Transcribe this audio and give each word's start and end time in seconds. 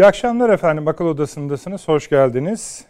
İyi 0.00 0.06
akşamlar 0.06 0.50
efendim. 0.50 0.88
Akıl 0.88 1.04
Odası'ndasınız. 1.04 1.88
Hoş 1.88 2.08
geldiniz. 2.08 2.84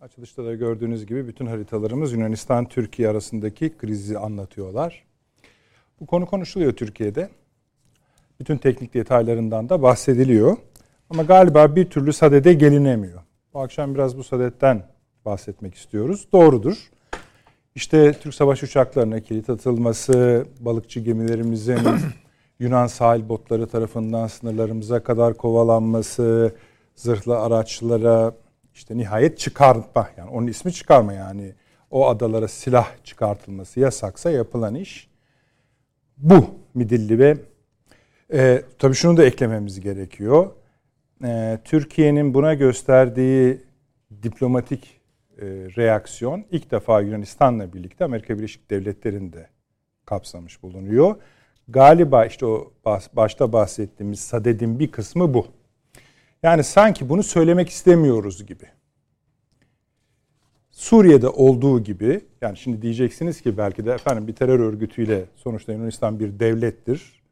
Açılışta 0.00 0.44
da 0.44 0.54
gördüğünüz 0.54 1.06
gibi 1.06 1.28
bütün 1.28 1.46
haritalarımız 1.46 2.12
Yunanistan-Türkiye 2.12 3.08
arasındaki 3.08 3.76
krizi 3.76 4.18
anlatıyorlar. 4.18 5.04
Bu 6.00 6.06
konu 6.06 6.26
konuşuluyor 6.26 6.72
Türkiye'de. 6.72 7.28
Bütün 8.40 8.56
teknik 8.56 8.94
detaylarından 8.94 9.68
da 9.68 9.82
bahsediliyor. 9.82 10.56
Ama 11.10 11.22
galiba 11.22 11.76
bir 11.76 11.90
türlü 11.90 12.12
sadede 12.12 12.52
gelinemiyor. 12.52 13.22
Bu 13.54 13.60
akşam 13.60 13.94
biraz 13.94 14.18
bu 14.18 14.24
sadetten 14.24 14.86
bahsetmek 15.24 15.74
istiyoruz. 15.74 16.26
Doğrudur. 16.32 16.90
İşte 17.74 18.12
Türk 18.12 18.34
savaş 18.34 18.62
uçaklarına 18.62 19.20
kilit 19.20 19.50
atılması, 19.50 20.46
balıkçı 20.60 21.00
gemilerimizin 21.00 21.78
Yunan 22.62 22.86
sahil 22.86 23.28
botları 23.28 23.66
tarafından 23.66 24.26
sınırlarımıza 24.26 25.02
kadar 25.02 25.36
kovalanması, 25.36 26.54
zırhlı 26.96 27.38
araçlara 27.38 28.32
işte 28.74 28.96
nihayet 28.96 29.38
çıkartma 29.38 30.08
yani 30.16 30.30
onun 30.30 30.46
ismi 30.46 30.72
çıkarma 30.72 31.12
yani 31.12 31.54
o 31.90 32.08
adalara 32.08 32.48
silah 32.48 32.88
çıkartılması 33.04 33.80
yasaksa 33.80 34.30
yapılan 34.30 34.74
iş 34.74 35.08
bu 36.16 36.44
Midilli 36.74 37.18
ve 37.18 37.36
e, 38.32 38.62
tabii 38.78 38.94
şunu 38.94 39.16
da 39.16 39.24
eklememiz 39.24 39.80
gerekiyor. 39.80 40.50
E, 41.24 41.58
Türkiye'nin 41.64 42.34
buna 42.34 42.54
gösterdiği 42.54 43.60
diplomatik 44.22 45.00
e, 45.38 45.44
reaksiyon 45.76 46.44
ilk 46.50 46.70
defa 46.70 47.00
Yunanistan'la 47.00 47.72
birlikte 47.72 48.04
Amerika 48.04 48.38
Birleşik 48.38 48.70
Devletleri'nde 48.70 49.48
kapsamış 50.06 50.62
bulunuyor. 50.62 51.16
Galiba 51.72 52.24
işte 52.26 52.46
o 52.46 52.72
başta 53.16 53.52
bahsettiğimiz 53.52 54.20
sadedin 54.20 54.78
bir 54.78 54.90
kısmı 54.90 55.34
bu. 55.34 55.46
Yani 56.42 56.64
sanki 56.64 57.08
bunu 57.08 57.22
söylemek 57.22 57.68
istemiyoruz 57.68 58.46
gibi. 58.46 58.64
Suriye'de 60.70 61.28
olduğu 61.28 61.82
gibi 61.84 62.20
yani 62.40 62.56
şimdi 62.56 62.82
diyeceksiniz 62.82 63.40
ki 63.40 63.58
belki 63.58 63.86
de 63.86 63.92
efendim 63.92 64.26
bir 64.28 64.32
terör 64.32 64.60
örgütüyle 64.60 65.24
sonuçta 65.36 65.72
Yunanistan 65.72 66.20
bir 66.20 66.40
devlettir. 66.40 67.22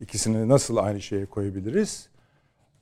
İkisini 0.00 0.48
nasıl 0.48 0.76
aynı 0.76 1.00
şeye 1.00 1.26
koyabiliriz? 1.26 2.08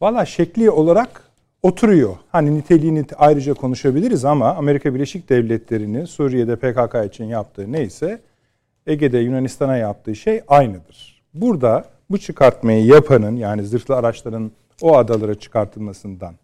Valla 0.01 0.27
şekli 0.27 0.71
olarak 0.71 1.31
oturuyor. 1.63 2.17
Hani 2.29 2.55
niteliğini 2.55 3.05
ayrıca 3.17 3.55
konuşabiliriz 3.55 4.25
ama 4.25 4.55
Amerika 4.55 4.95
Birleşik 4.95 5.29
Devletleri'nin 5.29 6.05
Suriye'de 6.05 6.57
PKK 6.57 7.13
için 7.13 7.25
yaptığı 7.25 7.73
neyse 7.73 8.21
Ege'de 8.87 9.19
Yunanistan'a 9.19 9.77
yaptığı 9.77 10.17
şey 10.17 10.41
aynıdır. 10.49 11.23
Burada 11.35 11.85
bu 12.11 12.19
çıkartmayı 12.19 12.85
yapanın 12.85 13.37
yani 13.37 13.63
zırhlı 13.63 13.97
araçların 13.97 14.51
o 14.83 14.97
adalara 14.97 15.35
çıkartılmasından 15.35 16.35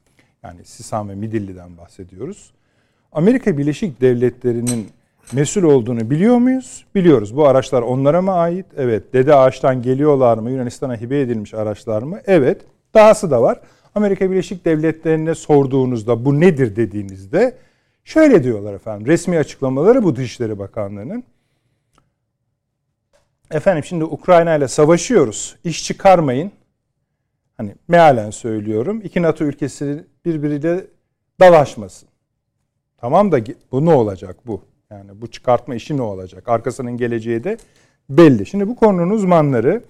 yani 0.42 0.64
Sisam 0.64 1.08
ve 1.08 1.14
Midilli'den 1.14 1.76
bahsediyoruz. 1.76 2.50
Amerika 3.12 3.58
Birleşik 3.58 4.00
Devletleri'nin 4.00 4.88
mesul 5.32 5.62
olduğunu 5.62 6.10
biliyor 6.10 6.36
muyuz? 6.36 6.84
Biliyoruz. 6.94 7.36
Bu 7.36 7.46
araçlar 7.46 7.82
onlara 7.82 8.22
mı 8.22 8.32
ait? 8.32 8.66
Evet. 8.76 9.12
Dede 9.12 9.34
ağaçtan 9.34 9.82
geliyorlar 9.82 10.38
mı? 10.38 10.50
Yunanistan'a 10.50 11.00
hibe 11.00 11.20
edilmiş 11.20 11.54
araçlar 11.54 12.02
mı? 12.02 12.20
Evet. 12.26 12.60
Dahası 12.94 13.30
da 13.30 13.42
var. 13.42 13.60
Amerika 13.94 14.30
Birleşik 14.30 14.64
Devletleri'ne 14.64 15.34
sorduğunuzda 15.34 16.24
bu 16.24 16.40
nedir 16.40 16.76
dediğinizde 16.76 17.54
şöyle 18.04 18.44
diyorlar 18.44 18.74
efendim. 18.74 19.06
Resmi 19.06 19.38
açıklamaları 19.38 20.02
bu 20.02 20.16
Dışişleri 20.16 20.58
Bakanlığı'nın. 20.58 21.24
Efendim 23.50 23.84
şimdi 23.84 24.04
Ukrayna 24.04 24.56
ile 24.56 24.68
savaşıyoruz. 24.68 25.56
İş 25.64 25.84
çıkarmayın. 25.84 26.52
Hani 27.56 27.74
mealen 27.88 28.30
söylüyorum. 28.30 29.00
İki 29.04 29.22
NATO 29.22 29.44
ülkesi 29.44 30.04
birbiriyle 30.24 30.86
dalaşmasın. 31.40 32.08
Tamam 32.98 33.32
da 33.32 33.38
bu 33.72 33.84
ne 33.84 33.94
olacak 33.94 34.36
bu? 34.46 34.62
Yani 34.90 35.20
bu 35.20 35.30
çıkartma 35.30 35.74
işi 35.74 35.96
ne 35.96 36.02
olacak? 36.02 36.48
Arkasının 36.48 36.96
geleceği 36.96 37.44
de 37.44 37.56
belli. 38.10 38.46
Şimdi 38.46 38.68
bu 38.68 38.76
konunun 38.76 39.10
uzmanları 39.10 39.82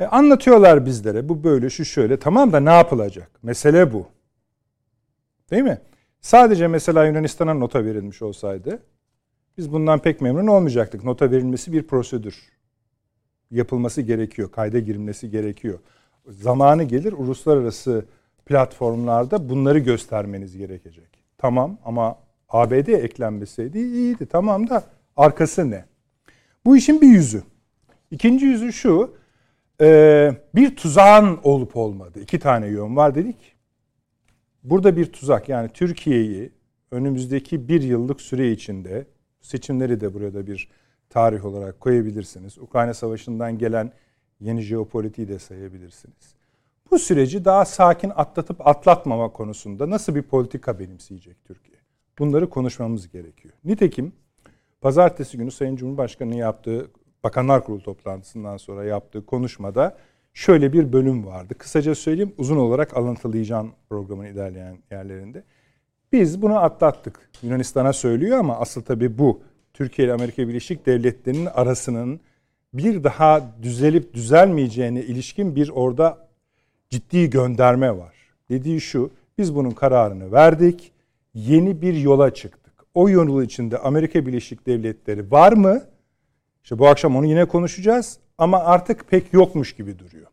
e, 0.00 0.04
anlatıyorlar 0.04 0.86
bizlere. 0.86 1.28
Bu 1.28 1.44
böyle, 1.44 1.70
şu 1.70 1.84
şöyle. 1.84 2.18
Tamam 2.18 2.52
da 2.52 2.60
ne 2.60 2.70
yapılacak? 2.70 3.30
Mesele 3.42 3.92
bu. 3.92 4.06
Değil 5.50 5.62
mi? 5.62 5.78
Sadece 6.20 6.68
mesela 6.68 7.06
Yunanistan'a 7.06 7.54
nota 7.54 7.84
verilmiş 7.84 8.22
olsaydı 8.22 8.82
biz 9.58 9.72
bundan 9.72 9.98
pek 9.98 10.20
memnun 10.20 10.46
olmayacaktık. 10.46 11.04
Nota 11.04 11.30
verilmesi 11.30 11.72
bir 11.72 11.82
prosedür. 11.82 12.36
Yapılması 13.50 14.02
gerekiyor, 14.02 14.50
kayda 14.50 14.78
girilmesi 14.78 15.30
gerekiyor. 15.30 15.78
Zamanı 16.28 16.82
gelir 16.82 17.12
uluslararası 17.12 18.04
platformlarda 18.46 19.48
bunları 19.48 19.78
göstermeniz 19.78 20.56
gerekecek. 20.56 21.08
Tamam 21.38 21.78
ama 21.84 22.18
ABD 22.48 22.88
eklenmeseydi 22.88 23.78
iyiydi. 23.78 24.26
Tamam 24.26 24.70
da 24.70 24.84
arkası 25.16 25.70
ne? 25.70 25.84
Bu 26.64 26.76
işin 26.76 27.00
bir 27.00 27.08
yüzü. 27.08 27.42
İkinci 28.10 28.46
yüzü 28.46 28.72
şu, 28.72 29.14
e, 29.80 30.30
bir 30.54 30.76
tuzağın 30.76 31.38
olup 31.42 31.76
olmadı. 31.76 32.20
İki 32.20 32.38
tane 32.38 32.66
yön 32.66 32.96
var 32.96 33.14
dedik. 33.14 33.56
Burada 34.64 34.96
bir 34.96 35.12
tuzak 35.12 35.48
yani 35.48 35.68
Türkiye'yi 35.68 36.52
önümüzdeki 36.90 37.68
bir 37.68 37.82
yıllık 37.82 38.20
süre 38.20 38.50
içinde 38.50 39.06
seçimleri 39.46 40.00
de 40.00 40.14
burada 40.14 40.46
bir 40.46 40.68
tarih 41.10 41.44
olarak 41.44 41.80
koyabilirsiniz. 41.80 42.58
Ukrayna 42.58 42.94
Savaşı'ndan 42.94 43.58
gelen 43.58 43.92
yeni 44.40 44.60
jeopolitiği 44.60 45.28
de 45.28 45.38
sayabilirsiniz. 45.38 46.34
Bu 46.90 46.98
süreci 46.98 47.44
daha 47.44 47.64
sakin 47.64 48.12
atlatıp 48.16 48.66
atlatmama 48.66 49.28
konusunda 49.32 49.90
nasıl 49.90 50.14
bir 50.14 50.22
politika 50.22 50.78
benimseyecek 50.78 51.44
Türkiye? 51.44 51.76
Bunları 52.18 52.50
konuşmamız 52.50 53.08
gerekiyor. 53.08 53.54
Nitekim 53.64 54.12
pazartesi 54.80 55.36
günü 55.36 55.50
Sayın 55.50 55.76
Cumhurbaşkanı'nın 55.76 56.36
yaptığı 56.36 56.90
Bakanlar 57.24 57.64
Kurulu 57.64 57.82
toplantısından 57.82 58.56
sonra 58.56 58.84
yaptığı 58.84 59.26
konuşmada 59.26 59.96
şöyle 60.34 60.72
bir 60.72 60.92
bölüm 60.92 61.26
vardı. 61.26 61.54
Kısaca 61.58 61.94
söyleyeyim 61.94 62.32
uzun 62.38 62.56
olarak 62.56 62.96
alıntılayacağım 62.96 63.72
programın 63.88 64.24
ilerleyen 64.24 64.78
yerlerinde. 64.90 65.44
Biz 66.12 66.42
bunu 66.42 66.58
atlattık. 66.58 67.30
Yunanistan'a 67.42 67.92
söylüyor 67.92 68.38
ama 68.38 68.60
asıl 68.60 68.82
tabii 68.82 69.18
bu. 69.18 69.40
Türkiye 69.74 70.06
ile 70.06 70.14
Amerika 70.14 70.48
Birleşik 70.48 70.86
Devletleri'nin 70.86 71.46
arasının 71.46 72.20
bir 72.74 73.04
daha 73.04 73.42
düzelip 73.62 74.14
düzelmeyeceğine 74.14 75.02
ilişkin 75.02 75.56
bir 75.56 75.68
orada 75.68 76.28
ciddi 76.90 77.30
gönderme 77.30 77.98
var. 77.98 78.14
Dediği 78.48 78.80
şu, 78.80 79.10
biz 79.38 79.54
bunun 79.54 79.70
kararını 79.70 80.32
verdik, 80.32 80.92
yeni 81.34 81.82
bir 81.82 81.94
yola 81.94 82.34
çıktık. 82.34 82.72
O 82.94 83.08
yol 83.08 83.42
içinde 83.42 83.78
Amerika 83.78 84.26
Birleşik 84.26 84.66
Devletleri 84.66 85.30
var 85.30 85.52
mı? 85.52 85.82
İşte 86.62 86.78
bu 86.78 86.88
akşam 86.88 87.16
onu 87.16 87.26
yine 87.26 87.44
konuşacağız 87.44 88.18
ama 88.38 88.58
artık 88.58 89.08
pek 89.08 89.32
yokmuş 89.32 89.72
gibi 89.72 89.98
duruyor. 89.98 90.26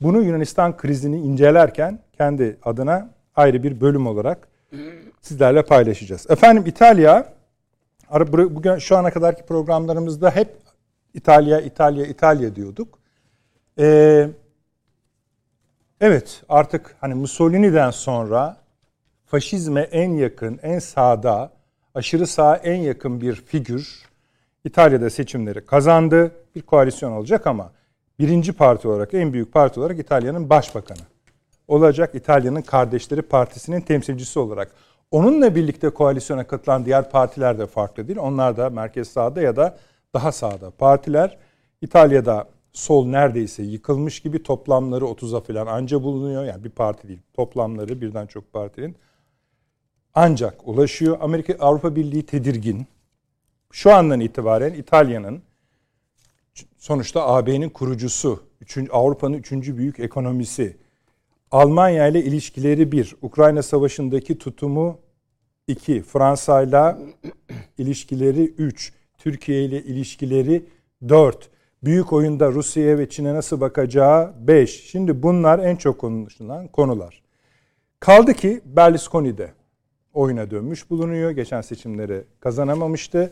Bunu 0.00 0.22
Yunanistan 0.22 0.76
krizini 0.76 1.20
incelerken 1.20 1.98
kendi 2.12 2.58
adına 2.62 3.10
ayrı 3.36 3.62
bir 3.62 3.80
bölüm 3.80 4.06
olarak 4.06 4.48
sizlerle 5.20 5.62
paylaşacağız. 5.62 6.26
Efendim 6.30 6.64
İtalya 6.66 7.34
bugün 8.10 8.78
şu 8.78 8.96
ana 8.96 9.10
kadarki 9.10 9.42
programlarımızda 9.42 10.30
hep 10.30 10.56
İtalya, 11.14 11.60
İtalya, 11.60 12.06
İtalya 12.06 12.56
diyorduk. 12.56 12.98
Ee, 13.78 14.28
evet 16.00 16.42
artık 16.48 16.96
hani 17.00 17.14
Mussolini'den 17.14 17.90
sonra 17.90 18.56
faşizme 19.26 19.80
en 19.80 20.10
yakın, 20.10 20.60
en 20.62 20.78
sağda, 20.78 21.52
aşırı 21.94 22.26
sağa 22.26 22.56
en 22.56 22.76
yakın 22.76 23.20
bir 23.20 23.34
figür 23.34 24.06
İtalya'da 24.64 25.10
seçimleri 25.10 25.66
kazandı. 25.66 26.30
Bir 26.54 26.62
koalisyon 26.62 27.12
olacak 27.12 27.46
ama 27.46 27.72
birinci 28.18 28.52
parti 28.52 28.88
olarak, 28.88 29.14
en 29.14 29.32
büyük 29.32 29.52
parti 29.52 29.80
olarak 29.80 29.98
İtalya'nın 29.98 30.50
başbakanı 30.50 31.02
olacak. 31.68 32.14
İtalya'nın 32.14 32.62
Kardeşleri 32.62 33.22
Partisi'nin 33.22 33.80
temsilcisi 33.80 34.38
olarak. 34.38 34.72
Onunla 35.10 35.54
birlikte 35.54 35.90
koalisyona 35.90 36.46
katılan 36.46 36.84
diğer 36.84 37.10
partiler 37.10 37.58
de 37.58 37.66
farklı 37.66 38.08
değil. 38.08 38.18
Onlar 38.18 38.56
da 38.56 38.70
merkez 38.70 39.08
sağda 39.08 39.40
ya 39.40 39.56
da 39.56 39.78
daha 40.14 40.32
sağda 40.32 40.70
partiler. 40.70 41.38
İtalya'da 41.80 42.48
sol 42.72 43.06
neredeyse 43.06 43.62
yıkılmış 43.62 44.20
gibi 44.20 44.42
toplamları 44.42 45.04
30'a 45.04 45.40
falan 45.40 45.66
anca 45.66 46.02
bulunuyor. 46.02 46.44
Yani 46.44 46.64
bir 46.64 46.70
parti 46.70 47.08
değil 47.08 47.20
toplamları 47.34 48.00
birden 48.00 48.26
çok 48.26 48.52
partinin 48.52 48.96
ancak 50.14 50.68
ulaşıyor. 50.68 51.16
Amerika 51.20 51.54
Avrupa 51.60 51.96
Birliği 51.96 52.26
tedirgin. 52.26 52.86
Şu 53.72 53.92
andan 53.92 54.20
itibaren 54.20 54.74
İtalya'nın 54.74 55.42
sonuçta 56.78 57.26
AB'nin 57.26 57.68
kurucusu, 57.68 58.42
Avrupa'nın 58.90 59.34
üçüncü 59.34 59.76
büyük 59.76 60.00
ekonomisi, 60.00 60.76
Almanya 61.50 62.08
ile 62.08 62.22
ilişkileri 62.22 62.92
bir, 62.92 63.16
Ukrayna 63.22 63.62
Savaşı'ndaki 63.62 64.38
tutumu 64.38 64.98
iki, 65.66 66.02
Fransa 66.02 66.62
ile 66.62 66.96
ilişkileri 67.78 68.44
üç, 68.44 68.92
Türkiye 69.18 69.64
ile 69.64 69.82
ilişkileri 69.82 70.64
dört, 71.08 71.50
büyük 71.84 72.12
oyunda 72.12 72.52
Rusya'ya 72.52 72.98
ve 72.98 73.08
Çin'e 73.08 73.34
nasıl 73.34 73.60
bakacağı 73.60 74.34
beş. 74.40 74.90
Şimdi 74.90 75.22
bunlar 75.22 75.58
en 75.58 75.76
çok 75.76 75.98
konuşulan 75.98 76.68
konular. 76.68 77.22
Kaldı 78.00 78.34
ki 78.34 78.60
Berlusconi'de 78.64 79.52
oyuna 80.14 80.50
dönmüş 80.50 80.90
bulunuyor. 80.90 81.30
Geçen 81.30 81.60
seçimleri 81.60 82.24
kazanamamıştı. 82.40 83.30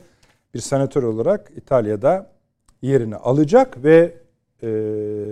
Bir 0.54 0.60
senatör 0.60 1.02
olarak 1.02 1.52
İtalya'da 1.56 2.30
yerini 2.82 3.16
alacak 3.16 3.84
ve 3.84 4.14
e, 4.62 4.68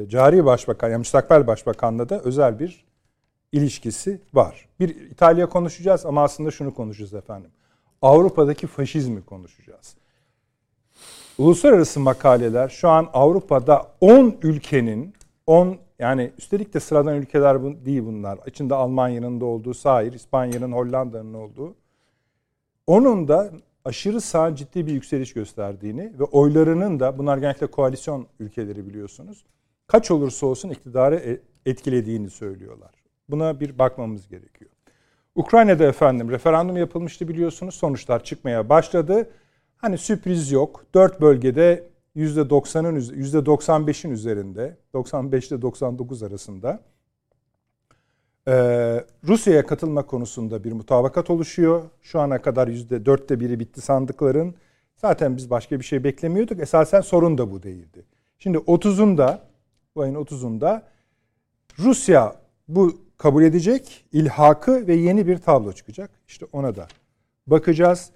cari 0.09 0.45
başbakan, 0.45 0.89
yani 0.89 0.99
müstakbel 0.99 1.47
başbakanla 1.47 2.09
da 2.09 2.21
özel 2.21 2.59
bir 2.59 2.85
ilişkisi 3.53 4.21
var. 4.35 4.69
Bir 4.81 4.89
İtalya 4.89 5.49
konuşacağız 5.49 6.07
ama 6.07 6.23
aslında 6.23 6.51
şunu 6.51 6.75
konuşacağız 6.75 7.15
efendim. 7.15 7.51
Avrupa'daki 8.03 8.67
faşizmi 8.67 9.23
konuşacağız. 9.23 9.95
Uluslararası 11.39 12.01
makaleler 12.01 12.69
şu 12.69 12.89
an 12.89 13.09
Avrupa'da 13.13 13.87
10 14.01 14.37
ülkenin 14.43 15.15
10 15.47 15.77
yani 15.99 16.33
üstelik 16.39 16.75
de 16.75 16.81
sıradan 16.81 17.17
ülkeler 17.17 17.63
bu, 17.63 17.85
değil 17.85 18.03
bunlar. 18.07 18.39
İçinde 18.47 18.75
Almanya'nın 18.75 19.41
da 19.41 19.45
olduğu, 19.45 19.75
sahir, 19.75 20.13
İspanya'nın, 20.13 20.73
Hollanda'nın 20.73 21.35
olduğu. 21.35 21.75
Onun 22.87 23.29
da 23.29 23.51
aşırı 23.85 24.21
sağ 24.21 24.57
ciddi 24.57 24.87
bir 24.87 24.93
yükseliş 24.93 25.33
gösterdiğini 25.33 26.13
ve 26.19 26.25
oylarının 26.25 27.01
da 27.01 27.19
bunlar 27.19 27.39
genellikle 27.39 27.67
koalisyon 27.67 28.27
ülkeleri 28.41 28.87
biliyorsunuz. 28.87 29.45
Kaç 29.87 30.11
olursa 30.11 30.47
olsun 30.47 30.71
iktidarı 30.71 31.17
e, 31.17 31.41
etkilediğini 31.71 32.31
söylüyorlar. 32.31 32.91
Buna 33.29 33.61
bir 33.61 33.79
bakmamız 33.79 34.29
gerekiyor. 34.29 34.71
Ukrayna'da 35.35 35.85
efendim 35.85 36.31
referandum 36.31 36.77
yapılmıştı 36.77 37.29
biliyorsunuz. 37.29 37.75
Sonuçlar 37.75 38.25
çıkmaya 38.25 38.69
başladı. 38.69 39.31
Hani 39.77 39.99
sürpriz 39.99 40.53
yok. 40.53 40.85
Dört 40.95 41.21
bölgede 41.21 41.89
%90'ın 42.17 43.01
%95'in 43.01 44.11
üzerinde 44.11 44.77
95 44.93 45.49
ile 45.49 45.63
99 45.63 46.23
arasında 46.23 46.81
ee, 48.49 49.05
Rusya'ya 49.29 49.67
katılma 49.67 50.07
konusunda 50.07 50.65
bir 50.65 50.73
mutabakat 50.73 51.31
oluşuyor. 51.31 51.83
Şu 52.03 52.21
ana 52.21 52.43
kadar 52.43 52.69
%4'te 52.69 53.41
biri 53.41 53.61
bitti 53.61 53.81
sandıkların. 53.81 54.55
Zaten 54.97 55.37
biz 55.37 55.51
başka 55.51 55.79
bir 55.79 55.85
şey 55.85 56.05
beklemiyorduk. 56.05 56.61
Esasen 56.61 57.01
sorun 57.01 57.39
da 57.39 57.51
bu 57.51 57.63
değildi. 57.63 58.05
Şimdi 58.39 58.59
30'unda 58.59 59.39
bu 59.95 60.03
ayın 60.03 60.15
30'unda 60.15 60.83
Rusya 61.79 62.37
bu 62.69 62.99
kabul 63.19 63.43
edecek 63.43 64.05
ilhakı 64.13 64.87
ve 64.87 64.95
yeni 64.95 65.27
bir 65.27 65.39
tablo 65.39 65.73
çıkacak. 65.73 66.11
İşte 66.29 66.47
ona 66.53 66.77
da 66.77 66.89
bakacağız. 67.47 68.11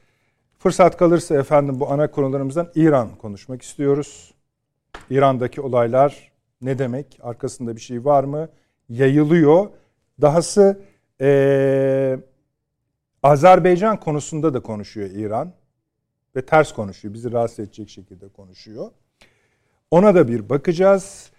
Fırsat 0.59 0.97
kalırsa 0.97 1.35
efendim 1.35 1.81
bu 1.81 1.91
ana 1.91 2.11
konularımızdan 2.11 2.71
İran 2.75 3.17
konuşmak 3.17 3.63
istiyoruz. 3.63 4.35
İran'daki 5.11 5.61
olaylar 5.61 6.33
ne 6.63 6.79
demek? 6.79 7.19
Arkasında 7.23 7.77
bir 7.77 7.81
şey 7.81 8.05
var 8.05 8.25
mı? 8.25 8.49
Yayılıyor. 8.89 9.67
Dahası 10.21 10.81
ee, 11.21 12.19
Azerbaycan 13.23 14.01
konusunda 14.01 14.55
da 14.55 14.61
konuşuyor 14.61 15.11
İran. 15.11 15.53
Ve 16.37 16.47
ters 16.47 16.73
konuşuyor. 16.73 17.15
Bizi 17.15 17.33
rahatsız 17.33 17.59
edecek 17.59 17.89
şekilde 17.89 18.29
konuşuyor. 18.29 18.91
Ona 19.91 20.15
da 20.15 20.29
bir 20.29 20.49
bakacağız. 20.49 21.31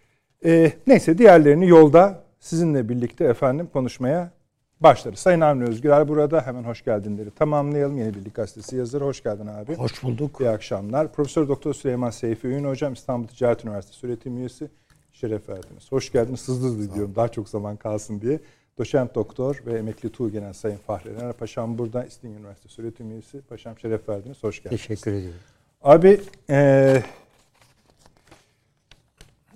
E, 0.45 0.71
neyse 0.87 1.17
diğerlerini 1.17 1.67
yolda 1.67 2.23
sizinle 2.39 2.89
birlikte 2.89 3.25
efendim 3.25 3.69
konuşmaya 3.73 4.31
başlarız. 4.79 5.19
Sayın 5.19 5.41
Avni 5.41 5.63
Özgürer 5.63 6.07
burada. 6.07 6.41
Hemen 6.41 6.63
hoş 6.63 6.83
geldinleri 6.83 7.31
tamamlayalım. 7.31 7.97
Yeni 7.97 8.13
Birlik 8.13 8.35
Gazetesi 8.35 8.75
yazarı. 8.75 9.03
Hoş 9.03 9.23
geldin 9.23 9.47
abi. 9.47 9.75
Hoş 9.75 10.03
bulduk. 10.03 10.41
İyi 10.41 10.49
akşamlar. 10.49 11.13
Profesör 11.13 11.47
Doktor 11.47 11.73
Süleyman 11.73 12.09
Seyfi 12.09 12.47
Öğün 12.47 12.63
Hocam 12.63 12.93
İstanbul 12.93 13.27
Ticaret 13.27 13.65
Üniversitesi 13.65 14.07
öğretim 14.07 14.37
üyesi. 14.37 14.69
Şeref 15.11 15.49
verdiniz. 15.49 15.91
Hoş 15.91 16.11
geldiniz. 16.11 16.47
Hızlı 16.47 16.67
hızlı 16.67 16.93
diyorum. 16.93 17.15
Daha 17.15 17.27
çok 17.27 17.49
zaman 17.49 17.75
kalsın 17.75 18.21
diye. 18.21 18.39
Doçent 18.77 19.15
Doktor 19.15 19.61
ve 19.65 19.79
Emekli 19.79 20.11
Tuğ 20.11 20.31
Genel 20.31 20.53
Sayın 20.53 20.77
Fahri 20.77 21.09
Ener 21.09 21.33
Paşam 21.33 21.77
burada. 21.77 22.05
İstinye 22.05 22.37
Üniversitesi 22.37 22.81
öğretim 22.81 23.11
üyesi. 23.11 23.41
Paşam 23.41 23.79
şeref 23.79 24.09
verdiniz. 24.09 24.43
Hoş 24.43 24.63
geldiniz. 24.63 24.81
Teşekkür 24.81 25.13
ediyorum. 25.13 25.39
Abi 25.81 26.21
ee, 26.49 27.03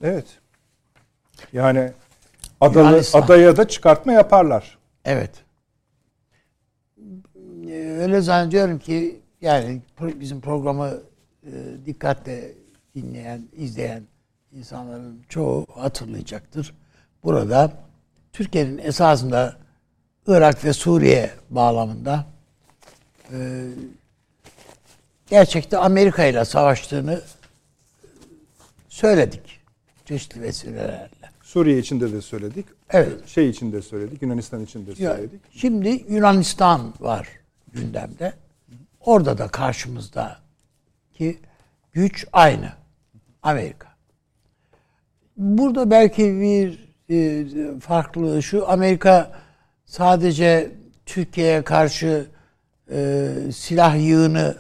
evet 0.04 0.26
yani 1.54 1.92
adalı, 2.62 3.02
adaya 3.14 3.58
da 3.58 3.68
çıkartma 3.68 4.14
yaparlar. 4.14 4.78
Evet. 5.06 5.32
Öyle 8.00 8.22
zannediyorum 8.22 8.80
ki 8.80 9.22
yani 9.42 9.82
bizim 10.00 10.42
programı 10.42 11.02
e, 11.44 11.52
dikkatle 11.86 12.54
dinleyen, 12.96 13.42
izleyen 13.54 14.04
insanların 14.52 15.24
çoğu 15.30 15.66
hatırlayacaktır. 15.76 16.76
Burada 17.24 17.72
Türkiye'nin 18.34 18.78
esasında 18.78 19.56
Irak 20.28 20.66
ve 20.66 20.74
Suriye 20.74 21.32
bağlamında 21.50 22.26
e, 23.34 23.68
gerçekte 25.30 25.78
Amerika 25.78 26.26
ile 26.26 26.46
savaştığını 26.46 27.22
söyledik 28.90 29.62
çeşitli 30.06 30.42
vesilelerle. 30.42 31.10
Suriye 31.42 31.80
içinde 31.80 32.14
de 32.14 32.22
söyledik. 32.22 32.66
Evet. 32.90 33.28
Şey 33.28 33.50
için 33.50 33.72
de 33.72 33.82
söyledik. 33.82 34.22
Yunanistan 34.22 34.64
için 34.64 34.88
de 34.88 34.96
söyledik. 34.96 35.34
Ya, 35.34 35.40
şimdi 35.52 36.06
Yunanistan 36.10 36.94
var 37.00 37.28
gündemde. 37.74 38.34
Orada 39.00 39.38
da 39.38 39.48
karşımızda 39.48 40.40
ki 41.14 41.40
güç 41.94 42.28
aynı. 42.34 42.74
Amerika. 43.44 43.88
Burada 45.38 45.92
belki 45.92 46.42
bir 46.42 46.91
e, 47.12 47.46
farklılığı 47.80 48.44
şu. 48.44 48.70
Amerika 48.70 49.32
sadece 49.86 50.72
Türkiye'ye 51.06 51.62
karşı 51.62 52.26
e, 52.92 53.30
silah 53.56 54.08
yığını 54.08 54.58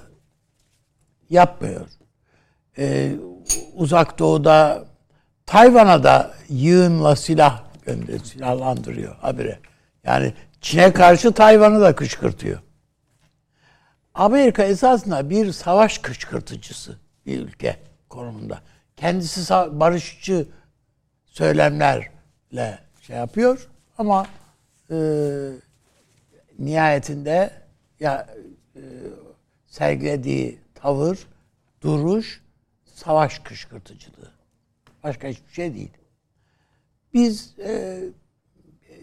yapmıyor. 1.29 1.87
E, 2.77 3.11
uzak 3.73 4.19
doğuda 4.19 4.85
Tayvan'a 5.45 6.03
da 6.03 6.33
yığınla 6.49 7.15
silah 7.15 7.63
gönder, 7.85 8.19
silahlandırıyor 8.19 9.15
habire. 9.15 9.59
Yani 10.03 10.33
Çin'e 10.61 10.93
karşı 10.93 11.31
Tayvan'ı 11.31 11.81
da 11.81 11.95
kışkırtıyor. 11.95 12.59
Amerika 14.13 14.63
esasında 14.63 15.29
bir 15.29 15.51
savaş 15.51 15.97
kışkırtıcısı 15.97 16.97
bir 17.25 17.39
ülke 17.39 17.75
konumunda. 18.09 18.61
Kendisi 18.97 19.53
barışçı 19.53 20.47
söylemlerle 22.51 22.79
şey 23.01 23.17
yapıyor 23.17 23.69
ama 23.97 24.25
e, 24.91 24.97
nihayetinde 26.59 27.51
ya 27.99 28.27
e, 28.75 28.81
sergilediği 29.67 30.59
tavır, 30.75 31.27
duruş 31.81 32.41
savaş 32.85 33.39
kışkırtıcılığı. 33.39 34.31
Başka 35.03 35.27
hiçbir 35.27 35.53
şey 35.53 35.73
değil. 35.73 35.91
Biz 37.13 37.59
e, 37.59 37.99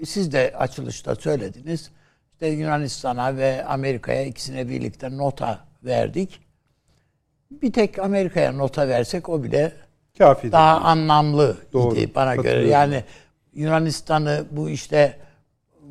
siz 0.04 0.32
de 0.32 0.54
açılışta 0.56 1.14
söylediniz. 1.14 1.90
İşte 2.32 2.46
Yunanistan'a 2.46 3.36
ve 3.36 3.64
Amerika'ya 3.64 4.22
ikisine 4.22 4.68
birlikte 4.68 5.16
nota 5.16 5.60
verdik. 5.84 6.40
Bir 7.50 7.72
tek 7.72 7.98
Amerika'ya 7.98 8.52
nota 8.52 8.88
versek 8.88 9.28
o 9.28 9.42
bile 9.42 9.72
Kafi 10.18 10.52
daha 10.52 10.80
anlamlı 10.80 11.56
Doğru. 11.72 11.94
idi 11.94 12.14
bana 12.14 12.36
göre. 12.36 12.68
Yani 12.68 13.04
Yunanistan'ı 13.54 14.46
bu 14.50 14.70
işte 14.70 15.18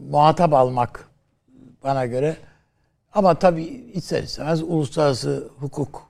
muhatap 0.09 0.53
almak 0.53 1.09
bana 1.83 2.05
göre 2.05 2.37
ama 3.13 3.39
tabii 3.39 3.63
ister 3.93 4.23
istemez 4.23 4.61
uluslararası 4.61 5.49
hukuk 5.59 6.09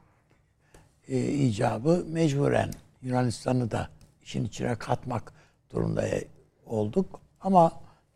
e, 1.07 1.27
icabı 1.27 2.05
mecburen 2.07 2.71
Yunanistan'ı 3.01 3.71
da 3.71 3.89
işin 4.21 4.45
içine 4.45 4.75
katmak 4.75 5.33
durumda 5.71 6.05
olduk. 6.65 7.19
Ama 7.41 7.71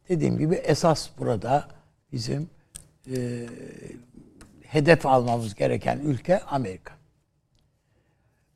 dediğim 0.09 0.37
gibi 0.37 0.55
esas 0.55 1.09
burada 1.17 1.67
bizim 2.11 2.49
e, 3.15 3.47
hedef 4.63 5.05
almamız 5.05 5.55
gereken 5.55 5.99
ülke 5.99 6.39
Amerika. 6.39 6.93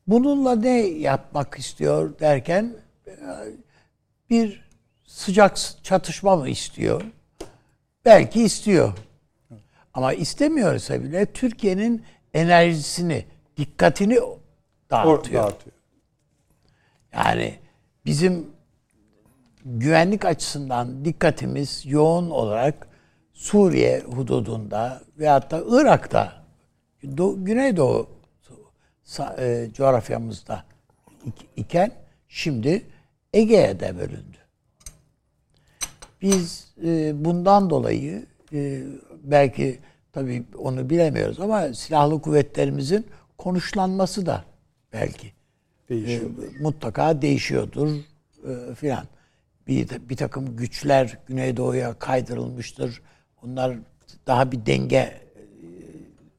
Bununla 0.07 0.55
ne 0.55 0.79
yapmak 0.79 1.59
istiyor 1.59 2.19
derken 2.19 2.73
bir 4.29 4.64
sıcak 5.15 5.57
çatışma 5.83 6.35
mı 6.35 6.49
istiyor? 6.49 7.01
Belki 8.05 8.43
istiyor. 8.43 8.93
Ama 9.93 10.13
istemiyorsa 10.13 11.03
bile 11.03 11.25
Türkiye'nin 11.25 12.03
enerjisini, 12.33 13.25
dikkatini 13.57 14.19
dağıtıyor. 14.91 15.43
dağıtıyor. 15.43 15.75
Yani 17.13 17.59
bizim 18.05 18.49
güvenlik 19.65 20.25
açısından 20.25 21.05
dikkatimiz 21.05 21.85
yoğun 21.85 22.29
olarak 22.29 22.87
Suriye 23.33 23.99
hududunda 23.99 25.01
veyahut 25.17 25.51
da 25.51 25.63
Irak'ta, 25.67 26.43
Do 27.17 27.43
Güneydoğu 27.43 28.09
e, 29.37 29.67
coğrafyamızda 29.73 30.63
iken 31.55 31.91
şimdi 32.27 32.85
Ege'ye 33.33 33.79
de 33.79 33.97
bölündü. 33.97 34.34
Biz 36.25 36.67
e, 36.83 37.25
bundan 37.25 37.69
dolayı 37.69 38.25
e, 38.53 38.83
belki 39.23 39.79
tabii 40.11 40.43
onu 40.57 40.89
bilemiyoruz 40.89 41.39
ama 41.39 41.73
silahlı 41.73 42.21
kuvvetlerimizin 42.21 43.05
konuşlanması 43.37 44.25
da 44.25 44.45
belki 44.93 45.33
e, 45.89 46.21
mutlaka 46.59 47.21
değişiyordur 47.21 47.95
e, 48.47 48.75
filan. 48.75 49.05
Bir, 49.67 50.09
bir 50.09 50.17
takım 50.17 50.57
güçler 50.57 51.17
Güneydoğu'ya 51.27 51.99
kaydırılmıştır. 51.99 53.01
Onlar 53.43 53.77
daha 54.27 54.51
bir 54.51 54.65
denge 54.65 54.97
e, 54.97 55.21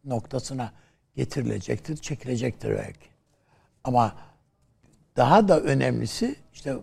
noktasına 0.05 0.73
getirilecektir, 1.17 1.97
çekilecektir 1.97 2.71
belki. 2.71 3.09
Ama 3.85 4.15
daha 5.17 5.49
da 5.49 5.61
önemlisi 5.61 6.37
işte 6.55 6.77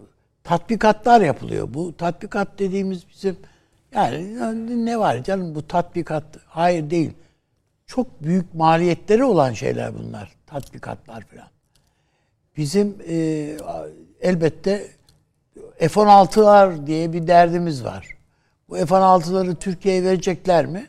tatbikatlar 0.43 1.21
yapılıyor. 1.21 1.73
Bu 1.73 1.97
tatbikat 1.97 2.59
dediğimiz 2.59 3.09
bizim 3.09 3.37
yani 3.91 4.85
ne 4.85 4.99
var 4.99 5.23
canım 5.23 5.55
bu 5.55 5.67
tatbikat 5.67 6.23
hayır 6.45 6.89
değil. 6.89 7.11
Çok 7.85 8.23
büyük 8.23 8.53
maliyetleri 8.53 9.23
olan 9.23 9.53
şeyler 9.53 9.97
bunlar. 9.97 10.31
Tatbikatlar 10.47 11.21
falan. 11.21 11.47
Bizim 12.57 12.97
e, 13.07 13.15
elbette 14.21 14.87
F-16'lar 15.79 16.87
diye 16.87 17.13
bir 17.13 17.27
derdimiz 17.27 17.83
var. 17.83 18.17
Bu 18.69 18.75
F-16'ları 18.75 19.55
Türkiye'ye 19.55 20.03
verecekler 20.03 20.65
mi? 20.65 20.87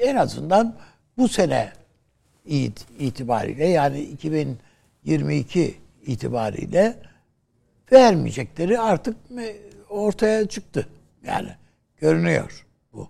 En 0.00 0.16
azından 0.16 0.74
bu 1.18 1.28
sene 1.28 1.72
itibariyle 2.98 3.66
yani 3.66 4.00
2022 4.00 5.74
itibariyle 6.06 6.96
vermeyecekleri 7.92 8.80
artık 8.80 9.16
ortaya 9.88 10.48
çıktı. 10.48 10.88
Yani 11.26 11.48
görünüyor 11.96 12.66
bu. 12.92 13.08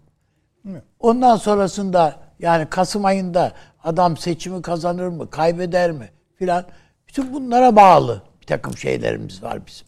Ondan 1.00 1.36
sonrasında 1.36 2.20
yani 2.38 2.66
Kasım 2.70 3.04
ayında 3.04 3.52
adam 3.84 4.16
seçimi 4.16 4.62
kazanır 4.62 5.08
mı, 5.08 5.30
kaybeder 5.30 5.92
mi 5.92 6.10
filan 6.34 6.64
bütün 7.08 7.34
bunlara 7.34 7.76
bağlı 7.76 8.22
bir 8.40 8.46
takım 8.46 8.76
şeylerimiz 8.76 9.42
var 9.42 9.66
bizim 9.66 9.86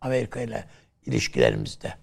Amerika 0.00 0.40
ile 0.40 0.64
ilişkilerimizde. 1.06 1.94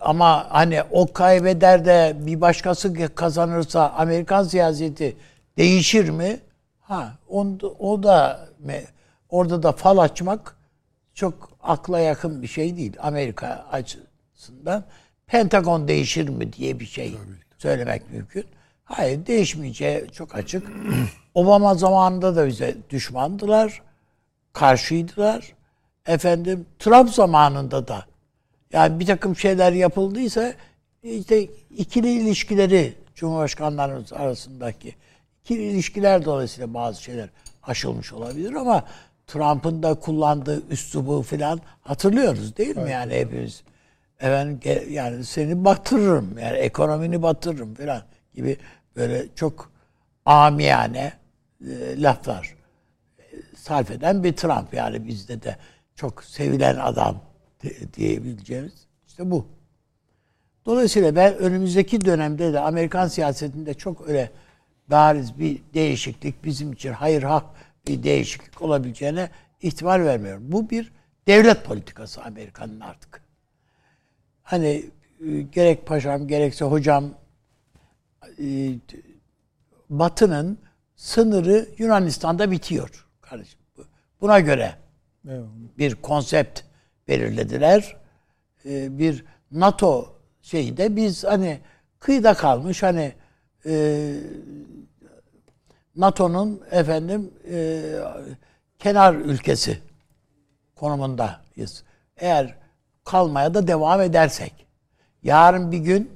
Ama 0.00 0.46
hani 0.50 0.82
o 0.90 1.12
kaybeder 1.12 1.84
de 1.84 2.16
bir 2.16 2.40
başkası 2.40 3.14
kazanırsa 3.14 3.90
Amerikan 3.90 4.42
siyaseti 4.42 5.16
değişir 5.56 6.08
mi? 6.08 6.40
Ha, 6.80 7.12
on, 7.28 7.60
o 7.78 8.02
da 8.02 8.48
orada 9.28 9.62
da 9.62 9.72
fal 9.72 9.98
açmak 9.98 10.56
çok 11.14 11.50
akla 11.62 11.98
yakın 11.98 12.42
bir 12.42 12.46
şey 12.46 12.76
değil 12.76 12.96
Amerika 13.00 13.66
açısından. 13.72 14.84
Pentagon 15.26 15.88
değişir 15.88 16.28
mi 16.28 16.52
diye 16.52 16.80
bir 16.80 16.86
şey 16.86 17.14
söylemek 17.58 18.10
mümkün. 18.10 18.44
Hayır 18.84 19.26
değişmeyeceği 19.26 20.06
çok 20.12 20.34
açık. 20.34 20.70
Obama 21.34 21.74
zamanında 21.74 22.36
da 22.36 22.46
bize 22.46 22.76
düşmandılar. 22.90 23.82
Karşıydılar. 24.52 25.52
Efendim 26.06 26.66
Trump 26.78 27.10
zamanında 27.10 27.88
da 27.88 28.04
yani 28.72 29.00
bir 29.00 29.06
takım 29.06 29.36
şeyler 29.36 29.72
yapıldıysa 29.72 30.54
işte 31.02 31.42
ikili 31.70 32.12
ilişkileri 32.12 32.94
Cumhurbaşkanlarımız 33.14 34.12
arasındaki 34.12 34.94
ikili 35.44 35.62
ilişkiler 35.62 36.24
dolayısıyla 36.24 36.74
bazı 36.74 37.02
şeyler 37.02 37.28
aşılmış 37.62 38.12
olabilir 38.12 38.52
ama 38.52 38.84
Trump'ın 39.26 39.82
da 39.82 39.94
kullandığı 39.94 40.68
üslubu 40.68 41.22
falan 41.22 41.60
hatırlıyoruz 41.80 42.56
değil 42.56 42.76
mi 42.76 42.82
evet. 42.82 42.92
yani 42.92 43.14
hepimiz? 43.14 43.62
Efendim 44.20 44.60
yani 44.90 45.24
seni 45.24 45.64
batırırım 45.64 46.38
yani 46.38 46.56
ekonomini 46.56 47.22
batırırım 47.22 47.74
falan 47.74 48.02
gibi 48.34 48.56
böyle 48.96 49.26
çok 49.34 49.70
amiyane 50.24 51.12
e, 51.60 52.02
laflar 52.02 52.54
sarf 53.56 53.90
eden 53.90 54.24
bir 54.24 54.32
Trump 54.32 54.74
yani 54.74 55.06
bizde 55.06 55.42
de 55.42 55.56
çok 55.94 56.24
sevilen 56.24 56.76
adam 56.76 57.20
diyebileceğimiz 57.96 58.86
işte 59.06 59.30
bu. 59.30 59.46
Dolayısıyla 60.66 61.16
ben 61.16 61.38
önümüzdeki 61.38 62.04
dönemde 62.04 62.52
de 62.52 62.60
Amerikan 62.60 63.08
siyasetinde 63.08 63.74
çok 63.74 64.08
öyle 64.08 64.30
bariz 64.88 65.38
bir 65.38 65.60
değişiklik 65.74 66.44
bizim 66.44 66.72
için 66.72 66.92
hayır 66.92 67.22
hak 67.22 67.44
bir 67.86 68.02
değişiklik 68.02 68.62
olabileceğine 68.62 69.30
ihtimal 69.62 70.04
vermiyorum. 70.04 70.52
Bu 70.52 70.70
bir 70.70 70.92
devlet 71.26 71.64
politikası 71.64 72.22
Amerika'nın 72.22 72.80
artık. 72.80 73.22
Hani 74.42 74.90
e, 75.26 75.42
gerek 75.42 75.86
paşam 75.86 76.28
gerekse 76.28 76.64
hocam 76.64 77.14
e, 78.38 78.70
Batı'nın 79.90 80.58
sınırı 80.96 81.68
Yunanistan'da 81.78 82.50
bitiyor 82.50 83.06
kardeşim. 83.20 83.60
Buna 84.20 84.40
göre 84.40 84.74
bir 85.78 85.94
konsept 85.94 86.60
belirlediler. 87.08 87.96
E, 88.64 88.98
bir 88.98 89.24
NATO 89.50 90.18
şeyinde 90.42 90.96
biz 90.96 91.24
hani 91.24 91.60
kıyıda 91.98 92.34
kalmış 92.34 92.82
hani 92.82 93.12
NATO'nun 95.96 96.60
efendim 96.70 97.30
e, 97.50 97.82
kenar 98.78 99.14
ülkesi 99.14 99.78
konumundayız. 100.76 101.84
Eğer 102.16 102.54
kalmaya 103.04 103.54
da 103.54 103.66
devam 103.66 104.00
edersek. 104.00 104.66
Yarın 105.22 105.72
bir 105.72 105.78
gün 105.78 106.10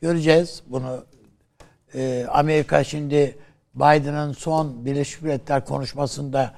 göreceğiz 0.00 0.62
bunu. 0.66 1.04
E, 1.94 2.26
Amerika 2.30 2.84
şimdi 2.84 3.38
Biden'ın 3.74 4.32
son 4.32 4.84
Birleşmiş 4.84 5.22
Milletler 5.22 5.64
konuşmasında 5.64 6.54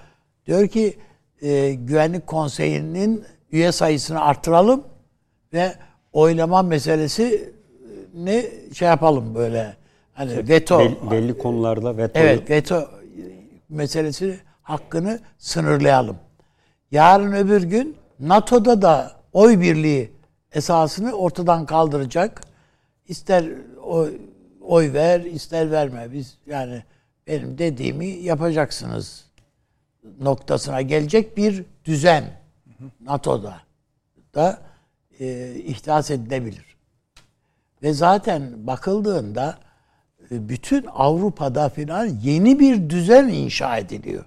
diyor 0.46 0.68
ki 0.68 0.98
e, 1.42 1.74
Güvenlik 1.74 2.26
Konseyi'nin 2.26 3.24
üye 3.52 3.72
sayısını 3.72 4.20
artıralım 4.20 4.84
ve 5.52 5.74
oylama 6.12 6.62
meselesi 6.62 7.54
ne 8.14 8.44
şey 8.74 8.88
yapalım 8.88 9.34
böyle 9.34 9.76
Hani 10.14 10.30
işte 10.30 10.48
veto 10.48 10.78
belli, 10.78 11.10
belli 11.10 11.38
konularda 11.38 11.96
veto 11.96 12.18
Evet, 12.18 12.50
veto 12.50 12.90
meselesi 13.68 14.40
hakkını 14.62 15.20
sınırlayalım. 15.38 16.16
Yarın 16.90 17.32
öbür 17.32 17.62
gün 17.62 17.96
NATO'da 18.20 18.82
da 18.82 19.12
oy 19.32 19.60
birliği 19.60 20.12
esasını 20.52 21.12
ortadan 21.12 21.66
kaldıracak. 21.66 22.40
İster 23.08 23.44
oy, 23.82 24.12
oy 24.60 24.92
ver, 24.92 25.20
ister 25.20 25.70
verme. 25.70 26.12
Biz 26.12 26.38
yani 26.46 26.82
benim 27.26 27.58
dediğimi 27.58 28.06
yapacaksınız 28.06 29.24
noktasına 30.20 30.82
gelecek 30.82 31.36
bir 31.36 31.64
düzen 31.84 32.24
NATO'da 33.00 33.60
da 34.34 34.58
e, 35.20 35.54
ihdas 35.54 36.10
edilebilir. 36.10 36.76
Ve 37.82 37.92
zaten 37.92 38.66
bakıldığında 38.66 39.58
bütün 40.30 40.86
Avrupa'da 40.92 41.68
filan 41.68 42.06
yeni 42.06 42.58
bir 42.58 42.90
düzen 42.90 43.28
inşa 43.28 43.78
ediliyor. 43.78 44.24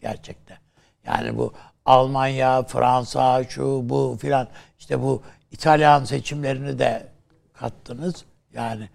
Gerçekten. 0.00 0.58
Yani 1.06 1.38
bu 1.38 1.52
Almanya, 1.84 2.62
Fransa, 2.62 3.44
şu 3.44 3.80
bu 3.88 4.18
filan 4.20 4.48
işte 4.78 5.02
bu 5.02 5.22
İtalyan 5.52 6.04
seçimlerini 6.04 6.78
de 6.78 7.08
kattınız. 7.52 8.24
Yani 8.54 8.88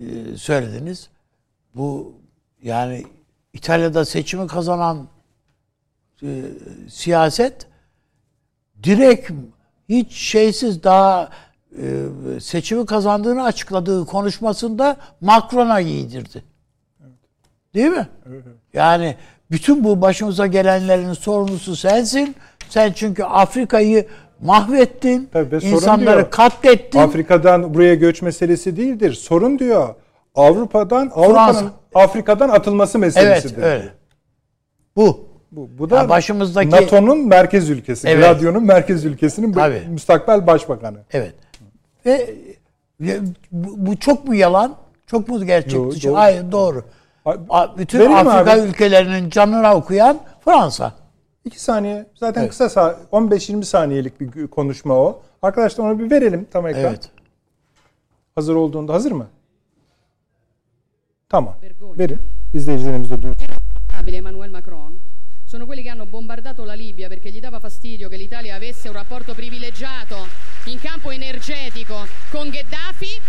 e, 0.00 0.36
söylediniz. 0.36 1.10
Bu 1.74 2.14
yani 2.62 3.06
İtalya'da 3.52 4.04
seçimi 4.04 4.46
kazanan 4.46 5.08
e, 6.22 6.42
siyaset 6.90 7.66
direkt 8.82 9.30
hiç 9.88 10.12
şeysiz 10.12 10.82
daha 10.82 11.24
e, 11.24 11.28
seçimi 12.40 12.86
kazandığını 12.86 13.44
açıkladığı 13.44 14.06
konuşmasında 14.06 14.96
Macron'a 15.20 15.82
giydirdi. 15.82 16.42
Değil 17.74 17.88
mi? 17.90 18.08
Yani 18.74 19.16
bütün 19.50 19.84
bu 19.84 20.00
başımıza 20.02 20.46
gelenlerin 20.46 21.12
sorumlusu 21.12 21.76
sensin. 21.76 22.34
Sen 22.68 22.92
çünkü 22.92 23.22
Afrika'yı 23.24 24.06
mahvettin. 24.40 25.28
Tabii, 25.32 25.56
insanları 25.64 26.16
diyor. 26.16 26.30
katlettin. 26.30 26.98
Afrika'dan 26.98 27.74
buraya 27.74 27.94
göç 27.94 28.22
meselesi 28.22 28.76
değildir. 28.76 29.12
Sorun 29.12 29.58
diyor. 29.58 29.94
Avrupa'dan 30.34 31.10
Avrupa'nın 31.14 31.70
Afrika'dan 31.94 32.48
atılması 32.48 32.98
evet 32.98 33.14
meselesidir. 33.14 33.62
öyle. 33.62 33.88
Bu. 34.96 35.32
Bu, 35.52 35.68
bu 35.78 35.90
da 35.90 35.96
Ya 35.96 36.08
başımızdaki- 36.08 36.70
NATO'nun 36.70 37.28
merkez 37.28 37.70
ülkesi. 37.70 38.08
Evet. 38.08 38.24
Gladio'nun 38.24 38.62
merkez 38.64 39.04
ülkesinin 39.04 39.52
Tabii. 39.52 39.82
müstakbel 39.88 40.46
başbakanı. 40.46 40.98
Evet. 41.12 41.34
Ve 42.06 42.34
e, 43.06 43.20
bu, 43.52 43.86
bu 43.86 43.96
çok 43.96 44.28
mu 44.28 44.34
yalan? 44.34 44.76
Çok 45.06 45.28
mu 45.28 45.44
gerçek 45.46 45.72
Yo, 45.74 45.90
dışı? 45.90 46.08
doğru. 46.08 46.16
Hayır 46.16 46.52
doğru. 46.52 46.84
A- 47.50 47.78
Bütün 47.78 47.98
Verelim 47.98 48.28
Afrika 48.28 48.52
abi. 48.52 48.60
ülkelerinin 48.68 49.30
canına 49.30 49.74
okuyan 49.76 50.20
Fransa. 50.44 50.92
İki 51.44 51.60
saniye. 51.62 52.06
Zaten 52.14 52.40
Evet. 52.40 52.50
kısa 52.50 52.64
sa- 52.64 52.96
15-20 53.12 53.64
saniyelik 53.64 54.20
bir 54.20 54.46
konuşma 54.46 54.94
o. 54.94 55.22
Arkadaşlar 55.42 55.84
onu 55.84 55.98
bir 55.98 56.10
verelim 56.10 56.46
tam 56.50 56.66
ekran. 56.66 56.82
Evet. 56.84 57.10
Hazır 58.34 58.54
olduğunda 58.54 58.92
hazır 58.94 59.12
mı? 59.12 59.26
Tamam. 61.28 61.54
Verin. 61.98 62.18
İzleyicilerimiz 62.54 63.10
de 63.10 63.22
duysun. 63.22 63.46
Emmanuel 64.12 64.50
Macron 64.50 64.92
sono 65.46 65.66
quelli 65.66 65.82
che 65.82 65.90
hanno 65.90 66.06
bombardato 66.12 66.64
la 66.66 66.74
Libia 66.74 67.08
perché 67.08 67.30
gli 67.30 67.40
dava 67.40 67.60
fastidio 67.60 68.08
che 68.08 68.16
l'Italia 68.16 68.56
avesse 68.56 68.88
un 68.88 68.94
rapporto 68.94 69.34
privilegiato 69.34 70.16
in 70.64 70.78
campo 70.80 71.10
energetico 71.10 72.06
con 72.30 72.48
Gheddafi, 72.48 73.20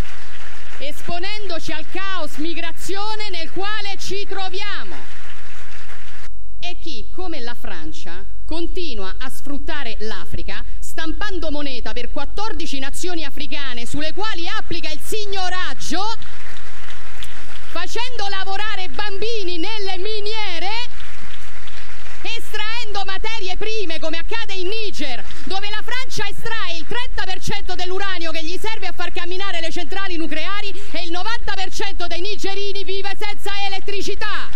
esponendoci 0.80 1.72
al 1.72 1.86
caos 1.92 2.36
migrazione 2.36 3.30
nel 3.32 3.52
quale 3.52 3.96
ci 3.98 4.26
troviamo. 4.28 4.96
E 6.60 6.78
chi, 6.82 7.10
come 7.14 7.42
la 7.42 7.56
Francia, 7.56 8.24
continua 8.46 9.16
a 9.18 9.30
sfruttare 9.30 9.98
l'Africa 10.02 10.64
stampando 10.80 11.50
moneta 11.50 11.92
per 11.92 12.12
14 12.12 12.80
nazioni 12.80 13.24
africane 13.24 13.86
sulle 13.86 14.14
quali 14.14 14.48
applica 14.48 14.90
il 14.92 15.00
signoraggio 15.02 16.02
facendo 17.74 18.28
lavorare 18.30 18.88
bambini 18.90 19.58
nelle 19.58 19.98
miniere, 19.98 20.70
estraendo 22.38 23.04
materie 23.06 23.58
prime 23.58 24.00
come 24.00 24.18
accade 24.18 24.54
in 24.54 24.68
Niger, 24.68 25.24
dove 25.46 25.70
la 25.70 25.82
Francia 25.84 26.26
estrae 26.28 26.78
il 26.78 26.86
30% 26.88 27.76
dell'uranio 27.76 28.32
che 28.32 28.44
gli 28.44 28.58
serve 28.58 28.88
a 28.88 28.94
far 28.96 29.12
camminare 29.12 29.60
le 29.60 29.72
centrali 29.72 30.16
nucleari 30.18 30.70
e 30.92 31.04
il 31.04 31.12
90% 31.12 32.06
dei 32.08 32.22
nigerini 32.22 32.84
vive 32.84 33.16
senza 33.20 33.52
elettricità. 33.68 34.50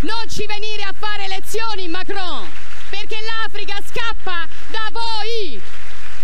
Non 0.00 0.28
ci 0.28 0.44
venire 0.46 0.82
a 0.82 0.92
fare 0.96 1.28
lezioni, 1.28 1.88
Macron, 1.88 2.50
perché 2.90 3.16
l'Africa 3.20 3.76
scappa 3.84 4.46
da 4.68 4.88
voi. 4.90 5.60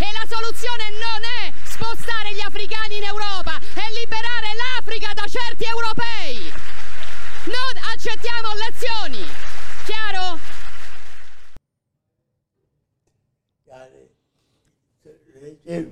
E 0.02 0.06
la 0.12 0.26
soluzione 0.28 0.90
non 0.96 1.20
è 1.44 1.52
spostare 1.64 2.32
gli 2.34 2.40
africani 2.40 2.96
in 2.96 3.04
Europa, 3.04 3.56
è 3.56 3.86
liberare 3.92 4.48
l'Africa 4.56 5.12
da 5.14 5.24
certi 5.28 5.64
europei. 5.64 6.52
Non 7.44 7.74
accettiamo 7.92 8.48
lezioni. 8.68 9.49
Chiaro? 9.90 10.38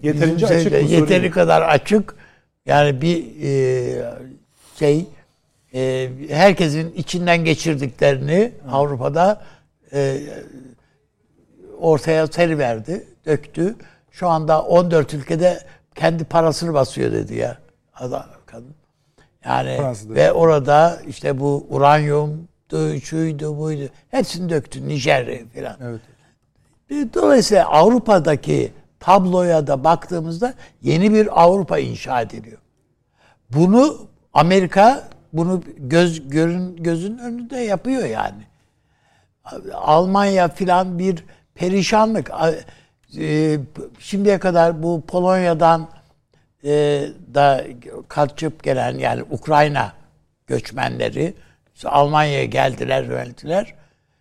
Yeterince 0.03 0.47
Bizim 0.47 0.59
açık 0.59 0.73
bu 0.73 0.93
Yeteri 0.93 1.31
kadar 1.31 1.63
açık. 1.63 2.15
Yani 2.67 3.03
bir 3.03 3.43
e, 3.43 4.03
şey 4.79 5.07
e, 5.75 6.11
herkesin 6.29 6.93
içinden 6.93 7.45
geçirdiklerini 7.45 8.53
Avrupa'da 8.73 9.43
e, 9.93 10.21
ortaya 11.79 12.27
seriverdi, 12.27 13.07
döktü. 13.27 13.77
Şu 14.11 14.29
anda 14.29 14.63
14 14.63 15.15
ülkede 15.15 15.61
kendi 15.95 16.25
parasını 16.25 16.75
basıyor 16.75 17.13
dedi 17.13 17.35
ya 17.35 17.59
adam 17.95 18.27
kadın. 18.47 18.75
Yani 19.45 19.77
Fransa'da. 19.77 20.15
ve 20.15 20.33
orada 20.33 20.99
işte 21.09 21.41
bu 21.41 21.67
uranyum 21.71 22.48
şuydu 23.05 23.59
buydu 23.59 23.89
hepsini 24.11 24.49
döktü 24.51 24.89
Nijerya 24.89 25.39
falan. 25.55 25.77
Evet. 25.83 27.15
Dolayısıyla 27.15 27.67
Avrupa'daki 27.67 28.73
tabloya 29.01 29.67
da 29.67 29.85
baktığımızda 29.85 30.55
yeni 30.83 31.15
bir 31.15 31.43
Avrupa 31.43 31.79
inşa 31.79 32.21
ediliyor. 32.21 32.59
Bunu 33.51 33.97
Amerika 34.35 35.09
bunu 35.33 35.63
göz 35.79 36.29
görün 36.29 36.77
gözün 36.77 37.19
önünde 37.19 37.57
yapıyor 37.57 38.05
yani. 38.05 38.43
Almanya 39.75 40.49
filan 40.49 40.99
bir 40.99 41.25
perişanlık. 41.55 42.31
A- 42.31 42.55
e, 43.19 43.59
Şimdiye 43.99 44.39
kadar 44.39 44.83
bu 44.83 45.01
Polonya'dan 45.07 45.89
e, 46.65 46.71
da 47.35 47.65
kaçıp 48.09 48.63
gelen 48.63 48.99
yani 48.99 49.23
Ukrayna 49.31 49.93
göçmenleri 50.47 51.35
Almanya'ya 51.85 52.45
geldiler, 52.45 53.03
yöneldiler. 53.05 53.75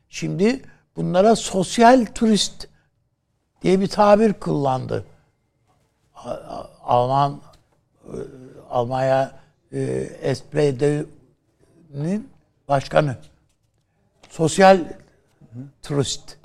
Şimdi 0.10 0.62
bunlara 0.96 1.36
sosyal 1.36 2.06
turist 2.06 2.68
diye 3.62 3.80
bir 3.80 3.88
tabir 3.88 4.34
kullandı. 4.34 5.06
Alman 6.84 7.42
e, 8.06 8.16
Almanya 8.70 9.32
e, 9.74 10.36
SPD'nin 10.36 12.30
başkanı. 12.68 13.16
Sosyal 14.30 14.80
turist. 15.84 16.38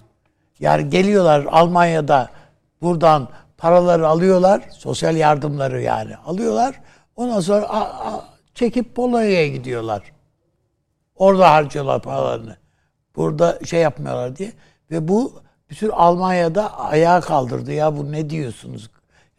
Yani 0.60 0.90
geliyorlar 0.90 1.44
Almanya'da 1.50 2.30
buradan 2.82 3.28
paraları 3.58 4.08
alıyorlar. 4.08 4.62
Sosyal 4.72 5.16
yardımları 5.16 5.82
yani 5.82 6.16
alıyorlar. 6.16 6.80
Ondan 7.16 7.40
sonra 7.40 7.66
a- 7.68 8.12
a- 8.14 8.24
çekip 8.54 8.94
Polonya'ya 8.96 9.48
gidiyorlar. 9.48 10.12
Orada 11.16 11.50
harcıyorlar 11.50 12.02
paralarını. 12.02 12.56
Burada 13.16 13.58
şey 13.64 13.80
yapmıyorlar 13.80 14.36
diye. 14.36 14.52
Ve 14.90 15.08
bu 15.08 15.32
bütün 15.70 15.88
Almanya'da 15.88 16.78
ayağa 16.78 17.20
kaldırdı. 17.20 17.72
Ya 17.72 17.96
bu 17.96 18.12
ne 18.12 18.30
diyorsunuz? 18.30 18.90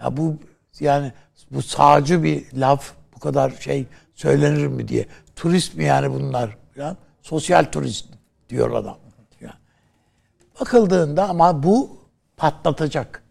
Ya 0.02 0.18
bu 0.18 0.36
yani 0.80 1.12
bu 1.52 1.62
sağcı 1.62 2.24
bir 2.24 2.54
laf 2.54 2.92
bu 3.16 3.20
kadar 3.20 3.50
şey 3.50 3.86
söylenir 4.16 4.68
mi 4.68 4.88
diye. 4.88 5.06
Turist 5.36 5.76
mi 5.76 5.84
yani 5.84 6.12
bunlar? 6.14 6.58
Falan. 6.76 6.98
Sosyal 7.22 7.66
turist 7.72 8.06
diyor 8.50 8.72
adam. 8.72 8.98
Yani. 9.42 9.54
Bakıldığında 10.60 11.30
ama 11.30 11.64
bu 11.64 11.98
patlatacak. 12.38 13.24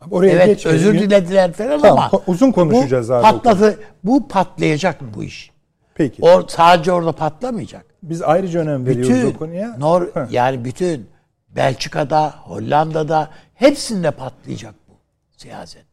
Abi 0.00 0.14
Oraya 0.14 0.30
evet 0.30 0.46
geçmeyelim. 0.46 0.88
özür 0.88 0.98
dilediler 1.00 1.52
falan 1.52 1.80
Tamam, 1.82 2.08
ama 2.12 2.22
uzun 2.26 2.52
konuşacağız 2.52 3.08
bu 3.08 3.14
abi. 3.14 3.22
Patladı, 3.22 3.80
bu 4.04 4.28
patlayacak 4.28 5.14
bu 5.14 5.22
iş. 5.22 5.50
Peki. 5.98 6.22
Or, 6.22 6.48
sadece 6.48 6.92
orada 6.92 7.12
patlamayacak. 7.12 7.86
Biz 8.02 8.22
ayrıca 8.22 8.60
önem 8.60 8.86
veriyoruz 8.86 9.10
Bütün 9.10 9.34
o 9.34 9.38
konuya. 9.38 9.76
Nor 9.78 10.14
Heh. 10.14 10.30
yani 10.32 10.64
bütün 10.64 11.10
Belçika'da, 11.48 12.34
Hollanda'da 12.42 13.30
hepsinde 13.54 14.10
patlayacak 14.10 14.74
bu 14.88 14.92
siyaset. 15.36 15.84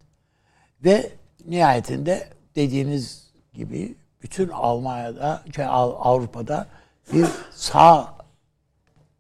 Ve 0.84 1.10
nihayetinde 1.48 2.28
dediğiniz 2.56 3.32
gibi 3.54 3.96
bütün 4.24 4.50
Almanya'da, 4.50 5.42
şey, 5.56 5.66
Av- 5.66 5.96
Avrupa'da 6.00 6.68
bir 7.14 7.26
sağ 7.52 8.14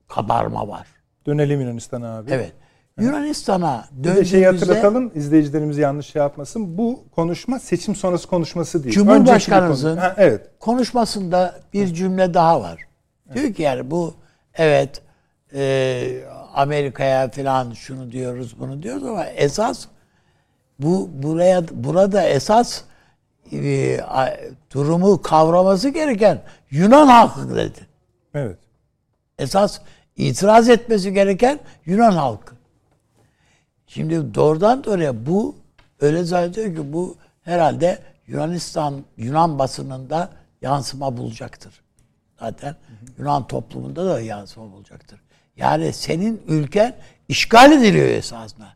kabarma 0.07 0.67
var. 0.67 0.87
Dönelim 1.25 1.61
Yunanistan'a 1.61 2.17
abi. 2.17 2.31
Evet. 2.31 2.53
Yunanistan'a 2.99 3.86
Bir 3.91 4.03
de 4.15 4.25
şeyi 4.25 4.43
döndüğümüzde 4.43 4.65
hatırlatalım 4.67 5.12
izleyicilerimiz 5.15 5.77
yanlış 5.77 6.05
şey 6.08 6.21
yapmasın. 6.21 6.77
Bu 6.77 7.03
konuşma 7.15 7.60
seçim 7.60 7.95
sonrası 7.95 8.27
konuşması 8.27 8.84
değil. 8.84 8.95
Cumhurbaşkanımızın 8.95 9.89
bir 9.91 10.01
konu- 10.01 10.05
Ha, 10.10 10.15
evet. 10.17 10.41
konuşmasında 10.60 11.60
bir 11.73 11.88
cümle 11.93 12.34
daha 12.34 12.62
var. 12.62 12.81
Diyor 13.34 13.53
ki 13.53 13.62
yani 13.62 13.91
bu 13.91 14.13
evet 14.53 15.01
e, 15.53 16.23
Amerika'ya 16.53 17.31
falan 17.31 17.71
şunu 17.73 18.12
diyoruz 18.12 18.60
bunu 18.60 18.84
diyoruz 18.84 19.03
ama 19.03 19.25
esas 19.25 19.86
bu 20.79 21.10
buraya 21.13 21.63
burada 21.71 22.23
esas 22.23 22.81
e, 23.53 23.99
durumu 24.73 25.21
kavraması 25.21 25.89
gereken 25.89 26.41
Yunan 26.71 27.08
halkı 27.08 27.55
dedi. 27.55 27.79
Evet. 28.34 28.58
Esas 29.39 29.79
itiraz 30.17 30.69
etmesi 30.69 31.13
gereken 31.13 31.60
Yunan 31.86 32.12
halkı. 32.12 32.54
Şimdi 33.95 34.36
doğrudan 34.36 34.84
doğruya 34.84 35.25
bu 35.25 35.55
öyle 35.99 36.23
zannediyor 36.23 36.75
ki 36.75 36.93
bu 36.93 37.15
herhalde 37.41 37.99
Yunanistan, 38.27 39.03
Yunan 39.17 39.60
basınında 39.60 40.29
yansıma 40.62 41.17
bulacaktır. 41.17 41.81
Zaten 42.39 42.75
Yunan 43.19 43.47
toplumunda 43.47 44.05
da 44.05 44.21
yansıma 44.21 44.71
bulacaktır. 44.71 45.21
Yani 45.58 45.93
senin 45.93 46.41
ülken 46.47 46.95
işgal 47.27 47.71
ediliyor 47.71 48.08
esasında. 48.08 48.67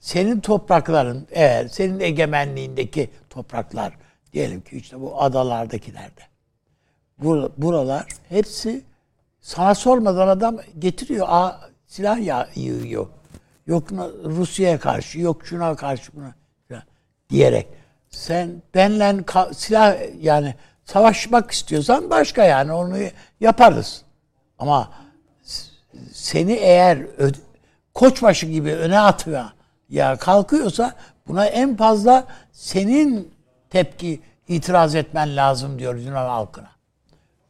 Senin 0.00 0.40
toprakların 0.40 1.26
eğer 1.30 1.68
senin 1.68 2.00
egemenliğindeki 2.00 3.10
topraklar 3.30 3.92
diyelim 4.32 4.60
ki 4.60 4.76
işte 4.76 5.00
bu 5.00 5.22
adalardakilerde 5.22 6.22
bur- 7.22 7.50
buralar 7.58 8.06
hepsi 8.28 8.82
sana 9.40 9.74
sormadan 9.74 10.28
adam 10.28 10.56
getiriyor. 10.78 11.26
Aa, 11.30 11.60
silah 11.86 12.56
yığıyor. 12.56 13.06
Yok 13.66 13.92
Rusya'ya 14.24 14.80
karşı, 14.80 15.20
yok 15.20 15.46
şuna 15.46 15.76
karşı 15.76 16.12
buna 16.14 16.34
diyerek. 17.30 17.66
Sen 18.10 18.62
benle 18.74 19.24
silah 19.54 19.96
yani 20.20 20.54
savaşmak 20.84 21.50
istiyorsan 21.50 22.10
başka 22.10 22.44
yani 22.44 22.72
onu 22.72 22.96
yaparız. 23.40 24.02
Ama 24.58 24.90
seni 26.12 26.52
eğer 26.52 26.98
koçbaşı 27.94 28.46
gibi 28.46 28.74
öne 28.74 29.00
atıyor 29.00 29.44
ya 29.88 30.16
kalkıyorsa 30.16 30.94
buna 31.26 31.46
en 31.46 31.76
fazla 31.76 32.26
senin 32.52 33.34
tepki 33.70 34.20
itiraz 34.48 34.94
etmen 34.94 35.36
lazım 35.36 35.78
diyor 35.78 35.94
Yunan 35.94 36.28
halkına. 36.28 36.70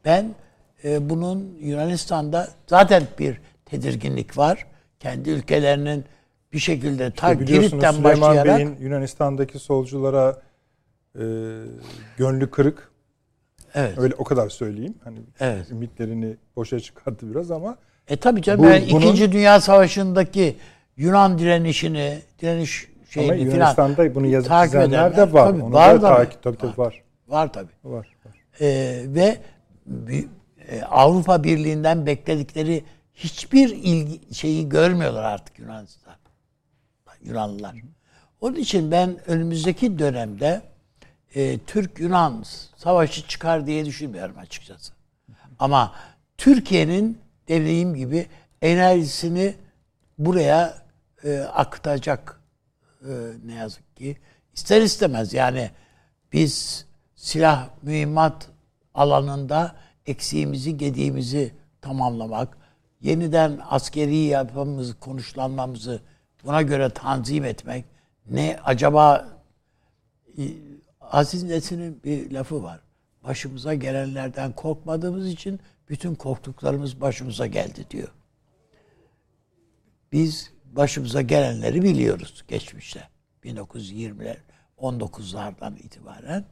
Ben 0.05 0.35
e, 0.85 1.11
bunun 1.11 1.59
Yunanistan'da 1.61 2.49
zaten 2.67 3.07
bir 3.19 3.41
tedirginlik 3.65 4.39
var. 4.39 4.67
Kendi 5.03 5.31
ülkelerinin 5.31 6.05
bir 6.53 6.59
şekilde 6.59 7.11
ta 7.11 7.41
Biliyorsunuz 7.41 7.71
Girit'ten 7.71 7.93
Süleyman 7.93 8.21
başlayarak 8.21 8.57
Bey'in 8.59 8.77
Yunanistan'daki 8.81 9.59
solculara 9.59 10.41
e, 11.15 11.23
gönlü 12.17 12.51
kırık. 12.51 12.91
evet. 13.75 13.99
Öyle 13.99 14.15
o 14.15 14.25
kadar 14.25 14.49
söyleyeyim. 14.49 14.95
Hani 15.05 15.19
Evet. 15.41 15.71
ümitlerini 15.71 16.37
boşa 16.57 16.81
çıkarttı 16.81 17.31
biraz 17.31 17.51
ama 17.51 17.77
E 18.09 18.17
tabii 18.17 18.43
canım 18.43 18.61
Bu- 18.65 18.69
ben 18.69 18.83
bunun- 18.91 19.01
İkinci 19.01 19.33
Dünya 19.33 19.61
Savaşı'ndaki 19.61 20.57
Yunan 20.97 21.39
direnişini, 21.39 22.19
direniş 22.43 22.89
ama 22.89 23.07
şeyini 23.11 23.45
filan 23.45 23.55
Yunanistan'da 23.55 24.15
bunu 24.15 24.27
yazıp 24.27 24.49
takip 24.49 24.73
çizenler 24.73 25.17
de 25.17 25.33
var. 25.33 25.47
Tabii, 25.51 25.63
Onu 25.63 25.75
var 25.75 26.03
da 26.03 26.17
takip 26.17 26.43
tabii, 26.43 26.57
tabii 26.57 26.79
var. 26.79 27.03
var 27.29 27.53
tabii. 27.53 27.73
Var. 27.85 28.17
var. 28.27 28.37
Ee, 28.61 29.03
ve 29.07 29.37
e, 30.69 30.83
Avrupa 30.83 31.45
Birliği'nden 31.45 32.07
bekledikleri 32.07 32.85
hiçbir 33.25 33.69
ilgi 33.69 34.35
şeyi 34.35 34.69
görmüyorlar 34.69 35.23
artık 35.23 35.59
Yunanistan. 35.59 36.15
Yunanlılar. 37.25 37.77
Onun 38.41 38.57
için 38.57 38.91
ben 38.91 39.31
önümüzdeki 39.31 39.99
dönemde 39.99 40.63
e, 41.35 41.59
Türk-Yunan 41.59 42.45
savaşı 42.77 43.29
çıkar 43.29 43.67
diye 43.67 43.85
düşünmüyorum 43.85 44.39
açıkçası. 44.39 44.93
Ama 45.59 45.95
Türkiye'nin 46.39 47.19
dediğim 47.49 47.95
gibi 47.95 48.27
enerjisini 48.63 49.55
buraya 50.19 50.83
e, 51.25 51.39
akıtacak 51.39 52.41
e, 53.03 53.11
ne 53.45 53.55
yazık 53.55 53.97
ki. 53.97 54.17
İster 54.55 54.83
istemez 54.83 55.33
yani 55.33 55.71
biz 56.33 56.87
silah 57.15 57.69
mühimmat 57.83 58.49
alanında 58.95 59.77
eksiğimizi, 60.07 60.77
gediğimizi 60.77 61.55
tamamlamak, 61.81 62.62
yeniden 63.03 63.61
askeri 63.71 64.17
yapımızı, 64.17 65.01
konuşlanmamızı 65.01 66.01
buna 66.45 66.63
göre 66.63 66.91
tanzim 66.91 67.45
etmek 67.45 67.85
ne 68.31 68.61
acaba 68.65 69.29
e, 70.39 70.43
Aziz 71.01 71.43
Nesin'in 71.43 72.01
bir 72.05 72.31
lafı 72.31 72.63
var. 72.63 72.81
Başımıza 73.25 73.75
gelenlerden 73.75 74.53
korkmadığımız 74.53 75.29
için 75.29 75.61
bütün 75.89 76.15
korktuklarımız 76.15 77.01
başımıza 77.01 77.47
geldi 77.47 77.87
diyor. 77.91 78.09
Biz 80.13 80.51
başımıza 80.65 81.23
gelenleri 81.23 81.83
biliyoruz 81.83 82.45
geçmişte. 82.49 83.09
1920'ler, 83.45 84.37
19'lardan 84.79 85.79
itibaren 85.79 86.45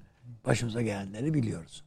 başımıza 0.46 0.82
gelenleri 0.82 1.34
biliyoruz. 1.34 1.84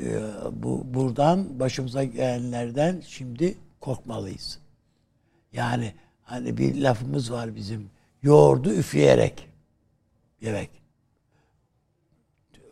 Ee, 0.00 0.22
bu 0.52 0.94
buradan 0.94 1.60
başımıza 1.60 2.04
gelenlerden 2.04 3.02
şimdi 3.06 3.58
korkmalıyız. 3.80 4.58
Yani 5.52 5.94
hani 6.22 6.58
bir 6.58 6.82
lafımız 6.82 7.32
var 7.32 7.56
bizim. 7.56 7.90
Yoğurdu 8.22 8.72
üfleyerek 8.72 9.48
yemek. 10.40 10.70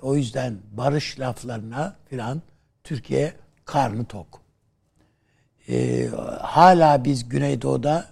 O 0.03 0.17
yüzden 0.17 0.59
barış 0.73 1.21
laflarına 1.21 1.97
filan 2.11 2.43
Türkiye 2.85 3.33
karnı 3.65 4.05
tok. 4.05 4.43
Ee, 5.69 6.09
hala 6.41 7.05
biz 7.05 7.29
Güneydoğu'da 7.29 8.07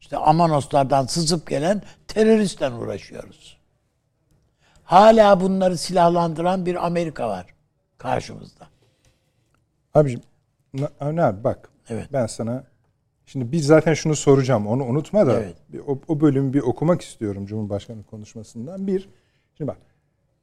işte 0.00 0.16
Amanoslardan 0.16 1.06
sızıp 1.06 1.48
gelen 1.48 1.82
teröristle 2.08 2.70
uğraşıyoruz. 2.70 3.56
Hala 4.84 5.40
bunları 5.40 5.78
silahlandıran 5.78 6.66
bir 6.66 6.86
Amerika 6.86 7.28
var 7.28 7.55
karşımızda. 7.98 8.66
Abiciğim 9.94 10.22
na- 10.74 11.12
ne 11.12 11.22
abi 11.24 11.44
bak. 11.44 11.68
Evet. 11.88 12.08
Ben 12.12 12.26
sana 12.26 12.64
şimdi 13.26 13.52
biz 13.52 13.66
zaten 13.66 13.94
şunu 13.94 14.16
soracağım. 14.16 14.66
Onu 14.66 14.84
unutma 14.84 15.26
da 15.26 15.32
Evet. 15.32 15.54
bir, 15.68 15.78
o, 15.78 15.98
o 16.08 16.20
bölümü 16.20 16.52
bir 16.52 16.60
okumak 16.60 17.02
istiyorum 17.02 17.46
Cumhurbaşkanı 17.46 18.04
konuşmasından. 18.04 18.86
Bir. 18.86 19.08
Şimdi 19.56 19.68
bak. 19.68 19.78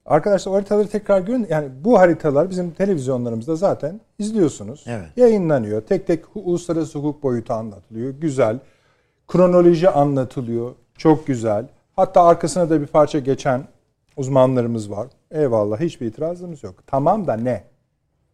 Arkadaşlar 0.06 0.54
haritaları 0.54 0.88
tekrar 0.88 1.22
görün. 1.22 1.48
Yani 1.50 1.70
bu 1.84 2.00
haritalar 2.00 2.50
bizim 2.50 2.72
televizyonlarımızda 2.72 3.56
zaten 3.56 4.02
izliyorsunuz. 4.20 4.84
Evet. 4.88 5.10
Yayınlanıyor. 5.18 5.82
Tek 5.82 6.08
tek 6.08 6.36
uluslararası 6.36 7.00
hukuk 7.00 7.24
boyutu 7.24 7.54
anlatılıyor. 7.54 8.10
Güzel. 8.14 8.60
Kronoloji 9.28 9.90
anlatılıyor. 9.90 10.76
Çok 10.98 11.28
güzel. 11.28 11.68
Hatta 11.96 12.24
arkasına 12.24 12.70
da 12.70 12.82
bir 12.82 12.88
parça 12.88 13.20
geçen 13.20 13.68
uzmanlarımız 14.18 14.92
var. 14.92 15.08
Eyvallah 15.32 15.80
hiçbir 15.80 16.06
itirazımız 16.06 16.64
yok. 16.64 16.76
Tamam 16.88 17.28
da 17.28 17.34
ne? 17.34 17.64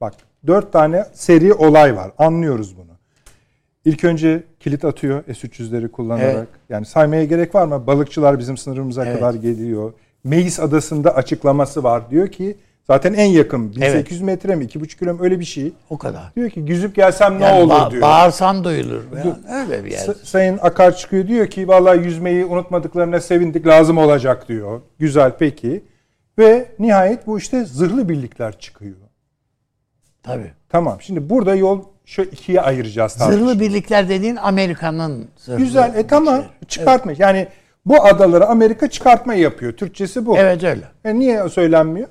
Bak 0.01 0.13
dört 0.47 0.73
tane 0.73 1.05
seri 1.13 1.53
olay 1.53 1.95
var. 1.95 2.11
Anlıyoruz 2.17 2.77
bunu. 2.77 2.89
İlk 3.85 4.03
önce 4.03 4.43
kilit 4.59 4.85
atıyor 4.85 5.23
S-300'leri 5.25 5.87
kullanarak. 5.87 6.35
Evet. 6.35 6.47
Yani 6.69 6.85
saymaya 6.85 7.23
gerek 7.25 7.55
var 7.55 7.67
mı? 7.67 7.87
Balıkçılar 7.87 8.39
bizim 8.39 8.57
sınırımıza 8.57 9.05
Evet. 9.05 9.15
kadar 9.19 9.33
geliyor. 9.33 9.93
Meis 10.23 10.59
Adası'nda 10.59 11.15
açıklaması 11.15 11.83
var. 11.83 12.11
Diyor 12.11 12.27
ki 12.27 12.57
zaten 12.89 13.13
en 13.13 13.25
yakın 13.25 13.75
1800 13.75 14.21
metre 14.21 14.55
mi 14.55 14.65
2,5 14.65 14.99
kilometre 14.99 15.23
öyle 15.23 15.39
bir 15.39 15.45
şey. 15.45 15.71
O 15.89 15.97
kadar. 15.97 16.31
Diyor 16.35 16.49
ki 16.49 16.63
yüzüp 16.67 16.95
gelsem 16.95 17.39
ne 17.39 17.43
Yani 17.43 17.61
olur 17.63 17.73
ba- 17.73 17.91
diyor. 17.91 18.01
Bağırsan 18.01 18.63
duyulur. 18.63 19.03
Yani 19.17 19.33
öyle 19.51 19.85
bir 19.85 19.91
yer. 19.91 19.99
Sa- 19.99 20.25
Sayın 20.25 20.59
Akar 20.61 20.95
çıkıyor 20.97 21.27
diyor 21.27 21.47
ki 21.47 21.67
vallahi 21.67 22.03
yüzmeyi 22.05 22.45
unutmadıklarına 22.45 23.19
sevindik 23.19 23.67
lazım 23.67 23.97
olacak 23.97 24.49
diyor. 24.49 24.81
Güzel 24.99 25.31
peki. 25.39 25.83
Ve 26.37 26.65
nihayet 26.79 27.27
bu 27.27 27.37
işte 27.37 27.65
zırhlı 27.65 28.09
birlikler 28.09 28.59
çıkıyor. 28.59 28.95
Tabii. 30.23 30.51
Tamam 30.69 30.97
şimdi 31.01 31.29
burada 31.29 31.55
yol 31.55 31.83
şu 32.05 32.21
ikiye 32.21 32.61
ayıracağız. 32.61 33.11
Zırhlı 33.11 33.59
birlikler 33.59 34.09
dediğin 34.09 34.35
Amerika'nın 34.35 35.27
zırhlı 35.37 35.57
Güzel 35.57 35.95
e 35.95 36.07
tamam 36.07 36.43
çıkartma. 36.67 37.11
Yani 37.17 37.47
bu 37.85 38.05
adaları 38.05 38.45
Amerika 38.47 38.89
çıkartma 38.89 39.33
yapıyor. 39.33 39.73
Türkçesi 39.73 40.25
bu. 40.25 40.37
Evet 40.37 40.63
öyle. 40.63 40.83
E 41.05 41.19
niye 41.19 41.49
söylenmiyor? 41.49 42.07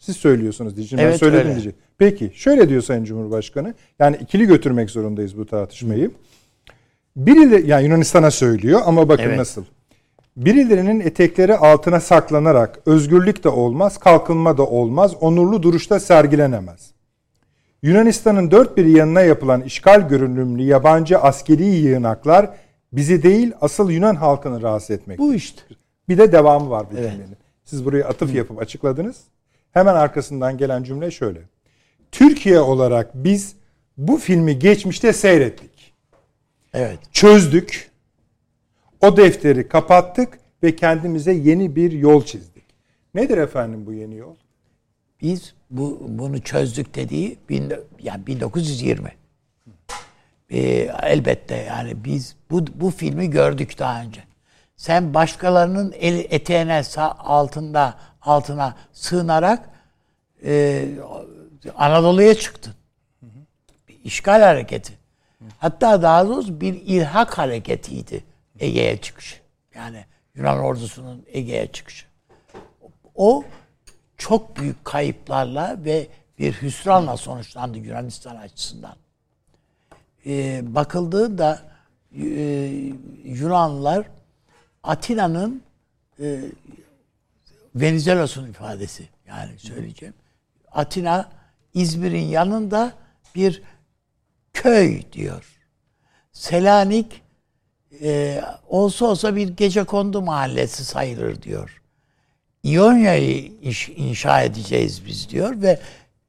Siz 0.00 0.16
söylüyorsunuz 0.16 0.76
diyeceğim. 0.76 1.04
ben 1.04 1.08
Evet, 1.08 1.20
söyledim 1.20 1.40
öyle. 1.44 1.52
diyeceğim. 1.52 1.78
Peki 1.98 2.30
şöyle 2.34 2.68
diyor 2.68 2.82
Sayın 2.82 3.04
Cumhurbaşkanı. 3.04 3.74
Yani 3.98 4.16
ikili 4.16 4.46
götürmek 4.46 4.90
zorundayız 4.90 5.38
bu 5.38 5.46
tartışmayı. 5.46 6.10
Birileri 7.16 7.66
yani 7.70 7.84
Yunanistan'a 7.84 8.30
söylüyor 8.30 8.80
ama 8.84 9.08
bakın 9.08 9.22
Evet. 9.24 9.38
nasıl. 9.38 9.64
Birilerinin 10.36 11.00
etekleri 11.00 11.56
altına 11.56 12.00
saklanarak 12.00 12.78
özgürlük 12.86 13.44
de 13.44 13.48
olmaz, 13.48 13.98
kalkınma 13.98 14.58
da 14.58 14.66
olmaz, 14.66 15.14
onurlu 15.20 15.62
duruşta 15.62 16.00
sergilenemez. 16.00 16.90
Yunanistan'ın 17.82 18.50
dört 18.50 18.76
bir 18.76 18.84
yanına 18.84 19.20
yapılan 19.20 19.60
işgal 19.62 20.08
görünümlü 20.08 20.62
yabancı 20.62 21.18
askeri 21.18 21.64
yığınaklar 21.64 22.50
bizi 22.92 23.22
değil 23.22 23.52
asıl 23.60 23.90
Yunan 23.90 24.14
halkını 24.14 24.62
rahatsız 24.62 24.90
etmek. 24.90 25.18
Bu 25.18 25.34
işte. 25.34 25.60
Bir 26.08 26.18
de 26.18 26.32
devamı 26.32 26.70
var 26.70 26.86
bu 26.92 26.96
Evet. 26.98 27.12
cümlenin. 27.12 27.36
Siz 27.64 27.84
buraya 27.84 28.04
atıf 28.08 28.34
yapıp 28.34 28.62
açıkladınız. 28.62 29.16
Hemen 29.72 29.94
arkasından 29.94 30.58
gelen 30.58 30.82
cümle 30.82 31.10
şöyle. 31.10 31.40
Türkiye 32.12 32.60
olarak 32.60 33.10
biz 33.14 33.56
bu 33.98 34.16
filmi 34.16 34.58
geçmişte 34.58 35.12
seyrettik. 35.12 35.94
Evet. 36.74 36.98
Çözdük. 37.12 37.90
O 39.00 39.16
defteri 39.16 39.68
kapattık 39.68 40.38
ve 40.62 40.76
kendimize 40.76 41.32
yeni 41.32 41.76
bir 41.76 41.92
yol 41.92 42.24
çizdik. 42.24 42.64
Nedir 43.14 43.38
efendim 43.38 43.86
bu 43.86 43.92
yeni 43.92 44.16
yol? 44.16 44.34
Biz 45.20 45.54
bu 45.70 45.98
bunu 46.08 46.42
çözdük 46.42 46.94
dediği 46.94 47.38
bin, 47.48 47.72
yani 48.02 48.26
1920. 48.26 49.12
Ee, 50.50 50.58
elbette 51.02 51.54
yani 51.56 52.04
biz 52.04 52.36
bu 52.50 52.66
bu 52.74 52.90
filmi 52.90 53.30
gördük 53.30 53.78
daha 53.78 54.02
önce. 54.02 54.20
Sen 54.76 55.14
başkalarının 55.14 55.94
el, 56.00 56.26
eteğine 56.30 56.82
sağ, 56.82 57.10
altında 57.18 57.94
altına 58.22 58.76
sığınarak 58.92 59.70
e, 60.44 60.84
Anadolu'ya 61.76 62.34
çıktın. 62.34 62.74
Bir 63.88 64.04
işgal 64.04 64.40
hareketi. 64.40 64.98
Hatta 65.58 66.02
daha 66.02 66.28
doğrusu 66.28 66.60
bir 66.60 66.74
ilhak 66.74 67.38
hareketiydi 67.38 68.24
Ege'ye 68.60 69.00
çıkış. 69.00 69.40
Yani 69.74 70.04
Yunan 70.34 70.58
ordusunun 70.58 71.24
Ege'ye 71.26 71.72
çıkışı. 71.72 72.06
O 73.14 73.44
çok 74.16 74.56
büyük 74.56 74.84
kayıplarla 74.84 75.76
ve 75.84 76.08
bir 76.38 76.52
hüsranla 76.52 77.16
sonuçlandı 77.16 77.78
Yunanistan 77.78 78.36
açısından. 78.36 78.96
Ee, 80.26 80.60
bakıldığında 80.74 81.62
e, 82.16 82.24
Yunanlılar 83.24 84.06
Atina'nın 84.82 85.62
e, 86.20 86.40
Venizelos'un 87.74 88.50
ifadesi 88.50 89.08
yani 89.28 89.58
söyleyeceğim. 89.58 90.14
Atina 90.72 91.28
İzmir'in 91.74 92.24
yanında 92.24 92.92
bir 93.34 93.62
köy 94.52 95.02
diyor. 95.12 95.44
Selanik 96.32 97.22
e, 98.02 98.42
olsa 98.68 99.06
olsa 99.06 99.36
bir 99.36 99.48
gece 99.48 99.84
kondu 99.84 100.22
mahallesi 100.22 100.84
sayılır 100.84 101.42
diyor. 101.42 101.82
İonya'yı 102.62 103.52
inşa 103.96 104.42
edeceğiz 104.42 105.06
biz 105.06 105.30
diyor 105.30 105.62
ve 105.62 105.80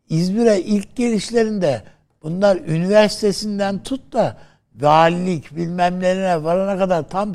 İzmir'e 0.10 0.62
ilk 0.62 0.96
gelişlerinde 0.96 1.84
bunlar 2.24 2.56
üniversitesinden 2.56 3.84
tut 3.84 4.14
da 4.14 4.38
valilik 4.76 5.56
bilmem 5.56 6.00
nelerine 6.00 6.44
varana 6.44 6.78
kadar 6.78 7.10
tam 7.10 7.34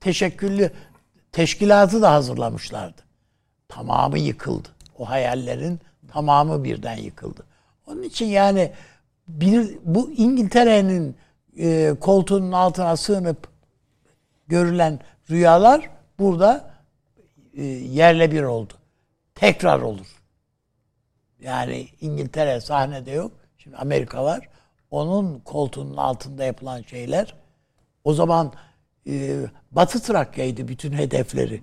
teşekküllü 0.00 0.70
teşkilatı 1.32 2.02
da 2.02 2.12
hazırlamışlardı. 2.12 3.05
Tamamı 3.68 4.18
yıkıldı. 4.18 4.68
O 4.98 5.08
hayallerin 5.08 5.80
tamamı 6.08 6.64
birden 6.64 6.96
yıkıldı. 6.96 7.46
Onun 7.86 8.02
için 8.02 8.26
yani 8.26 8.72
bir 9.28 9.78
bu 9.84 10.10
İngiltere'nin 10.10 11.16
e, 11.58 11.94
koltuğunun 12.00 12.52
altına 12.52 12.96
sığınıp 12.96 13.48
görülen 14.48 15.00
rüyalar 15.30 15.90
burada 16.18 16.70
e, 17.54 17.64
yerle 17.64 18.32
bir 18.32 18.42
oldu. 18.42 18.72
Tekrar 19.34 19.80
olur. 19.80 20.06
Yani 21.40 21.88
İngiltere 22.00 22.60
sahnede 22.60 23.10
yok. 23.10 23.32
Şimdi 23.58 23.76
Amerika 23.76 24.24
var. 24.24 24.48
Onun 24.90 25.38
koltuğunun 25.38 25.96
altında 25.96 26.44
yapılan 26.44 26.82
şeyler 26.82 27.34
o 28.04 28.14
zaman 28.14 28.52
e, 29.06 29.36
Batı 29.70 30.02
Trakya'ydı 30.02 30.68
bütün 30.68 30.92
hedefleri. 30.92 31.62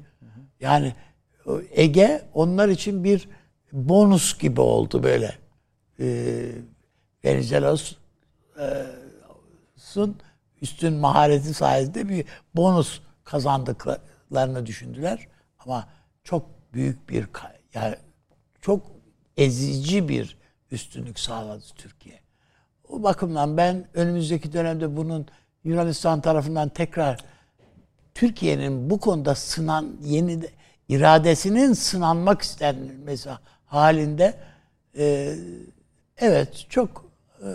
Yani 0.59 0.93
Ege 1.71 2.21
onlar 2.33 2.69
için 2.69 3.03
bir 3.03 3.29
bonus 3.71 4.37
gibi 4.39 4.61
oldu 4.61 5.03
böyle. 5.03 5.35
E, 5.99 6.05
Venizelos'un 7.25 7.97
üstün 10.61 10.93
mahareti 10.93 11.53
sayesinde 11.53 12.09
bir 12.09 12.25
bonus 12.55 13.01
kazandıklarını 13.23 14.65
düşündüler. 14.65 15.27
Ama 15.59 15.87
çok 16.23 16.45
büyük 16.73 17.09
bir 17.09 17.27
yani 17.73 17.95
çok 18.61 18.81
ezici 19.37 20.09
bir 20.09 20.37
üstünlük 20.71 21.19
sağladı 21.19 21.63
Türkiye. 21.75 22.19
O 22.89 23.03
bakımdan 23.03 23.57
ben 23.57 23.87
önümüzdeki 23.93 24.53
dönemde 24.53 24.97
bunun 24.97 25.27
Yunanistan 25.63 26.21
tarafından 26.21 26.69
tekrar 26.69 27.19
Türkiye'nin 28.13 28.89
bu 28.89 28.99
konuda 28.99 29.35
sınan 29.35 29.97
yeni 30.03 30.41
iradesinin 30.89 31.73
sınanmak 31.73 32.41
istenmesi 32.41 33.29
halinde 33.65 34.33
e, 34.97 35.35
evet 36.17 36.65
çok 36.69 37.05
e, 37.41 37.47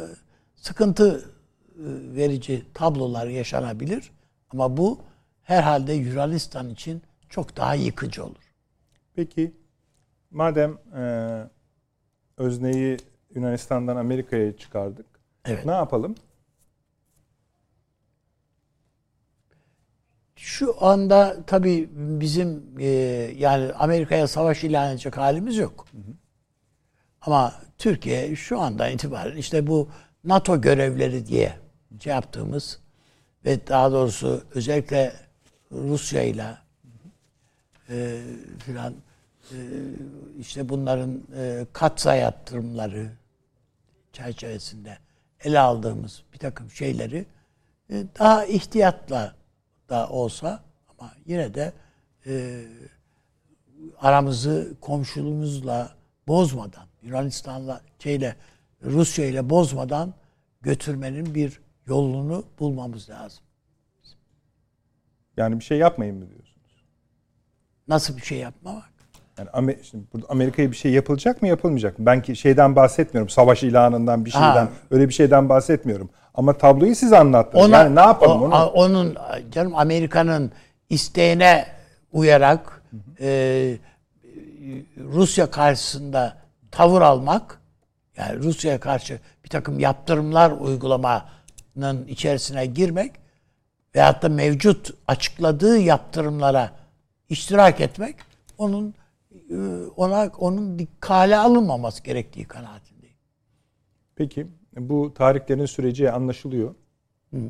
sıkıntı 0.55 1.19
e, 1.19 1.85
verici 2.17 2.65
tablolar 2.75 3.27
yaşanabilir 3.27 4.11
ama 4.51 4.77
bu 4.77 5.01
herhalde 5.43 5.93
Yunanistan 5.93 6.71
için 6.71 7.03
çok 7.29 7.57
daha 7.57 7.75
yıkıcı 7.75 8.25
olur. 8.25 8.55
Peki 9.15 9.53
madem 10.31 10.79
e, 10.97 11.03
özneyi 12.37 12.97
Yunanistan'dan 13.35 13.97
Amerika'ya 13.97 14.57
çıkardık. 14.57 15.07
Evet. 15.45 15.67
Ne 15.67 15.73
yapalım? 15.73 16.15
Şu 20.39 20.85
anda 20.85 21.37
tabii 21.47 21.89
bizim 21.93 22.65
e, 22.81 22.87
yani 23.39 23.73
Amerika'ya 23.73 24.29
savaş 24.29 24.65
ilan 24.65 24.91
edecek 24.91 25.17
halimiz 25.17 25.57
yok. 25.57 25.87
Ama 27.21 27.55
Türkiye 27.79 28.37
şu 28.37 28.61
anda 28.61 28.89
itibaren 28.89 29.37
işte 29.37 29.67
bu 29.67 29.89
NATO 30.25 30.61
görevleri 30.61 31.27
diye 31.27 31.59
şey 32.01 32.13
yaptığımız 32.13 32.81
ve 33.45 33.67
daha 33.67 33.93
doğrusu 33.93 34.45
özellikle 34.55 35.13
Rusya 35.73 36.23
ile 36.23 36.57
e, 37.91 38.21
filan 38.67 38.95
e, 39.51 39.57
işte 40.41 40.69
bunların 40.69 41.23
e, 41.37 41.67
katsay 41.73 42.19
yatırımları 42.19 43.11
çerçevesinde 44.13 44.99
ele 45.45 45.59
aldığımız 45.59 46.23
bir 46.33 46.39
takım 46.39 46.71
şeyleri 46.71 47.27
e, 47.91 48.05
daha 48.19 48.45
ihtiyatla 48.45 49.38
da 49.89 50.09
olsa 50.09 50.65
ama 50.89 51.13
yine 51.27 51.55
de 51.55 51.73
e, 52.27 52.65
aramızı 54.01 54.75
komşuluğumuzla 54.81 55.97
bozmadan 56.29 56.87
Yunanistan'la 57.03 57.81
şeyle 57.99 58.37
Rusya 58.83 59.27
ile 59.27 59.51
bozmadan 59.51 60.15
götürmenin 60.61 61.35
bir 61.35 61.61
yolunu 61.87 62.45
bulmamız 62.59 63.11
lazım. 63.11 63.45
Yani 65.37 65.59
bir 65.59 65.65
şey 65.65 65.79
yapmayın 65.79 66.17
mı 66.17 66.29
diyorsunuz? 66.31 66.85
Nasıl 67.89 68.17
bir 68.17 68.23
şey 68.23 68.39
yapmamak? 68.39 68.98
Yani 69.39 69.77
şimdi 69.91 70.05
burada 70.13 70.27
Amerika'ya 70.29 70.71
bir 70.71 70.77
şey 70.77 70.93
yapılacak 70.93 71.43
mı 71.43 71.49
yapılmayacak 71.49 71.99
mı? 71.99 72.07
Ben 72.07 72.23
ki 72.23 72.37
şeyden 72.37 72.77
bahsetmiyorum. 72.77 73.29
Savaş 73.29 73.63
ilanından 73.63 74.25
bir 74.25 74.31
şeyden. 74.31 74.47
Ha. 74.47 74.69
Öyle 74.91 75.09
bir 75.09 75.15
şeyden 75.15 75.49
bahsetmiyorum. 75.49 76.11
Ama 76.35 76.53
tabloyu 76.53 76.95
siz 76.95 77.13
anlattınız. 77.13 77.65
Ona, 77.65 77.77
yani 77.77 77.97
ne 77.97 78.01
yapalım 78.01 78.43
o, 78.43 78.45
onu? 78.45 78.67
Onun 78.67 79.17
canım 79.51 79.75
Amerika'nın 79.77 80.53
isteğine 80.91 81.67
uyarak 82.13 82.83
e, 83.21 83.77
Rusya 85.13 85.51
karşısında 85.51 86.37
tavır 86.71 87.03
almak 87.03 87.61
yani 88.17 88.43
Rusya'ya 88.43 88.81
karşı 88.81 89.21
bir 89.45 89.49
takım 89.49 89.79
yaptırımlar 89.79 90.51
uygulamanın 90.51 92.07
içerisine 92.09 92.67
girmek 92.67 93.13
veyahut 93.95 94.23
da 94.23 94.29
mevcut 94.29 94.91
açıkladığı 95.07 95.79
yaptırımlara 95.79 96.71
iştirak 97.29 97.81
etmek 97.81 98.17
onun 98.59 98.95
ona 99.97 100.31
onun 100.39 100.89
kale 101.01 101.37
alınmaması 101.37 102.03
gerektiği 102.03 102.45
kanaatindeyim. 102.45 103.17
Peki 104.17 104.47
bu 104.77 105.15
tarihlerin 105.15 105.67
süreci 105.67 106.11
anlaşılıyor. 106.11 106.75
Hı. 107.35 107.41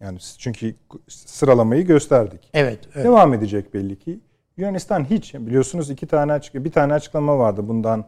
Yani 0.00 0.18
çünkü 0.38 0.74
sıralamayı 1.08 1.86
gösterdik. 1.86 2.50
Evet, 2.54 2.88
evet. 2.94 3.04
Devam 3.04 3.34
edecek 3.34 3.74
belli 3.74 3.98
ki. 3.98 4.20
Yunanistan 4.56 5.04
hiç 5.04 5.34
biliyorsunuz 5.34 5.90
iki 5.90 6.06
tane 6.06 6.32
açık 6.32 6.54
bir 6.54 6.72
tane 6.72 6.92
açıklama 6.92 7.38
vardı 7.38 7.68
bundan 7.68 8.04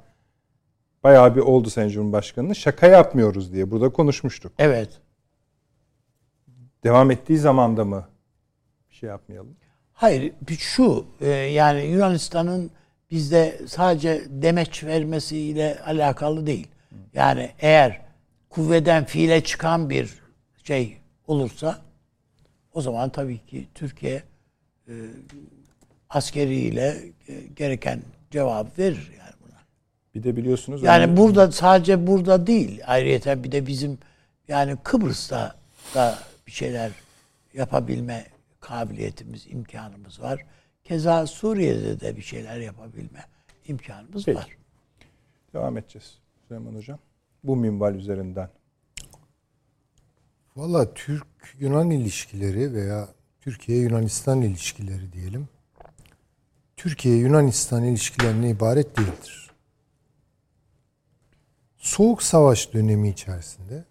bayağı 1.02 1.36
bir 1.36 1.40
oldu 1.40 1.70
Sayın 1.70 1.88
Cumhurbaşkanı'nın 1.88 2.52
şaka 2.52 2.86
yapmıyoruz 2.86 3.52
diye 3.52 3.70
burada 3.70 3.92
konuşmuştuk. 3.92 4.52
Evet. 4.58 5.00
Devam 6.84 7.10
ettiği 7.10 7.38
zamanda 7.38 7.84
mı 7.84 8.08
bir 8.90 8.94
şey 8.94 9.08
yapmayalım? 9.08 9.56
Hayır 9.92 10.32
şu 10.58 11.06
e, 11.20 11.28
yani 11.28 11.84
Yunanistan'ın 11.84 12.70
bizde 13.12 13.60
sadece 13.66 14.22
demeç 14.28 14.84
vermesiyle 14.84 15.80
alakalı 15.86 16.46
değil. 16.46 16.68
Yani 17.14 17.50
eğer 17.58 18.00
kuvveden 18.50 19.04
fiile 19.04 19.44
çıkan 19.44 19.90
bir 19.90 20.10
şey 20.64 20.96
olursa 21.26 21.78
o 22.74 22.80
zaman 22.80 23.10
tabii 23.10 23.46
ki 23.46 23.68
Türkiye 23.74 24.22
e, 24.88 24.92
askeriyle 26.10 27.02
e, 27.28 27.34
gereken 27.56 28.02
cevap 28.30 28.78
verir 28.78 29.12
yani 29.18 29.32
buna. 29.46 29.58
Bir 30.14 30.22
de 30.22 30.36
biliyorsunuz 30.36 30.82
yani 30.82 31.06
hani... 31.06 31.16
burada 31.16 31.52
sadece 31.52 32.06
burada 32.06 32.46
değil 32.46 32.80
ayrıca 32.86 33.44
bir 33.44 33.52
de 33.52 33.66
bizim 33.66 33.98
yani 34.48 34.76
Kıbrıs'ta 34.82 35.54
da 35.94 36.18
bir 36.46 36.52
şeyler 36.52 36.90
yapabilme 37.54 38.26
kabiliyetimiz, 38.60 39.46
imkanımız 39.46 40.20
var. 40.20 40.44
Keza 40.92 41.26
Suriye'de 41.26 42.00
de 42.00 42.16
bir 42.16 42.22
şeyler 42.22 42.58
yapabilme 42.58 43.24
imkanımız 43.66 44.24
Peki. 44.24 44.38
var. 44.38 44.56
Devam 45.54 45.78
edeceğiz 45.78 46.18
Süleyman 46.48 46.74
Hocam. 46.74 46.98
Bu 47.44 47.56
minval 47.56 47.94
üzerinden. 47.94 48.48
Valla 50.56 50.94
Türk-Yunan 50.94 51.90
ilişkileri 51.90 52.74
veya 52.74 53.08
Türkiye-Yunanistan 53.40 54.42
ilişkileri 54.42 55.12
diyelim. 55.12 55.48
Türkiye-Yunanistan 56.76 57.84
ilişkilerine 57.84 58.50
ibaret 58.50 58.98
değildir. 58.98 59.50
Soğuk 61.76 62.22
Savaş 62.22 62.72
dönemi 62.72 63.08
içerisinde 63.08 63.84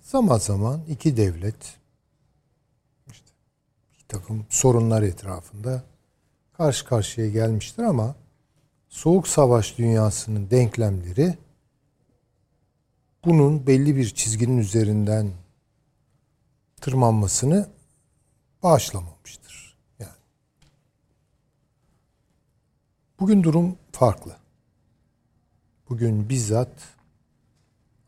zaman 0.00 0.38
zaman 0.38 0.80
iki 0.88 1.16
devlet 1.16 1.78
işte 3.10 3.32
bir 3.98 4.04
takım 4.08 4.46
sorunlar 4.48 5.02
etrafında 5.02 5.84
karşı 6.58 6.84
karşıya 6.84 7.28
gelmiştir 7.28 7.82
ama 7.82 8.14
Soğuk 8.88 9.28
Savaş 9.28 9.78
dünyasının 9.78 10.50
denklemleri 10.50 11.38
bunun 13.24 13.66
belli 13.66 13.96
bir 13.96 14.08
çizginin 14.14 14.58
üzerinden 14.58 15.30
tırmanmasını 16.80 17.68
bağışlamamıştır. 18.62 19.76
Yani. 19.98 20.10
Bugün 23.20 23.42
durum 23.42 23.76
farklı. 23.92 24.36
Bugün 25.88 26.28
bizzat 26.28 26.72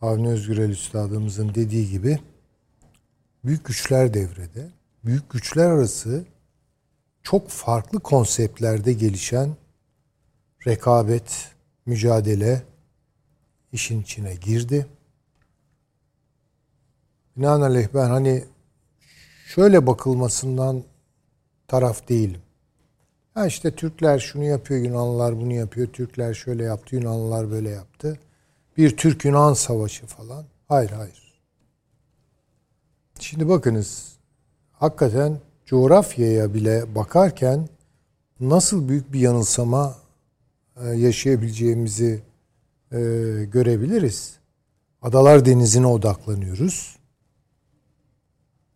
Avni 0.01 0.29
Özgürel 0.29 0.71
Üstadımızın 0.71 1.55
dediği 1.55 1.91
gibi 1.91 2.19
büyük 3.45 3.65
güçler 3.65 4.15
devrede. 4.15 4.71
Büyük 5.05 5.31
güçler 5.31 5.67
arası 5.67 6.25
çok 7.31 7.49
farklı 7.49 8.01
konseptlerde 8.01 8.93
gelişen 8.93 9.57
rekabet, 10.67 11.49
mücadele 11.87 12.63
işin 13.73 14.03
içine 14.03 14.35
girdi. 14.35 14.87
Binaenaleyh 17.37 17.89
ben 17.95 18.11
hani 18.11 18.45
şöyle 19.47 19.87
bakılmasından 19.87 20.85
taraf 21.69 22.09
değilim. 22.09 22.41
Ha 23.35 23.47
işte 23.47 23.75
Türkler 23.75 24.19
şunu 24.19 24.45
yapıyor, 24.45 24.85
Yunanlılar 24.85 25.41
bunu 25.41 25.53
yapıyor, 25.53 25.87
Türkler 25.87 26.35
şöyle 26.35 26.65
yaptı, 26.65 26.97
Yunanlılar 26.97 27.51
böyle 27.51 27.71
yaptı. 27.71 28.19
Bir 28.77 28.97
Türk-Yunan 28.97 29.55
savaşı 29.55 30.07
falan. 30.07 30.45
Hayır, 30.69 30.91
hayır. 30.91 31.41
Şimdi 33.21 33.49
bakınız, 33.49 34.17
hakikaten 34.73 35.41
coğrafyaya 35.71 36.55
bile 36.55 36.95
bakarken 36.95 37.69
nasıl 38.41 38.89
büyük 38.89 39.13
bir 39.13 39.21
yanılsama 39.21 39.97
e, 40.77 40.89
yaşayabileceğimizi 40.89 42.23
e, 42.93 42.99
görebiliriz. 43.53 44.39
Adalar 45.03 45.45
Denizi'ne 45.45 45.87
odaklanıyoruz. 45.87 46.97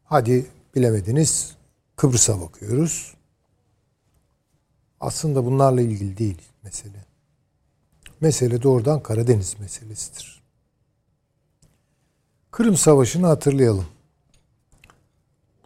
Hadi 0.05 0.47
bilemediniz 0.75 1.57
Kıbrıs'a 1.97 2.41
bakıyoruz. 2.41 3.15
Aslında 5.01 5.45
bunlarla 5.45 5.81
ilgili 5.81 6.19
değil 6.19 6.43
mesele. 6.63 7.07
Mesele 8.21 8.63
doğrudan 8.63 9.03
Karadeniz 9.03 9.61
meselesidir. 9.61 10.43
Kırım 12.51 12.77
Savaşı'nı 12.77 13.27
hatırlayalım. 13.27 13.94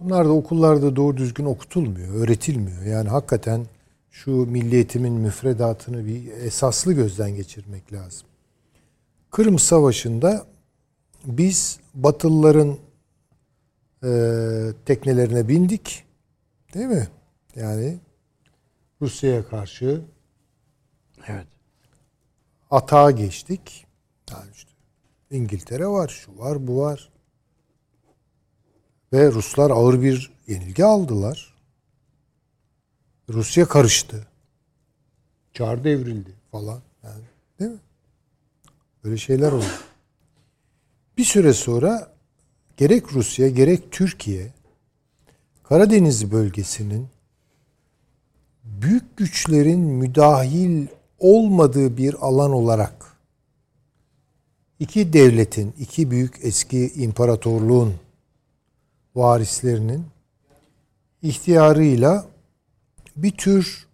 Bunlar 0.00 0.24
da 0.26 0.32
okullarda 0.32 0.96
doğru 0.96 1.16
düzgün 1.16 1.44
okutulmuyor, 1.44 2.14
öğretilmiyor. 2.14 2.82
Yani 2.82 3.08
hakikaten 3.08 3.66
şu 4.10 4.30
milli 4.30 4.74
eğitimin 4.74 5.12
müfredatını 5.12 6.06
bir 6.06 6.32
esaslı 6.32 6.92
gözden 6.92 7.30
geçirmek 7.30 7.92
lazım. 7.92 8.28
Kırım 9.30 9.58
Savaşı'nda 9.58 10.46
biz 11.24 11.80
Batılıların 11.94 12.76
e, 14.04 14.10
teknelerine 14.86 15.48
bindik. 15.48 16.04
Değil 16.74 16.86
mi? 16.86 17.08
Yani 17.56 17.98
Rusya'ya 19.02 19.46
karşı 19.48 20.00
Evet. 21.26 21.46
atağa 22.70 23.10
geçtik. 23.10 23.86
Yani 24.30 24.50
işte 24.54 24.70
İngiltere 25.30 25.86
var, 25.86 26.08
şu 26.08 26.38
var, 26.38 26.66
bu 26.66 26.78
var. 26.80 27.10
Ve 29.12 29.32
Ruslar 29.32 29.70
ağır 29.70 30.02
bir 30.02 30.30
yenilgi 30.46 30.84
aldılar. 30.84 31.54
Rusya 33.28 33.68
karıştı. 33.68 34.26
Çar 35.52 35.84
devrildi 35.84 36.32
falan. 36.50 36.82
Yani, 37.02 37.24
değil 37.60 37.70
mi? 37.70 37.80
Böyle 39.04 39.16
şeyler 39.16 39.52
oldu. 39.52 39.64
Bir 41.18 41.24
süre 41.24 41.52
sonra 41.52 42.12
gerek 42.76 43.12
Rusya 43.12 43.48
gerek 43.48 43.92
Türkiye 43.92 44.52
Karadeniz 45.62 46.32
bölgesinin 46.32 47.08
büyük 48.64 49.16
güçlerin 49.16 49.80
müdahil 49.80 50.86
olmadığı 51.18 51.96
bir 51.96 52.14
alan 52.14 52.50
olarak 52.50 53.16
iki 54.78 55.12
devletin, 55.12 55.74
iki 55.78 56.10
büyük 56.10 56.38
eski 56.42 56.92
imparatorluğun 56.94 57.94
varislerinin 59.18 60.06
ihtiyarıyla 61.22 62.26
bir 63.16 63.30
tür 63.30 63.88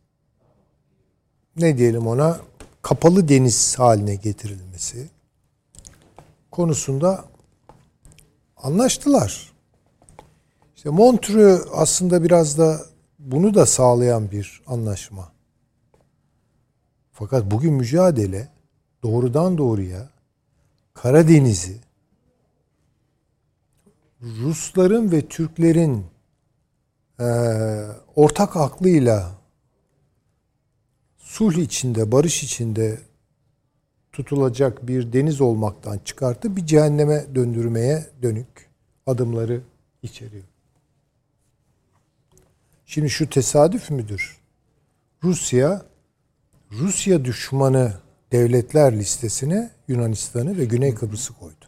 ne 1.56 1.78
diyelim 1.78 2.06
ona 2.06 2.40
kapalı 2.82 3.28
deniz 3.28 3.78
haline 3.78 4.14
getirilmesi 4.14 5.08
konusunda 6.50 7.24
anlaştılar. 8.56 9.52
İşte 10.76 10.90
Montreux 10.90 11.66
aslında 11.72 12.22
biraz 12.22 12.58
da 12.58 12.80
bunu 13.18 13.54
da 13.54 13.66
sağlayan 13.66 14.30
bir 14.30 14.62
anlaşma. 14.66 15.32
Fakat 17.12 17.50
bugün 17.50 17.72
mücadele 17.72 18.48
doğrudan 19.02 19.58
doğruya 19.58 20.08
Karadeniz'i 20.94 21.80
Rusların 24.24 25.12
ve 25.12 25.28
Türklerin 25.28 26.06
e, 27.20 27.24
ortak 28.16 28.56
aklıyla 28.56 29.30
sulh 31.18 31.54
içinde, 31.54 32.12
barış 32.12 32.42
içinde 32.42 32.98
tutulacak 34.12 34.88
bir 34.88 35.12
deniz 35.12 35.40
olmaktan 35.40 35.98
çıkarttı 36.04 36.56
bir 36.56 36.66
cehenneme 36.66 37.26
döndürmeye 37.34 38.06
dönük 38.22 38.70
adımları 39.06 39.60
içeriyor. 40.02 40.44
Şimdi 42.87 43.10
şu 43.10 43.30
tesadüf 43.30 43.90
müdür? 43.90 44.38
Rusya 45.22 45.82
Rusya 46.72 47.24
düşmanı 47.24 47.94
devletler 48.32 48.98
listesine 48.98 49.70
Yunanistan'ı 49.88 50.58
ve 50.58 50.64
Güney 50.64 50.94
Kıbrıs'ı 50.94 51.32
koydu. 51.32 51.63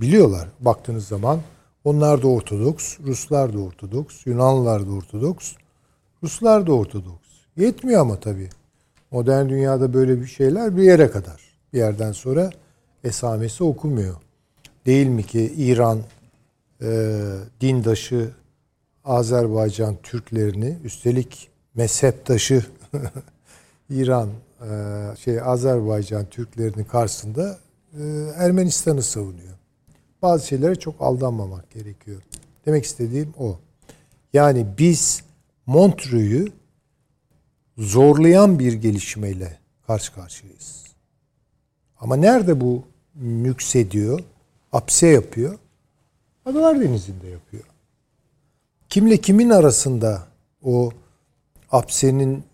Biliyorlar 0.00 0.48
baktığınız 0.60 1.08
zaman 1.08 1.40
onlar 1.84 2.22
da 2.22 2.28
Ortodoks, 2.28 2.98
Ruslar 3.06 3.54
da 3.54 3.58
Ortodoks, 3.58 4.26
Yunanlılar 4.26 4.86
da 4.86 4.90
Ortodoks, 4.90 5.52
Ruslar 6.22 6.66
da 6.66 6.72
Ortodoks. 6.72 7.28
Yetmiyor 7.56 8.00
ama 8.00 8.20
tabii. 8.20 8.48
Modern 9.10 9.48
dünyada 9.48 9.94
böyle 9.94 10.20
bir 10.20 10.26
şeyler 10.26 10.76
bir 10.76 10.82
yere 10.82 11.10
kadar. 11.10 11.40
Bir 11.72 11.78
yerden 11.78 12.12
sonra 12.12 12.50
esamesi 13.04 13.64
okumuyor. 13.64 14.16
Değil 14.86 15.06
mi 15.06 15.22
ki 15.22 15.52
İran 15.56 15.98
e, 16.82 17.20
dindaşı 17.60 18.30
Azerbaycan 19.04 19.96
Türklerini 20.02 20.78
üstelik 20.84 21.48
mezheptaşı 21.74 22.66
İran 23.90 24.28
e, 24.60 24.70
şey 25.16 25.40
Azerbaycan 25.40 26.24
Türklerinin 26.24 26.84
karşısında 26.84 27.58
e, 28.00 28.02
Ermenistan'ı 28.36 29.02
savunuyor. 29.02 29.53
Bazı 30.24 30.46
şeylere 30.46 30.74
çok 30.74 30.94
aldanmamak 31.02 31.70
gerekiyor. 31.70 32.22
Demek 32.66 32.84
istediğim 32.84 33.34
o. 33.38 33.58
Yani 34.32 34.66
biz 34.78 35.22
Montreux'u 35.66 36.52
zorlayan 37.78 38.58
bir 38.58 38.72
gelişmeyle 38.72 39.58
karşı 39.86 40.14
karşıyayız. 40.14 40.84
Ama 42.00 42.16
nerede 42.16 42.60
bu 42.60 42.82
nüksediyor, 43.14 44.20
apse 44.72 45.06
yapıyor? 45.06 45.58
Adalar 46.46 46.80
Denizi'nde 46.80 47.28
yapıyor. 47.28 47.64
Kimle 48.88 49.16
kimin 49.16 49.50
arasında 49.50 50.26
o 50.62 50.90
apsenin 51.72 52.44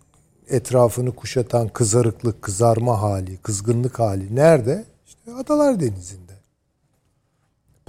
etrafını 0.49 1.15
kuşatan 1.15 1.67
kızarıklık, 1.67 2.41
kızarma 2.41 3.01
hali, 3.01 3.37
kızgınlık 3.37 3.99
hali 3.99 4.35
nerede? 4.35 4.85
İşte 5.07 5.33
Adalar 5.33 5.79
Denizi'nde. 5.79 6.20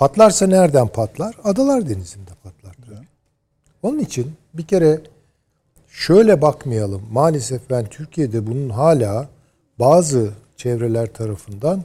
Patlarsa 0.02 0.46
nereden 0.46 0.88
patlar? 0.88 1.34
Adalar 1.44 1.88
Denizi'nde 1.88 2.30
patlar. 2.42 2.76
Onun 3.82 3.98
için 3.98 4.32
bir 4.54 4.66
kere 4.66 5.00
şöyle 5.88 6.42
bakmayalım. 6.42 7.02
Maalesef 7.12 7.70
ben 7.70 7.86
Türkiye'de 7.86 8.46
bunun 8.46 8.68
hala 8.68 9.28
bazı 9.78 10.32
çevreler 10.56 11.12
tarafından 11.12 11.84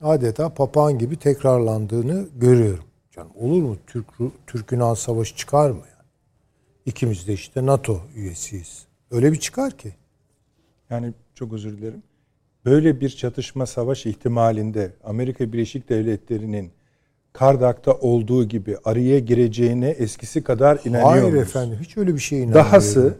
adeta 0.00 0.54
papağan 0.54 0.98
gibi 0.98 1.16
tekrarlandığını 1.16 2.28
görüyorum. 2.36 2.84
Canım 3.10 3.30
olur 3.34 3.62
mu 3.62 3.76
Türk 3.86 4.06
Türk 4.46 4.72
Yunan 4.72 4.94
savaşı 4.94 5.36
çıkar 5.36 5.70
mı 5.70 5.82
yani? 5.96 6.08
İkimiz 6.86 7.28
de 7.28 7.32
işte 7.32 7.66
NATO 7.66 8.00
üyesiyiz. 8.14 8.86
Öyle 9.10 9.32
bir 9.32 9.40
çıkar 9.40 9.78
ki. 9.78 9.94
Yani 10.90 11.12
çok 11.34 11.52
özür 11.52 11.78
dilerim. 11.78 12.02
Böyle 12.64 13.00
bir 13.00 13.08
çatışma 13.08 13.66
savaş 13.66 14.06
ihtimalinde 14.06 14.92
Amerika 15.04 15.52
Birleşik 15.52 15.88
Devletleri'nin 15.88 16.75
Kardak'ta 17.38 17.92
olduğu 17.92 18.44
gibi 18.44 18.76
araya 18.84 19.18
gireceğine 19.18 19.88
eskisi 19.88 20.44
kadar 20.44 20.78
inanıyor 20.84 21.22
Hayır 21.22 21.34
efendim 21.34 21.78
hiç 21.82 21.96
öyle 21.96 22.14
bir 22.14 22.18
şey 22.20 22.38
inanmıyorum. 22.38 22.70
Dahası 22.72 23.14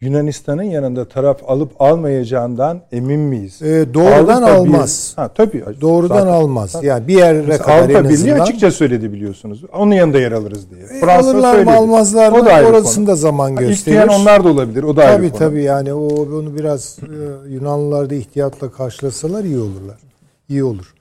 Yunanistan'ın 0.00 0.62
yanında 0.62 1.08
taraf 1.08 1.40
alıp 1.46 1.80
almayacağından 1.82 2.80
emin 2.92 3.20
miyiz? 3.20 3.62
Ee, 3.62 3.86
doğrudan 3.94 4.42
Avrupa 4.42 4.52
almaz. 4.60 5.14
Bir, 5.16 5.22
ha, 5.22 5.28
tabii. 5.28 5.64
Doğrudan 5.80 6.14
Zaten- 6.18 6.32
almaz. 6.32 6.70
zaten- 6.70 6.88
Yani 6.88 7.08
bir 7.08 7.14
yere 7.18 7.42
Mesela 7.46 7.58
kadar 7.64 7.78
Avrupa 7.78 8.08
Birliği 8.08 8.34
açıkça 8.34 8.70
söyledi 8.70 9.12
biliyorsunuz. 9.12 9.64
Onun 9.72 9.92
yanında 9.92 10.18
yer 10.20 10.32
alırız 10.32 10.70
diye. 10.70 10.82
E, 10.82 11.00
Fransa 11.00 11.30
alırlar 11.30 11.62
mı 11.64 11.74
almazlar 11.76 12.32
mı 12.32 12.38
O 12.38 12.46
da 12.46 12.52
ayrı 12.52 12.66
orasını 12.66 13.06
da 13.06 13.14
zaman 13.16 13.48
Ha, 13.48 13.60
gösterir. 13.60 13.74
İsteyen 13.76 14.08
onlar 14.08 14.44
da 14.44 14.48
olabilir. 14.48 14.82
O 14.82 14.96
da 14.96 15.04
ayrı 15.04 15.16
Tabii 15.16 15.28
konu. 15.30 15.38
tabii 15.38 15.62
yani 15.62 15.92
o 15.94 16.06
onu 16.38 16.56
biraz 16.58 16.98
e, 17.02 17.48
Yunanlılar 17.52 18.10
da 18.10 18.14
ihtiyatla 18.14 18.70
karşılasalar 18.70 19.44
iyi 19.44 19.58
olurlar. 19.58 19.98
İyi 20.48 20.64
olur. 20.64 20.94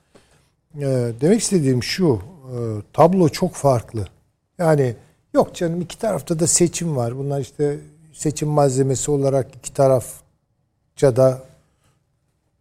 E, 0.79 0.85
demek 1.21 1.39
istediğim 1.41 1.83
şu. 1.83 2.19
E, 2.53 2.81
tablo 2.93 3.29
çok 3.29 3.53
farklı. 3.53 4.07
Yani 4.57 4.95
yok 5.33 5.55
canım 5.55 5.81
iki 5.81 5.97
tarafta 5.99 6.39
da 6.39 6.47
seçim 6.47 6.95
var. 6.95 7.17
Bunlar 7.17 7.39
işte 7.39 7.79
seçim 8.13 8.49
malzemesi 8.49 9.11
olarak 9.11 9.55
iki 9.55 9.73
tarafça 9.73 11.15
da 11.15 11.43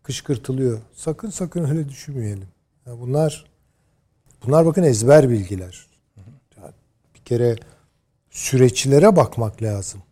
kışkırtılıyor. 0.03 0.79
Sakın 0.95 1.31
sakın 1.31 1.65
öyle 1.65 1.89
düşünmeyelim. 1.89 2.49
Ya 2.87 3.01
bunlar 3.01 3.45
bunlar 4.47 4.67
bakın 4.67 4.83
ezber 4.83 5.31
bilgiler. 5.31 5.87
Ya 6.57 6.73
Bir 7.15 7.21
kere 7.25 7.57
süreçlere 8.31 9.17
bakmak 9.17 9.63
lazım. 9.63 10.03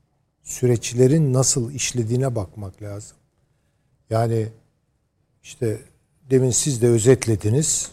Süreçlerin 0.42 1.32
nasıl 1.32 1.72
işlediğine 1.72 2.36
bakmak 2.36 2.82
lazım. 2.82 3.16
Yani 4.10 4.48
işte 5.42 5.78
demin 6.30 6.50
siz 6.50 6.82
de 6.82 6.88
özetlediniz. 6.88 7.90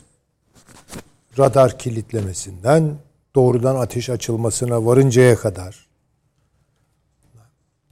Radar 1.39 1.79
kilitlemesinden 1.79 2.95
doğrudan 3.35 3.75
ateş 3.75 4.09
açılmasına 4.09 4.85
varıncaya 4.85 5.35
kadar. 5.35 5.87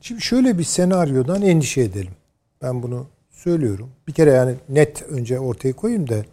Şimdi 0.01 0.21
şöyle 0.21 0.57
bir 0.57 0.63
senaryodan 0.63 1.41
endişe 1.41 1.81
edelim. 1.81 2.13
Ben 2.61 2.83
bunu 2.83 3.07
söylüyorum. 3.31 3.89
Bir 4.07 4.13
kere 4.13 4.31
yani 4.31 4.55
net 4.69 5.01
önce 5.01 5.39
ortaya 5.39 5.73
koyayım 5.73 6.09
da 6.09 6.25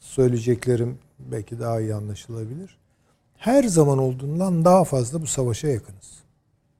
söyleyeceklerim 0.00 0.98
belki 1.18 1.60
daha 1.60 1.80
iyi 1.80 1.94
anlaşılabilir. 1.94 2.76
Her 3.36 3.64
zaman 3.64 3.98
olduğundan 3.98 4.64
daha 4.64 4.84
fazla 4.84 5.22
bu 5.22 5.26
savaşa 5.26 5.68
yakınız. 5.68 6.22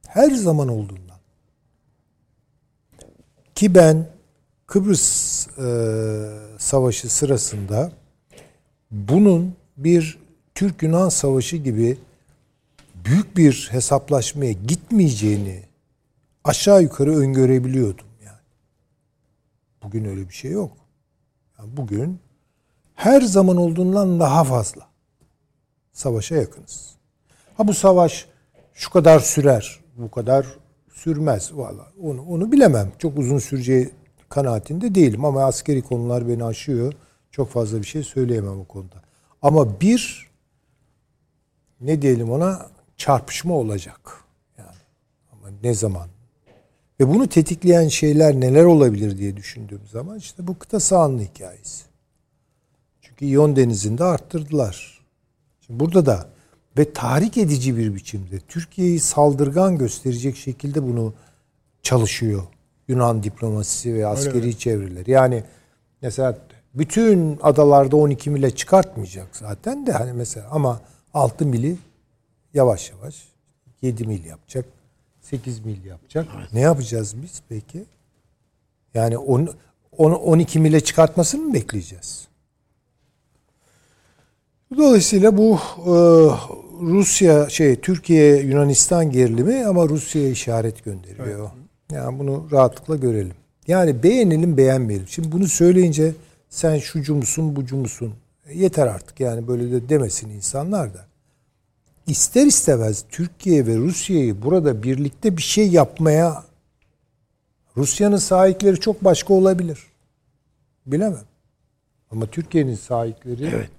Her 0.06 0.30
zaman 0.30 0.68
olduğundan. 0.68 1.18
Ki 3.54 3.74
ben 3.74 4.06
Kıbrıs 4.66 5.48
e, 5.58 5.66
Savaşı 6.58 7.14
sırasında 7.14 7.92
bunun 8.90 9.54
bir 9.76 10.18
Türk-Yunan 10.54 11.08
Savaşı 11.08 11.56
gibi 11.56 11.98
büyük 13.04 13.36
bir 13.36 13.68
hesaplaşmaya 13.70 14.52
gitmeyeceğini 14.52 15.62
aşağı 16.44 16.82
yukarı 16.82 17.16
öngörebiliyordum 17.16 18.06
yani. 18.24 18.38
Bugün 19.82 20.04
öyle 20.04 20.28
bir 20.28 20.34
şey 20.34 20.50
yok. 20.50 20.72
Yani 21.58 21.76
bugün 21.76 22.18
her 22.94 23.20
zaman 23.20 23.56
olduğundan 23.56 24.20
daha 24.20 24.44
fazla 24.44 24.86
savaşa 25.92 26.34
yakınız. 26.34 26.94
Ha 27.56 27.68
bu 27.68 27.74
savaş 27.74 28.26
şu 28.74 28.90
kadar 28.90 29.20
sürer, 29.20 29.80
bu 29.96 30.10
kadar 30.10 30.46
sürmez 30.92 31.50
valla. 31.54 31.86
Onu 32.02 32.22
onu 32.22 32.52
bilemem. 32.52 32.92
Çok 32.98 33.18
uzun 33.18 33.38
süreceği 33.38 33.90
kanaatinde 34.28 34.94
değilim 34.94 35.24
ama 35.24 35.44
askeri 35.44 35.82
konular 35.82 36.28
beni 36.28 36.44
aşıyor. 36.44 36.92
Çok 37.30 37.50
fazla 37.50 37.78
bir 37.78 37.86
şey 37.86 38.02
söyleyemem 38.02 38.60
o 38.60 38.64
konuda. 38.64 39.03
Ama 39.44 39.80
bir 39.80 40.30
ne 41.80 42.02
diyelim 42.02 42.30
ona 42.30 42.66
çarpışma 42.96 43.54
olacak. 43.54 44.24
Yani 44.58 44.76
ama 45.32 45.50
ne 45.62 45.74
zaman? 45.74 46.08
Ve 47.00 47.08
bunu 47.08 47.28
tetikleyen 47.28 47.88
şeyler 47.88 48.34
neler 48.34 48.64
olabilir 48.64 49.18
diye 49.18 49.36
düşündüğüm 49.36 49.86
zaman 49.86 50.18
işte 50.18 50.46
bu 50.46 50.58
kıta 50.58 50.80
sahanlı 50.80 51.22
hikayesi. 51.22 51.84
Çünkü 53.00 53.24
İyon 53.24 53.56
Denizi'nde 53.56 54.04
arttırdılar. 54.04 55.00
Şimdi 55.66 55.80
burada 55.80 56.06
da 56.06 56.28
ve 56.78 56.92
tahrik 56.92 57.38
edici 57.38 57.76
bir 57.76 57.94
biçimde 57.94 58.38
Türkiye'yi 58.48 59.00
saldırgan 59.00 59.78
gösterecek 59.78 60.36
şekilde 60.36 60.82
bunu 60.82 61.14
çalışıyor 61.82 62.42
Yunan 62.88 63.22
diplomasisi 63.22 63.94
ve 63.94 64.06
askeri 64.06 64.58
çevreler. 64.58 65.06
Yani 65.06 65.44
mesela 66.02 66.38
bütün 66.74 67.38
adalarda 67.42 67.96
12 67.96 68.30
mile 68.30 68.50
çıkartmayacak 68.50 69.36
zaten 69.36 69.86
de 69.86 69.92
hani 69.92 70.12
mesela 70.12 70.48
ama 70.50 70.80
6 71.14 71.46
mili 71.46 71.76
yavaş 72.54 72.90
yavaş 72.90 73.28
7 73.82 74.04
mil 74.06 74.24
yapacak. 74.24 74.64
8 75.20 75.64
mil 75.64 75.84
yapacak. 75.84 76.26
Ne 76.52 76.60
yapacağız 76.60 77.14
biz 77.22 77.42
peki? 77.48 77.84
Yani 78.94 79.18
onu, 79.18 79.48
onu 79.98 80.16
12 80.16 80.58
mile 80.58 80.80
çıkartmasını 80.80 81.42
mı 81.42 81.54
bekleyeceğiz? 81.54 82.28
Dolayısıyla 84.76 85.36
bu 85.38 85.58
e, 85.78 85.94
Rusya 86.80 87.48
şey 87.48 87.80
Türkiye 87.80 88.36
Yunanistan 88.36 89.10
gerilimi 89.10 89.66
ama 89.66 89.88
Rusya'ya 89.88 90.28
işaret 90.28 90.84
gönderiyor. 90.84 91.50
Yani 91.92 92.18
bunu 92.18 92.48
rahatlıkla 92.52 92.96
görelim. 92.96 93.34
Yani 93.66 94.02
beğenelim 94.02 94.56
beğenmeyelim. 94.56 95.08
Şimdi 95.08 95.32
bunu 95.32 95.48
söyleyince 95.48 96.12
sen 96.54 96.78
şucu 96.78 97.14
musun 97.14 97.56
bucu 97.56 97.76
musun? 97.76 98.14
Yeter 98.54 98.86
artık 98.86 99.20
yani 99.20 99.48
böyle 99.48 99.72
de 99.72 99.88
demesin 99.88 100.30
insanlar 100.30 100.94
da. 100.94 101.06
İster 102.06 102.46
istemez 102.46 103.04
Türkiye 103.10 103.66
ve 103.66 103.76
Rusya'yı 103.76 104.42
burada 104.42 104.82
birlikte 104.82 105.36
bir 105.36 105.42
şey 105.42 105.68
yapmaya 105.68 106.44
Rusya'nın 107.76 108.16
sahipleri 108.16 108.80
çok 108.80 109.04
başka 109.04 109.34
olabilir. 109.34 109.78
Bilemem. 110.86 111.24
Ama 112.10 112.26
Türkiye'nin 112.26 112.76
sahipleri 112.76 113.46
Evet. 113.54 113.70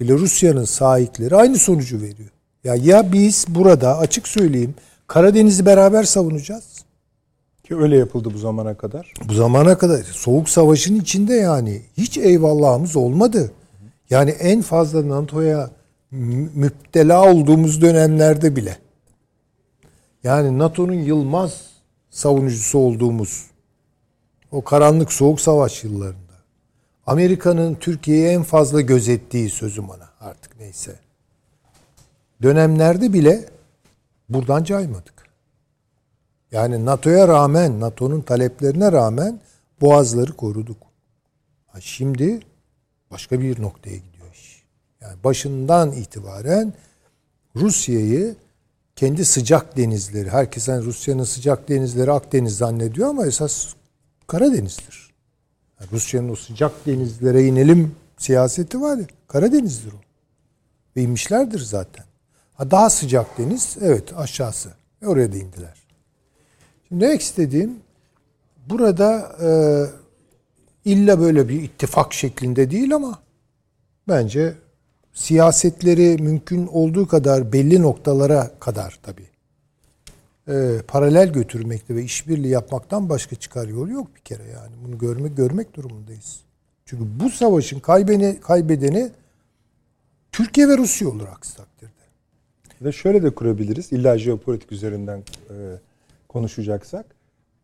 ile 0.00 0.12
Rusya'nın 0.12 0.64
sahipleri 0.64 1.36
aynı 1.36 1.58
sonucu 1.58 2.02
veriyor. 2.02 2.30
Ya 2.64 2.74
ya 2.74 3.12
biz 3.12 3.46
burada 3.48 3.98
açık 3.98 4.28
söyleyeyim 4.28 4.74
Karadeniz'i 5.06 5.66
beraber 5.66 6.02
savunacağız. 6.04 6.84
Ki 7.64 7.76
öyle 7.76 7.96
yapıldı 7.96 8.34
bu 8.34 8.38
zamana 8.38 8.76
kadar. 8.76 9.14
Bu 9.28 9.34
zamana 9.34 9.78
kadar 9.78 10.02
soğuk 10.02 10.48
savaşın 10.48 11.00
içinde 11.00 11.34
yani 11.34 11.82
hiç 11.96 12.18
eyvallahımız 12.18 12.96
olmadı. 12.96 13.52
Yani 14.10 14.30
en 14.30 14.62
fazla 14.62 15.08
NATO'ya 15.08 15.70
mü- 16.10 16.50
müptela 16.54 17.32
olduğumuz 17.32 17.82
dönemlerde 17.82 18.56
bile. 18.56 18.78
Yani 20.24 20.58
NATO'nun 20.58 20.92
yılmaz 20.92 21.60
savunucusu 22.10 22.78
olduğumuz 22.78 23.46
o 24.52 24.64
karanlık 24.64 25.12
soğuk 25.12 25.40
savaş 25.40 25.84
yıllarında. 25.84 26.32
Amerika'nın 27.06 27.74
Türkiye'yi 27.74 28.26
en 28.26 28.42
fazla 28.42 28.80
gözettiği 28.80 29.50
sözüm 29.50 29.88
ona 29.90 30.08
artık 30.20 30.60
neyse. 30.60 30.92
Dönemlerde 32.42 33.12
bile 33.12 33.44
buradan 34.28 34.64
caymadık. 34.64 35.21
Yani 36.52 36.84
NATO'ya 36.84 37.28
rağmen, 37.28 37.80
NATO'nun 37.80 38.20
taleplerine 38.20 38.92
rağmen 38.92 39.40
boğazları 39.80 40.32
koruduk. 40.32 40.76
Ha 41.66 41.80
şimdi 41.80 42.40
başka 43.10 43.40
bir 43.40 43.62
noktaya 43.62 43.96
gidiyor 43.96 44.32
iş. 44.34 44.62
Yani 45.00 45.24
başından 45.24 45.92
itibaren 45.92 46.72
Rusya'yı 47.56 48.36
kendi 48.96 49.24
sıcak 49.24 49.76
denizleri, 49.76 50.30
herkes 50.30 50.68
hani 50.68 50.84
Rusya'nın 50.84 51.24
sıcak 51.24 51.68
denizleri 51.68 52.12
Akdeniz 52.12 52.56
zannediyor 52.56 53.08
ama 53.08 53.26
esas 53.26 53.74
Karadeniz'dir. 54.26 55.12
Yani 55.80 55.90
Rusya'nın 55.92 56.28
o 56.28 56.36
sıcak 56.36 56.86
denizlere 56.86 57.44
inelim 57.44 57.94
siyaseti 58.18 58.80
var 58.80 58.96
ya, 58.96 59.06
Karadeniz'dir 59.28 59.92
o. 59.92 60.00
Ve 60.96 61.02
inmişlerdir 61.02 61.60
zaten. 61.60 62.04
Ha 62.54 62.70
daha 62.70 62.90
sıcak 62.90 63.38
deniz, 63.38 63.76
evet 63.80 64.16
aşağısı. 64.16 64.70
E 65.02 65.06
oraya 65.06 65.32
da 65.32 65.36
indiler. 65.36 65.81
Şimdi 66.92 67.04
demek 67.04 67.20
istediğim 67.20 67.76
burada 68.68 69.36
e, 69.42 69.50
illa 70.90 71.20
böyle 71.20 71.48
bir 71.48 71.62
ittifak 71.62 72.14
şeklinde 72.14 72.70
değil 72.70 72.94
ama 72.94 73.18
bence 74.08 74.54
siyasetleri 75.12 76.22
mümkün 76.22 76.66
olduğu 76.66 77.06
kadar 77.06 77.52
belli 77.52 77.82
noktalara 77.82 78.50
kadar 78.60 78.98
tabii 79.02 79.26
e, 80.48 80.82
paralel 80.88 81.32
götürmekte 81.32 81.96
ve 81.96 82.02
işbirliği 82.02 82.48
yapmaktan 82.48 83.08
başka 83.08 83.36
çıkar 83.36 83.68
yol 83.68 83.88
yok 83.88 84.14
bir 84.16 84.20
kere 84.20 84.44
yani. 84.44 84.72
Bunu 84.84 84.98
görmek 84.98 85.36
görmek 85.36 85.74
durumundayız. 85.76 86.40
Çünkü 86.86 87.04
bu 87.20 87.30
savaşın 87.30 87.80
kaybeni, 87.80 88.40
kaybedeni 88.40 89.10
Türkiye 90.32 90.68
ve 90.68 90.78
Rusya 90.78 91.08
olur 91.08 91.28
aksi 91.28 91.56
takdirde. 91.56 91.92
Ve 92.82 92.92
şöyle 92.92 93.22
de 93.22 93.30
kurabiliriz. 93.30 93.92
İlla 93.92 94.18
jeopolitik 94.18 94.72
üzerinden 94.72 95.22
e, 95.50 95.54
konuşacaksak. 96.32 97.06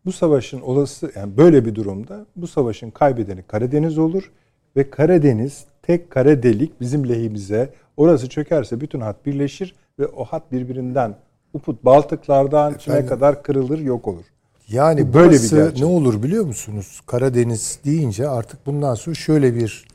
Bu 0.05 0.11
savaşın 0.11 0.61
olası 0.61 1.11
yani 1.15 1.37
böyle 1.37 1.65
bir 1.65 1.75
durumda 1.75 2.25
bu 2.35 2.47
savaşın 2.47 2.91
kaybedeni 2.91 3.43
Karadeniz 3.43 3.97
olur 3.97 4.31
ve 4.75 4.89
Karadeniz 4.89 5.65
tek 5.81 6.11
kara 6.11 6.43
delik 6.43 6.81
bizim 6.81 7.09
lehimize. 7.09 7.73
Orası 7.97 8.29
çökerse 8.29 8.81
bütün 8.81 8.99
hat 8.99 9.25
birleşir 9.25 9.75
ve 9.99 10.07
o 10.07 10.25
hat 10.25 10.51
birbirinden 10.51 11.15
uput 11.53 11.85
Baltıklardan 11.85 12.73
Çin'e 12.73 13.05
kadar 13.05 13.43
kırılır 13.43 13.79
yok 13.79 14.07
olur. 14.07 14.25
Yani 14.67 15.09
Bu 15.09 15.13
böyle 15.13 15.35
bir 15.35 15.49
gerçek. 15.49 15.79
ne 15.79 15.85
olur 15.85 16.23
biliyor 16.23 16.45
musunuz? 16.45 17.01
Karadeniz 17.05 17.79
deyince 17.85 18.27
artık 18.29 18.65
bundan 18.65 18.95
sonra 18.95 19.15
şöyle 19.15 19.55
bir 19.55 19.87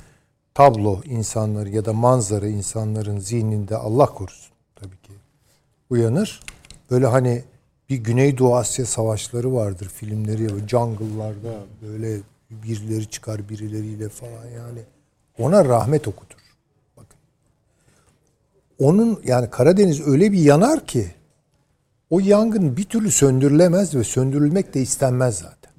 tablo 0.54 1.00
insanları 1.04 1.68
ya 1.68 1.84
da 1.84 1.92
manzara 1.92 2.46
insanların 2.48 3.18
zihninde 3.18 3.76
Allah 3.76 4.06
korusun 4.06 4.54
tabii 4.76 4.96
ki 4.96 5.12
uyanır. 5.90 6.40
Böyle 6.90 7.06
hani 7.06 7.42
bir 7.88 7.96
Güneydoğu 7.96 8.56
Asya 8.56 8.86
savaşları 8.86 9.54
vardır 9.54 9.88
filmleri 9.88 10.42
ya 10.42 10.68
jungle'larda 10.68 11.54
böyle 11.82 12.20
birileri 12.50 13.10
çıkar 13.10 13.48
birileriyle 13.48 14.08
falan 14.08 14.46
yani 14.56 14.80
ona 15.38 15.64
rahmet 15.64 16.08
okutur. 16.08 16.38
Bakın. 16.96 17.18
Onun 18.78 19.20
yani 19.24 19.50
Karadeniz 19.50 20.06
öyle 20.06 20.32
bir 20.32 20.38
yanar 20.38 20.86
ki 20.86 21.14
o 22.10 22.20
yangın 22.20 22.76
bir 22.76 22.84
türlü 22.84 23.10
söndürülemez 23.10 23.94
ve 23.94 24.04
söndürülmek 24.04 24.74
de 24.74 24.82
istenmez 24.82 25.38
zaten. 25.38 25.72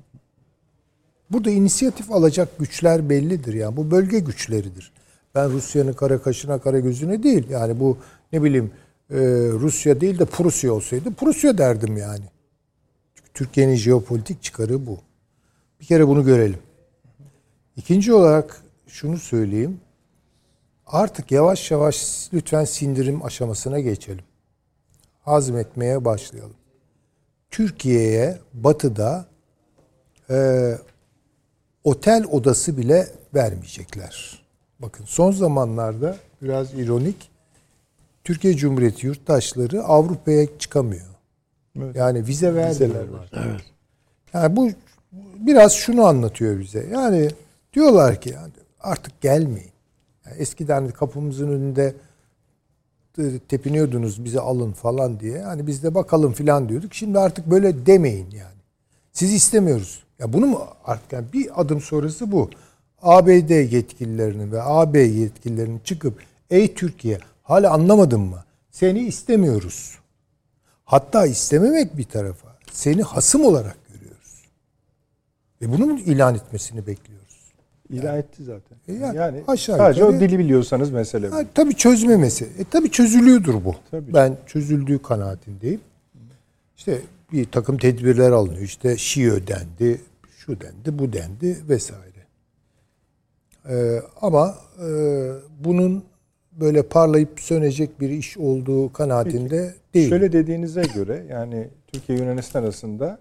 Burada 1.31 1.49
inisiyatif 1.49 2.11
alacak 2.11 2.59
güçler 2.59 3.09
bellidir 3.09 3.53
yani. 3.53 3.77
Bu 3.77 3.91
bölge 3.91 4.19
güçleridir. 4.19 4.91
Ben 5.35 5.51
Rusya'nın 5.51 5.93
kara 5.93 6.21
kaşına 6.21 6.59
kara 6.59 6.79
gözüne 6.79 7.23
değil. 7.23 7.49
Yani 7.49 7.79
bu 7.79 7.97
ne 8.33 8.43
bileyim 8.43 8.71
e, 9.11 9.17
Rusya 9.51 10.01
değil 10.01 10.19
de 10.19 10.25
Prusya 10.25 10.73
olsaydı 10.73 11.13
Prusya 11.13 11.57
derdim 11.57 11.97
yani. 11.97 12.25
Çünkü 13.15 13.29
Türkiye'nin 13.33 13.75
jeopolitik 13.75 14.43
çıkarı 14.43 14.87
bu. 14.87 14.97
Bir 15.79 15.85
kere 15.85 16.07
bunu 16.07 16.25
görelim. 16.25 16.59
İkinci 17.77 18.13
olarak 18.13 18.63
şunu 18.87 19.17
söyleyeyim. 19.17 19.79
Artık 20.85 21.31
yavaş 21.31 21.71
yavaş 21.71 22.29
lütfen 22.33 22.65
sindirim 22.65 23.25
aşamasına 23.25 23.79
geçelim 23.79 24.23
hazmetmeye 25.25 26.05
başlayalım. 26.05 26.55
Türkiye'ye 27.51 28.39
batıda 28.53 29.25
e, 30.29 30.71
otel 31.83 32.23
odası 32.31 32.77
bile 32.77 33.07
vermeyecekler. 33.33 34.45
Bakın 34.79 35.05
son 35.05 35.31
zamanlarda 35.31 36.17
biraz 36.41 36.73
ironik 36.73 37.29
Türkiye 38.25 38.55
Cumhuriyeti 38.55 39.07
yurttaşları 39.07 39.83
Avrupa'ya 39.83 40.57
çıkamıyor. 40.59 41.05
Evet. 41.77 41.95
Yani 41.95 42.27
vize. 42.27 42.69
Vizeler 42.69 43.07
var. 43.07 43.29
Evet. 43.33 43.61
Yani 44.33 44.55
bu 44.55 44.69
biraz 45.39 45.73
şunu 45.73 46.05
anlatıyor 46.05 46.59
bize. 46.59 46.87
Yani 46.91 47.29
diyorlar 47.73 48.21
ki 48.21 48.29
yani 48.29 48.51
artık 48.79 49.21
gelmeyin. 49.21 49.71
Yani 50.25 50.37
eskiden 50.37 50.89
kapımızın 50.89 51.47
önünde 51.47 51.95
tepiniyordunuz 53.47 54.25
bize 54.25 54.39
alın 54.39 54.71
falan 54.71 55.19
diye. 55.19 55.41
Hani 55.41 55.67
biz 55.67 55.83
de 55.83 55.95
bakalım 55.95 56.33
falan 56.33 56.69
diyorduk. 56.69 56.93
Şimdi 56.93 57.19
artık 57.19 57.51
böyle 57.51 57.85
demeyin 57.85 58.31
yani. 58.31 58.55
Siz 59.11 59.33
istemiyoruz. 59.33 60.03
Ya 60.19 60.33
bunu 60.33 60.45
mu 60.45 60.67
artık 60.85 61.13
yani 61.13 61.25
bir 61.33 61.61
adım 61.61 61.81
sonrası 61.81 62.31
bu. 62.31 62.49
ABD 63.01 63.49
yetkililerinin 63.73 64.51
ve 64.51 64.61
AB 64.61 64.99
yetkililerinin 64.99 65.79
çıkıp 65.83 66.21
ey 66.49 66.73
Türkiye 66.73 67.19
hala 67.45 67.71
anlamadın 67.73 68.19
mı? 68.21 68.43
Seni 68.71 68.99
istemiyoruz. 68.99 69.99
Hatta 70.85 71.25
istememek 71.25 71.97
bir 71.97 72.03
tarafa. 72.03 72.55
Seni 72.71 73.01
hasım 73.03 73.45
olarak 73.45 73.77
görüyoruz. 73.93 74.41
Ve 75.61 75.71
bunu 75.71 75.85
mu 75.85 75.99
ilan 75.99 76.35
etmesini 76.35 76.87
bekliyoruz? 76.87 77.25
İlan 77.89 78.17
etti 78.17 78.43
zaten. 78.43 78.77
E 78.87 78.93
yani 78.93 79.17
yani 79.17 79.43
aşağı 79.47 79.77
sadece 79.77 80.01
yukarı- 80.01 80.17
o 80.17 80.19
dili 80.19 80.39
biliyorsanız 80.39 80.91
mesele 80.91 81.31
bu. 81.31 81.35
Tabii 81.55 81.75
çözme 81.75 82.17
mesele. 82.17 82.49
E, 82.59 82.63
tabii 82.63 82.91
çözülüyordur 82.91 83.65
bu. 83.65 83.75
Tabii. 83.91 84.13
Ben 84.13 84.37
çözüldüğü 84.47 85.01
kanaatindeyim. 85.01 85.81
İşte 86.77 87.01
bir 87.31 87.45
takım 87.51 87.77
tedbirler 87.77 88.31
alınıyor. 88.31 88.61
İşte 88.61 88.97
şi 88.97 89.47
dendi, 89.47 90.01
şu 90.37 90.61
dendi, 90.61 90.99
bu 90.99 91.13
dendi 91.13 91.57
vesaire. 91.69 92.25
Ee, 93.69 94.01
ama 94.21 94.55
e, 94.79 94.87
bunun 95.59 96.03
böyle 96.59 96.83
parlayıp 96.83 97.39
sönecek 97.39 97.99
bir 98.01 98.09
iş 98.09 98.37
olduğu 98.37 98.93
kanaatinde 98.93 99.73
değil. 99.93 100.09
Şöyle 100.09 100.31
dediğinize 100.31 100.83
göre 100.95 101.23
yani 101.29 101.67
Türkiye 101.87 102.17
Yunanistan 102.17 102.63
arasında 102.63 103.19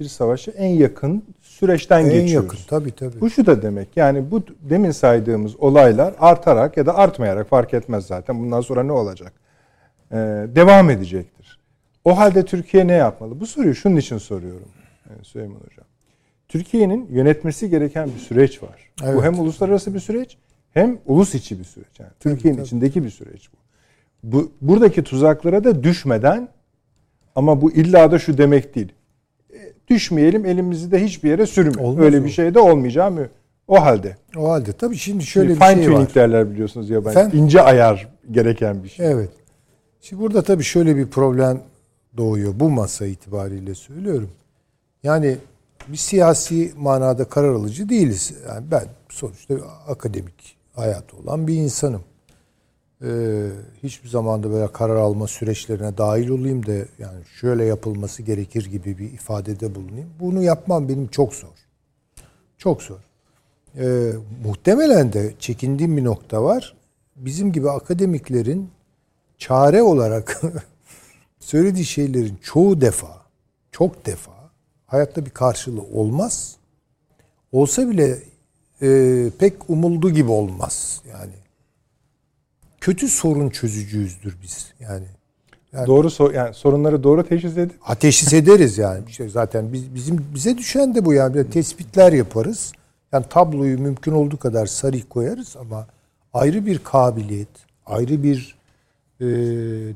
bir 0.00 0.04
savaşı 0.04 0.50
en 0.50 0.68
yakın 0.68 1.24
süreçten 1.42 2.04
en 2.04 2.10
geçiyoruz. 2.10 2.34
yakın 2.34 2.58
tabii 2.68 2.92
tabii. 2.92 3.20
Bu 3.20 3.30
şu 3.30 3.46
da 3.46 3.62
demek 3.62 3.96
yani 3.96 4.30
bu 4.30 4.42
demin 4.60 4.90
saydığımız 4.90 5.56
olaylar 5.56 6.14
artarak 6.18 6.76
ya 6.76 6.86
da 6.86 6.94
artmayarak 6.94 7.48
fark 7.48 7.74
etmez 7.74 8.06
zaten. 8.06 8.40
Bundan 8.40 8.60
sonra 8.60 8.82
ne 8.82 8.92
olacak? 8.92 9.32
Ee, 10.12 10.16
devam 10.54 10.90
edecektir. 10.90 11.58
O 12.04 12.18
halde 12.18 12.44
Türkiye 12.44 12.86
ne 12.86 12.92
yapmalı? 12.92 13.40
Bu 13.40 13.46
soruyu 13.46 13.74
şunun 13.74 13.96
için 13.96 14.18
soruyorum 14.18 14.68
e, 15.06 15.24
Süleyman 15.24 15.56
Hocam. 15.56 15.86
Türkiye'nin 16.48 17.08
yönetmesi 17.10 17.70
gereken 17.70 18.10
bir 18.14 18.20
süreç 18.20 18.62
var. 18.62 18.90
Evet. 19.04 19.16
Bu 19.16 19.24
hem 19.24 19.40
uluslararası 19.40 19.94
bir 19.94 20.00
süreç 20.00 20.36
hem 20.76 20.98
ulus 21.06 21.34
içi 21.34 21.58
bir 21.58 21.64
süreç. 21.64 22.00
Yani 22.00 22.10
Türkiye'nin 22.20 22.64
içindeki 22.64 23.04
bir 23.04 23.10
süreç 23.10 23.48
bu. 23.52 23.56
bu. 24.32 24.52
Buradaki 24.60 25.02
tuzaklara 25.04 25.64
da 25.64 25.82
düşmeden 25.82 26.48
ama 27.34 27.60
bu 27.62 27.72
illa 27.72 28.12
da 28.12 28.18
şu 28.18 28.38
demek 28.38 28.74
değil. 28.74 28.92
E, 29.54 29.58
Düşmeyelim 29.88 30.46
elimizi 30.46 30.90
de 30.90 31.04
hiçbir 31.04 31.30
yere 31.30 31.46
sürmeyelim. 31.46 31.80
Olmaz 31.84 32.04
Öyle 32.04 32.20
o. 32.20 32.24
bir 32.24 32.30
şey 32.30 32.54
de 32.54 32.58
olmayacağı 32.58 33.10
mı? 33.10 33.28
O 33.68 33.82
halde. 33.82 34.16
O 34.36 34.48
halde 34.50 34.72
tabii 34.72 34.96
şimdi 34.96 35.24
şöyle 35.24 35.48
Şimdi 35.48 35.60
bir 35.60 35.66
fine 35.66 35.82
şey 35.84 35.92
var. 35.92 35.96
tuning 35.96 36.14
derler 36.14 36.50
biliyorsunuz 36.50 36.90
ya 36.90 37.04
ben. 37.04 37.10
Efendim? 37.10 37.38
ince 37.38 37.62
ayar 37.62 38.08
gereken 38.30 38.84
bir 38.84 38.88
şey. 38.88 39.06
Evet. 39.12 39.30
Şimdi 40.00 40.22
burada 40.22 40.42
tabii 40.42 40.64
şöyle 40.64 40.96
bir 40.96 41.06
problem 41.06 41.60
doğuyor. 42.16 42.52
Bu 42.60 42.70
masa 42.70 43.06
itibariyle 43.06 43.74
söylüyorum. 43.74 44.30
Yani 45.02 45.36
bir 45.88 45.96
siyasi 45.96 46.72
manada 46.76 47.24
karar 47.24 47.48
alıcı 47.54 47.88
değiliz. 47.88 48.34
Yani 48.48 48.70
ben 48.70 48.84
sonuçta 49.08 49.54
akademik 49.88 50.55
hayatı 50.76 51.16
olan 51.16 51.46
bir 51.46 51.54
insanım. 51.54 52.02
Ee, 53.02 53.48
hiçbir 53.82 54.08
zamanda 54.08 54.50
böyle 54.50 54.72
karar 54.72 54.96
alma 54.96 55.26
süreçlerine 55.26 55.98
dahil 55.98 56.28
olayım 56.28 56.66
da 56.66 56.72
yani 56.72 57.24
şöyle 57.40 57.64
yapılması 57.64 58.22
gerekir 58.22 58.66
gibi 58.66 58.98
bir 58.98 59.12
ifadede 59.12 59.74
bulunayım. 59.74 60.10
Bunu 60.20 60.42
yapmam 60.42 60.88
benim 60.88 61.08
çok 61.08 61.34
zor. 61.34 61.56
Çok 62.58 62.82
zor. 62.82 62.98
Ee, 63.78 64.12
muhtemelen 64.44 65.12
de 65.12 65.34
çekindiğim 65.38 65.96
bir 65.96 66.04
nokta 66.04 66.42
var. 66.42 66.76
Bizim 67.16 67.52
gibi 67.52 67.70
akademiklerin 67.70 68.70
çare 69.38 69.82
olarak 69.82 70.42
söylediği 71.40 71.84
şeylerin 71.84 72.38
çoğu 72.42 72.80
defa, 72.80 73.22
çok 73.72 74.06
defa 74.06 74.32
hayatta 74.86 75.26
bir 75.26 75.30
karşılığı 75.30 75.82
olmaz. 75.82 76.56
Olsa 77.52 77.90
bile 77.90 78.18
e, 78.82 79.30
pek 79.38 79.70
umulduğu 79.70 80.10
gibi 80.10 80.30
olmaz 80.30 81.02
yani. 81.12 81.32
Kötü 82.80 83.08
sorun 83.08 83.48
çözücüyüzdür 83.50 84.36
biz 84.42 84.72
yani. 84.80 85.06
Yani- 85.72 85.86
Doğru 85.86 86.08
so- 86.08 86.34
yani 86.34 86.54
sorunları 86.54 87.02
doğru 87.02 87.28
teşhis 87.28 87.56
edip 87.56 87.74
Ateşis 87.86 88.32
ederiz 88.32 88.78
yani. 88.78 89.04
İşte 89.08 89.28
zaten 89.28 89.72
biz, 89.72 89.94
bizim 89.94 90.24
bize 90.34 90.58
düşen 90.58 90.94
de 90.94 91.04
bu 91.04 91.12
yani. 91.12 91.34
Bir 91.34 91.38
de 91.38 91.50
tespitler 91.50 92.12
yaparız. 92.12 92.72
Yani 93.12 93.24
tabloyu 93.30 93.78
mümkün 93.78 94.12
olduğu 94.12 94.36
kadar 94.38 94.66
sarı 94.66 95.08
koyarız 95.08 95.56
ama 95.60 95.86
ayrı 96.34 96.66
bir 96.66 96.78
kabiliyet, 96.78 97.48
ayrı 97.86 98.22
bir 98.22 98.56
e, 99.20 99.26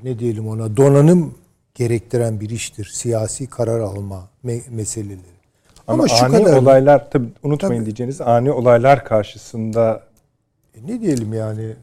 ne 0.04 0.18
diyelim 0.18 0.48
ona 0.48 0.76
donanım 0.76 1.34
gerektiren 1.74 2.40
bir 2.40 2.50
iştir. 2.50 2.90
Siyasi 2.94 3.46
karar 3.46 3.80
alma 3.80 4.28
me- 4.44 4.70
meseleleri. 4.70 5.39
Ama, 5.90 6.02
Ama, 6.02 6.08
şu 6.08 6.24
ani 6.24 6.44
kadar 6.44 6.56
olaylar 6.56 7.10
tabii 7.10 7.28
unutmayın 7.42 7.80
Tabii. 7.80 7.86
diyeceğiniz 7.86 8.20
ani 8.20 8.52
olaylar 8.52 9.04
karşısında 9.04 10.10
E, 10.74 10.86
ne 10.92 11.00
diyelim 11.00 11.32
yani 11.32 11.76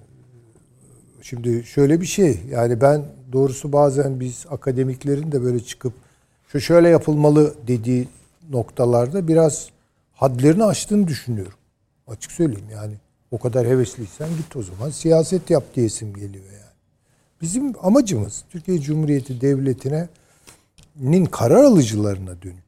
şimdi 1.21 1.63
şöyle 1.63 2.01
bir 2.01 2.05
şey 2.05 2.39
yani 2.49 2.81
ben 2.81 3.05
doğrusu 3.31 3.73
bazen 3.73 4.19
biz 4.19 4.45
akademiklerin 4.49 5.31
de 5.31 5.43
böyle 5.43 5.59
çıkıp 5.59 5.93
şu 6.47 6.61
şöyle 6.61 6.89
yapılmalı 6.89 7.53
dediği 7.67 8.07
noktalarda 8.49 9.27
biraz 9.27 9.69
hadlerini 10.13 10.63
aştığını 10.63 11.07
düşünüyorum. 11.07 11.57
Açık 12.07 12.31
söyleyeyim 12.31 12.69
yani 12.71 12.93
o 13.31 13.39
kadar 13.39 13.67
hevesliysen 13.67 14.29
git 14.29 14.55
o 14.55 14.63
zaman 14.63 14.89
siyaset 14.89 15.49
yap 15.49 15.63
diyesim 15.75 16.13
geliyor 16.13 16.45
yani. 16.45 16.73
Bizim 17.41 17.73
amacımız 17.81 18.43
Türkiye 18.49 18.79
Cumhuriyeti 18.79 19.41
Devleti'ne 19.41 20.07
nin 20.99 21.25
karar 21.25 21.63
alıcılarına 21.63 22.41
dönük. 22.41 22.66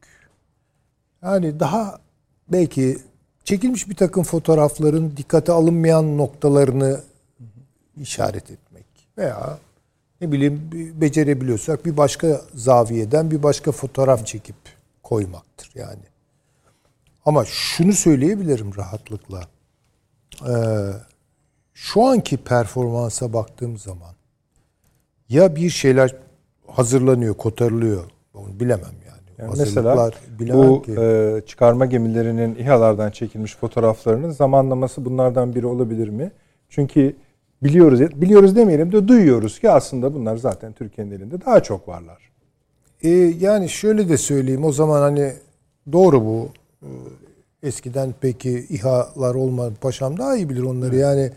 Yani 1.23 1.59
daha 1.59 1.99
belki 2.51 2.97
çekilmiş 3.43 3.89
bir 3.89 3.95
takım 3.95 4.23
fotoğrafların 4.23 5.17
dikkate 5.17 5.51
alınmayan 5.51 6.17
noktalarını 6.17 7.01
işaret 7.97 8.51
etmek 8.51 8.85
veya 9.17 9.57
ne 10.21 10.31
bileyim 10.31 10.69
becerebiliyorsak 11.01 11.85
bir 11.85 11.97
başka 11.97 12.41
zaviyeden 12.55 13.31
bir 13.31 13.43
başka 13.43 13.71
fotoğraf 13.71 14.25
çekip 14.25 14.55
koymaktır 15.03 15.71
yani. 15.75 16.03
Ama 17.25 17.45
şunu 17.45 17.93
söyleyebilirim 17.93 18.75
rahatlıkla. 18.75 19.47
Ee, 20.47 20.91
şu 21.73 22.05
anki 22.05 22.37
performansa 22.37 23.33
baktığım 23.33 23.77
zaman 23.77 24.15
ya 25.29 25.55
bir 25.55 25.69
şeyler 25.69 26.15
hazırlanıyor, 26.67 27.33
kotarılıyor. 27.33 28.11
Onu 28.33 28.59
bilemem 28.59 28.93
yani. 29.39 29.53
Mesela 29.57 30.11
bu 30.39 30.81
ki. 30.81 30.91
e, 30.91 31.41
çıkarma 31.45 31.85
gemilerinin 31.85 32.55
İHA'lardan 32.55 33.11
çekilmiş 33.11 33.55
fotoğraflarının 33.55 34.31
zamanlaması 34.31 35.05
bunlardan 35.05 35.55
biri 35.55 35.65
olabilir 35.65 36.09
mi? 36.09 36.31
Çünkü 36.69 37.15
biliyoruz 37.63 37.99
biliyoruz 38.01 38.55
demeyelim 38.55 38.91
de 38.91 39.07
duyuyoruz 39.07 39.59
ki 39.59 39.69
aslında 39.69 40.13
bunlar 40.13 40.37
zaten 40.37 40.73
Türkiye'nin 40.73 41.11
elinde 41.11 41.45
daha 41.45 41.63
çok 41.63 41.87
varlar. 41.87 42.29
E, 43.03 43.09
yani 43.39 43.69
şöyle 43.69 44.09
de 44.09 44.17
söyleyeyim 44.17 44.65
o 44.65 44.71
zaman 44.71 45.01
hani 45.01 45.33
doğru 45.91 46.25
bu. 46.25 46.49
E, 46.81 46.89
Eskiden 47.63 48.13
peki 48.21 48.65
İHA'lar 48.69 49.35
olmadı. 49.35 49.73
Paşam 49.81 50.17
daha 50.17 50.35
iyi 50.35 50.49
bilir 50.49 50.61
onları. 50.61 50.95
Yani 50.95 51.31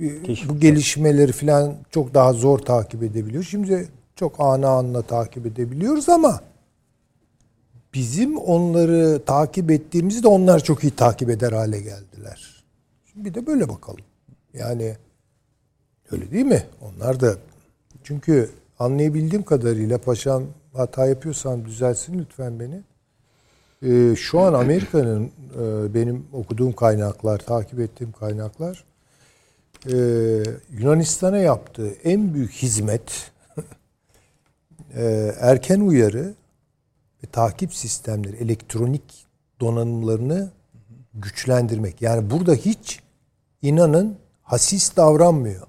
e, 0.00 0.48
bu 0.48 0.60
gelişmeleri 0.60 1.32
falan 1.32 1.74
çok 1.90 2.14
daha 2.14 2.32
zor 2.32 2.58
takip 2.58 3.02
edebiliyor. 3.02 3.42
Şimdi 3.42 3.88
çok 4.16 4.34
ana 4.38 4.68
anla 4.68 5.02
takip 5.02 5.46
edebiliyoruz 5.46 6.08
ama 6.08 6.40
bizim 7.98 8.36
onları 8.36 9.24
takip 9.26 9.70
ettiğimizde 9.70 10.22
de 10.22 10.28
onlar 10.28 10.60
çok 10.60 10.84
iyi 10.84 10.90
takip 10.90 11.30
eder 11.30 11.52
hale 11.52 11.80
geldiler. 11.80 12.64
Şimdi 13.12 13.24
bir 13.24 13.34
de 13.34 13.46
böyle 13.46 13.68
bakalım. 13.68 14.04
Yani 14.54 14.96
öyle 16.10 16.30
değil 16.30 16.44
mi? 16.44 16.66
Onlar 16.80 17.20
da 17.20 17.36
çünkü 18.04 18.50
anlayabildiğim 18.78 19.44
kadarıyla 19.44 19.98
paşam 19.98 20.44
hata 20.72 21.06
yapıyorsam 21.06 21.64
düzelsin 21.64 22.18
lütfen 22.18 22.60
beni. 22.60 22.80
Ee, 23.82 24.16
şu 24.16 24.40
an 24.40 24.52
Amerika'nın 24.54 25.24
e, 25.24 25.94
benim 25.94 26.26
okuduğum 26.32 26.72
kaynaklar, 26.72 27.38
takip 27.38 27.80
ettiğim 27.80 28.12
kaynaklar 28.12 28.84
e, 29.86 29.96
Yunanistan'a 30.70 31.38
yaptığı 31.38 31.88
en 31.88 32.34
büyük 32.34 32.52
hizmet 32.52 33.30
e, 34.94 35.34
erken 35.40 35.80
uyarı 35.80 36.34
ve 37.24 37.26
takip 37.26 37.74
sistemleri, 37.74 38.36
elektronik 38.36 39.26
donanımlarını 39.60 40.50
güçlendirmek. 41.14 42.02
Yani 42.02 42.30
burada 42.30 42.54
hiç 42.54 43.00
inanın 43.62 44.16
hasis 44.42 44.96
davranmıyor. 44.96 45.66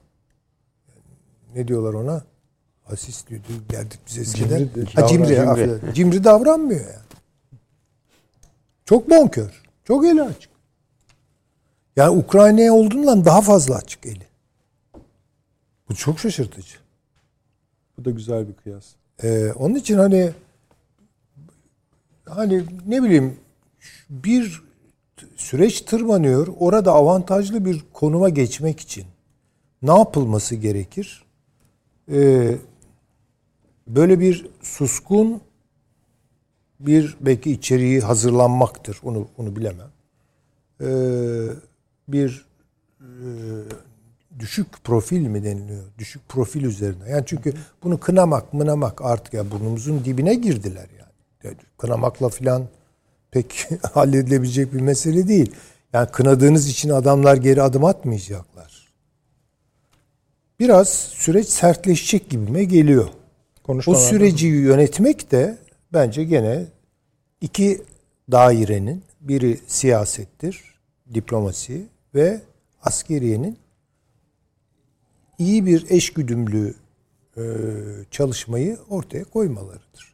Ne 1.55 1.67
diyorlar 1.67 1.93
ona? 1.93 2.23
Hasis 2.83 3.27
diyordu 3.27 3.47
derdik 3.71 3.99
biz 4.07 4.17
eskiden. 4.17 4.59
Cimri- 4.59 4.95
ha, 4.95 5.07
cimri, 5.07 5.41
affedersin. 5.41 5.93
cimri 5.93 6.23
davranmıyor 6.23 6.81
yani. 6.81 7.09
Çok 8.85 9.09
bonkör. 9.09 9.63
Çok 9.83 10.05
eli 10.05 10.23
açık. 10.23 10.51
Yani 11.95 12.17
Ukrayna'ya 12.17 12.73
olduğundan 12.73 13.25
daha 13.25 13.41
fazla 13.41 13.75
açık 13.75 14.05
eli. 14.05 14.27
Bu 15.89 15.95
çok 15.95 16.19
şaşırtıcı. 16.19 16.75
Bu 17.97 18.05
da 18.05 18.11
güzel 18.11 18.47
bir 18.47 18.53
kıyas. 18.53 18.85
Ee, 19.23 19.51
onun 19.55 19.75
için 19.75 19.97
hani 19.97 20.31
hani 22.35 22.63
ne 22.87 23.03
bileyim 23.03 23.37
bir 24.09 24.63
süreç 25.35 25.81
tırmanıyor. 25.81 26.47
Orada 26.59 26.93
avantajlı 26.93 27.65
bir 27.65 27.83
konuma 27.93 28.29
geçmek 28.29 28.79
için 28.79 29.05
ne 29.81 29.97
yapılması 29.97 30.55
gerekir? 30.55 31.23
Ee, 32.11 32.55
böyle 33.87 34.19
bir 34.19 34.47
suskun 34.61 35.41
bir 36.79 37.17
belki 37.21 37.51
içeriği 37.51 37.99
hazırlanmaktır. 37.99 38.99
Onu 39.03 39.27
onu 39.37 39.55
bilemem. 39.55 39.89
Ee, 40.81 41.47
bir 42.07 42.45
e, 42.99 43.07
düşük 44.39 44.83
profil 44.83 45.27
mi 45.27 45.43
deniliyor? 45.43 45.83
Düşük 45.97 46.29
profil 46.29 46.63
üzerine. 46.63 47.09
Yani 47.09 47.23
çünkü 47.25 47.53
bunu 47.83 47.99
kınamak, 47.99 48.53
mınamak 48.53 49.01
artık 49.01 49.33
ya 49.33 49.51
burnumuzun 49.51 50.05
dibine 50.05 50.33
girdiler 50.33 50.87
yani. 50.97 50.98
Kınamakla 51.77 52.29
filan 52.29 52.67
pek 53.31 53.67
halledilebilecek 53.93 54.73
bir 54.73 54.81
mesele 54.81 55.27
değil. 55.27 55.55
Yani 55.93 56.11
kınadığınız 56.11 56.69
için 56.69 56.89
adamlar 56.89 57.37
geri 57.37 57.61
adım 57.61 57.85
atmayacaklar. 57.85 58.89
Biraz 60.59 60.89
süreç 60.89 61.47
sertleşecek 61.47 62.29
gibime 62.29 62.63
geliyor. 62.63 63.09
O 63.87 63.95
süreci 63.95 64.47
yönetmek 64.47 65.31
de 65.31 65.57
bence 65.93 66.23
gene 66.23 66.65
iki 67.41 67.81
dairenin 68.31 69.03
biri 69.21 69.59
siyasettir, 69.67 70.79
diplomasi 71.13 71.87
ve 72.15 72.41
askeriyenin 72.83 73.57
iyi 75.37 75.65
bir 75.65 75.85
eşgüdümlü 75.89 76.73
e, 77.37 77.43
çalışmayı 78.11 78.77
ortaya 78.89 79.23
koymalarıdır. 79.23 80.08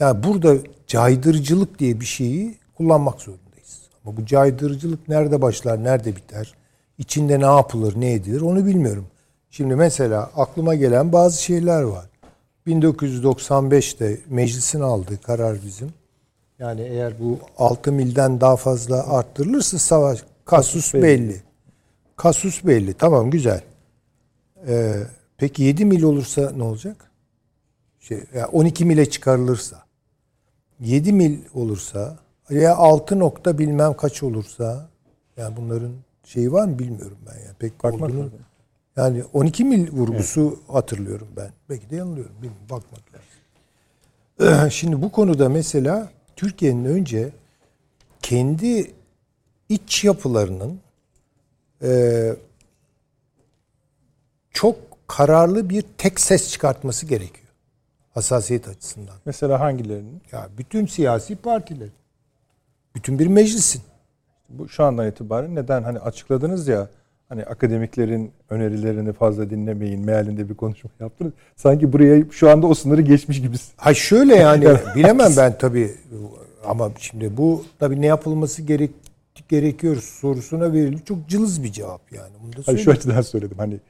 Yani 0.00 0.22
burada 0.22 0.56
caydırıcılık 0.86 1.78
diye 1.78 2.00
bir 2.00 2.06
şeyi 2.06 2.58
kullanmak 2.76 3.20
zorundayız. 3.20 3.80
Ama 4.04 4.16
bu 4.16 4.26
caydırıcılık 4.26 5.08
nerede 5.08 5.42
başlar, 5.42 5.84
nerede 5.84 6.16
biter? 6.16 6.54
İçinde 6.98 7.40
ne 7.40 7.46
yapılır, 7.46 8.00
ne 8.00 8.12
edilir 8.12 8.40
onu 8.40 8.66
bilmiyorum. 8.66 9.06
Şimdi 9.50 9.76
mesela 9.76 10.30
aklıma 10.36 10.74
gelen 10.74 11.12
bazı 11.12 11.42
şeyler 11.42 11.82
var. 11.82 12.06
1995'te 12.66 14.18
meclisin 14.28 14.80
aldığı 14.80 15.20
karar 15.20 15.58
bizim. 15.66 15.92
Yani 16.58 16.80
eğer 16.80 17.20
bu 17.20 17.38
6 17.58 17.92
milden 17.92 18.40
daha 18.40 18.56
fazla 18.56 19.12
arttırılırsa 19.12 19.78
savaş 19.78 20.24
kasus 20.44 20.94
belli. 20.94 21.02
belli. 21.02 21.42
Kasus 22.16 22.64
belli. 22.64 22.94
Tamam 22.94 23.30
güzel. 23.30 23.62
Ee, 24.68 24.94
peki 25.36 25.62
7 25.62 25.84
mil 25.84 26.02
olursa 26.02 26.52
ne 26.56 26.62
olacak? 26.62 27.10
Şey, 28.00 28.24
yani 28.34 28.46
12 28.46 28.84
mile 28.84 29.10
çıkarılırsa 29.10 29.89
7 30.80 31.12
mil 31.12 31.38
olursa 31.54 32.18
ya 32.50 32.76
6 32.76 33.18
nokta 33.18 33.58
bilmem 33.58 33.94
kaç 33.94 34.22
olursa 34.22 34.88
yani 35.36 35.56
bunların 35.56 35.92
şeyi 36.24 36.52
var 36.52 36.64
mı 36.64 36.78
bilmiyorum 36.78 37.18
ben 37.26 37.38
yani 37.44 37.54
pek 37.58 37.84
Bakmak 37.84 38.10
olduğunu. 38.10 38.30
Yani 38.96 39.24
12 39.32 39.64
mil 39.64 39.92
vurgusu 39.92 40.58
hatırlıyorum 40.68 41.28
ben. 41.36 41.50
Belki 41.68 41.90
de 41.90 41.96
yanılıyorum. 41.96 42.34
Bilmiyorum. 42.36 42.66
Bakmak 42.70 43.00
lazım. 43.14 44.70
Şimdi 44.70 45.02
bu 45.02 45.12
konuda 45.12 45.48
mesela 45.48 46.10
Türkiye'nin 46.36 46.84
önce 46.84 47.30
kendi 48.22 48.90
iç 49.68 50.04
yapılarının 50.04 50.80
e, 51.82 52.32
çok 54.50 54.76
kararlı 55.06 55.70
bir 55.70 55.84
tek 55.98 56.20
ses 56.20 56.50
çıkartması 56.50 57.06
gerekiyor. 57.06 57.39
Hassasiyet 58.20 58.68
açısından. 58.68 59.14
Mesela 59.24 59.60
hangilerinin? 59.60 60.22
Ya 60.32 60.48
bütün 60.58 60.86
siyasi 60.86 61.36
partilerin, 61.36 61.92
bütün 62.94 63.18
bir 63.18 63.26
meclisin. 63.26 63.82
Bu 64.48 64.68
şu 64.68 64.84
andan 64.84 65.08
itibaren 65.08 65.54
neden 65.54 65.82
hani 65.82 65.98
açıkladınız 65.98 66.68
ya 66.68 66.88
hani 67.28 67.44
akademiklerin 67.44 68.32
önerilerini 68.50 69.12
fazla 69.12 69.50
dinlemeyin 69.50 70.04
mealinde 70.04 70.48
bir 70.48 70.54
konuşma 70.54 70.90
yaptınız. 71.00 71.32
Sanki 71.56 71.92
buraya 71.92 72.24
şu 72.30 72.50
anda 72.50 72.66
o 72.66 72.74
sınırı 72.74 73.02
geçmiş 73.02 73.42
gibisin. 73.42 73.72
Ha 73.76 73.94
şöyle 73.94 74.36
yani 74.36 74.66
bilemem 74.96 75.32
ben 75.36 75.58
tabii 75.58 75.94
ama 76.64 76.90
şimdi 76.98 77.36
bu 77.36 77.64
tabii 77.78 78.00
ne 78.00 78.06
yapılması 78.06 78.62
gerek 78.62 78.90
gerekiyor 79.48 79.96
sorusuna 79.96 80.72
verilmiş 80.72 81.04
çok 81.04 81.28
cılız 81.28 81.62
bir 81.62 81.72
cevap 81.72 82.12
yani. 82.12 82.32
Bunu 82.42 82.52
da 82.52 82.62
Hani 82.66 82.78
şu 82.78 82.90
açıdan 82.90 83.20
söyledim 83.20 83.58
hani 83.58 83.80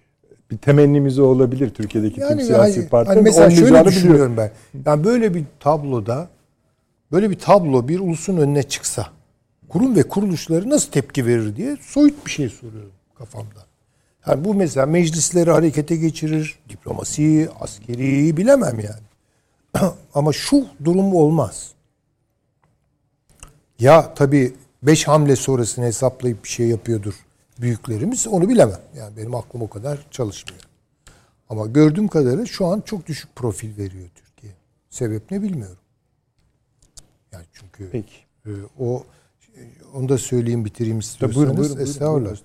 bir 0.51 0.59
temennimiz 0.59 1.19
o 1.19 1.25
olabilir 1.25 1.71
Türkiye'deki 1.71 2.15
tüm 2.15 2.25
Yani 2.25 2.45
siyasi 2.45 2.81
hani, 2.81 2.89
partilerin. 2.89 3.17
hani 3.17 3.25
mesela 3.25 3.51
şöyle 3.51 3.85
düşünüyorum 3.85 4.37
ben. 4.37 4.51
Yani 4.87 5.05
böyle 5.05 5.35
bir 5.35 5.45
tabloda 5.61 6.29
böyle 7.13 7.31
bir 7.31 7.39
tablo 7.39 7.89
bir 7.89 8.01
ulusun 8.01 8.37
önüne 8.37 8.63
çıksa 8.63 9.07
kurum 9.69 9.97
ve 9.97 10.03
kuruluşları 10.03 10.71
nasıl 10.71 10.91
tepki 10.91 11.27
verir 11.27 11.57
diye 11.57 11.77
soyut 11.81 12.27
bir 12.27 12.31
şey 12.31 12.49
soruyorum 12.49 12.93
kafamda. 13.19 13.67
Yani 14.27 14.45
bu 14.45 14.55
mesela 14.55 14.87
meclisleri 14.87 15.51
harekete 15.51 15.97
geçirir, 15.97 16.59
diplomasiyi, 16.69 17.49
askeriyi 17.61 18.37
bilemem 18.37 18.81
yani. 18.81 19.91
Ama 20.15 20.33
şu 20.33 20.67
durum 20.85 21.15
olmaz. 21.15 21.71
Ya 23.79 24.15
tabii 24.15 24.55
beş 24.83 25.09
hamle 25.09 25.37
sonrasını 25.37 25.85
hesaplayıp 25.85 26.45
bir 26.45 26.49
şey 26.49 26.69
yapıyordur 26.69 27.15
büyüklerimiz 27.61 28.27
onu 28.27 28.49
bilemem. 28.49 28.81
Yani 28.97 29.17
benim 29.17 29.35
aklım 29.35 29.63
o 29.63 29.69
kadar 29.69 30.07
çalışmıyor. 30.11 30.63
Ama 31.49 31.67
gördüğüm 31.67 32.09
kadarıyla 32.09 32.47
şu 32.47 32.67
an 32.67 32.81
çok 32.81 33.07
düşük 33.07 33.37
profil 33.37 33.77
veriyor 33.77 34.09
Türkiye. 34.15 34.53
Sebep 34.91 35.31
ne 35.31 35.43
bilmiyorum. 35.43 35.77
Yani 37.33 37.45
çünkü 37.53 37.89
Peki. 37.93 38.15
e, 38.47 38.51
o 38.79 39.05
onu 39.95 40.09
da 40.09 40.19
söyleyeyim 40.19 40.65
bitireyim 40.65 40.99
istiyorsanız. 40.99 41.37
buyurun, 41.37 41.57
buyurun, 41.57 41.77
buyurun, 41.77 41.91
Estağfurullah. 41.91 42.37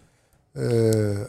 buyurun. 0.56 0.84
Ee, 0.84 1.28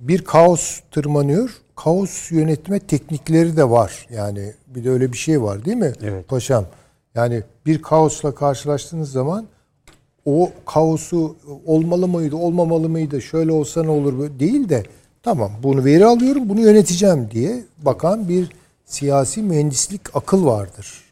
bir 0.00 0.24
kaos 0.24 0.80
tırmanıyor. 0.90 1.50
Kaos 1.76 2.30
yönetme 2.32 2.80
teknikleri 2.80 3.56
de 3.56 3.70
var. 3.70 4.06
Yani 4.10 4.54
bir 4.66 4.84
de 4.84 4.90
öyle 4.90 5.12
bir 5.12 5.18
şey 5.18 5.42
var 5.42 5.64
değil 5.64 5.76
mi 5.76 5.92
Evet. 6.02 6.28
paşam? 6.28 6.66
Yani 7.14 7.42
bir 7.66 7.82
kaosla 7.82 8.34
karşılaştığınız 8.34 9.12
zaman 9.12 9.46
o 10.28 10.50
kaosu 10.66 11.36
olmalı 11.66 12.08
mıydı, 12.08 12.36
olmamalı 12.36 12.88
mıydı, 12.88 13.22
şöyle 13.22 13.52
olsa 13.52 13.82
ne 13.82 13.90
olur 13.90 14.38
değil 14.38 14.68
de 14.68 14.82
tamam 15.22 15.52
bunu 15.62 15.84
veri 15.84 16.06
alıyorum, 16.06 16.48
bunu 16.48 16.60
yöneteceğim 16.60 17.30
diye 17.30 17.64
bakan 17.78 18.28
bir 18.28 18.52
siyasi 18.84 19.42
mühendislik 19.42 20.16
akıl 20.16 20.46
vardır. 20.46 21.04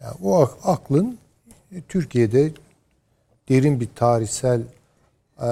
Yani 0.00 0.14
o 0.22 0.50
aklın 0.64 1.18
Türkiye'de 1.88 2.52
derin 3.48 3.80
bir 3.80 3.88
tarihsel 3.94 4.60
e, 5.42 5.48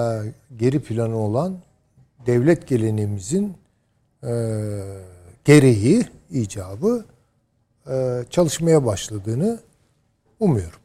geri 0.57 0.79
planı 0.79 1.17
olan 1.17 1.57
devlet 2.25 2.67
geleneğimizin 2.67 3.53
e, 4.23 4.31
gereği, 5.45 6.05
icabı 6.31 7.05
e, 7.87 8.23
çalışmaya 8.29 8.85
başladığını 8.85 9.59
umuyorum. 10.39 10.80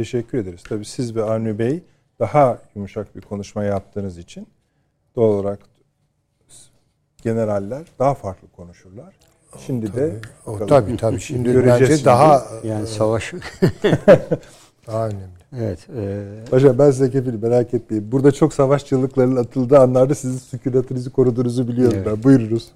Teşekkür 0.00 0.38
ederiz. 0.38 0.62
Tabii 0.68 0.84
siz 0.84 1.16
ve 1.16 1.22
Avni 1.22 1.58
Bey 1.58 1.82
daha 2.18 2.58
yumuşak 2.74 3.16
bir 3.16 3.20
konuşma 3.20 3.64
yaptığınız 3.64 4.18
için 4.18 4.46
doğal 5.16 5.28
olarak 5.28 5.60
generaller 7.22 7.82
daha 7.98 8.14
farklı 8.14 8.48
konuşurlar. 8.56 9.14
Şimdi 9.66 9.94
de 9.94 10.14
O, 10.46 10.66
tabii 10.66 10.96
tabii. 10.96 11.20
Şimdi 11.20 11.52
Göreceğiz 11.52 11.80
bence 11.80 11.92
şimdi. 11.94 12.04
daha 12.04 12.44
Yani 12.64 12.86
savaş 12.86 13.32
daha 14.86 15.06
önemli. 15.08 15.24
evet 15.58 15.86
e, 15.96 16.24
Paşa 16.50 16.78
ben 16.78 16.90
size 16.90 17.10
kefilim 17.10 17.40
merak 17.42 17.74
etmeyin. 17.74 18.12
Burada 18.12 18.32
çok 18.32 18.54
savaş 18.54 18.86
çığlıklarının 18.86 19.36
atıldığı 19.36 19.78
anlarda 19.78 20.14
sizin 20.14 20.38
sükunetinizi 20.38 21.10
koruduğunuzu 21.10 21.68
biliyorum 21.68 21.96
Evet. 21.96 22.06
ben. 22.06 22.22
Buyurunuz. 22.22 22.68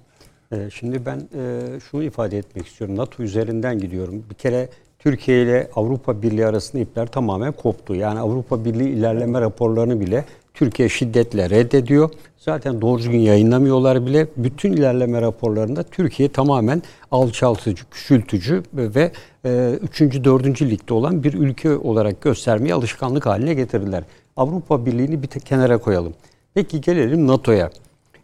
e, 0.51 0.69
şimdi 0.69 1.05
ben 1.05 1.21
e, 1.37 1.61
şunu 1.79 2.03
ifade 2.03 2.37
etmek 2.37 2.67
istiyorum. 2.67 2.95
NATO 2.97 3.23
üzerinden 3.23 3.79
gidiyorum. 3.79 4.23
Bir 4.29 4.35
kere 4.35 4.69
Türkiye 5.05 5.43
ile 5.43 5.67
Avrupa 5.75 6.21
Birliği 6.21 6.45
arasında 6.45 6.81
ipler 6.81 7.07
tamamen 7.07 7.51
koptu. 7.51 7.95
Yani 7.95 8.19
Avrupa 8.19 8.65
Birliği 8.65 8.89
ilerleme 8.89 9.41
raporlarını 9.41 9.99
bile 9.99 10.25
Türkiye 10.53 10.89
şiddetle 10.89 11.49
reddediyor. 11.49 12.09
Zaten 12.37 12.81
doğru 12.81 12.99
düzgün 12.99 13.19
yayınlamıyorlar 13.19 14.05
bile. 14.05 14.27
Bütün 14.37 14.73
ilerleme 14.73 15.21
raporlarında 15.21 15.83
Türkiye 15.83 16.29
tamamen 16.29 16.83
alçaltıcı, 17.11 17.85
küçültücü 17.91 18.63
ve 18.73 19.11
3. 19.43 20.01
4. 20.01 20.61
ligde 20.61 20.93
olan 20.93 21.23
bir 21.23 21.33
ülke 21.33 21.77
olarak 21.77 22.21
göstermeyi 22.21 22.73
alışkanlık 22.73 23.25
haline 23.25 23.53
getirdiler. 23.53 24.03
Avrupa 24.37 24.85
Birliği'ni 24.85 25.23
bir 25.23 25.27
kenara 25.27 25.77
koyalım. 25.77 26.13
Peki 26.53 26.81
gelelim 26.81 27.27
NATO'ya. 27.27 27.69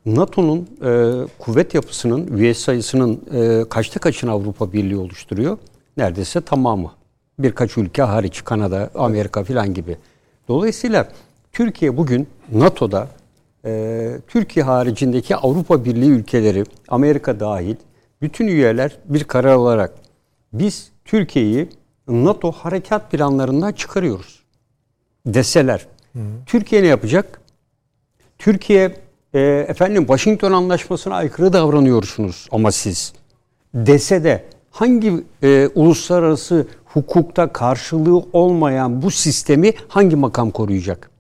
NATO'nun 0.06 0.68
e, 0.86 1.14
kuvvet 1.40 1.74
yapısının, 1.74 2.38
üye 2.38 2.54
sayısının 2.54 3.22
e, 3.34 3.70
kaçta 3.70 4.00
kaçını 4.00 4.32
Avrupa 4.32 4.74
Birliği 4.74 4.98
oluşturuyor? 4.98 5.58
Neredeyse 5.98 6.42
tamamı. 6.42 6.92
Birkaç 7.39 7.78
ülke 7.78 8.02
hariç, 8.02 8.44
Kanada, 8.44 8.89
Amerika 8.96 9.44
filan 9.44 9.74
gibi. 9.74 9.98
Dolayısıyla 10.48 11.08
Türkiye 11.52 11.98
bugün 11.98 12.28
NATO'da 12.52 13.08
e, 13.66 14.12
Türkiye 14.28 14.66
haricindeki 14.66 15.36
Avrupa 15.36 15.86
Birliği 15.86 16.10
ülkeleri, 16.10 16.64
Amerika 16.88 17.39
dahil, 17.39 17.76
bütün 18.22 18.48
üyeler 18.48 18.98
bir 19.06 19.24
karar 19.24 19.56
olarak 19.56 19.94
biz 20.54 20.92
Türkiye'yi 21.06 21.70
NATO 22.08 22.52
harekat 22.52 23.12
planlarından 23.12 23.72
çıkarıyoruz 23.72 24.44
deseler. 25.26 25.88
Türkiye 26.46 26.84
ne 26.84 26.88
yapacak? 26.88 27.42
Türkiye 28.38 28.96
e, 29.34 29.39
efendim 29.68 30.02
Washington 30.02 30.52
Anlaşması'na 30.52 31.16
aykırı 31.16 31.54
davranıyorsunuz 31.54 32.48
ama 32.52 32.72
siz 32.72 33.14
dese 33.74 34.24
de 34.24 34.46
hangi 34.72 35.24
e, 35.44 35.70
uluslararası 35.76 36.68
hukukta 36.86 37.54
karşılığı 37.54 38.24
olmayan 38.34 39.02
bu 39.02 39.12
sistemi 39.12 39.74
hangi 39.88 40.16
makam 40.16 40.52
koruyacak? 40.52 41.12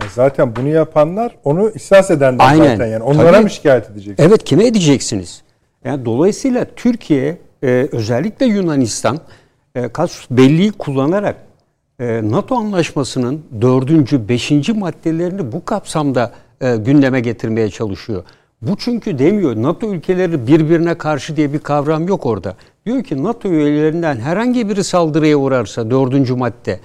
Yani 0.00 0.10
zaten 0.14 0.56
bunu 0.56 0.68
yapanlar 0.68 1.36
onu 1.44 1.70
ihsas 1.70 2.10
edenler 2.10 2.44
Aynen. 2.48 2.66
zaten 2.76 2.86
yani. 2.86 3.02
Onlara 3.02 3.32
Tabii. 3.32 3.42
mı 3.42 3.50
şikayet 3.50 3.90
edecek? 3.90 4.20
Evet 4.20 4.44
kime 4.44 4.66
edeceksiniz? 4.66 5.42
Yani 5.84 6.04
dolayısıyla 6.04 6.66
Türkiye 6.76 7.38
e, 7.62 7.88
özellikle 7.92 8.46
Yunanistan 8.46 9.18
e, 9.74 9.88
kasus 9.88 10.26
belliği 10.30 10.72
kullanarak 10.72 11.36
e, 12.00 12.20
NATO 12.30 12.56
anlaşmasının 12.56 13.42
dördüncü, 13.60 14.28
beşinci 14.28 14.72
maddelerini 14.72 15.52
bu 15.52 15.64
kapsamda 15.64 16.32
e, 16.60 16.76
gündeme 16.76 17.20
getirmeye 17.20 17.70
çalışıyor. 17.70 18.24
Bu 18.62 18.76
çünkü 18.76 19.18
demiyor 19.18 19.56
NATO 19.56 19.94
ülkeleri 19.94 20.46
birbirine 20.46 20.94
karşı 20.94 21.36
diye 21.36 21.52
bir 21.52 21.58
kavram 21.58 22.08
yok 22.08 22.26
orada. 22.26 22.56
Diyor 22.86 23.04
ki 23.04 23.22
NATO 23.22 23.48
üyelerinden 23.48 24.16
herhangi 24.16 24.68
biri 24.68 24.84
saldırıya 24.84 25.36
uğrarsa 25.36 25.90
dördüncü 25.90 26.34
madde. 26.34 26.80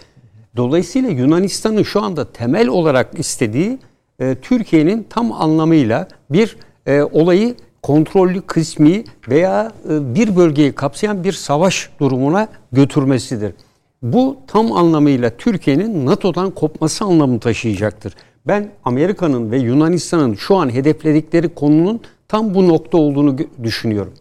Dolayısıyla 0.56 1.10
Yunanistan'ın 1.10 1.84
şu 1.84 2.02
anda 2.02 2.32
temel 2.32 2.68
olarak 2.68 3.20
istediği 3.20 3.80
e, 4.20 4.36
Türkiye'nin 4.42 5.08
tam 5.10 5.32
anlamıyla 5.32 6.08
bir 6.30 6.58
e, 6.86 7.02
olayı 7.02 7.56
kontrollü 7.84 8.42
kısmi 8.42 9.04
veya 9.30 9.72
e, 9.90 10.16
bir 10.16 10.36
bölgeyi 10.36 10.72
kapsayan 10.72 11.24
bir 11.24 11.34
savaş 11.34 11.90
durumuna 12.00 12.48
götürmesidir. 12.72 13.54
Bu 14.02 14.38
tam 14.48 14.72
anlamıyla 14.72 15.30
Türkiye'nin 15.38 16.06
NATO'dan 16.06 16.52
kopması 16.52 17.06
anlamını 17.06 17.40
taşıyacaktır. 17.40 18.14
Ben 18.48 18.70
Amerika'nın 18.86 19.52
ve 19.52 19.58
Yunanistan'ın 19.58 20.34
şu 20.34 20.56
an 20.56 20.74
hedefledikleri 20.74 21.50
konunun 21.50 22.00
tam 22.28 22.54
bu 22.54 22.68
nokta 22.68 22.98
olduğunu 22.98 23.36
düşünüyorum. 23.64 24.14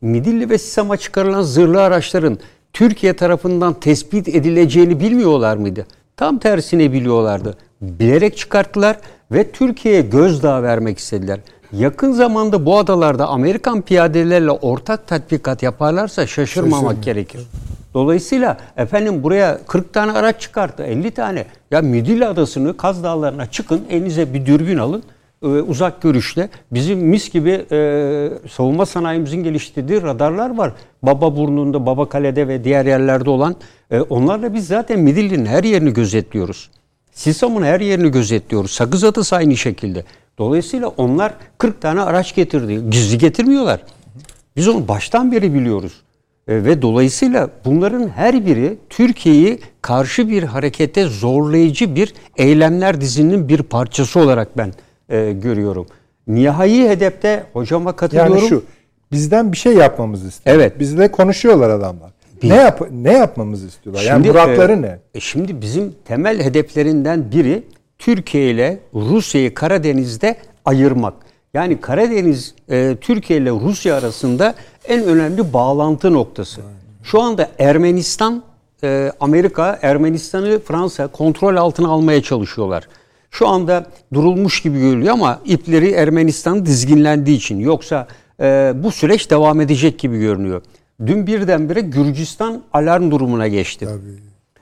Midilli 0.00 0.50
ve 0.50 0.58
Sisam'a 0.58 0.96
çıkarılan 0.96 1.42
zırhlı 1.42 1.82
araçların 1.82 2.38
Türkiye 2.72 3.12
tarafından 3.12 3.74
tespit 3.74 4.28
edileceğini 4.28 5.00
bilmiyorlar 5.00 5.56
mıydı? 5.56 5.86
Tam 6.16 6.38
tersine 6.38 6.92
biliyorlardı. 6.92 7.54
Bilerek 7.80 8.36
çıkarttılar 8.36 8.98
ve 9.32 9.50
Türkiye'ye 9.50 10.00
gözdağı 10.00 10.62
vermek 10.62 10.98
istediler. 10.98 11.40
Yakın 11.72 12.12
zamanda 12.12 12.66
bu 12.66 12.78
adalarda 12.78 13.26
Amerikan 13.26 13.82
piyadelerle 13.82 14.50
ortak 14.50 15.06
tatbikat 15.06 15.62
yaparlarsa 15.62 16.26
şaşırmamak 16.26 17.02
gerekir. 17.02 17.40
Dolayısıyla 17.96 18.56
efendim 18.76 19.22
buraya 19.22 19.58
40 19.66 19.92
tane 19.92 20.12
araç 20.12 20.40
çıkarttı, 20.40 20.82
50 20.82 21.10
tane. 21.10 21.44
Ya 21.70 21.80
Midilli 21.80 22.26
Adası'nı, 22.26 22.76
Kaz 22.76 23.04
Dağları'na 23.04 23.46
çıkın, 23.46 23.84
elinize 23.90 24.34
bir 24.34 24.46
dürbün 24.46 24.78
alın 24.78 25.02
e, 25.42 25.46
uzak 25.46 26.02
görüşle 26.02 26.48
bizim 26.70 26.98
mis 26.98 27.30
gibi 27.30 27.66
e, 27.72 28.30
savunma 28.50 28.86
sanayimizin 28.86 29.44
geliştirdiği 29.44 30.02
radarlar 30.02 30.56
var. 30.56 30.72
Baba 31.02 31.36
Burnu'nda, 31.36 31.86
Baba 31.86 32.08
Kale'de 32.08 32.48
ve 32.48 32.64
diğer 32.64 32.86
yerlerde 32.86 33.30
olan 33.30 33.56
e, 33.90 34.00
onlarla 34.00 34.54
biz 34.54 34.66
zaten 34.66 35.00
Midilli'nin 35.00 35.46
her 35.46 35.64
yerini 35.64 35.92
gözetliyoruz. 35.92 36.70
Sisam'ın 37.12 37.62
her 37.62 37.80
yerini 37.80 38.10
gözetliyoruz. 38.10 38.70
Sakız 38.70 39.04
Adası 39.04 39.36
aynı 39.36 39.56
şekilde. 39.56 40.04
Dolayısıyla 40.38 40.88
onlar 40.88 41.34
40 41.58 41.80
tane 41.80 42.00
araç 42.00 42.34
getirdi. 42.34 42.90
Gizli 42.90 43.18
getirmiyorlar. 43.18 43.80
Biz 44.56 44.68
onu 44.68 44.88
baştan 44.88 45.32
beri 45.32 45.54
biliyoruz. 45.54 45.92
E, 46.48 46.64
ve 46.64 46.82
dolayısıyla 46.82 47.50
bunların 47.64 48.08
her 48.08 48.46
biri 48.46 48.76
Türkiye'yi 48.90 49.58
karşı 49.82 50.28
bir 50.28 50.42
harekete 50.42 51.04
zorlayıcı 51.04 51.94
bir 51.94 52.14
eylemler 52.36 53.00
dizinin 53.00 53.48
bir 53.48 53.62
parçası 53.62 54.20
olarak 54.20 54.58
ben 54.58 54.72
e, 55.08 55.32
görüyorum. 55.32 55.86
Nihai 56.26 56.88
hedefte 56.88 57.44
hocama 57.52 57.96
katılıyorum. 57.96 58.36
Yani 58.36 58.48
şu 58.48 58.64
bizden 59.12 59.52
bir 59.52 59.56
şey 59.56 59.72
yapmamızı 59.74 60.28
istiyor. 60.28 60.56
Evet. 60.56 60.80
Bizle 60.80 61.10
konuşuyorlar 61.10 61.70
adamlar. 61.70 62.10
Bir- 62.42 62.50
Ne 62.50 62.54
yap 62.54 62.82
ne 62.90 63.12
yapmamızı 63.12 63.66
istiyorlar? 63.66 64.02
yani 64.02 64.16
Şimdi, 64.24 64.28
muratları 64.28 64.72
e, 64.72 64.82
ne? 64.82 64.98
e, 65.14 65.20
şimdi 65.20 65.60
bizim 65.60 65.94
temel 66.04 66.42
hedeflerinden 66.42 67.30
biri 67.32 67.62
Türkiye 67.98 68.50
ile 68.50 68.78
Rusya'yı 68.94 69.54
Karadeniz'de 69.54 70.36
ayırmak. 70.64 71.14
Yani 71.54 71.80
Karadeniz 71.80 72.54
e, 72.70 72.96
Türkiye 73.00 73.38
ile 73.38 73.50
Rusya 73.50 73.96
arasında 73.96 74.54
en 74.88 75.04
önemli 75.04 75.52
bağlantı 75.52 76.12
noktası. 76.12 76.60
Şu 77.02 77.22
anda 77.22 77.50
Ermenistan, 77.58 78.42
e, 78.84 79.12
Amerika, 79.20 79.78
Ermenistan'ı 79.82 80.58
Fransa 80.58 81.06
kontrol 81.06 81.56
altına 81.56 81.88
almaya 81.88 82.22
çalışıyorlar. 82.22 82.88
Şu 83.30 83.48
anda 83.48 83.86
durulmuş 84.14 84.62
gibi 84.62 84.80
görülüyor 84.80 85.12
ama 85.12 85.40
ipleri 85.44 85.90
Ermenistan 85.90 86.66
dizginlendiği 86.66 87.36
için. 87.36 87.58
Yoksa 87.58 88.06
e, 88.40 88.72
bu 88.76 88.90
süreç 88.90 89.30
devam 89.30 89.60
edecek 89.60 89.98
gibi 89.98 90.18
görünüyor. 90.18 90.62
Dün 91.06 91.26
birdenbire 91.26 91.80
Gürcistan 91.80 92.62
alarm 92.72 93.10
durumuna 93.10 93.48
geçti. 93.48 93.88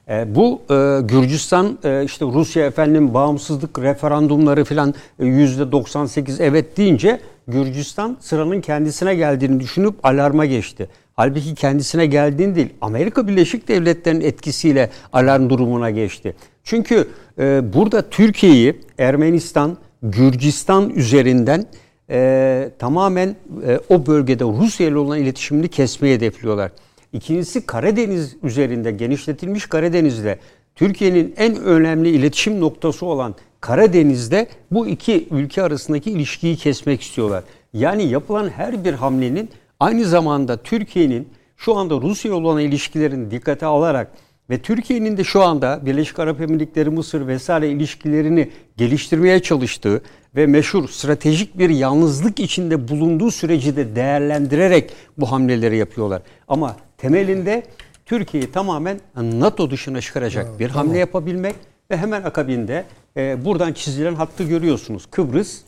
E, 0.08 0.34
bu 0.34 0.60
e, 0.70 1.00
Gürcistan 1.00 1.78
e, 1.84 2.04
işte 2.04 2.24
Rusya 2.24 2.66
efendim 2.66 3.14
bağımsızlık 3.14 3.78
referandumları 3.78 4.64
filan 4.64 4.94
yüzde 5.18 5.72
98 5.72 6.40
evet 6.40 6.76
deyince 6.76 7.20
Gürcistan 7.48 8.16
sıranın 8.20 8.60
kendisine 8.60 9.14
geldiğini 9.14 9.60
düşünüp 9.60 9.94
alarma 10.06 10.46
geçti. 10.46 10.88
Halbuki 11.14 11.54
kendisine 11.54 12.06
geldiğini 12.06 12.54
değil 12.54 12.68
Amerika 12.80 13.28
Birleşik 13.28 13.68
Devletleri'nin 13.68 14.20
etkisiyle 14.20 14.90
alarm 15.12 15.50
durumuna 15.50 15.90
geçti. 15.90 16.34
Çünkü 16.64 17.08
e, 17.38 17.72
burada 17.72 18.10
Türkiye'yi 18.10 18.80
Ermenistan, 18.98 19.76
Gürcistan 20.02 20.90
üzerinden 20.90 21.66
e, 22.10 22.70
tamamen 22.78 23.36
e, 23.66 23.80
o 23.88 24.06
bölgede 24.06 24.44
Rusya 24.44 24.86
ile 24.86 24.98
olan 24.98 25.18
iletişimini 25.18 25.68
kesmeyi 25.68 26.14
hedefliyorlar. 26.14 26.70
İkincisi 27.12 27.66
Karadeniz 27.66 28.36
üzerinde 28.42 28.90
genişletilmiş 28.90 29.66
Karadeniz'de 29.66 30.38
Türkiye'nin 30.74 31.34
en 31.36 31.56
önemli 31.56 32.10
iletişim 32.10 32.60
noktası 32.60 33.06
olan 33.06 33.34
Karadeniz'de 33.60 34.48
bu 34.70 34.86
iki 34.86 35.28
ülke 35.30 35.62
arasındaki 35.62 36.10
ilişkiyi 36.10 36.56
kesmek 36.56 37.02
istiyorlar. 37.02 37.44
Yani 37.72 38.04
yapılan 38.04 38.48
her 38.48 38.84
bir 38.84 38.92
hamlenin 38.92 39.50
aynı 39.80 40.04
zamanda 40.04 40.62
Türkiye'nin 40.62 41.28
şu 41.56 41.76
anda 41.76 41.94
Rusya 41.94 42.34
olan 42.34 42.60
ilişkilerini 42.60 43.30
dikkate 43.30 43.66
alarak 43.66 44.12
ve 44.50 44.58
Türkiye'nin 44.58 45.16
de 45.16 45.24
şu 45.24 45.42
anda 45.42 45.80
Birleşik 45.86 46.18
Arap 46.18 46.40
Emirlikleri, 46.40 46.90
Mısır 46.90 47.26
vesaire 47.26 47.70
ilişkilerini 47.70 48.50
geliştirmeye 48.76 49.42
çalıştığı 49.42 50.02
ve 50.36 50.46
meşhur 50.46 50.88
stratejik 50.88 51.58
bir 51.58 51.70
yalnızlık 51.70 52.40
içinde 52.40 52.88
bulunduğu 52.88 53.30
süreci 53.30 53.76
de 53.76 53.96
değerlendirerek 53.96 54.90
bu 55.18 55.32
hamleleri 55.32 55.76
yapıyorlar. 55.76 56.22
Ama 56.48 56.76
temelinde 56.98 57.62
Türkiye'yi 58.06 58.52
tamamen 58.52 59.00
NATO 59.16 59.70
dışına 59.70 60.00
çıkaracak 60.00 60.46
evet, 60.50 60.60
bir 60.60 60.70
hamle 60.70 60.88
tamam. 60.88 61.00
yapabilmek 61.00 61.54
ve 61.90 61.96
hemen 61.96 62.22
akabinde 62.22 62.84
e, 63.16 63.44
buradan 63.44 63.72
çizilen 63.72 64.14
hattı 64.14 64.44
görüyorsunuz. 64.44 65.06
Kıbrıs 65.10 65.60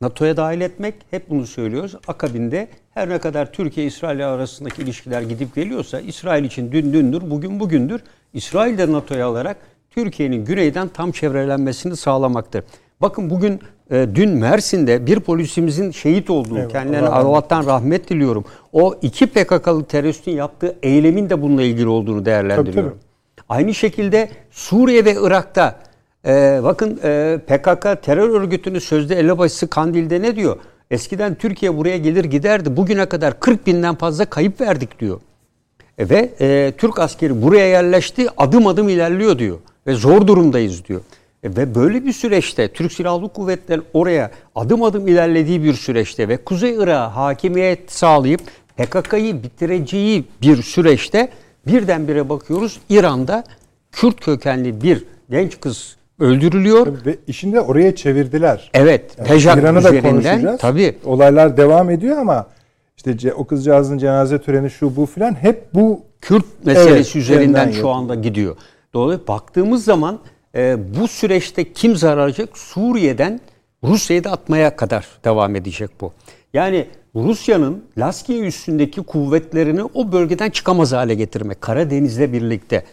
NATO'ya 0.00 0.36
dahil 0.36 0.60
etmek 0.60 0.94
hep 1.10 1.30
bunu 1.30 1.46
söylüyoruz. 1.46 1.94
Akabinde 2.06 2.68
her 2.94 3.08
ne 3.08 3.18
kadar 3.18 3.52
Türkiye 3.52 3.86
İsrail 3.86 4.28
arasındaki 4.28 4.82
ilişkiler 4.82 5.22
gidip 5.22 5.54
geliyorsa 5.54 6.00
İsrail 6.00 6.44
için 6.44 6.72
dün 6.72 6.92
dündür, 6.92 7.30
bugün 7.30 7.60
bugündür. 7.60 8.00
İsrail 8.34 8.78
de 8.78 8.92
NATO'ya 8.92 9.26
alarak 9.26 9.56
Türkiye'nin 9.90 10.44
güneyden 10.44 10.88
tam 10.88 11.12
çevrelenmesini 11.12 11.96
sağlamaktır. 11.96 12.64
Bakın 13.00 13.30
bugün 13.30 13.60
e, 13.90 14.06
dün 14.14 14.30
Mersin'de 14.30 15.06
bir 15.06 15.20
polisimizin 15.20 15.90
şehit 15.90 16.30
olduğu, 16.30 16.58
evet, 16.58 16.72
kendilerine 16.72 17.08
Allah'tan 17.08 17.66
rahmet 17.66 18.10
diliyorum. 18.10 18.44
O 18.72 18.94
iki 19.02 19.26
PKK'lı 19.26 19.84
teröristin 19.84 20.32
yaptığı 20.32 20.76
eylemin 20.82 21.30
de 21.30 21.42
bununla 21.42 21.62
ilgili 21.62 21.88
olduğunu 21.88 22.24
değerlendiriyorum. 22.24 22.90
Tabii, 22.90 23.00
tabii. 23.36 23.46
Aynı 23.48 23.74
şekilde 23.74 24.28
Suriye 24.50 25.04
ve 25.04 25.16
Irak'ta 25.20 25.76
e, 26.26 26.60
bakın 26.62 27.00
e, 27.04 27.38
PKK 27.46 28.02
terör 28.02 28.28
örgütünün 28.28 28.78
sözde 28.78 29.18
elebaşısı 29.18 29.68
Kandil'de 29.68 30.22
ne 30.22 30.36
diyor? 30.36 30.56
Eskiden 30.90 31.34
Türkiye 31.34 31.76
buraya 31.76 31.98
gelir 31.98 32.24
giderdi. 32.24 32.76
Bugüne 32.76 33.06
kadar 33.06 33.40
40 33.40 33.66
binden 33.66 33.94
fazla 33.94 34.24
kayıp 34.24 34.60
verdik 34.60 34.98
diyor. 35.00 35.20
E, 35.98 36.08
ve 36.08 36.30
e, 36.40 36.72
Türk 36.78 36.98
askeri 36.98 37.42
buraya 37.42 37.66
yerleşti 37.66 38.26
adım 38.36 38.66
adım 38.66 38.88
ilerliyor 38.88 39.38
diyor. 39.38 39.58
Ve 39.86 39.94
zor 39.94 40.26
durumdayız 40.26 40.84
diyor. 40.84 41.00
E, 41.42 41.56
ve 41.56 41.74
böyle 41.74 42.04
bir 42.04 42.12
süreçte 42.12 42.68
Türk 42.68 42.92
Silahlı 42.92 43.28
Kuvvetleri 43.28 43.80
oraya 43.92 44.30
adım 44.54 44.82
adım 44.82 45.08
ilerlediği 45.08 45.64
bir 45.64 45.74
süreçte 45.74 46.28
ve 46.28 46.36
Kuzey 46.36 46.74
Irak'a 46.74 47.16
hakimiyet 47.16 47.92
sağlayıp 47.92 48.40
PKK'yı 48.76 49.42
bitireceği 49.42 50.24
bir 50.42 50.62
süreçte 50.62 51.28
birdenbire 51.66 52.28
bakıyoruz 52.28 52.80
İran'da 52.88 53.44
Kürt 53.92 54.20
kökenli 54.20 54.82
bir 54.82 55.04
genç 55.30 55.60
kız 55.60 55.96
öldürülüyor. 56.20 56.86
Ve 57.06 57.16
işini 57.26 57.52
de 57.52 57.60
oraya 57.60 57.96
çevirdiler. 57.96 58.70
Evet. 58.74 59.14
Yani 59.18 59.28
Pejak 59.28 59.58
İran'ı 59.58 59.84
da 59.84 60.00
konuşacağız. 60.00 60.60
Tabii. 60.60 60.96
Olaylar 61.04 61.56
devam 61.56 61.90
ediyor 61.90 62.18
ama 62.18 62.46
işte 62.96 63.34
o 63.34 63.44
kızcağızın 63.44 63.98
cenaze 63.98 64.38
töreni 64.40 64.70
şu 64.70 64.96
bu 64.96 65.06
filan 65.06 65.34
hep 65.34 65.74
bu 65.74 66.02
Kürt 66.20 66.44
meselesi 66.64 66.92
evet, 66.92 67.16
üzerinden 67.16 67.70
şu 67.70 67.88
anda 67.88 68.14
gidiyor. 68.14 68.56
Dolayısıyla 68.94 69.28
baktığımız 69.28 69.84
zaman 69.84 70.18
e, 70.54 70.76
bu 71.00 71.08
süreçte 71.08 71.72
kim 71.72 71.96
zarar 71.96 72.18
alacak? 72.18 72.58
Suriye'den 72.58 73.40
Rusya'yı 73.84 74.24
da 74.24 74.32
atmaya 74.32 74.76
kadar 74.76 75.06
devam 75.24 75.56
edecek 75.56 75.90
bu. 76.00 76.12
Yani 76.54 76.86
Rusya'nın 77.14 77.84
Laskiye 77.98 78.40
üstündeki 78.40 79.02
kuvvetlerini 79.02 79.82
o 79.82 80.12
bölgeden 80.12 80.50
çıkamaz 80.50 80.92
hale 80.92 81.14
getirmek 81.14 81.60
Karadeniz'le 81.60 82.32
birlikte 82.32 82.84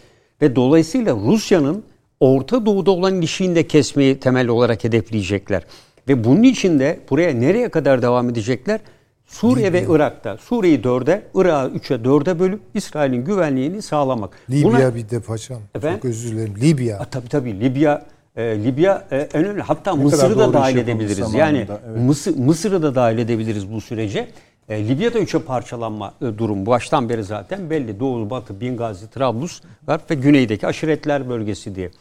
ve 0.42 0.56
dolayısıyla 0.56 1.16
Rusya'nın 1.16 1.84
Orta 2.20 2.66
Doğu'da 2.66 2.92
olan 2.92 3.16
ilişiğini 3.16 3.56
de 3.56 3.68
kesmeyi 3.68 4.20
temel 4.20 4.48
olarak 4.48 4.84
hedefleyecekler. 4.84 5.64
Ve 6.08 6.24
bunun 6.24 6.44
için 6.44 6.80
de 6.80 7.00
buraya 7.10 7.34
nereye 7.34 7.70
kadar 7.70 8.02
devam 8.02 8.30
edecekler? 8.30 8.80
Suriye 9.28 9.68
Libya. 9.68 9.82
ve 9.82 9.96
Irak'ta. 9.96 10.38
Suriye'yi 10.38 10.84
dörde, 10.84 11.24
Irak'ı 11.36 11.76
üçe 11.76 12.04
dörde 12.04 12.40
bölüp 12.40 12.62
İsrail'in 12.74 13.26
güvenliğini 13.26 13.82
sağlamak. 13.82 14.38
Libya 14.50 14.70
Buna, 14.70 14.96
bir 14.96 15.10
de 15.10 15.20
paşam. 15.20 15.62
Efendim? 15.76 15.98
Çok 15.98 16.06
özür 16.06 16.32
dilerim. 16.32 16.56
Libya. 16.62 17.00
A, 17.00 17.06
tabii 17.06 17.28
tabii 17.28 17.60
Libya 17.60 18.06
e, 18.36 18.64
Libya 18.64 19.08
e, 19.12 19.18
en 19.18 19.46
önemli. 19.46 19.62
Hatta 19.62 19.96
ne 19.96 20.04
Mısır'ı 20.04 20.40
da 20.40 20.54
dahil 20.54 20.78
edebiliriz. 20.78 21.34
Yani 21.34 21.68
evet. 21.70 22.02
Mısır, 22.06 22.38
Mısır'ı 22.38 22.84
da 22.84 22.96
dahil 22.96 23.18
edebiliriz 23.18 23.72
bu 23.72 23.82
sürece. 23.82 24.28
E, 24.70 24.88
Libya'da 24.88 25.20
üçe 25.20 25.40
parçalanma 25.40 26.14
e, 26.22 26.38
durum 26.38 26.66
baştan 26.66 27.10
beri 27.10 27.24
zaten 27.24 27.70
belli. 27.70 28.00
Doğu, 28.00 28.30
Batı, 28.30 28.62
Bingazi, 28.62 29.10
Trablus 29.10 29.62
var 29.88 30.02
ve 30.10 30.16
güneydeki 30.16 30.68
aşiretler 30.68 31.30
bölgesi 31.30 31.76
diye. 31.76 31.92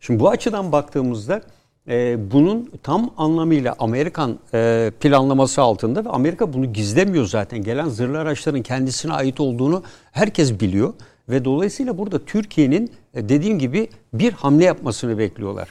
Şimdi 0.00 0.20
bu 0.20 0.28
açıdan 0.28 0.72
baktığımızda 0.72 1.42
e, 1.88 2.30
bunun 2.30 2.70
tam 2.82 3.10
anlamıyla 3.16 3.74
Amerikan 3.78 4.38
e, 4.54 4.90
planlaması 5.00 5.62
altında 5.62 6.04
ve 6.04 6.08
Amerika 6.08 6.52
bunu 6.52 6.72
gizlemiyor 6.72 7.26
zaten. 7.26 7.62
Gelen 7.62 7.88
zırhlı 7.88 8.18
araçların 8.18 8.62
kendisine 8.62 9.12
ait 9.12 9.40
olduğunu 9.40 9.82
herkes 10.12 10.60
biliyor. 10.60 10.94
Ve 11.28 11.44
dolayısıyla 11.44 11.98
burada 11.98 12.24
Türkiye'nin 12.24 12.90
e, 13.14 13.28
dediğim 13.28 13.58
gibi 13.58 13.88
bir 14.14 14.32
hamle 14.32 14.64
yapmasını 14.64 15.18
bekliyorlar. 15.18 15.68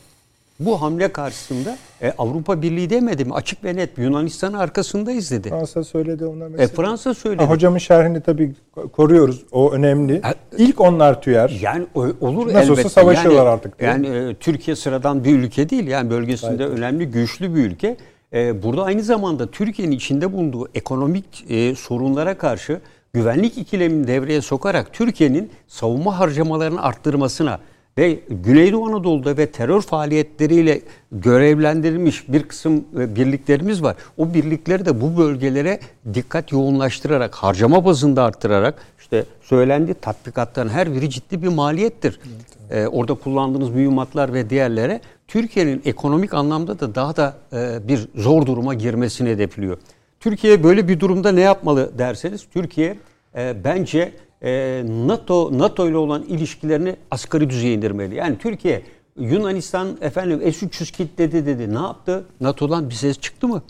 Bu 0.59 0.81
hamle 0.81 1.11
karşısında 1.11 1.77
e, 2.01 2.13
Avrupa 2.17 2.61
Birliği 2.61 2.89
demedi 2.89 3.25
mi? 3.25 3.33
Açık 3.33 3.63
ve 3.63 3.75
net 3.75 3.97
Yunanistan'ın 3.97 4.57
arkasındayız 4.57 5.31
dedi. 5.31 5.49
Fransa 5.49 5.83
söyledi 5.83 6.25
onlar 6.25 6.47
mesela. 6.47 6.63
E, 6.63 6.67
Fransa 6.67 7.13
söyledi. 7.13 7.43
Ha, 7.43 7.49
hocamın 7.49 7.77
şerhini 7.77 8.21
tabii 8.21 8.53
koruyoruz. 8.91 9.43
O 9.51 9.71
önemli. 9.71 10.21
Ha, 10.21 10.33
İlk 10.57 10.81
onlar 10.81 11.21
tüyer. 11.21 11.59
Yani 11.61 11.85
olur 11.95 12.47
Nasıl 12.47 12.57
elbette. 12.57 12.71
olsa 12.71 12.89
savaşıyorlar 12.89 13.45
yani, 13.45 13.49
artık. 13.49 13.81
Yani 13.81 14.07
e, 14.07 14.35
Türkiye 14.35 14.75
sıradan 14.75 15.23
bir 15.23 15.39
ülke 15.39 15.69
değil. 15.69 15.87
Yani 15.87 16.09
bölgesinde 16.09 16.55
Gayet 16.55 16.77
önemli, 16.77 17.05
güçlü 17.05 17.55
bir 17.55 17.59
ülke. 17.59 17.97
E, 18.33 18.63
burada 18.63 18.83
aynı 18.83 19.01
zamanda 19.01 19.51
Türkiye'nin 19.51 19.95
içinde 19.95 20.33
bulunduğu 20.33 20.67
ekonomik 20.75 21.45
e, 21.49 21.75
sorunlara 21.75 22.37
karşı 22.37 22.81
güvenlik 23.13 23.57
ikilemini 23.57 24.07
devreye 24.07 24.41
sokarak 24.41 24.93
Türkiye'nin 24.93 25.51
savunma 25.67 26.19
harcamalarını 26.19 26.81
arttırmasına 26.81 27.59
ve 27.99 28.19
Güneydoğu 28.29 28.85
Anadolu'da 28.85 29.37
ve 29.37 29.45
terör 29.45 29.81
faaliyetleriyle 29.81 30.81
görevlendirilmiş 31.11 32.29
bir 32.29 32.43
kısım 32.43 32.85
e, 32.99 33.15
birliklerimiz 33.15 33.83
var. 33.83 33.95
O 34.17 34.33
birlikleri 34.33 34.85
de 34.85 35.01
bu 35.01 35.17
bölgelere 35.17 35.79
dikkat 36.13 36.51
yoğunlaştırarak, 36.51 37.35
harcama 37.35 37.85
bazında 37.85 38.23
arttırarak 38.23 38.75
işte 38.99 39.25
söylendi 39.41 39.93
tatbikatların 39.93 40.69
her 40.69 40.93
biri 40.93 41.09
ciddi 41.09 41.41
bir 41.41 41.47
maliyettir. 41.47 42.19
Evet. 42.23 42.59
Ee, 42.71 42.87
orada 42.87 43.13
kullandığınız 43.13 43.69
mühimmatlar 43.69 44.33
ve 44.33 44.49
diğerlere 44.49 45.01
Türkiye'nin 45.27 45.81
ekonomik 45.85 46.33
anlamda 46.33 46.79
da 46.79 46.95
daha 46.95 47.15
da 47.15 47.37
e, 47.53 47.87
bir 47.87 48.07
zor 48.15 48.45
duruma 48.45 48.73
girmesini 48.73 49.29
hedefliyor. 49.29 49.77
Türkiye 50.19 50.63
böyle 50.63 50.87
bir 50.87 50.99
durumda 50.99 51.31
ne 51.31 51.41
yapmalı 51.41 51.91
derseniz 51.97 52.45
Türkiye 52.53 52.97
e, 53.35 53.55
bence 53.63 54.11
e, 54.43 54.83
NATO 54.87 55.57
NATO 55.57 55.89
ile 55.89 55.97
olan 55.97 56.23
ilişkilerini 56.23 56.95
asgari 57.11 57.49
düzeye 57.49 57.73
indirmeli. 57.73 58.15
Yani 58.15 58.37
Türkiye 58.37 58.81
Yunanistan 59.19 59.97
efendim 60.01 60.39
S-300 60.53 60.91
kilitledi 60.91 61.45
dedi. 61.45 61.73
Ne 61.73 61.79
yaptı? 61.79 62.25
NATO'dan 62.41 62.89
bir 62.89 62.95
ses 62.95 63.19
çıktı 63.19 63.47
mı? 63.47 63.61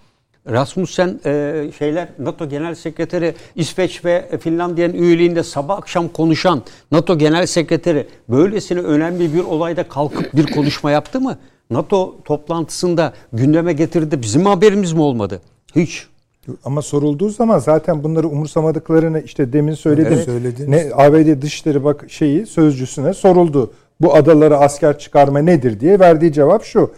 Rasmussen 0.50 1.20
e, 1.26 1.66
şeyler 1.78 2.10
NATO 2.20 2.50
Genel 2.50 2.76
Sekreteri 2.76 3.36
İsveç 3.56 4.06
ve 4.06 4.38
Finlandiya'nın 4.42 4.94
üyeliğinde 4.94 5.44
sabah 5.44 5.78
akşam 5.78 6.08
konuşan 6.08 6.64
NATO 6.92 7.18
Genel 7.18 7.46
Sekreteri 7.46 8.08
böylesine 8.30 8.80
önemli 8.80 9.34
bir 9.34 9.40
olayda 9.40 9.84
kalkıp 9.84 10.34
bir 10.34 10.52
konuşma 10.52 10.92
yaptı 10.92 11.22
mı? 11.22 11.38
NATO 11.70 12.24
toplantısında 12.26 13.14
gündeme 13.34 13.74
getirdi. 13.74 14.22
Bizim 14.22 14.46
haberimiz 14.46 14.94
mi 14.94 15.02
olmadı? 15.02 15.42
Hiç. 15.76 16.08
Ama 16.66 16.82
sorulduğu 16.82 17.30
zaman 17.30 17.60
zaten 17.60 18.04
bunları 18.04 18.28
umursamadıklarını 18.28 19.22
işte 19.22 19.54
demin 19.54 19.74
söyledim. 19.74 20.20
Evet, 20.44 20.68
ne 20.68 20.90
ABD 20.94 21.42
Dışişleri 21.42 21.84
bak 21.84 22.06
şeyi 22.08 22.46
sözcüsüne 22.46 23.14
soruldu. 23.14 23.74
Bu 24.02 24.16
adaları 24.16 24.58
asker 24.58 25.00
çıkarma 25.00 25.40
nedir 25.40 25.80
diye 25.80 26.00
verdiği 26.00 26.34
cevap 26.34 26.64
şu. 26.64 26.92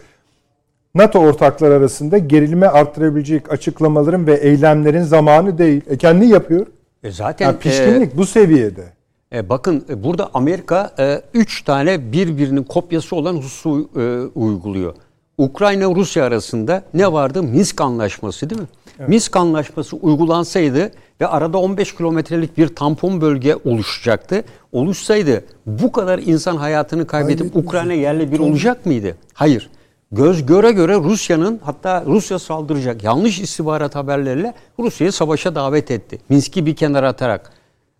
NATO 0.94 1.18
ortaklar 1.18 1.70
arasında 1.70 2.18
gerilime 2.18 2.66
arttırabilecek 2.66 3.52
açıklamaların 3.52 4.26
ve 4.26 4.34
eylemlerin 4.34 5.02
zamanı 5.02 5.58
değil. 5.58 5.82
E 5.88 5.96
kendi 5.96 6.26
yapıyor. 6.26 6.66
E 7.02 7.10
zaten 7.10 7.46
yani 7.46 7.58
pişkinlik 7.58 8.14
e, 8.14 8.16
bu 8.16 8.26
seviyede. 8.26 8.84
E 9.32 9.48
bakın 9.48 9.84
e, 9.88 10.04
burada 10.04 10.30
Amerika 10.34 10.94
e, 10.98 11.22
üç 11.34 11.62
tane 11.62 12.12
birbirinin 12.12 12.62
kopyası 12.62 13.16
olan 13.16 13.36
hususu 13.36 13.90
e, 13.96 14.38
uyguluyor. 14.38 14.94
Ukrayna 15.38 15.94
Rusya 15.94 16.24
arasında 16.24 16.82
ne 16.94 17.12
vardı? 17.12 17.42
Minsk 17.42 17.80
Anlaşması 17.80 18.50
değil 18.50 18.60
mi? 18.60 18.66
Evet. 19.02 19.08
Minsk 19.08 19.36
Anlaşması 19.36 19.96
uygulansaydı 19.96 20.90
ve 21.20 21.26
arada 21.26 21.58
15 21.58 21.96
kilometrelik 21.96 22.58
bir 22.58 22.68
tampon 22.68 23.20
bölge 23.20 23.56
oluşacaktı. 23.64 24.44
Oluşsaydı 24.72 25.44
bu 25.66 25.92
kadar 25.92 26.18
insan 26.18 26.56
hayatını 26.56 27.06
kaybedip 27.06 27.56
Ukrayna 27.56 27.92
yerle 27.92 28.32
bir 28.32 28.38
olacak 28.38 28.86
mıydı? 28.86 29.16
Hayır. 29.34 29.70
Göz 30.12 30.46
göre 30.46 30.72
göre 30.72 30.94
Rusya'nın 30.94 31.60
hatta 31.64 32.04
Rusya 32.06 32.38
saldıracak 32.38 33.04
yanlış 33.04 33.40
istihbarat 33.40 33.94
haberleriyle 33.94 34.54
Rusya'yı 34.78 35.12
savaşa 35.12 35.54
davet 35.54 35.90
etti. 35.90 36.18
Minsk'i 36.28 36.66
bir 36.66 36.76
kenara 36.76 37.08
atarak. 37.08 37.52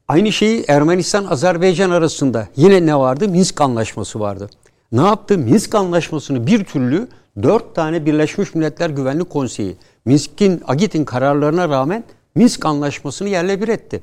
Aynı 0.08 0.32
şeyi 0.32 0.64
Ermenistan-Azerbaycan 0.68 1.90
arasında 1.90 2.48
yine 2.56 2.86
ne 2.86 2.96
vardı? 2.96 3.28
Minsk 3.28 3.60
Anlaşması 3.60 4.20
vardı. 4.20 4.50
Ne 4.92 5.00
yaptı? 5.00 5.38
Minsk 5.38 5.74
Anlaşması'nı 5.74 6.46
bir 6.46 6.64
türlü 6.64 7.08
dört 7.42 7.74
tane 7.74 8.06
Birleşmiş 8.06 8.54
Milletler 8.54 8.90
Güvenlik 8.90 9.30
Konseyi 9.30 9.76
Minsk'in, 10.04 10.62
Agit'in 10.66 11.04
kararlarına 11.04 11.68
rağmen 11.68 12.04
Minsk 12.34 12.66
Anlaşması'nı 12.66 13.28
yerle 13.28 13.62
bir 13.62 13.68
etti. 13.68 14.02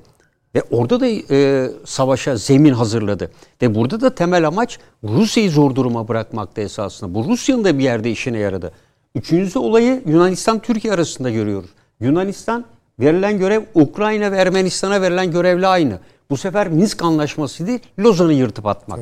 Ve 0.56 0.64
orada 0.72 1.00
da 1.00 1.08
e, 1.08 1.70
savaşa 1.86 2.36
zemin 2.36 2.74
hazırladı. 2.74 3.32
Ve 3.62 3.76
burada 3.76 4.02
da 4.02 4.16
temel 4.16 4.48
amaç 4.48 4.80
Rusya'yı 5.04 5.52
zor 5.52 5.76
duruma 5.76 6.08
bırakmakta 6.08 6.62
esasında. 6.62 7.14
Bu 7.14 7.26
Rusya'nın 7.26 7.64
da 7.64 7.80
bir 7.80 7.84
yerde 7.84 8.12
işine 8.12 8.38
yaradı. 8.38 8.72
Üçüncü 9.16 9.60
olayı 9.60 10.04
Yunanistan-Türkiye 10.06 10.94
arasında 10.94 11.30
görüyoruz. 11.30 11.70
Yunanistan 12.00 12.66
verilen 13.00 13.38
görev 13.38 13.62
Ukrayna 13.74 14.32
ve 14.32 14.38
Ermenistan'a 14.38 15.02
verilen 15.02 15.32
görevle 15.32 15.68
aynı. 15.68 16.00
Bu 16.30 16.38
sefer 16.38 16.68
Minsk 16.68 17.04
anlaşması 17.04 17.68
değil, 17.68 17.80
Lozan'ı 18.00 18.34
yırtıp 18.34 18.66
atmak. 18.66 19.00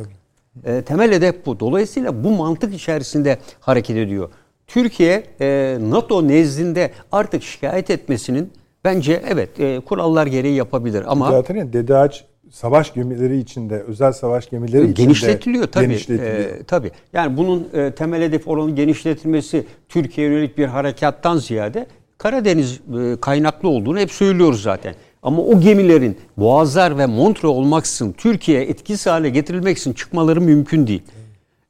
E, 0.66 0.82
temel 0.82 1.12
hedef 1.12 1.46
bu. 1.46 1.60
Dolayısıyla 1.60 2.24
bu 2.24 2.32
mantık 2.32 2.74
içerisinde 2.74 3.40
hareket 3.60 3.98
ediyor. 3.98 4.30
Türkiye 4.68 5.24
e, 5.42 5.78
NATO 5.82 6.28
nezdinde 6.28 6.92
artık 7.12 7.44
şikayet 7.44 7.90
etmesinin 7.90 8.52
bence 8.84 9.22
evet 9.28 9.60
e, 9.60 9.80
kurallar 9.80 10.28
gereği 10.28 10.56
yapabilir 10.56 11.04
ama 11.08 11.32
Zaten 11.32 11.74
Dede 11.74 11.98
Ağaç 11.98 12.26
savaş 12.52 12.94
gemileri 12.94 13.38
içinde, 13.38 13.80
özel 13.80 14.12
savaş 14.12 14.50
gemileri 14.50 14.84
içinde 14.84 15.02
genişletiliyor 15.02 15.68
tabii. 15.68 15.88
genişletiliyor. 15.88 16.34
Ee, 16.34 16.64
tabii. 16.64 16.92
Yani 17.14 17.38
bunun 17.38 17.68
e, 17.74 17.92
temel 17.92 18.22
hedef 18.22 18.48
oranı 18.48 18.76
genişletilmesi 18.76 19.66
Türkiye'ye 19.90 20.34
yönelik 20.34 20.58
bir 20.58 20.66
harekattan 20.66 21.38
ziyade 21.38 21.88
Karadeniz 22.18 22.80
e, 23.02 23.16
kaynaklı 23.22 23.70
olduğunu 23.70 24.00
hep 24.00 24.12
söylüyoruz 24.12 24.62
zaten. 24.62 24.96
Ama 25.24 25.42
o 25.42 25.60
gemilerin 25.60 26.18
Boğazlar 26.38 26.98
ve 26.98 27.06
Montre 27.06 27.48
olmaksızın 27.48 28.12
Türkiye'ye 28.12 28.66
etkisiz 28.66 29.08
hale 29.08 29.30
getirilmek 29.30 29.78
için 29.78 29.94
çıkmaları 29.94 30.42
mümkün 30.42 30.88
değil. 30.88 31.04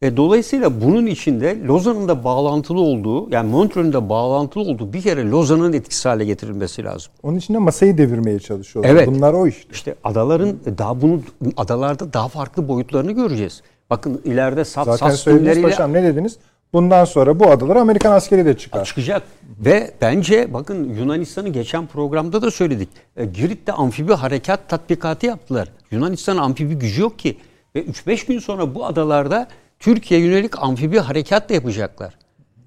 E, 0.01 0.17
dolayısıyla 0.17 0.81
bunun 0.81 1.05
içinde 1.05 1.63
Lozan'ın 1.63 2.07
da 2.07 2.23
bağlantılı 2.23 2.81
olduğu, 2.81 3.29
yani 3.29 3.51
Montreux'un 3.51 3.93
da 3.93 4.09
bağlantılı 4.09 4.63
olduğu 4.63 4.93
bir 4.93 5.01
kere 5.01 5.29
Lozan'ın 5.29 5.73
etkisiz 5.73 6.05
hale 6.05 6.25
getirilmesi 6.25 6.83
lazım. 6.83 7.11
Onun 7.23 7.37
için 7.37 7.53
de 7.53 7.57
masayı 7.57 7.97
devirmeye 7.97 8.39
çalışıyorlar. 8.39 8.91
Evet. 8.91 9.07
Bunlar 9.07 9.33
o 9.33 9.47
işte. 9.47 9.69
İşte 9.71 9.95
adaların 10.03 10.57
daha 10.77 11.01
bunu 11.01 11.21
adalarda 11.57 12.13
daha 12.13 12.27
farklı 12.27 12.67
boyutlarını 12.67 13.11
göreceğiz. 13.11 13.61
Bakın 13.89 14.21
ileride 14.25 14.65
Sat, 14.65 14.85
Zaten 14.85 15.09
Sas 15.09 15.19
söylediniz 15.19 15.45
günleriyle 15.45 15.67
paşam 15.67 15.93
ne 15.93 16.03
dediniz? 16.03 16.37
Bundan 16.73 17.05
sonra 17.05 17.39
bu 17.39 17.51
adalara 17.51 17.81
Amerikan 17.81 18.11
askeri 18.11 18.45
de 18.45 18.57
çıkar. 18.57 18.85
çıkacak. 18.85 19.23
Ve 19.59 19.91
bence 20.01 20.53
bakın 20.53 20.93
Yunanistan'ı 20.93 21.49
geçen 21.49 21.87
programda 21.87 22.41
da 22.41 22.51
söyledik. 22.51 22.89
E, 23.15 23.25
Girit'te 23.25 23.71
amfibi 23.71 24.13
harekat 24.13 24.69
tatbikatı 24.69 25.25
yaptılar. 25.25 25.71
Yunanistan'ın 25.91 26.37
amfibi 26.39 26.75
gücü 26.75 27.01
yok 27.01 27.19
ki. 27.19 27.37
Ve 27.75 27.85
3-5 27.85 28.27
gün 28.27 28.39
sonra 28.39 28.75
bu 28.75 28.85
adalarda 28.85 29.47
Türkiye 29.80 30.19
yönelik 30.19 30.63
amfibi 30.63 30.99
harekat 30.99 31.49
da 31.49 31.53
yapacaklar. 31.53 32.13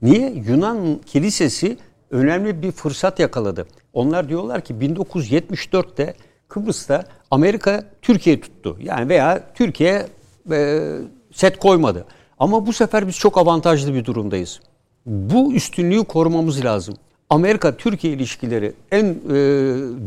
Niye? 0.02 0.30
Yunan 0.48 1.00
kilisesi 1.06 1.76
önemli 2.10 2.62
bir 2.62 2.72
fırsat 2.72 3.18
yakaladı. 3.18 3.66
Onlar 3.92 4.28
diyorlar 4.28 4.60
ki 4.60 4.74
1974'te 4.74 6.14
Kıbrıs'ta 6.48 7.04
Amerika 7.30 7.84
Türkiye 8.02 8.40
tuttu. 8.40 8.76
Yani 8.82 9.08
veya 9.08 9.44
Türkiye 9.54 10.06
e, 10.50 10.88
set 11.32 11.58
koymadı. 11.58 12.06
Ama 12.38 12.66
bu 12.66 12.72
sefer 12.72 13.06
biz 13.06 13.16
çok 13.16 13.38
avantajlı 13.38 13.94
bir 13.94 14.04
durumdayız. 14.04 14.60
Bu 15.06 15.52
üstünlüğü 15.52 16.04
korumamız 16.04 16.64
lazım. 16.64 16.94
Amerika-Türkiye 17.30 18.12
ilişkileri 18.12 18.72
en 18.92 19.04
e, 19.04 19.14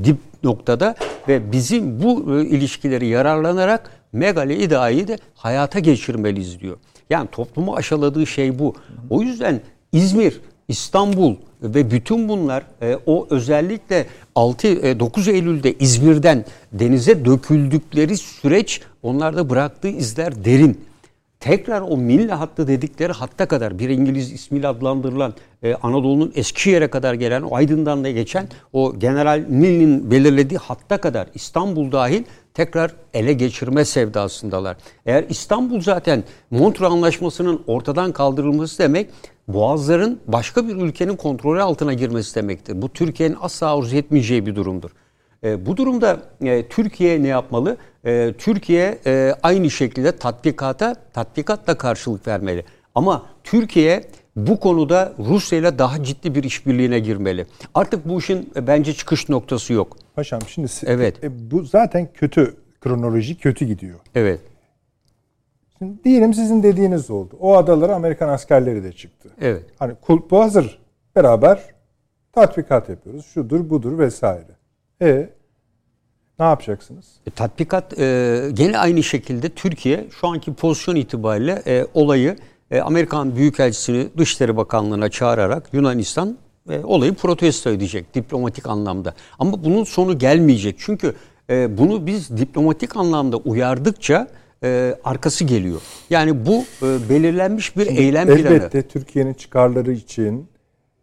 dip 0.04 0.18
noktada 0.43 0.95
ve 1.28 1.51
bizim 1.51 2.04
bu 2.04 2.39
e, 2.39 2.45
ilişkileri 2.45 3.08
yararlanarak 3.08 3.91
Megali 4.14 4.64
İda'yı 4.64 5.08
da 5.08 5.18
hayata 5.36 5.80
geçirmeliyiz 5.80 6.60
diyor. 6.60 6.78
Yani 7.10 7.28
toplumu 7.32 7.76
aşıladığı 7.76 8.28
şey 8.28 8.60
bu. 8.60 8.76
O 9.10 9.22
yüzden 9.22 9.62
İzmir, 9.91 10.41
İstanbul 10.68 11.36
ve 11.62 11.91
bütün 11.91 12.30
bunlar 12.30 12.64
e, 12.82 12.97
o 13.06 13.28
özellikle 13.30 14.06
6 14.36 14.68
e, 14.68 14.99
9 14.99 15.28
Eylül'de 15.28 15.74
İzmir'den 15.74 16.45
denize 16.72 17.26
döküldükleri 17.26 18.18
süreç 18.18 18.82
onlarda 19.04 19.49
bıraktığı 19.49 19.88
izler 19.88 20.45
derin 20.45 20.82
tekrar 21.43 21.82
o 21.82 21.97
milli 21.97 22.32
hattı 22.32 22.68
dedikleri 22.68 23.14
hatta 23.14 23.45
kadar 23.45 23.80
bir 23.80 23.89
İngiliz 23.89 24.32
ismiyle 24.32 24.68
adlandırılan 24.68 25.34
e, 25.64 25.74
Anadolu'nun 25.74 26.32
Eskişehir'e 26.36 26.88
kadar 26.88 27.14
gelen 27.14 27.41
o 27.41 27.56
Aydın'dan 27.56 28.04
da 28.04 28.12
geçen 28.12 28.47
o 28.74 28.99
General 28.99 29.45
Milne'in 29.49 30.12
belirlediği 30.12 30.58
hatta 30.58 30.97
kadar 30.97 31.28
İstanbul 31.34 31.91
dahil 31.91 32.24
tekrar 32.54 32.91
ele 33.14 33.34
geçirme 33.34 33.86
sevdasındalar. 33.86 34.78
Eğer 35.06 35.26
İstanbul 35.30 35.82
zaten 35.82 36.24
Montreux 36.51 36.91
Anlaşması'nın 36.91 37.62
ortadan 37.68 38.12
kaldırılması 38.12 38.84
demek 38.84 39.10
boğazların 39.47 40.20
başka 40.28 40.68
bir 40.68 40.76
ülkenin 40.76 41.16
kontrolü 41.16 41.62
altına 41.62 41.93
girmesi 41.93 42.36
demektir. 42.36 42.82
Bu 42.82 42.89
Türkiye'nin 42.89 43.38
asla 43.41 43.78
arzu 43.78 43.95
etmeyeceği 43.95 44.45
bir 44.45 44.56
durumdur. 44.56 44.89
E, 45.43 45.66
bu 45.66 45.78
durumda 45.78 46.20
e, 46.41 46.68
Türkiye 46.68 47.24
ne 47.24 47.28
yapmalı? 47.28 47.78
E, 48.06 48.34
Türkiye 48.38 48.99
e, 49.06 49.36
aynı 49.43 49.70
şekilde 49.72 50.12
tatbikata 50.12 50.95
tatbikatla 51.14 51.78
karşılık 51.78 52.28
vermeli. 52.28 52.66
Ama 52.95 53.26
Türkiye 53.43 54.04
bu 54.36 54.60
konuda 54.60 55.14
Rusya 55.20 55.60
ile 55.60 55.80
daha 55.80 56.04
ciddi 56.04 56.36
bir 56.36 56.44
işbirliğine 56.44 57.00
girmeli. 57.00 57.46
Artık 57.74 58.10
bu 58.10 58.20
işin 58.20 58.50
e, 58.56 58.68
bence 58.68 58.94
çıkış 58.94 59.30
noktası 59.30 59.74
yok. 59.74 59.98
Paşam 60.16 60.42
şimdi 60.48 60.68
Evet. 60.86 61.24
e, 61.24 61.52
bu 61.52 61.64
zaten 61.64 62.10
kötü 62.14 62.56
kronoloji 62.82 63.38
kötü 63.38 63.66
gidiyor. 63.66 64.00
Evet. 64.16 64.40
Şimdi 65.78 66.04
diyelim 66.04 66.34
sizin 66.34 66.64
dediğiniz 66.64 67.10
oldu. 67.10 67.38
O 67.40 67.58
adalara 67.58 67.96
Amerikan 67.96 68.30
askerleri 68.30 68.84
de 68.84 68.92
çıktı. 68.92 69.30
Evet. 69.42 69.64
Hani 69.80 69.94
bu 70.32 70.40
hazır. 70.40 70.80
Beraber 71.16 71.60
tatbikat 72.32 72.90
yapıyoruz. 72.90 73.26
Şudur 73.26 73.70
budur 73.70 74.00
vesaire. 74.00 74.56
E 75.02 75.30
ne 76.40 76.46
yapacaksınız? 76.46 77.06
E, 77.28 77.32
tatbikat 77.32 78.00
e, 78.00 78.50
gene 78.54 78.78
aynı 78.78 79.04
şekilde 79.04 79.50
Türkiye 79.50 80.06
şu 80.20 80.28
anki 80.28 80.54
pozisyon 80.54 80.96
itibariyle 80.96 81.62
e, 81.68 81.88
olayı 81.94 82.36
e, 82.74 82.82
Amerikan 82.82 83.36
Büyükelçisini 83.36 84.07
Dışişleri 84.17 84.57
Bakanlığı'na 84.57 85.09
çağırarak 85.09 85.69
Yunanistan 85.74 86.38
e, 86.69 86.80
olayı 86.80 87.13
protesto 87.13 87.69
edecek 87.69 88.15
diplomatik 88.15 88.67
anlamda. 88.67 89.13
Ama 89.39 89.63
bunun 89.63 89.84
sonu 89.84 90.17
gelmeyecek. 90.17 90.76
Çünkü 90.80 91.13
e, 91.49 91.78
bunu 91.78 92.05
biz 92.07 92.38
diplomatik 92.38 92.95
anlamda 92.95 93.38
uyardıkça 93.38 94.28
e, 94.63 94.95
arkası 95.03 95.43
geliyor. 95.43 95.82
Yani 96.09 96.45
bu 96.45 96.63
e, 96.86 97.09
belirlenmiş 97.09 97.78
bir 97.78 97.88
eylem 97.88 98.28
planı. 98.28 98.39
Elbette 98.39 98.82
Türkiye'nin 98.88 99.34
çıkarları 99.34 99.91
için 99.91 100.47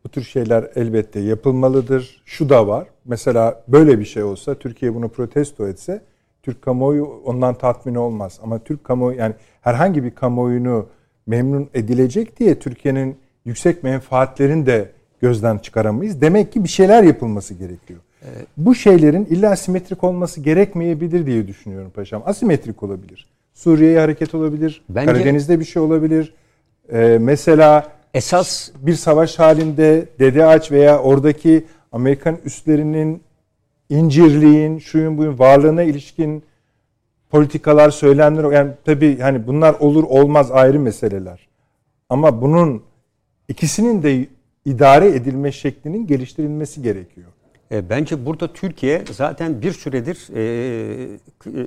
bu 0.05 0.09
tür 0.09 0.23
şeyler 0.23 0.71
elbette 0.75 1.21
yapılmalıdır. 1.21 2.23
Şu 2.25 2.49
da 2.49 2.69
var. 2.69 2.87
Mesela 3.05 3.65
böyle 3.69 3.99
bir 3.99 4.05
şey 4.05 4.23
olsa 4.23 4.55
Türkiye 4.55 4.95
bunu 4.95 5.09
protesto 5.09 5.69
etse 5.69 6.03
Türk 6.43 6.63
kamuoyu 6.63 7.05
ondan 7.25 7.55
tatmin 7.55 7.95
olmaz. 7.95 8.41
Ama 8.43 8.59
Türk 8.59 8.85
kamuoyu 8.85 9.19
yani 9.19 9.35
herhangi 9.61 10.05
bir 10.05 10.11
kamuoyunu 10.11 10.87
memnun 11.31 11.69
edilecek 11.75 12.41
diye 12.41 12.59
Türkiye'nin 12.59 13.17
yüksek 13.45 13.83
menfaatlerini 13.83 14.67
de 14.67 14.91
gözden 15.23 15.59
çıkaramayız. 15.59 16.21
Demek 16.21 16.53
ki 16.53 16.65
bir 16.65 16.69
şeyler 16.69 17.03
yapılması 17.03 17.55
gerekiyor. 17.55 18.01
Bu 18.57 18.75
şeylerin 18.75 19.25
illa 19.25 19.57
simetrik 19.57 20.05
olması 20.05 20.41
gerekmeyebilir 20.41 21.27
diye 21.27 21.49
düşünüyorum 21.49 21.91
paşam. 21.95 22.23
Asimetrik 22.27 22.83
olabilir. 22.83 23.29
Suriye'ye 23.55 24.01
hareket 24.01 24.35
olabilir. 24.35 24.83
Bence- 24.89 25.13
Karadeniz'de 25.13 25.61
bir 25.61 25.65
şey 25.65 25.83
olabilir. 25.83 26.35
Ee, 26.93 27.19
mesela 27.21 27.89
Esas 28.15 28.71
bir 28.81 28.95
savaş 28.95 29.39
halinde 29.39 30.05
Dede 30.19 30.47
Ağaç 30.47 30.73
veya 30.73 30.99
oradaki 30.99 31.65
Amerikan 31.93 32.39
üslerinin 32.45 33.23
incirliğin, 33.89 34.79
şuyun 34.79 35.19
buyun 35.19 35.39
varlığına 35.39 35.83
ilişkin 35.83 36.43
politikalar, 37.31 37.91
söylemler 37.91 38.53
yani 38.53 38.73
tabii 38.85 39.19
hani 39.19 39.47
bunlar 39.47 39.75
olur 39.75 40.05
olmaz 40.05 40.51
ayrı 40.51 40.81
meseleler. 40.81 41.49
Ama 42.09 42.43
bunun 42.43 42.83
ikisinin 43.49 44.03
de 44.03 44.27
idare 44.65 45.09
edilme 45.09 45.53
şeklinin 45.53 46.07
geliştirilmesi 46.07 46.83
gerekiyor. 46.83 47.29
E, 47.73 47.91
Bence 47.91 48.27
burada 48.27 48.53
Türkiye 48.53 49.05
zaten 49.13 49.63
bir 49.63 49.73
süredir 49.73 50.29
e, 50.35 51.19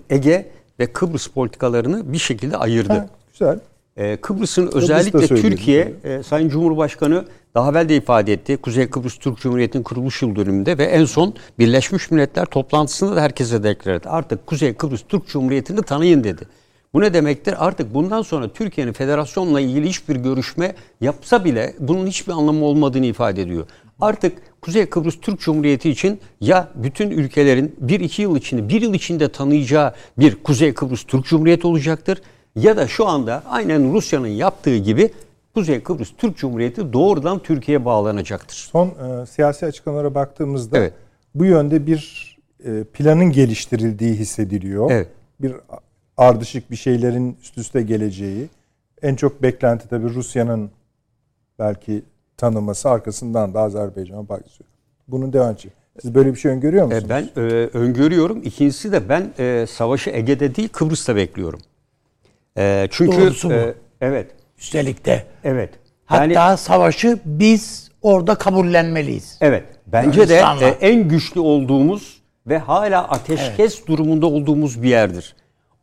Ege 0.10 0.46
ve 0.80 0.94
Kıbrıs 0.94 1.28
politikalarını 1.28 2.14
bir 2.14 2.18
şekilde 2.18 2.58
ayırdı. 2.58 2.94
Ha, 2.94 3.08
güzel. 3.32 3.60
E, 3.98 4.16
Kıbrıs'ın 4.16 4.70
özellikle 4.74 5.28
Türkiye, 5.28 5.94
e, 6.04 6.24
Sayın 6.24 6.50
Cumhurbaşkanı 6.50 7.26
daha 7.56 7.72
evvel 7.72 7.90
de 7.90 7.96
ifade 7.96 8.34
etti. 8.34 8.58
Kuzey 8.58 8.90
Kıbrıs 8.90 9.18
Türk 9.18 9.38
Cumhuriyeti'nin 9.38 9.84
kuruluş 9.84 10.22
yıl 10.22 10.36
dönümünde 10.36 10.78
ve 10.78 10.84
en 10.84 11.06
son 11.06 11.34
Birleşmiş 11.60 12.12
Milletler 12.12 12.46
toplantısında 12.46 13.16
da 13.16 13.22
herkese 13.22 13.64
deklar 13.64 13.94
etti. 13.94 14.10
Artık 14.10 14.48
Kuzey 14.48 14.74
Kıbrıs 14.74 15.02
Türk 15.10 15.28
Cumhuriyeti'ni 15.28 15.82
tanıyın 15.82 16.24
dedi. 16.24 16.48
Bu 16.94 17.02
ne 17.02 17.14
demektir? 17.14 17.66
Artık 17.66 17.94
bundan 17.94 18.22
sonra 18.22 18.50
Türkiye'nin 18.50 18.94
federasyonla 18.94 19.62
ilgili 19.62 19.90
hiçbir 19.90 20.16
görüşme 20.16 20.76
yapsa 21.02 21.46
bile 21.46 21.74
bunun 21.80 22.08
hiçbir 22.08 22.34
anlamı 22.34 22.66
olmadığını 22.66 23.06
ifade 23.06 23.42
ediyor. 23.42 23.66
Artık 24.02 24.38
Kuzey 24.62 24.86
Kıbrıs 24.86 25.20
Türk 25.22 25.40
Cumhuriyeti 25.40 25.90
için 25.90 26.20
ya 26.42 26.70
bütün 26.76 27.12
ülkelerin 27.12 27.76
bir 27.80 28.00
iki 28.00 28.22
yıl 28.22 28.36
içinde, 28.36 28.70
bir 28.70 28.82
yıl 28.82 28.94
içinde 28.94 29.30
tanıyacağı 29.30 29.94
bir 30.20 30.36
Kuzey 30.44 30.74
Kıbrıs 30.74 31.04
Türk 31.04 31.26
Cumhuriyeti 31.26 31.68
olacaktır. 31.68 32.22
Ya 32.56 32.78
da 32.78 32.88
şu 32.88 33.08
anda 33.08 33.44
aynen 33.50 33.94
Rusya'nın 33.94 34.28
yaptığı 34.28 34.78
gibi 34.78 35.12
Kuzey 35.54 35.84
Kıbrıs 35.84 36.12
Türk 36.18 36.38
Cumhuriyeti 36.38 36.94
doğrudan 36.94 37.40
Türkiye'ye 37.40 37.86
bağlanacaktır. 37.86 38.56
Son 38.56 38.88
e, 38.88 39.26
siyasi 39.26 39.66
açıklamalara 39.66 40.16
baktığımızda 40.16 40.78
Evet. 40.78 40.94
bu 41.36 41.46
yönde 41.46 41.88
bir 41.88 42.34
e, 42.66 42.84
planın 42.84 43.32
geliştirildiği 43.32 44.14
hissediliyor. 44.14 44.92
Evet. 44.92 45.08
Bir 45.42 45.54
ardışık 46.18 46.72
bir 46.72 46.76
şeylerin 46.76 47.38
üst 47.42 47.58
üste 47.58 47.82
geleceği. 47.82 48.50
En 49.02 49.16
çok 49.16 49.42
beklenti 49.42 49.90
tabii 49.90 50.10
Rusya'nın 50.10 50.72
belki 51.60 52.04
tanıması 52.38 52.90
arkasından 52.90 53.54
da 53.54 53.60
Azerbaycan 53.60 54.30
bakıyor. 54.30 54.70
Bunun 55.08 55.34
devamı. 55.34 55.56
Siz 56.02 56.16
böyle 56.16 56.34
bir 56.34 56.40
şey 56.40 56.52
öngörüyor 56.52 56.86
musunuz? 56.86 57.04
E, 57.06 57.10
ben 57.10 57.30
e, 57.36 57.42
öngörüyorum. 57.74 58.42
İkincisi 58.44 58.92
de 58.92 59.10
ben 59.10 59.34
e, 59.40 59.66
savaşı 59.70 60.10
Ege'de 60.10 60.56
değil 60.56 60.70
Kıbrıs'ta 60.70 61.16
bekliyorum. 61.16 61.60
E, 62.58 62.88
çünkü 62.92 63.18
Doğrusu 63.22 63.50
bu. 63.50 63.54
e, 63.54 63.74
evet. 64.02 64.32
Üstelik 64.58 65.06
de. 65.06 65.24
Evet. 65.44 65.70
Hatta 66.06 66.26
Yani 66.26 66.58
savaşı 66.58 67.20
biz 67.26 67.92
orada 68.02 68.36
kabullenmeliyiz. 68.36 69.38
evet. 69.42 69.64
Bence 69.88 70.30
de 70.30 70.44
e, 70.62 70.68
en 70.68 71.08
güçlü 71.08 71.40
olduğumuz 71.40 72.22
ve 72.48 72.58
hala 72.58 73.10
ateşkes 73.10 73.88
durumunda 73.88 74.26
olduğumuz 74.28 74.84
bir 74.84 74.90
yerdir. 74.90 75.36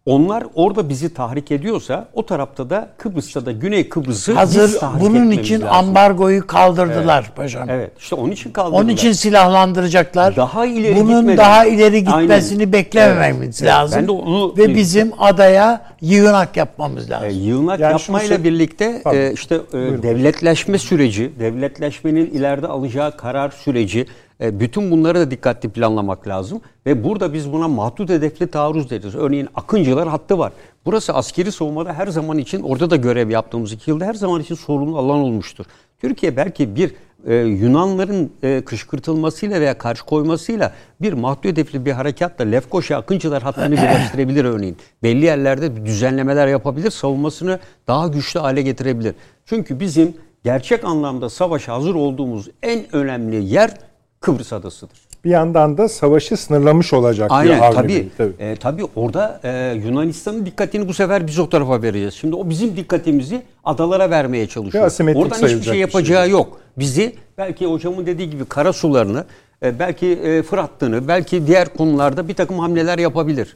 Onlar 0.06 0.44
orada 0.54 0.88
bizi 0.88 1.14
tahrik 1.14 1.50
ediyorsa 1.50 2.08
o 2.14 2.26
tarafta 2.26 2.70
da 2.70 2.88
Kıbrıs'ta 2.98 3.46
da 3.46 3.52
Güney 3.52 3.88
Kıbrıs'ı 3.88 4.30
biz 4.32 4.38
Hazır 4.38 4.78
tahrik 4.80 5.00
bunun 5.02 5.30
için 5.30 5.54
lazım. 5.60 5.68
ambargoyu 5.74 6.46
kaldırdılar 6.46 7.32
paşam. 7.36 7.70
Evet. 7.70 7.90
işte 7.98 8.14
onun 8.14 8.30
için 8.30 8.50
kaldırdılar. 8.52 8.80
Onun 8.82 8.88
için 8.88 9.12
silahlandıracaklar. 9.12 10.36
Daha 10.36 10.66
ileri 10.66 10.96
Bunun 10.96 11.16
gitmeden- 11.20 11.36
daha 11.36 11.64
ileri 11.66 12.04
gitmesini 12.04 12.58
Aynen. 12.60 12.72
beklemememiz 12.72 13.62
Evet. 13.62 13.72
lazım. 13.72 13.98
Ben 14.00 14.08
de 14.08 14.12
onu- 14.12 14.56
Ve 14.56 14.74
bizim 14.74 15.12
adaya 15.18 15.82
yığınak 16.00 16.56
yapmamız 16.56 17.10
lazım. 17.10 17.28
E, 17.28 17.32
yığınak 17.32 17.80
Yani 17.80 17.92
yapmayla 17.92 18.36
sor- 18.36 18.44
birlikte 18.44 19.02
e, 19.12 19.32
işte 19.32 19.54
e, 19.54 19.78
devletleşme 19.78 20.78
süreci, 20.78 21.32
devletleşmenin 21.38 22.26
ileride 22.26 22.66
alacağı 22.66 23.16
karar 23.16 23.50
süreci, 23.50 24.06
e, 24.40 24.60
bütün 24.60 24.90
bunları 24.90 25.18
da 25.18 25.30
dikkatli 25.30 25.68
planlamak 25.68 26.28
lazım. 26.28 26.60
Ve 26.86 27.04
burada 27.04 27.32
biz 27.32 27.52
buna 27.52 27.68
mahdut 27.68 28.10
hedefli 28.10 28.46
taarruz 28.46 28.90
deriz. 28.90 29.14
Örneğin 29.14 29.48
Akıncılar 29.54 30.08
hattı 30.08 30.38
var. 30.38 30.52
Burası 30.84 31.14
askeri 31.14 31.52
savunmada 31.52 31.92
her 31.92 32.06
zaman 32.06 32.38
için, 32.38 32.62
orada 32.62 32.90
da 32.90 32.96
görev 32.96 33.30
yaptığımız 33.30 33.72
iki 33.72 33.90
yılda 33.90 34.04
her 34.04 34.14
zaman 34.14 34.40
için 34.40 34.54
sorunlu 34.54 34.98
alan 34.98 35.18
olmuştur. 35.18 35.64
Türkiye 36.00 36.36
belki 36.36 36.76
bir 36.76 36.94
e, 37.26 37.34
Yunanların 37.34 38.32
e, 38.42 38.62
kışkırtılmasıyla 38.64 39.60
veya 39.60 39.78
karşı 39.78 40.04
koymasıyla 40.04 40.72
bir 41.00 41.12
mahdut 41.12 41.44
hedefli 41.44 41.86
bir 41.86 41.92
harekatla 41.92 42.44
Lefkoşa 42.44 42.96
Akıncılar 42.96 43.42
hattını 43.42 43.70
birleştirebilir 43.76 44.44
örneğin. 44.44 44.76
Belli 45.02 45.24
yerlerde 45.24 45.86
düzenlemeler 45.86 46.46
yapabilir, 46.46 46.90
savunmasını 46.90 47.58
daha 47.86 48.08
güçlü 48.08 48.40
hale 48.40 48.62
getirebilir. 48.62 49.14
Çünkü 49.46 49.80
bizim 49.80 50.14
gerçek 50.44 50.84
anlamda 50.84 51.30
savaşa 51.30 51.74
hazır 51.74 51.94
olduğumuz 51.94 52.48
en 52.62 52.96
önemli 52.96 53.44
yer 53.44 53.89
Kıbrıs 54.20 54.52
Adası'dır. 54.52 54.98
Bir 55.24 55.30
yandan 55.30 55.78
da 55.78 55.88
savaşı 55.88 56.36
sınırlamış 56.36 56.92
olacak 56.92 57.30
Aynen 57.32 57.58
diyor 57.60 57.72
tabii. 57.72 57.88
Bey, 57.88 58.08
tabii. 58.18 58.32
E, 58.38 58.56
tabii 58.56 58.84
orada 58.96 59.40
e, 59.44 59.74
Yunanistan'ın 59.84 60.46
dikkatini 60.46 60.88
bu 60.88 60.94
sefer 60.94 61.26
biz 61.26 61.38
o 61.38 61.48
tarafa 61.48 61.82
vereceğiz. 61.82 62.14
Şimdi 62.14 62.36
o 62.36 62.50
bizim 62.50 62.76
dikkatimizi 62.76 63.42
adalara 63.64 64.10
vermeye 64.10 64.46
çalışıyor. 64.46 64.92
Oradan 65.14 65.36
hiçbir 65.36 65.62
şey 65.62 65.72
bir 65.72 65.78
yapacağı 65.78 66.22
şey. 66.22 66.32
yok. 66.32 66.60
Bizi 66.78 67.14
belki 67.38 67.66
hocamın 67.66 68.06
dediği 68.06 68.30
gibi 68.30 68.44
kara 68.44 68.72
sularını, 68.72 69.24
e, 69.62 69.78
belki 69.78 70.06
e, 70.06 70.42
Fırat 70.42 70.64
Hattı'nı, 70.70 71.08
belki 71.08 71.46
diğer 71.46 71.68
konularda 71.76 72.28
bir 72.28 72.34
takım 72.34 72.58
hamleler 72.58 72.98
yapabilir. 72.98 73.54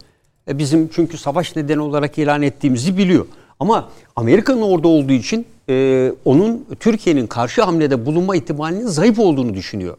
E, 0.48 0.58
bizim 0.58 0.88
çünkü 0.88 1.18
savaş 1.18 1.56
nedeni 1.56 1.80
olarak 1.80 2.18
ilan 2.18 2.42
ettiğimizi 2.42 2.98
biliyor. 2.98 3.26
Ama 3.60 3.88
Amerika'nın 4.16 4.62
orada 4.62 4.88
olduğu 4.88 5.12
için 5.12 5.46
e, 5.68 6.12
onun 6.24 6.66
Türkiye'nin 6.80 7.26
karşı 7.26 7.62
hamlede 7.62 8.06
bulunma 8.06 8.36
ihtimalinin 8.36 8.86
zayıf 8.86 9.18
olduğunu 9.18 9.54
düşünüyor. 9.54 9.96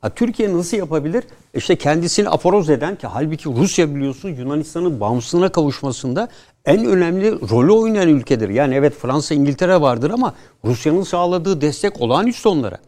Ha, 0.00 0.10
Türkiye 0.10 0.52
nasıl 0.52 0.76
yapabilir? 0.76 1.24
İşte 1.54 1.76
kendisini 1.76 2.28
aforoz 2.28 2.70
eden 2.70 2.96
ki 2.96 3.06
halbuki 3.06 3.48
Rusya 3.48 3.94
biliyorsun 3.94 4.28
Yunanistan'ın 4.28 5.00
bağımsızlığına 5.00 5.48
kavuşmasında 5.48 6.28
en 6.64 6.84
önemli 6.86 7.32
rolü 7.50 7.72
oynayan 7.72 8.08
ülkedir. 8.08 8.48
Yani 8.48 8.74
evet 8.74 8.94
Fransa, 8.94 9.34
İngiltere 9.34 9.80
vardır 9.80 10.10
ama 10.10 10.34
Rusya'nın 10.64 11.02
sağladığı 11.02 11.60
destek 11.60 12.00
olağanüstü 12.00 12.48
onlara. 12.48 12.78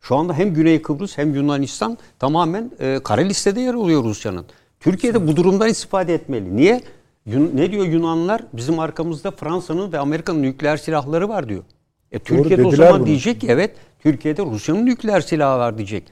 Şu 0.00 0.16
anda 0.16 0.34
hem 0.34 0.54
Güney 0.54 0.82
Kıbrıs 0.82 1.18
hem 1.18 1.34
Yunanistan 1.34 1.98
tamamen 2.18 2.70
e, 2.80 3.00
kara 3.04 3.20
listede 3.20 3.60
yer 3.60 3.74
alıyor 3.74 4.04
Rusya'nın. 4.04 4.44
Türkiye 4.80 5.14
de 5.14 5.28
bu 5.28 5.36
durumdan 5.36 5.68
istifade 5.68 6.14
etmeli. 6.14 6.56
Niye? 6.56 6.80
Yun- 7.26 7.50
ne 7.54 7.72
diyor 7.72 7.86
Yunanlar? 7.86 8.42
Bizim 8.52 8.78
arkamızda 8.78 9.30
Fransa'nın 9.30 9.92
ve 9.92 9.98
Amerika'nın 9.98 10.42
nükleer 10.42 10.76
silahları 10.76 11.28
var 11.28 11.48
diyor. 11.48 11.62
E, 12.12 12.18
Türkiye 12.18 12.58
de 12.58 12.64
o 12.66 12.70
zaman 12.70 12.98
bunu. 12.98 13.06
diyecek 13.06 13.40
ki 13.40 13.46
evet 13.50 13.70
Türkiye'de 14.02 14.42
Rusya'nın 14.42 14.86
nükleer 14.86 15.20
silahı 15.20 15.58
var 15.58 15.78
diyecek. 15.78 16.04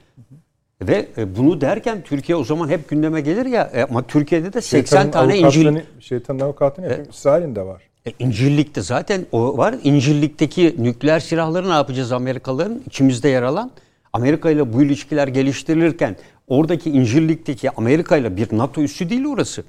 Ve 0.87 1.07
e, 1.17 1.35
bunu 1.35 1.61
derken 1.61 2.01
Türkiye 2.01 2.35
o 2.35 2.43
zaman 2.43 2.69
hep 2.69 2.89
gündeme 2.89 3.21
gelir 3.21 3.45
ya 3.45 3.71
e, 3.73 3.83
ama 3.83 4.03
Türkiye'de 4.07 4.53
de 4.53 4.61
80 4.61 5.01
Şeytanın 5.01 5.11
tane 5.11 5.37
İncil 5.37 5.79
Şeytanın 5.99 6.39
avukatını 6.39 6.85
yapayım. 6.85 7.11
İsrail'in 7.11 7.55
de 7.55 7.61
var. 7.61 7.81
e, 8.05 8.11
İncirlik'te 8.19 8.81
zaten 8.81 9.25
o 9.31 9.57
var. 9.57 9.75
İncirlik'teki 9.83 10.75
nükleer 10.79 11.19
silahları 11.19 11.69
ne 11.69 11.73
yapacağız 11.73 12.11
Amerikalıların? 12.11 12.81
içimizde 12.87 13.29
yer 13.29 13.43
alan. 13.43 13.71
Amerika 14.13 14.51
ile 14.51 14.73
bu 14.73 14.83
ilişkiler 14.83 15.27
geliştirilirken 15.27 16.15
oradaki 16.47 16.89
İncirlik'teki 16.89 17.71
Amerika 17.71 18.17
ile 18.17 18.37
bir 18.37 18.57
NATO 18.57 18.81
üssü 18.81 19.09
değil 19.09 19.25
orası. 19.25 19.63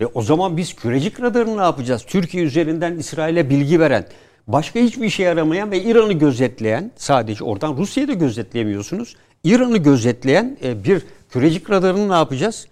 E 0.00 0.06
o 0.06 0.22
zaman 0.22 0.56
biz 0.56 0.74
kürecik 0.74 1.22
radarını 1.22 1.56
ne 1.56 1.62
yapacağız? 1.62 2.04
Türkiye 2.06 2.44
üzerinden 2.44 2.96
İsrail'e 2.96 3.50
bilgi 3.50 3.80
veren, 3.80 4.06
başka 4.46 4.80
hiçbir 4.80 5.06
işe 5.06 5.22
yaramayan 5.22 5.70
ve 5.70 5.82
İran'ı 5.82 6.12
gözetleyen, 6.12 6.90
sadece 6.96 7.44
oradan 7.44 7.76
Rusya'yı 7.76 8.08
da 8.08 8.12
gözetleyemiyorsunuz. 8.12 9.16
İran'ı 9.46 9.78
gözetleyen 9.78 10.56
e, 10.62 10.84
bir 10.84 11.02
kürecik 11.30 11.70
radarını 11.70 12.08
ne 12.08 12.14
yapacağız? 12.14 12.66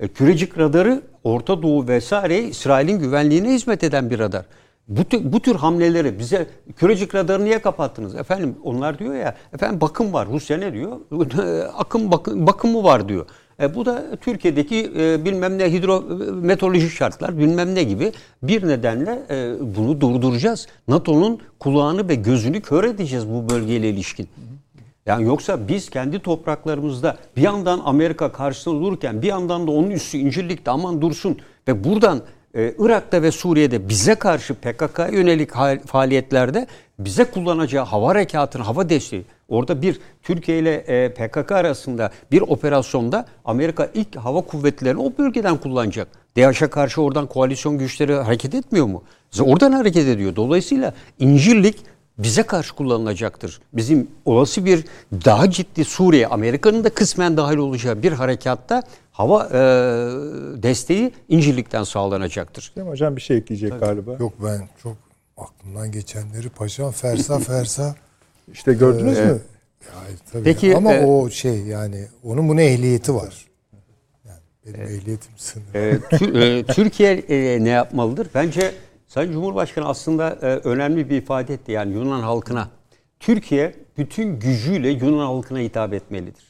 E, 0.00 0.08
kürecik 0.08 0.58
radarı 0.58 1.02
Orta 1.24 1.62
Doğu 1.62 1.88
vesaire 1.88 2.42
İsrail'in 2.42 2.98
güvenliğine 2.98 3.52
hizmet 3.52 3.84
eden 3.84 4.10
bir 4.10 4.18
radar. 4.18 4.44
Bu 4.88 5.00
bu 5.22 5.40
tür 5.40 5.54
hamleleri 5.54 6.18
bize 6.18 6.46
kürecik 6.76 7.14
radarı 7.14 7.44
niye 7.44 7.58
kapattınız? 7.58 8.14
Efendim 8.14 8.56
onlar 8.64 8.98
diyor 8.98 9.14
ya 9.14 9.36
efendim 9.54 9.80
bakım 9.80 10.12
var. 10.12 10.28
Rusya 10.28 10.58
ne 10.58 10.72
diyor? 10.72 10.96
Akım 11.78 12.10
bakım, 12.10 12.46
bakımı 12.46 12.84
var 12.84 13.08
diyor. 13.08 13.26
E, 13.60 13.74
bu 13.74 13.86
da 13.86 14.16
Türkiye'deki 14.20 14.92
e, 14.98 15.24
bilmem 15.24 15.58
ne 15.58 15.72
hidrometeorolojik 15.72 16.92
şartlar 16.92 17.38
bilmem 17.38 17.74
ne 17.74 17.82
gibi 17.82 18.12
bir 18.42 18.68
nedenle 18.68 19.22
e, 19.30 19.54
bunu 19.76 20.00
durduracağız. 20.00 20.66
NATO'nun 20.88 21.40
kulağını 21.58 22.08
ve 22.08 22.14
gözünü 22.14 22.60
kör 22.60 22.84
edeceğiz 22.84 23.28
bu 23.28 23.48
bölgeyle 23.48 23.90
ilişkin. 23.90 24.28
Yani 25.08 25.24
yoksa 25.24 25.68
biz 25.68 25.90
kendi 25.90 26.18
topraklarımızda 26.18 27.16
bir 27.36 27.42
yandan 27.42 27.80
Amerika 27.84 28.32
karşısında 28.32 28.80
dururken 28.80 29.22
bir 29.22 29.26
yandan 29.26 29.66
da 29.66 29.70
onun 29.70 29.90
üssü 29.90 30.18
İncirlik'te 30.18 30.70
aman 30.70 31.02
dursun 31.02 31.38
ve 31.68 31.84
buradan 31.84 32.22
e, 32.54 32.74
Irak'ta 32.78 33.22
ve 33.22 33.30
Suriye'de 33.30 33.88
bize 33.88 34.14
karşı 34.14 34.54
PKK'ya 34.54 35.08
yönelik 35.08 35.50
faaliyetlerde 35.86 36.66
bize 36.98 37.24
kullanacağı 37.24 37.84
hava 37.84 38.08
harekatının 38.08 38.64
hava 38.64 38.88
desteği 38.88 39.24
orada 39.48 39.82
bir 39.82 40.00
Türkiye 40.22 40.58
ile 40.58 40.74
e, 40.74 41.14
PKK 41.14 41.52
arasında 41.52 42.10
bir 42.32 42.40
operasyonda 42.40 43.26
Amerika 43.44 43.88
ilk 43.94 44.16
hava 44.16 44.40
kuvvetlerini 44.40 45.00
o 45.00 45.12
bölgeden 45.18 45.56
kullanacak. 45.56 46.08
DAEŞ'e 46.36 46.66
karşı 46.66 47.02
oradan 47.02 47.26
koalisyon 47.26 47.78
güçleri 47.78 48.14
hareket 48.14 48.54
etmiyor 48.54 48.86
mu? 48.86 49.02
Oradan 49.40 49.72
hareket 49.72 50.08
ediyor. 50.08 50.36
Dolayısıyla 50.36 50.94
İncirlik 51.18 51.76
bize 52.18 52.42
karşı 52.42 52.74
kullanılacaktır. 52.74 53.60
Bizim 53.72 54.08
olası 54.24 54.64
bir 54.64 54.84
daha 55.24 55.50
ciddi 55.50 55.84
Suriye, 55.84 56.26
Amerika'nın 56.26 56.84
da 56.84 56.90
kısmen 56.90 57.36
dahil 57.36 57.56
olacağı 57.56 58.02
bir 58.02 58.12
harekatta 58.12 58.82
hava 59.12 59.44
e, 59.46 59.58
desteği 60.62 61.12
İncirlik'ten 61.28 61.84
sağlanacaktır. 61.84 62.72
Değil 62.76 62.86
mi 62.86 62.90
hocam 62.90 63.16
bir 63.16 63.20
şey 63.20 63.36
ekleyecek 63.36 63.80
galiba. 63.80 64.16
Yok 64.20 64.32
ben 64.44 64.68
çok 64.82 64.96
aklımdan 65.36 65.92
geçenleri 65.92 66.48
paşam 66.48 66.92
fersa 66.92 67.38
fersa 67.38 67.94
İşte 68.52 68.72
gördünüz 68.72 69.18
mü? 69.18 69.40
Yani 69.94 70.16
tabii 70.32 70.44
Peki, 70.44 70.76
ama 70.76 70.94
e, 70.94 71.06
o 71.06 71.30
şey 71.30 71.60
yani 71.60 72.06
onun 72.24 72.48
bunun 72.48 72.60
ehliyeti 72.60 73.14
var. 73.14 73.46
Yani 74.26 74.40
benim 74.66 74.80
ehliyetim 74.80 75.32
sınırlı. 75.36 75.78
E, 75.78 75.98
Tür- 76.00 76.34
e, 76.40 76.64
Türkiye 76.64 77.12
e, 77.12 77.64
ne 77.64 77.68
yapmalıdır? 77.68 78.28
Bence 78.34 78.74
Sayın 79.08 79.32
Cumhurbaşkanı 79.32 79.88
aslında 79.88 80.30
e, 80.30 80.46
önemli 80.46 81.10
bir 81.10 81.16
ifade 81.16 81.54
etti 81.54 81.72
yani 81.72 81.94
Yunan 81.94 82.20
halkına. 82.20 82.68
Türkiye 83.20 83.74
bütün 83.98 84.40
gücüyle 84.40 84.88
Yunan 84.88 85.26
halkına 85.26 85.58
hitap 85.58 85.92
etmelidir. 85.92 86.44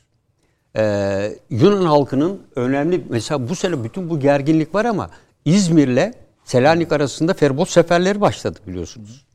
Ee, 0.77 1.39
Yunan 1.51 1.85
halkının 1.85 2.43
önemli 2.57 3.05
mesela 3.09 3.49
bu 3.49 3.55
sene 3.55 3.85
bütün 3.85 4.11
bu 4.11 4.21
gerginlik 4.21 4.75
var 4.75 4.85
ama 4.85 5.11
İzmir'le 5.45 6.13
Selanik 6.45 6.93
arasında 6.93 7.35
feribot 7.35 7.69
seferleri 7.69 8.21
başladı 8.21 8.59
biliyorsunuz. 8.67 9.27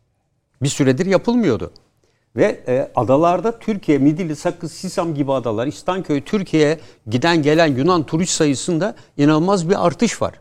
Bir 0.61 0.67
süredir 0.67 1.05
yapılmıyordu. 1.05 1.71
Ve 2.35 2.63
e, 2.67 2.91
adalarda 2.95 3.59
Türkiye, 3.59 3.97
Midilli, 3.97 4.35
Sakız, 4.35 4.71
Sisam 4.71 5.15
gibi 5.15 5.33
adalar, 5.33 5.67
İstanköy, 5.67 6.21
Türkiye'ye 6.21 6.79
giden 7.07 7.41
gelen 7.41 7.67
Yunan 7.67 8.05
turist 8.05 8.33
sayısında 8.33 8.95
inanılmaz 9.17 9.69
bir 9.69 9.85
artış 9.87 10.21
var. 10.21 10.33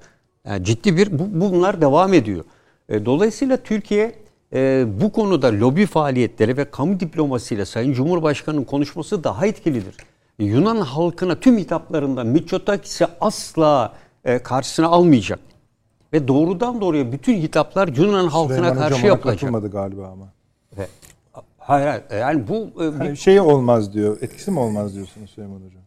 Yani 0.46 0.64
ciddi 0.64 0.96
bir, 0.96 1.18
bu, 1.18 1.40
bunlar 1.40 1.80
devam 1.80 2.14
ediyor. 2.14 2.44
E, 2.92 3.06
dolayısıyla 3.06 3.56
Türkiye 3.56 4.14
e, 4.52 4.84
bu 5.00 5.12
konuda 5.12 5.52
lobi 5.52 5.86
faaliyetleri 5.86 6.56
ve 6.56 6.70
kamu 6.70 7.00
diplomasiyle 7.00 7.64
Sayın 7.64 7.92
Cumhurbaşkanı'nın 7.92 8.64
konuşması 8.64 9.24
daha 9.24 9.46
etkilidir. 9.46 9.96
Yunan 10.38 10.76
halkına 10.76 11.40
tüm 11.40 11.58
hitaplarında 11.58 12.24
Mitsotakis'i 12.24 13.06
asla 13.20 13.92
e, 14.24 14.38
karşısına 14.38 14.86
almayacak. 14.86 15.38
Ve 16.12 16.28
doğrudan 16.28 16.80
doğruya 16.80 17.12
bütün 17.12 17.34
hitaplar 17.36 17.88
Yunan 17.88 18.28
halkına 18.28 18.56
Süleyman 18.56 18.78
karşı 18.78 18.94
Hocam 18.94 19.08
yapılacak. 19.08 19.40
katılmadı 19.40 19.70
galiba 19.70 20.06
ama. 20.06 20.28
Ve- 20.78 20.86
hayır, 21.58 21.86
hayır 21.86 22.02
yani 22.20 22.48
bu 22.48 22.82
e, 22.82 23.00
bir- 23.00 23.04
Yani 23.04 23.16
şeyi 23.16 23.40
olmaz 23.40 23.92
diyor. 23.94 24.18
Etkisi 24.20 24.50
mi 24.50 24.58
olmaz 24.58 24.94
diyorsunuz 24.94 25.30
Süleyman 25.30 25.56
Hocam? 25.56 25.82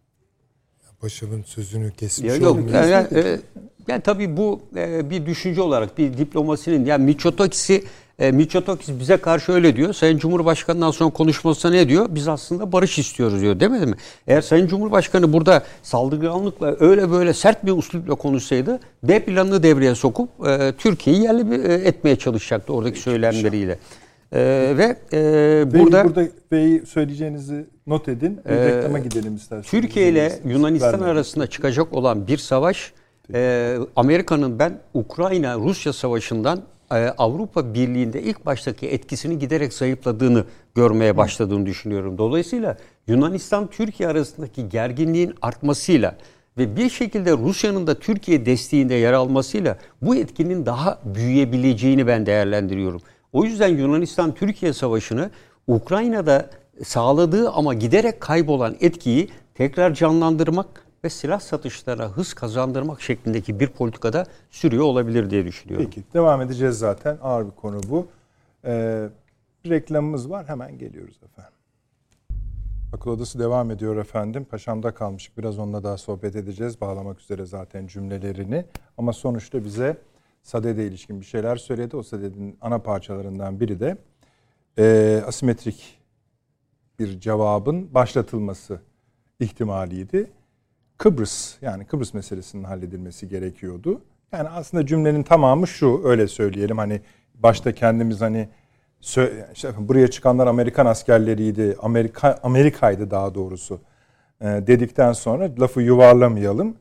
Paşamın 1.05 1.43
sözünü 1.43 1.91
kesmiş 1.91 2.29
Ya 2.29 2.35
yok 2.35 2.51
olmayayım. 2.51 2.91
yani, 2.91 3.07
e, 3.15 3.39
yani 3.87 4.01
tabii 4.01 4.37
bu 4.37 4.61
e, 4.75 5.09
bir 5.09 5.25
düşünce 5.25 5.61
olarak 5.61 5.97
bir 5.97 6.17
diplomasinin 6.17 6.85
yani 6.85 7.05
Mitsotakis'i 7.05 7.83
e, 8.19 8.31
Mitsotakis 8.31 8.89
bize 8.99 9.17
karşı 9.17 9.51
öyle 9.51 9.75
diyor. 9.75 9.93
Sayın 9.93 10.17
Cumhurbaşkanı'ndan 10.17 10.91
sonra 10.91 11.09
konuşmasında 11.09 11.71
ne 11.71 11.89
diyor? 11.89 12.05
Biz 12.09 12.27
aslında 12.27 12.71
barış 12.71 12.99
istiyoruz 12.99 13.41
diyor 13.41 13.59
demedi 13.59 13.85
mi? 13.85 13.95
Eğer 14.27 14.41
Sayın 14.41 14.67
Cumhurbaşkanı 14.67 15.33
burada 15.33 15.63
saldırganlıkla 15.83 16.75
öyle 16.79 17.11
böyle 17.11 17.33
sert 17.33 17.65
bir 17.65 17.71
uslupla 17.71 18.15
konuşsaydı 18.15 18.79
B 19.03 19.19
planını 19.19 19.63
devreye 19.63 19.95
sokup 19.95 20.29
e, 20.47 20.73
Türkiye'yi 20.77 21.23
yerli 21.23 21.51
bir, 21.51 21.63
e, 21.63 21.73
etmeye 21.73 22.15
çalışacaktı 22.15 22.73
oradaki 22.73 22.99
söylemleriyle. 22.99 23.79
E, 24.31 24.39
ve 24.77 24.97
e, 25.13 25.71
Burada, 25.71 25.83
burada 25.83 26.03
burada 26.03 26.29
Bey 26.51 26.81
söyleyeceğinizi 26.85 27.74
not 27.87 28.07
edin. 28.07 28.41
Bir 28.45 28.51
reklama 28.51 28.99
gidelim 28.99 29.35
isterseniz. 29.35 29.71
Türkiye 29.71 30.09
ile. 30.09 30.39
Yunanistan 30.45 30.93
Vermeyin. 30.93 31.11
arasında 31.11 31.47
çıkacak 31.47 31.93
olan 31.93 32.27
bir 32.27 32.37
savaş 32.37 32.93
e, 33.33 33.77
Amerika'nın 33.95 34.59
ben 34.59 34.79
Ukrayna-Rusya 34.93 35.93
savaşından 35.93 36.63
e, 36.91 36.95
Avrupa 36.95 37.73
Birliği'nde 37.73 38.21
ilk 38.21 38.45
baştaki 38.45 38.87
etkisini 38.87 39.39
giderek 39.39 39.73
zayıfladığını 39.73 40.43
görmeye 40.75 41.17
başladığını 41.17 41.65
düşünüyorum. 41.65 42.17
Dolayısıyla 42.17 42.77
Yunanistan-Türkiye 43.07 44.09
arasındaki 44.09 44.69
gerginliğin 44.69 45.33
artmasıyla 45.41 46.15
ve 46.57 46.77
bir 46.77 46.89
şekilde 46.89 47.31
Rusya'nın 47.31 47.87
da 47.87 47.99
Türkiye 47.99 48.45
desteğinde 48.45 48.93
yer 48.93 49.13
almasıyla 49.13 49.77
bu 50.01 50.15
etkinin 50.15 50.65
daha 50.65 50.99
büyüyebileceğini 51.05 52.07
ben 52.07 52.25
değerlendiriyorum. 52.25 53.01
O 53.33 53.43
yüzden 53.43 53.67
Yunanistan-Türkiye 53.67 54.73
savaşını 54.73 55.29
Ukrayna'da 55.67 56.49
sağladığı 56.83 57.51
ama 57.51 57.73
giderek 57.73 58.21
kaybolan 58.21 58.75
etkiyi 58.79 59.29
tekrar 59.53 59.93
canlandırmak 59.93 60.85
ve 61.03 61.09
silah 61.09 61.39
satışlarına 61.39 62.07
hız 62.07 62.33
kazandırmak 62.33 63.01
şeklindeki 63.01 63.59
bir 63.59 63.67
politikada 63.67 64.25
sürüyor 64.51 64.83
olabilir 64.83 65.29
diye 65.29 65.45
düşünüyorum. 65.45 65.85
Peki 65.85 66.03
devam 66.13 66.41
edeceğiz 66.41 66.77
zaten. 66.77 67.17
Ağır 67.21 67.45
bir 67.45 67.51
konu 67.51 67.81
bu. 67.89 68.07
Ee, 68.65 69.09
reklamımız 69.69 70.29
var. 70.29 70.47
Hemen 70.47 70.77
geliyoruz 70.77 71.19
efendim. 71.23 71.53
Akıl 72.93 73.11
Odası 73.11 73.39
devam 73.39 73.71
ediyor 73.71 73.97
efendim. 73.97 74.45
Paşam'da 74.45 74.91
kalmışık. 74.93 75.37
Biraz 75.37 75.59
onunla 75.59 75.83
daha 75.83 75.97
sohbet 75.97 76.35
edeceğiz. 76.35 76.81
Bağlamak 76.81 77.21
üzere 77.21 77.45
zaten 77.45 77.87
cümlelerini. 77.87 78.65
Ama 78.97 79.13
sonuçta 79.13 79.63
bize 79.63 79.97
Sadede 80.45 80.87
ilişkin 80.87 81.21
bir 81.21 81.25
şeyler 81.25 81.55
söyledi. 81.55 81.97
O 81.97 82.03
Sadede'nin 82.03 82.57
ana 82.61 82.79
parçalarından 82.79 83.59
biri 83.59 83.79
de 83.79 83.97
e, 84.77 85.23
asimetrik 85.27 85.94
bir 86.99 87.19
cevabın 87.19 87.93
başlatılması 87.93 88.79
ihtimaliydi. 89.39 90.31
Kıbrıs 90.97 91.55
yani 91.61 91.85
Kıbrıs 91.85 92.13
meselesinin 92.13 92.63
halledilmesi 92.63 93.29
gerekiyordu. 93.29 94.01
Yani 94.31 94.49
aslında 94.49 94.85
cümlenin 94.85 95.23
tamamı 95.23 95.67
şu 95.67 96.01
öyle 96.03 96.27
söyleyelim 96.27 96.77
hani 96.77 97.01
başta 97.35 97.71
kendimiz 97.71 98.21
hani 98.21 98.49
işte 99.53 99.71
buraya 99.77 100.07
çıkanlar 100.07 100.47
Amerikan 100.47 100.85
askerleriydi. 100.85 101.77
Amerika 101.81 102.39
Amerika'ydı 102.43 103.11
daha 103.11 103.35
doğrusu. 103.35 103.79
e, 104.41 104.45
dedikten 104.45 105.13
sonra 105.13 105.49
lafı 105.59 105.81
yuvarlamayalım. 105.81 106.75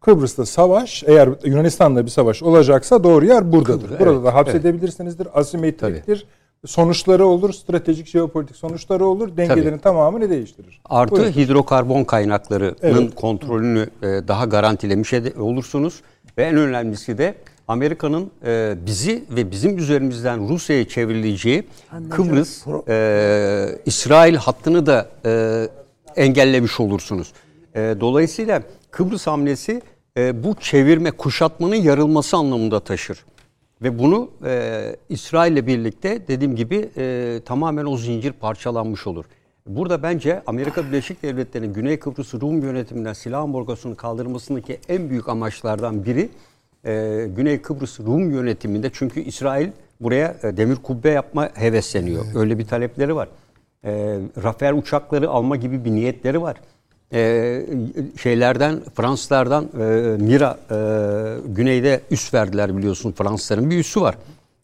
Kıbrıs'ta 0.00 0.46
savaş 0.46 1.04
eğer 1.06 1.28
Yunanistan'da 1.44 2.04
bir 2.04 2.10
savaş 2.10 2.42
olacaksa 2.42 3.04
doğru 3.04 3.26
yer 3.26 3.52
buradadır. 3.52 3.82
Kıbrıs, 3.82 4.00
Burada 4.00 4.12
evet, 4.12 4.24
da 4.24 4.34
hapsedebilirsinizdir. 4.34 5.28
Asimetriktir. 5.40 6.26
Sonuçları 6.66 7.26
olur, 7.26 7.52
stratejik 7.52 8.06
jeopolitik 8.06 8.56
sonuçları 8.56 9.06
olur. 9.06 9.36
Dengelerin 9.36 9.78
tamamını 9.78 10.30
değiştirir. 10.30 10.80
Artı 10.84 11.14
Buyurun. 11.14 11.30
hidrokarbon 11.30 12.04
kaynaklarının 12.04 12.76
Evet. 12.82 13.14
kontrolünü 13.14 13.86
e, 14.02 14.06
daha 14.06 14.44
garantilemiş 14.44 15.12
olursunuz. 15.38 16.00
Ve 16.38 16.42
en 16.44 16.56
önemlisi 16.56 17.18
de 17.18 17.34
Amerika'nın 17.68 18.30
e, 18.46 18.74
bizi 18.86 19.24
ve 19.30 19.50
bizim 19.50 19.78
üzerimizden 19.78 20.48
Rusya'ya 20.48 20.88
çevrileceği 20.88 21.64
Kıbrıs, 22.10 22.66
e, 22.88 23.78
İsrail 23.86 24.34
hattını 24.34 24.86
da 24.86 25.08
e, 25.26 25.68
engellemiş 26.16 26.80
olursunuz. 26.80 27.32
E, 27.74 27.96
dolayısıyla 28.00 28.62
Kıbrıs 28.90 29.26
hamlesi 29.26 29.82
e, 30.16 30.44
bu 30.44 30.54
çevirme, 30.60 31.10
kuşatmanın 31.10 31.74
yarılması 31.74 32.36
anlamında 32.36 32.80
taşır. 32.80 33.24
Ve 33.82 33.98
bunu 33.98 34.30
e, 34.44 34.96
İsrail'le 35.08 35.66
birlikte 35.66 36.28
dediğim 36.28 36.56
gibi 36.56 36.90
e, 36.96 37.40
tamamen 37.44 37.84
o 37.84 37.96
zincir 37.96 38.32
parçalanmış 38.32 39.06
olur. 39.06 39.24
Burada 39.66 40.02
bence 40.02 40.42
Amerika 40.46 40.86
Birleşik 40.86 41.22
Devletleri'nin 41.22 41.72
Güney 41.72 41.98
Kıbrıs 41.98 42.34
Rum 42.34 42.62
yönetiminden 42.62 43.12
silah 43.12 43.42
ambargosunu 43.42 43.96
kaldırmasındaki 43.96 44.78
en 44.88 45.10
büyük 45.10 45.28
amaçlardan 45.28 46.04
biri 46.04 46.28
e, 46.84 47.26
Güney 47.36 47.62
Kıbrıs 47.62 48.00
Rum 48.00 48.30
yönetiminde 48.30 48.90
çünkü 48.92 49.20
İsrail 49.20 49.68
buraya 50.00 50.36
e, 50.42 50.56
demir 50.56 50.76
kubbe 50.76 51.10
yapma 51.10 51.50
hevesleniyor. 51.54 52.24
Öyle 52.34 52.58
bir 52.58 52.66
talepleri 52.66 53.16
var. 53.16 53.28
E, 53.84 53.90
Rafael 54.42 54.74
uçakları 54.74 55.28
alma 55.28 55.56
gibi 55.56 55.84
bir 55.84 55.90
niyetleri 55.90 56.42
var. 56.42 56.56
E, 57.12 57.66
şeylerden 58.22 58.80
Fransızlardan 58.94 59.64
e, 59.64 59.84
Mira 60.22 60.58
e, 60.70 60.76
güneyde 61.48 62.00
üs 62.10 62.34
verdiler 62.34 62.76
biliyorsun 62.76 63.12
Fransızların 63.12 63.70
bir 63.70 63.78
üssü 63.78 64.00
var. 64.00 64.18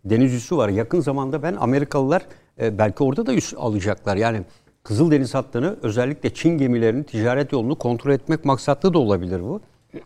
Deniz 0.04 0.34
üssü 0.34 0.56
var. 0.56 0.68
Yakın 0.68 1.00
zamanda 1.00 1.42
ben 1.42 1.54
Amerikalılar 1.54 2.22
e, 2.60 2.78
belki 2.78 3.04
orada 3.04 3.26
da 3.26 3.34
üs 3.34 3.54
alacaklar. 3.56 4.16
Yani 4.16 4.40
Kızıldeniz 4.82 5.34
hattını 5.34 5.76
özellikle 5.82 6.34
Çin 6.34 6.58
gemilerinin 6.58 7.02
ticaret 7.02 7.52
yolunu 7.52 7.74
kontrol 7.74 8.12
etmek 8.12 8.44
maksatlı 8.44 8.94
da 8.94 8.98
olabilir 8.98 9.40
bu. 9.40 9.60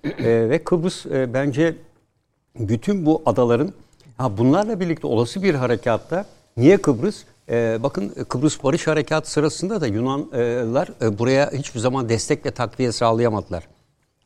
E, 0.05 0.51
ve 0.51 0.65
Kıbrıs 0.65 1.07
e, 1.07 1.35
bence 1.35 1.77
bütün 2.59 3.07
bu 3.07 3.23
adaların 3.27 3.73
ha 4.19 4.39
bunlarla 4.39 4.81
birlikte 4.81 5.07
olası 5.07 5.43
bir 5.43 5.55
harekatta 5.55 6.27
niye 6.57 6.77
Kıbrıs? 6.77 7.25
Ee, 7.51 7.79
bakın 7.83 8.09
Kıbrıs 8.09 8.65
Barış 8.65 8.87
Harekatı 8.87 9.31
sırasında 9.31 9.81
da 9.81 9.87
Yunanlar 9.87 10.89
e, 11.03 11.19
buraya 11.19 11.51
hiçbir 11.53 11.81
zaman 11.81 12.09
destek 12.09 12.47
ve 12.47 12.51
takviye 12.51 12.93
sağlayamadılar. 12.93 13.69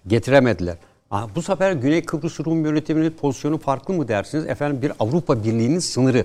Getiremediler. 0.07 0.77
Ha, 1.11 1.27
bu 1.35 1.43
sefer 1.43 1.73
Güney 1.73 2.05
Kıbrıs 2.05 2.41
Rum 2.41 2.65
yönetiminin 2.65 3.11
pozisyonu 3.11 3.59
farklı 3.59 3.95
mı 3.95 4.09
dersiniz? 4.09 4.47
Efendim 4.47 4.83
bir 4.83 4.93
Avrupa 5.01 5.45
Birliği'nin 5.45 5.79
sınırı. 5.79 6.25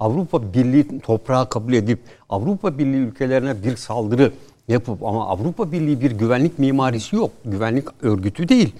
Avrupa 0.00 0.52
Birliği 0.54 1.00
toprağı 1.00 1.48
kabul 1.48 1.72
edip 1.72 1.98
Avrupa 2.28 2.78
Birliği 2.78 3.00
ülkelerine 3.00 3.64
bir 3.64 3.76
saldırı 3.76 4.32
yapıp 4.68 5.02
ama 5.02 5.28
Avrupa 5.28 5.72
Birliği 5.72 6.00
bir 6.00 6.10
güvenlik 6.10 6.58
mimarisi 6.58 7.16
yok. 7.16 7.30
Güvenlik 7.44 7.88
örgütü 8.02 8.48
değil. 8.48 8.72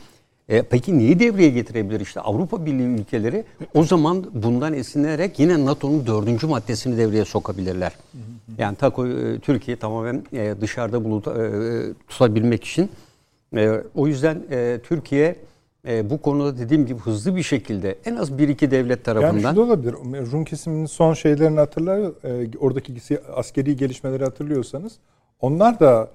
E, 0.49 0.63
peki 0.63 0.99
neyi 0.99 1.19
devreye 1.19 1.51
getirebilir? 1.51 2.01
İşte 2.01 2.21
Avrupa 2.21 2.67
Birliği 2.67 3.01
ülkeleri 3.01 3.45
o 3.75 3.85
zaman 3.85 4.25
bundan 4.35 4.75
esinlenerek 4.75 5.39
yine 5.39 5.65
NATO'nun 5.65 6.07
dördüncü 6.07 6.47
maddesini 6.47 6.97
devreye 6.97 7.25
sokabilirler. 7.25 7.93
Yani 8.59 8.77
TAKO 8.77 9.07
e, 9.07 9.39
Türkiye 9.39 9.77
tamamen 9.77 10.25
e, 10.33 10.55
dışarıda 10.61 11.05
bulut, 11.05 11.27
e, 11.27 11.33
tutabilmek 12.09 12.65
için. 12.65 12.91
E, 13.57 13.81
o 13.95 14.07
yüzden 14.07 14.43
e, 14.51 14.81
Türkiye 14.83 15.37
e, 15.89 16.11
bu 16.11 16.23
konuda 16.23 16.59
dediğim 16.59 16.87
gibi 16.87 17.01
hızlı 17.01 17.37
bir 17.37 17.43
şekilde 17.43 17.99
en 18.05 18.17
az 18.17 18.39
bir 18.39 18.49
iki 18.49 18.71
devlet 18.71 18.91
Yani 18.91 19.03
tarafından 19.03 19.51
şu 19.51 19.57
da 19.57 19.61
olabilir. 19.61 19.95
Rum 20.33 20.45
kesiminin 20.45 20.87
son 20.87 21.15
şeylerini 21.15 21.59
hatırlar, 21.59 21.99
e, 21.99 22.59
oradaki 22.59 22.95
askeri 23.35 23.77
gelişmeleri 23.77 24.25
hatırlıyorsanız 24.25 24.93
onlar 25.41 25.81
da 25.81 26.11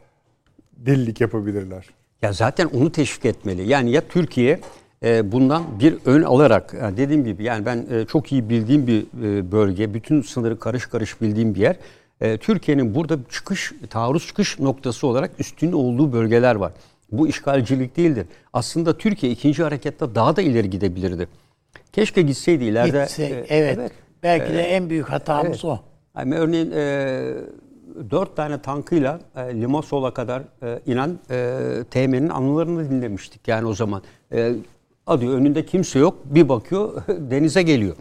delilik 0.78 1.22
yapabilirler. 1.22 2.01
Ya 2.22 2.34
zaten 2.34 2.65
onu 2.65 2.91
teşvik 2.91 3.26
etmeli. 3.26 3.69
Yani 3.69 3.91
ya 3.91 4.02
Türkiye 4.07 4.60
e, 5.03 5.31
bundan 5.31 5.80
bir 5.80 5.95
ön 6.06 6.22
alarak 6.22 6.73
yani 6.81 6.98
dediğim 6.98 7.26
gibi 7.26 7.43
yani 7.43 7.65
ben 7.65 7.85
e, 7.91 8.06
çok 8.06 8.31
iyi 8.31 8.49
bildiğim 8.49 8.88
bir 8.88 9.02
e, 9.02 9.52
bölge, 9.52 9.93
bütün 9.93 10.22
sınırı 10.22 10.60
karış 10.60 10.85
karış 10.85 11.22
bildiğim 11.22 11.56
bir 11.56 11.60
yer. 11.60 11.76
E, 12.22 12.38
Türkiye'nin 12.38 12.95
burada 12.95 13.18
çıkış, 13.30 13.73
taarruz 13.89 14.27
çıkış 14.27 14.60
noktası 14.60 15.07
olarak 15.07 15.31
üstün 15.39 15.72
olduğu 15.72 16.14
bölgeler 16.14 16.56
var. 16.56 16.72
Bu 17.11 17.27
işgalcilik 17.27 17.98
değildir. 17.98 18.26
Aslında 18.53 18.98
Türkiye 18.98 19.31
ikinci 19.31 19.64
harekette 19.64 20.15
daha 20.15 20.35
da 20.35 20.41
ileri 20.41 20.69
gidebilirdi. 20.69 21.27
Keşke 21.93 22.22
gitseydi 22.22 22.64
ileride. 22.64 23.02
Gitse, 23.02 23.23
e, 23.23 23.57
evet. 23.57 23.91
Belki 24.23 24.53
de 24.53 24.61
en 24.61 24.89
büyük 24.89 25.10
hatamız 25.10 25.48
Evet. 25.48 25.65
o. 25.65 25.80
Yani 26.18 26.35
örneğin 26.35 26.72
e, 26.72 27.34
dört 28.11 28.35
tane 28.35 28.61
tankıyla 28.61 29.19
e, 29.35 29.61
Limassol'a 29.61 30.13
kadar 30.13 30.43
e, 30.63 30.80
inen 30.85 31.19
e, 31.31 31.59
Teğmen'in 31.91 32.30
anılarını 32.30 32.89
dinlemiştik 32.89 33.47
yani 33.47 33.68
o 33.68 33.73
zaman. 33.73 34.01
E, 34.34 34.53
adı 35.07 35.35
önünde 35.35 35.65
kimse 35.65 35.99
yok 35.99 36.15
bir 36.26 36.49
bakıyor 36.49 37.03
denize 37.07 37.61
geliyor. 37.61 37.95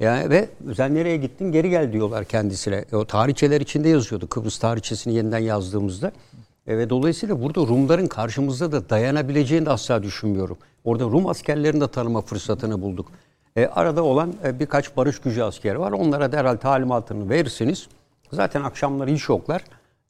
Yani 0.00 0.30
ve 0.30 0.48
sen 0.76 0.94
nereye 0.94 1.16
gittin 1.16 1.52
geri 1.52 1.70
gel 1.70 1.92
diyorlar 1.92 2.24
kendisine. 2.24 2.84
E, 2.92 2.96
o 2.96 3.04
tarihçeler 3.04 3.60
içinde 3.60 3.88
yazıyordu 3.88 4.28
Kıbrıs 4.28 4.58
tarihçesini 4.58 5.14
yeniden 5.14 5.38
yazdığımızda. 5.38 6.12
E, 6.66 6.78
ve 6.78 6.90
dolayısıyla 6.90 7.42
burada 7.42 7.60
Rumların 7.60 8.06
karşımızda 8.06 8.72
da 8.72 8.90
dayanabileceğini 8.90 9.66
de 9.66 9.70
asla 9.70 10.02
düşünmüyorum. 10.02 10.58
Orada 10.84 11.04
Rum 11.04 11.26
askerlerini 11.26 11.80
de 11.80 11.88
tanıma 11.88 12.20
fırsatını 12.20 12.82
bulduk. 12.82 13.12
E, 13.56 13.66
arada 13.66 14.04
olan 14.04 14.34
e, 14.44 14.60
birkaç 14.60 14.96
barış 14.96 15.18
gücü 15.18 15.42
askeri 15.42 15.80
var. 15.80 15.92
Onlara 15.92 16.32
derhal 16.32 16.56
talimatını 16.56 17.30
verirsiniz. 17.30 17.88
Zaten 18.32 18.62
akşamları 18.62 19.10
iş 19.10 19.28
yoklar. 19.28 19.64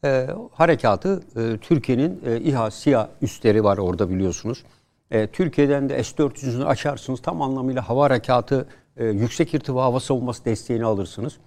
E, 0.05 0.29
harekatı 0.53 1.23
e, 1.37 1.59
Türkiye'nin 1.59 2.21
e, 2.27 2.41
İHA, 2.41 2.71
SİHA 2.71 3.11
üstleri 3.23 3.65
var 3.65 3.79
orada 3.79 4.11
biliyorsunuz. 4.11 4.65
E, 5.11 5.27
Türkiye'den 5.27 5.89
de 5.89 6.05
S-400'ünü 6.05 6.65
açarsınız. 6.65 7.23
Tam 7.23 7.43
anlamıyla 7.43 7.89
hava 7.89 8.05
harekatı, 8.05 8.67
e, 8.97 9.05
yüksek 9.05 9.55
irtifa 9.55 9.83
hava 9.83 10.01
savunması 10.01 10.45
desteğini 10.45 10.85
alırsınız. 10.85 11.39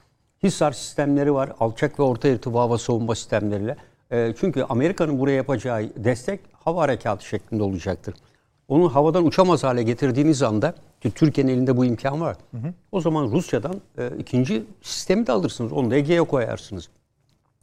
Hisar 0.43 0.72
sistemleri 0.72 1.34
var. 1.34 1.52
Alçak 1.60 1.99
ve 1.99 2.03
orta 2.03 2.27
irtifa 2.27 2.60
hava 2.60 2.77
savunma 2.77 3.15
sistemleriyle. 3.15 3.76
E, 4.11 4.34
çünkü 4.39 4.64
Amerika'nın 4.64 5.19
buraya 5.19 5.35
yapacağı 5.35 5.89
destek 5.95 6.39
hava 6.53 6.81
harekatı 6.81 7.26
şeklinde 7.26 7.64
olacaktır. 7.64 8.15
Onu 8.68 8.95
havadan 8.95 9.26
uçamaz 9.26 9.64
hale 9.64 9.84
getirdiğiniz 9.84 10.43
anda 10.43 10.73
Türkiye'nin 11.10 11.53
elinde 11.53 11.78
bu 11.78 11.86
imkan 11.86 12.22
var. 12.22 12.38
Hı 12.52 12.57
hı. 12.57 12.73
O 12.91 13.02
zaman 13.02 13.32
Rusya'dan 13.32 13.82
e, 13.98 14.11
ikinci 14.19 14.64
sistemi 14.82 15.28
de 15.28 15.32
alırsınız. 15.32 15.72
Onu 15.72 15.91
da 15.91 15.95
Ege'ye 15.95 16.22
koyarsınız. 16.22 16.90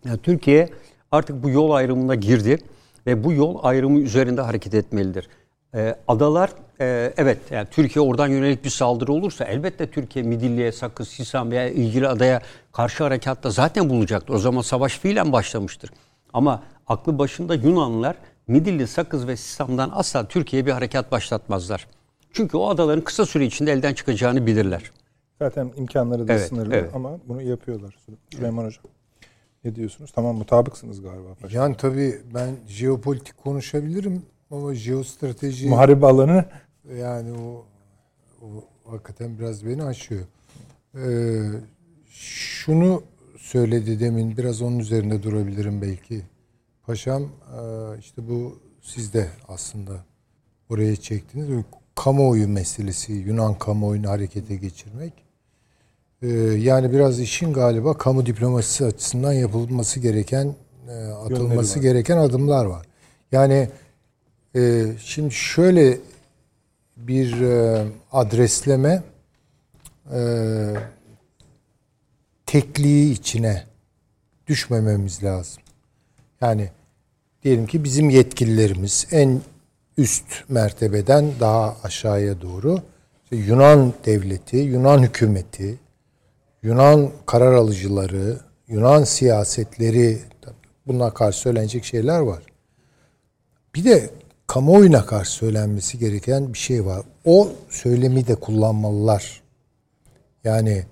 Yani 0.05 0.19
Türkiye 0.19 0.69
artık 1.13 1.43
bu 1.43 1.51
yol 1.51 1.71
ayrımına 1.71 2.15
girdi 2.15 2.59
ve 3.07 3.25
bu 3.25 3.33
yol 3.33 3.59
ayrımı 3.63 3.99
üzerinde 3.99 4.41
hareket 4.41 4.75
etmelidir. 4.75 5.29
E, 5.75 5.97
adalar 6.09 6.51
e, 6.81 7.13
evet 7.17 7.39
yani 7.51 7.69
Türkiye 7.71 8.05
oradan 8.05 8.29
yönelik 8.29 8.65
bir 8.65 8.71
saldırı 8.71 9.13
olursa 9.13 9.45
elbette 9.45 9.91
Türkiye 9.91 10.25
Midilli'ye, 10.25 10.73
Sakız, 10.73 11.09
Sisam 11.09 11.51
veya 11.51 11.69
ilgili 11.69 12.09
adaya 12.09 12.41
karşı 12.73 13.05
harekatta 13.05 13.51
zaten 13.51 13.91
bulunacaktır. 13.91 14.35
O 14.35 14.39
zaman 14.39 14.63
savaş 14.63 14.99
fiilen 14.99 15.33
başlamıştır. 15.33 15.91
Ama 16.33 16.63
aklı 16.87 17.19
başında 17.19 17.55
Yunanlılar 17.55 18.17
Midilli, 18.47 18.87
Sakız 18.87 19.27
ve 19.27 19.37
Sisam'dan 19.37 19.91
asla 19.95 20.29
Türkiye'ye 20.29 20.67
bir 20.67 20.73
harekat 20.73 21.13
başlatmazlar. 21.13 21.87
Çünkü 22.33 22.57
o 22.57 22.69
adaların 22.69 23.05
kısa 23.05 23.27
süre 23.27 23.47
içinde 23.47 23.73
elden 23.73 23.95
çıkacağını 23.95 24.47
bilirler. 24.47 24.91
Zaten 25.39 25.73
imkanları 25.77 26.29
da 26.29 26.33
Evet, 26.33 26.49
sınırlı 26.49 26.75
evet. 26.75 26.91
ama 26.95 27.19
bunu 27.29 27.43
yapıyorlar. 27.43 27.99
Süleyman 28.31 28.65
Hocam. 28.65 28.85
Ne 29.65 29.75
diyorsunuz? 29.75 30.13
Tamam 30.15 30.37
mutabıksınız 30.37 31.03
galiba. 31.03 31.35
Paşa. 31.35 31.59
Yani 31.59 31.77
tabii 31.77 32.21
ben 32.35 32.57
jeopolitik 32.69 33.37
konuşabilirim 33.37 34.23
ama 34.51 34.75
jeostrateji 34.75 35.69
Muharebe 35.69 36.07
alanı 36.07 36.45
yani 36.99 37.33
o, 37.33 37.65
o 38.43 38.65
hakikaten 38.93 39.39
biraz 39.39 39.67
beni 39.67 39.85
aşıyor. 39.85 40.25
Ee, 40.95 41.01
şunu 42.11 43.03
söyledi 43.39 44.01
demin 44.01 44.37
biraz 44.37 44.63
onun 44.63 44.79
üzerinde 44.79 45.23
durabilirim 45.23 45.83
belki. 45.83 46.23
Paşam 46.87 47.23
e, 47.23 47.29
işte 47.99 48.29
bu 48.29 48.59
siz 48.83 49.15
de 49.15 49.29
aslında 49.49 49.93
oraya 50.71 50.97
çektiniz. 50.97 51.49
Kamuoyu 52.05 52.49
meselesi, 52.49 53.13
Yunan 53.13 53.55
kamuoyunu 53.55 54.09
harekete 54.09 54.57
geçirmek. 54.57 55.13
Ee, 56.23 56.29
yani 56.59 56.93
biraz 56.93 57.21
işin 57.21 57.53
galiba 57.53 57.99
kamu 57.99 58.27
diplomasisi 58.27 58.85
açısından 58.85 59.33
yapılması 59.33 60.01
gereken, 60.01 60.55
e, 60.89 60.93
atılması 60.93 61.81
gereken 61.81 62.17
adımlar 62.17 62.67
var. 62.67 62.87
Yani 63.33 63.69
e, 64.57 64.87
şimdi 64.99 65.35
şöyle 65.35 65.99
bir 66.97 67.41
e, 67.41 67.87
adresleme 68.13 69.03
e, 70.15 70.21
tekliği 72.47 73.13
içine 73.13 73.65
düşmememiz 74.47 75.25
lazım. 75.25 75.63
Yani 76.41 76.71
diyelim 77.45 77.67
ki 77.67 77.85
bizim 77.85 78.11
yetkililerimiz 78.11 79.07
en 79.11 79.41
üst 79.99 80.25
mertebeden 80.49 81.33
daha 81.41 81.77
aşağıya 81.83 82.41
doğru 82.41 82.83
işte 83.25 83.37
Yunan 83.37 83.93
devleti, 84.07 84.57
Yunan 84.57 85.03
hükümeti, 85.03 85.79
Yunan 86.63 87.11
karar 87.27 87.53
alıcıları, 87.53 88.41
Yunan 88.69 89.05
siyasetleri 89.05 90.19
buna 90.87 91.15
karşı 91.15 91.39
söylenecek 91.39 91.85
şeyler 91.85 92.19
var. 92.19 92.43
Bir 93.75 93.85
de 93.85 94.11
kamuoyuna 94.47 95.07
karşı 95.07 95.31
söylenmesi 95.31 95.99
gereken 95.99 96.53
bir 96.53 96.59
şey 96.59 96.87
var. 96.87 97.03
O 97.25 97.49
söylemi 97.71 98.27
de 98.27 98.35
kullanmalılar. 98.35 99.43
Yani 100.45 100.87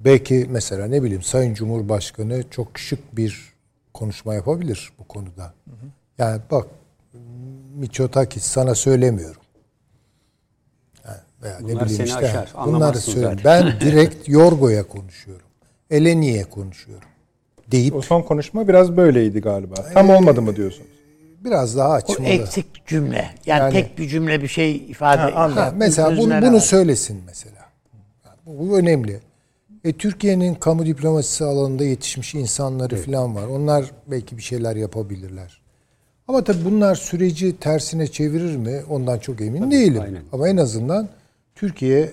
belki 0.00 0.46
mesela 0.50 0.86
ne 0.86 1.02
bileyim 1.02 1.22
Sayın 1.22 1.54
Cumhurbaşkanı 1.54 2.44
çok 2.50 2.78
şık 2.78 3.16
bir 3.16 3.52
konuşma 3.94 4.34
yapabilir 4.34 4.92
bu 4.98 5.04
konuda. 5.04 5.54
Yani 6.18 6.40
bak 6.50 6.66
Miçotakis 7.76 8.44
sana 8.44 8.74
söylemiyorum. 8.74 9.40
Yani 11.04 11.16
veya 11.42 11.58
ne 11.60 11.62
Bunlar 11.72 11.84
bileyim 11.84 11.96
seni 11.96 12.06
işte. 12.06 12.18
aşar, 12.18 12.52
Bunları 12.66 13.00
söylüyorum. 13.00 13.38
Ben 13.44 13.72
direkt 13.80 14.28
Yorgo'ya 14.28 14.88
konuşuyorum. 14.88 15.46
Eleni'ye 15.90 16.44
konuşuyorum. 16.44 17.08
Deyip 17.70 17.94
o 17.94 18.02
son 18.02 18.22
konuşma 18.22 18.68
biraz 18.68 18.96
böyleydi 18.96 19.40
galiba. 19.40 19.74
Tam 19.74 20.10
olmadı 20.10 20.42
mı 20.42 20.56
diyorsunuz? 20.56 20.88
biraz 21.44 21.76
daha 21.76 21.88
O 21.88 21.92
açmalı. 21.92 22.28
eksik 22.28 22.86
cümle. 22.86 23.30
Yani, 23.46 23.60
Yani- 23.60 23.72
tek 23.72 23.98
bir 23.98 24.08
cümle 24.08 24.42
bir 24.42 24.48
şey 24.48 24.76
ifade 24.76 25.22
Ha, 25.32 25.72
mesela 25.76 26.16
bunu, 26.16 26.42
bunu 26.42 26.60
söylesin 26.60 27.22
mesela. 27.26 27.66
Bu, 28.46 28.68
bu 28.70 28.78
önemli. 28.78 29.20
E, 29.84 29.92
Türkiye'nin 29.92 30.54
kamu 30.54 30.86
diplomasisi 30.86 31.44
alanında 31.44 31.84
yetişmiş 31.84 32.34
insanları 32.34 32.96
falan 32.96 33.34
var. 33.34 33.46
Onlar 33.46 33.84
belki 34.06 34.36
bir 34.36 34.42
şeyler 34.42 34.76
yapabilirler. 34.76 35.60
Ama 36.28 36.44
tabii 36.44 36.64
bunlar 36.64 36.94
süreci 36.94 37.56
tersine 37.56 38.06
çevirir 38.06 38.56
mi? 38.56 38.82
Ondan 38.90 39.18
çok 39.18 39.40
emin 39.40 39.70
değilim. 39.70 40.02
aynen. 40.02 40.22
Ama 40.32 40.48
en 40.48 40.56
azından 40.56 41.08
Türkiye 41.54 42.10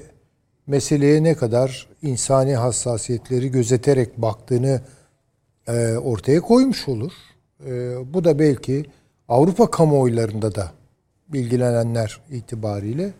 meseleye 0.67 1.23
ne 1.23 1.35
kadar 1.35 1.87
insani 2.01 2.55
hassasiyetleri 2.55 3.51
gözeterek 3.51 4.17
baktığını 4.17 4.81
e, 5.67 5.97
ortaya 5.97 6.41
koymuş 6.41 6.87
olur. 6.87 7.11
E, 7.65 7.95
bu 8.13 8.23
da 8.23 8.39
belki 8.39 8.85
Avrupa 9.29 9.71
kamuoylarında 9.71 10.55
da 10.55 10.71
bilgilenenler 11.29 12.19
itibariyle 12.31 13.11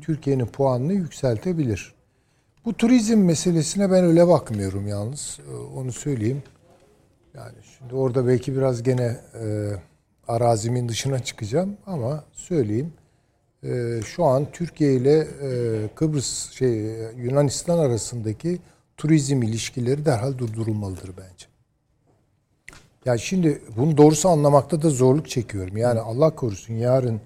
Türkiye'nin 0.00 0.46
puanını 0.46 0.92
yükseltebilir. 0.92 1.94
Bu 2.64 2.74
turizm 2.76 3.18
meselesine 3.18 3.90
ben 3.90 4.04
öyle 4.04 4.28
bakmıyorum 4.28 4.88
yalnız. 4.88 5.38
E, 5.50 5.54
Onu 5.78 5.92
söyleyeyim. 5.92 6.42
Yani 7.34 7.54
şimdi 7.78 7.94
orada 7.94 8.26
belki 8.26 8.56
biraz 8.56 8.82
gene 8.82 9.16
e, 9.42 9.70
arazimin 10.28 10.88
dışına 10.88 11.18
çıkacağım 11.18 11.76
ama 11.86 12.24
söyleyeyim. 12.32 12.92
E, 13.64 14.00
şu 14.06 14.24
an 14.24 14.46
Türkiye 14.52 14.94
ile 14.94 15.18
e, 15.18 15.88
Kıbrıs 15.94 16.50
şey 16.50 16.72
Yunanistan 17.16 17.78
arasındaki 17.78 18.58
turizm 18.96 19.42
ilişkileri 19.42 20.04
derhal 20.04 20.38
durdurulmalıdır 20.38 21.10
bence. 21.16 21.46
Ya 23.04 23.18
şimdi 23.18 23.62
bunu 23.76 23.96
doğrusu 23.96 24.28
anlamakta 24.28 24.82
da 24.82 24.90
zorluk 24.90 25.28
çekiyorum. 25.28 25.76
Yani 25.76 26.00
Allah 26.00 26.34
korusun 26.34 26.74
yarın 26.74 27.20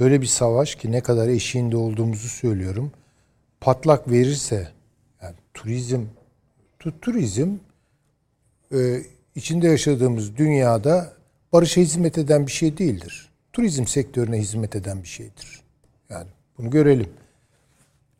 böyle 0.00 0.20
bir 0.20 0.26
savaş 0.26 0.74
ki 0.74 0.92
ne 0.92 1.00
kadar 1.00 1.28
eşiğinde 1.28 1.76
olduğumuzu 1.76 2.28
söylüyorum. 2.28 2.92
Patlak 3.60 4.10
verirse 4.10 4.68
yani 5.22 5.34
turizm 5.54 6.02
tu- 6.80 7.00
turizm 7.00 7.50
e, 8.74 9.02
içinde 9.34 9.68
yaşadığımız 9.68 10.36
dünyada 10.36 11.12
barışa 11.52 11.80
hizmet 11.80 12.18
eden 12.18 12.46
bir 12.46 12.52
şey 12.52 12.78
değildir. 12.78 13.28
Turizm 13.52 13.86
sektörüne 13.86 14.38
hizmet 14.38 14.76
eden 14.76 15.02
bir 15.02 15.08
şeydir. 15.08 15.60
Yani 16.10 16.28
bunu 16.58 16.70
görelim. 16.70 17.08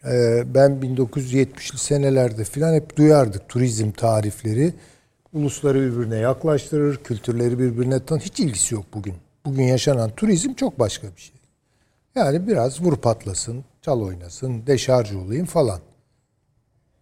Ee, 0.04 0.42
ben 0.54 0.70
1970'li 0.70 1.78
senelerde 1.78 2.44
filan 2.44 2.74
hep 2.74 2.96
duyardık 2.96 3.48
turizm 3.48 3.90
tarifleri. 3.90 4.74
Ulusları 5.32 5.80
birbirine 5.80 6.16
yaklaştırır, 6.16 6.96
kültürleri 6.96 7.58
birbirine 7.58 8.04
tanır. 8.04 8.20
Hiç 8.20 8.40
ilgisi 8.40 8.74
yok 8.74 8.84
bugün. 8.94 9.14
Bugün 9.44 9.62
yaşanan 9.62 10.10
turizm 10.10 10.54
çok 10.54 10.78
başka 10.78 11.06
bir 11.16 11.20
şey. 11.20 11.36
Yani 12.14 12.48
biraz 12.48 12.82
vur 12.82 12.96
patlasın, 12.96 13.64
çal 13.82 14.00
oynasın, 14.00 14.66
deşarj 14.66 15.14
olayım 15.14 15.46
falan. 15.46 15.80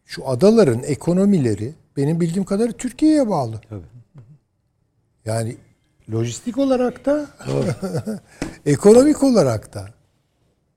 Şu 0.06 0.28
adaların 0.28 0.82
ekonomileri 0.82 1.74
benim 1.96 2.20
bildiğim 2.20 2.44
kadarıyla 2.44 2.76
Türkiye'ye 2.76 3.28
bağlı. 3.28 3.60
Yani 5.24 5.56
lojistik 6.12 6.58
olarak 6.58 7.06
da 7.06 7.26
ekonomik 8.66 9.22
olarak 9.22 9.74
da. 9.74 9.86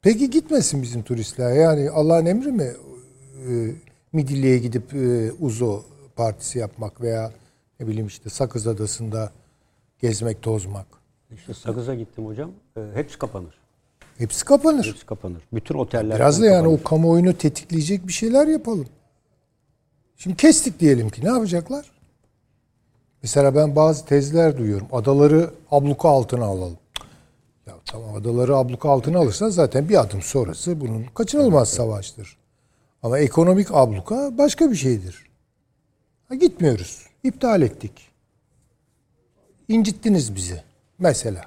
Peki 0.02 0.30
gitmesin 0.30 0.82
bizim 0.82 1.04
turistler. 1.04 1.54
Yani 1.54 1.90
Allah'ın 1.90 2.26
emri 2.26 2.52
mi 2.52 2.72
e, 3.50 3.72
Midilli'ye 4.14 4.58
gidip 4.58 4.94
e, 4.94 5.32
Uzo 5.40 5.84
partisi 6.16 6.60
yapmak 6.60 7.02
veya 7.02 7.32
ne 7.80 7.88
bileyim 7.88 8.08
işte 8.08 8.30
Sakız 8.30 8.68
Adası'nda 8.68 9.32
gezmek, 10.00 10.42
tozmak. 10.42 10.88
İşte 11.36 11.54
Sakız'a 11.54 11.96
gittim 11.96 12.26
hocam. 12.26 12.52
E, 12.78 12.82
hepsi 12.94 13.18
kapanır. 13.18 13.62
Hepsi 14.18 14.46
kapanır. 14.46 14.88
Hepsi 14.88 15.06
kapanır. 15.06 15.42
Bütün 15.54 15.76
oteller 15.76 16.16
Biraz 16.16 16.42
da 16.42 16.46
yani 16.46 16.64
kapanır. 16.64 16.80
o 16.80 16.84
kamuoyunu 16.84 17.34
tetikleyecek 17.34 18.08
bir 18.08 18.14
şeyler 18.14 18.48
yapalım. 18.48 18.88
Şimdi 20.18 20.36
kestik 20.38 20.80
diyelim 20.80 21.10
ki 21.10 21.26
ne 21.26 21.30
yapacaklar? 21.30 21.92
Mesela 23.24 23.56
ben 23.56 23.76
bazı 23.76 24.06
tezler 24.06 24.58
duyuyorum. 24.58 24.88
Adaları 24.92 25.50
abluka 25.72 26.10
altına 26.10 26.46
alalım. 26.46 26.78
Ya 27.68 27.74
tamam 27.86 28.16
adaları 28.16 28.56
abluka 28.56 28.90
altına 28.90 29.20
alırsan 29.20 29.50
zaten 29.50 29.90
bir 29.90 30.02
adım 30.02 30.22
sonrası 30.22 30.82
bunun 30.82 31.04
kaçınılmaz 31.16 31.70
savaştır. 31.70 32.38
Ama 33.04 33.20
ekonomik 33.20 33.68
abluka 33.72 34.38
başka 34.38 34.72
bir 34.72 34.76
şeydir. 34.76 35.26
Ha, 36.30 36.36
gitmiyoruz. 36.36 37.06
İptal 37.24 37.62
ettik. 37.62 37.92
İncittiniz 39.68 40.36
bizi. 40.36 40.62
Mesela. 41.00 41.42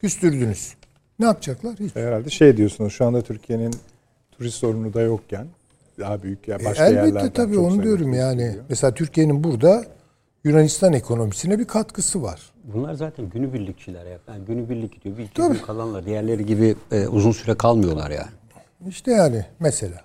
Küstürdünüz. 0.00 0.74
Ne 1.18 1.26
yapacaklar? 1.26 1.76
Hiç. 1.80 1.96
Herhalde 1.96 2.30
şey 2.30 2.56
diyorsunuz 2.56 2.92
şu 2.92 3.04
anda 3.04 3.22
Türkiye'nin 3.22 3.74
turist 4.30 4.56
sorunu 4.56 4.94
da 4.94 5.00
yokken 5.00 5.46
daha 5.98 6.22
büyük 6.22 6.48
ya 6.48 6.64
başka 6.64 6.86
E, 6.86 6.88
Elbette 6.88 7.06
yerlerden 7.06 7.32
tabii 7.32 7.54
çok 7.54 7.64
onu 7.64 7.82
diyorum 7.82 8.12
yani. 8.12 8.56
Mesela 8.68 8.94
Türkiye'nin 8.94 9.44
burada 9.44 9.84
Yunanistan 10.44 10.92
ekonomisine 10.92 11.58
bir 11.58 11.64
katkısı 11.64 12.22
var. 12.22 12.52
Bunlar 12.64 12.94
zaten 12.94 13.30
günübirlikçiler 13.30 14.06
ya. 14.06 14.18
Yani 14.28 14.44
günübirlik 14.44 14.94
gidiyor. 14.94 15.18
Bir 15.18 15.24
iki 15.24 15.42
gün 15.42 15.54
kalanlar. 15.54 16.06
Diğerleri 16.06 16.46
gibi 16.46 16.76
e, 16.92 17.06
uzun 17.06 17.32
süre 17.32 17.54
kalmıyorlar 17.54 18.10
yani. 18.10 18.30
İşte 18.88 19.12
yani 19.12 19.46
mesela. 19.60 20.04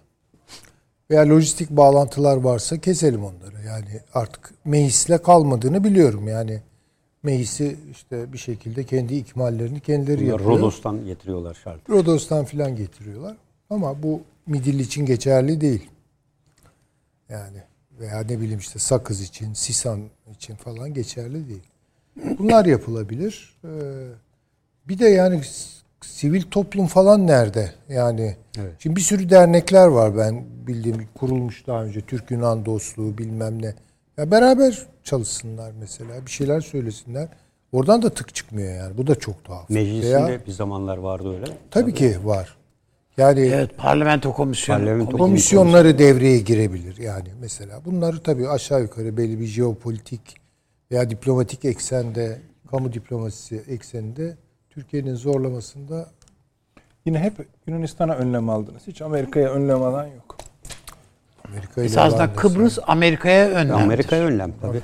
Veya 1.12 1.30
lojistik 1.30 1.70
bağlantılar 1.70 2.38
varsa 2.38 2.78
keselim 2.78 3.24
onları. 3.24 3.66
Yani 3.68 4.02
artık 4.14 4.54
meclisle 4.66 5.18
kalmadığını 5.18 5.84
biliyorum. 5.84 6.28
Yani 6.28 6.62
meclisi 7.24 7.78
işte 7.92 8.34
bir 8.34 8.38
şekilde 8.38 8.84
kendi 8.84 9.16
ikmallerini 9.16 9.80
kendileri 9.80 10.22
Bunlar 10.22 10.32
yapıyor. 10.32 10.50
Rodos'tan 10.58 11.06
getiriyorlar 11.06 11.54
şart. 11.64 11.90
Rodos'tan 11.90 12.46
filan 12.46 12.76
getiriyorlar. 12.76 13.38
Ama 13.70 14.04
bu 14.04 14.22
Midilli 14.48 14.82
için 14.82 15.06
geçerli 15.06 15.62
değil. 15.62 15.90
Yani 17.30 17.58
veya 18.00 18.20
ne 18.20 18.40
bileyim 18.40 18.60
işte 18.60 18.80
Sakız 18.80 19.22
için, 19.22 19.54
Sisan 19.54 20.00
için 20.34 20.56
falan 20.56 20.94
geçerli 20.94 21.50
değil. 21.50 21.64
Bunlar 22.40 22.66
yapılabilir. 22.66 23.56
Ee, 23.64 23.68
bir 24.88 25.00
de 25.00 25.06
yani 25.06 25.42
sivil 26.02 26.42
toplum 26.42 26.88
falan 26.88 27.28
nerede? 27.28 27.72
Yani 27.90 28.36
Evet. 28.60 28.74
şimdi 28.80 28.96
bir 28.96 29.02
sürü 29.02 29.30
dernekler 29.30 29.88
var 29.88 30.18
ben 30.18 30.44
bildiğim 30.68 31.08
kurulmuş 31.16 31.68
daha 31.68 31.84
önce 31.84 32.02
Türk 32.02 32.32
Yunan 32.32 32.66
dostluğu 32.66 33.18
bilmem 33.18 33.62
ne. 33.62 33.74
Ya 34.18 34.32
beraber 34.32 34.86
çalışsınlar 35.04 35.72
mesela 35.80 36.26
bir 36.26 36.32
şeyler 36.32 36.62
söylesinler. 36.62 37.28
Oradan 37.72 38.02
da 38.02 38.10
tık 38.10 38.36
çıkmıyor 38.36 38.76
yani. 38.76 38.98
Bu 38.98 39.08
da 39.08 39.16
çok 39.16 39.44
tuhaf. 39.44 39.70
Meclisinde 39.70 40.16
Veya- 40.26 40.46
bir 40.46 40.52
zamanlar 40.52 40.98
vardı 40.98 41.34
öyle. 41.36 41.46
Tabii 41.72 41.94
ki 41.94 42.18
var. 42.24 42.58
Yani 43.18 43.40
Evet 43.40 43.78
parlamento 43.78 44.34
komisyonu. 44.34 44.80
Parlamento 44.80 45.18
komisyonları 45.18 46.00
devreye 46.00 46.40
girebilir 46.40 46.98
yani 46.98 47.28
mesela. 47.42 47.86
Bunları 47.86 48.24
tabii 48.24 48.50
aşağı 48.50 48.82
yukarı 48.82 49.18
belli 49.18 49.40
bir 49.40 49.46
jeopolitik 49.46 50.36
veya 50.92 51.10
diplomatik 51.10 51.66
eksende, 51.66 52.42
kamu 52.72 52.94
diplomasisi 52.94 53.64
ekseninde 53.68 54.38
Türkiye'nin 54.70 55.16
zorlamasında 55.16 56.08
Yine 57.06 57.20
hep 57.20 57.34
Yunanistan'a 57.68 58.16
önlem 58.16 58.50
aldınız. 58.50 58.88
Hiç 58.88 59.02
Amerika'ya 59.02 59.50
önlem 59.50 59.84
alan 59.84 60.06
yok. 60.08 60.38
Amerika 61.48 61.82
ile 61.82 61.86
Esasında 61.86 62.34
Kıbrıs 62.34 62.80
Amerika'ya 62.88 63.50
önlemdir. 63.50 63.84
Amerika'ya 63.84 64.24
önlem 64.24 64.54
tabii. 64.62 64.82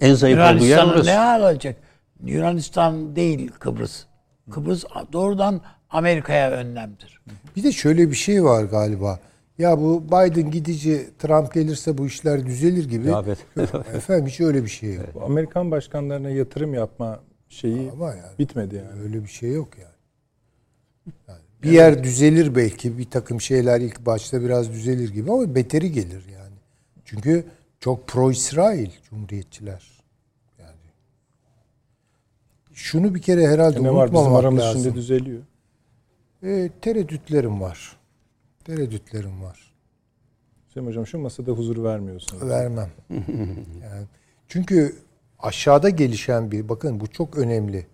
En 0.00 0.14
zayıf 0.14 0.38
olduğu 0.38 0.64
yer 0.64 0.84
orası. 0.84 1.06
ne 1.10 1.18
alacak? 1.18 1.76
Yunanistan 2.24 3.16
değil 3.16 3.50
Kıbrıs. 3.58 4.04
Kıbrıs 4.50 4.84
doğrudan 5.12 5.60
Amerika'ya 5.94 6.50
önlemdir. 6.50 7.20
Bir 7.56 7.62
de 7.62 7.72
şöyle 7.72 8.10
bir 8.10 8.14
şey 8.16 8.44
var 8.44 8.64
galiba. 8.64 9.20
Ya 9.58 9.78
bu 9.80 10.04
Biden 10.06 10.50
gidici 10.50 11.10
Trump 11.18 11.54
gelirse 11.54 11.98
bu 11.98 12.06
işler 12.06 12.46
düzelir 12.46 12.88
gibi. 12.88 13.08
Ya 13.08 13.22
evet. 13.26 13.38
Yok, 13.56 13.86
Efendim 13.94 14.26
hiç 14.26 14.40
öyle 14.40 14.62
bir 14.64 14.68
şey 14.68 14.94
yok. 14.94 15.06
Bu 15.14 15.22
Amerikan 15.24 15.70
başkanlarına 15.70 16.30
yatırım 16.30 16.74
yapma 16.74 17.20
şeyi 17.48 17.90
Ama 17.90 18.08
yani 18.10 18.38
bitmedi 18.38 18.76
yani. 18.76 19.00
öyle 19.02 19.22
bir 19.22 19.28
şey 19.28 19.52
yok 19.52 19.68
yani. 19.78 19.94
Yani 21.28 21.38
bir 21.62 21.70
yer 21.70 22.04
düzelir 22.04 22.54
belki 22.54 22.98
bir 22.98 23.10
takım 23.10 23.40
şeyler 23.40 23.80
ilk 23.80 24.06
başta 24.06 24.42
biraz 24.42 24.72
düzelir 24.72 25.12
gibi 25.12 25.32
ama 25.32 25.54
beteri 25.54 25.92
gelir 25.92 26.24
yani. 26.32 26.54
Çünkü 27.04 27.44
çok 27.80 28.08
pro 28.08 28.30
İsrail 28.30 28.90
Cumhuriyetçiler. 29.10 29.82
Yani 30.58 30.76
şunu 32.72 33.14
bir 33.14 33.22
kere 33.22 33.48
herhalde 33.48 33.78
E 33.78 33.82
ne 33.82 33.94
var 33.94 34.12
bizim 34.12 34.26
unutmamak 34.26 34.60
lazım. 34.60 34.82
şimdi 34.82 34.94
düzeliyor. 34.94 35.42
E, 36.44 36.70
tereddütlerim 36.80 37.60
var. 37.60 37.96
Tereddütlerim 38.64 39.42
var. 39.42 39.74
Hüseyin 40.68 40.86
Hocam 40.86 41.06
şu 41.06 41.18
masada 41.18 41.52
huzur 41.52 41.84
vermiyorsunuz. 41.84 42.48
Vermem. 42.48 42.90
Yani 43.82 44.06
çünkü 44.48 44.96
aşağıda 45.38 45.90
gelişen 45.90 46.50
bir 46.50 46.68
bakın 46.68 47.00
bu 47.00 47.06
çok 47.06 47.38
önemli. 47.38 47.86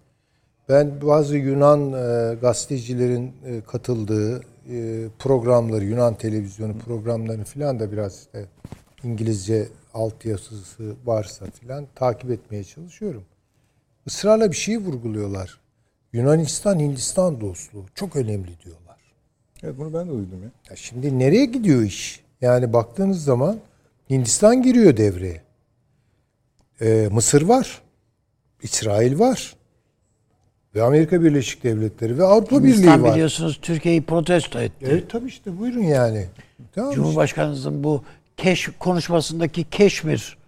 Ben 0.68 1.00
bazı 1.02 1.36
Yunan 1.36 1.92
e, 1.92 2.34
gazetecilerin 2.34 3.32
e, 3.46 3.60
katıldığı 3.60 4.40
e, 4.70 5.08
programları, 5.18 5.84
Yunan 5.84 6.14
televizyonu 6.14 6.78
programlarını 6.78 7.44
filan 7.44 7.80
da 7.80 7.92
biraz 7.92 8.18
işte 8.18 8.46
İngilizce 9.04 9.68
altyazısı 9.94 10.94
varsa 11.04 11.46
filan 11.46 11.86
takip 11.94 12.30
etmeye 12.30 12.64
çalışıyorum. 12.64 13.24
Israrla 14.06 14.50
bir 14.50 14.56
şey 14.56 14.78
vurguluyorlar. 14.78 15.59
Yunanistan 16.12 16.78
Hindistan 16.78 17.40
dostluğu 17.40 17.84
çok 17.94 18.16
önemli 18.16 18.60
diyorlar. 18.64 18.96
Evet 19.62 19.74
bunu 19.78 19.94
ben 19.94 20.06
de 20.06 20.10
duydum 20.12 20.42
ya. 20.42 20.50
Ya 20.70 20.76
şimdi 20.76 21.18
nereye 21.18 21.44
gidiyor 21.44 21.82
iş? 21.82 22.20
Yani 22.40 22.72
baktığınız 22.72 23.24
zaman 23.24 23.56
Hindistan 24.10 24.62
giriyor 24.62 24.96
devreye. 24.96 25.42
Ee, 26.80 27.08
Mısır 27.12 27.42
var. 27.42 27.82
İsrail 28.62 29.18
var. 29.18 29.54
Ve 30.74 30.82
Amerika 30.82 31.22
Birleşik 31.22 31.62
Devletleri 31.64 32.18
ve 32.18 32.24
Avrupa 32.24 32.58
Birliği 32.58 32.72
Hindistan 32.72 33.02
var. 33.02 33.12
biliyorsunuz 33.14 33.58
Türkiye'yi 33.62 34.02
protesto 34.02 34.60
etti. 34.60 34.86
Evet 34.88 35.10
tabii 35.10 35.28
işte 35.28 35.58
buyurun 35.58 35.82
yani. 35.82 36.26
Tamam 36.74 36.90
işte. 36.90 37.02
Cumhurbaşkanımızın 37.02 37.84
bu 37.84 38.04
keş 38.36 38.68
konuşmasındaki 38.78 39.64
Keşmir 39.64 40.38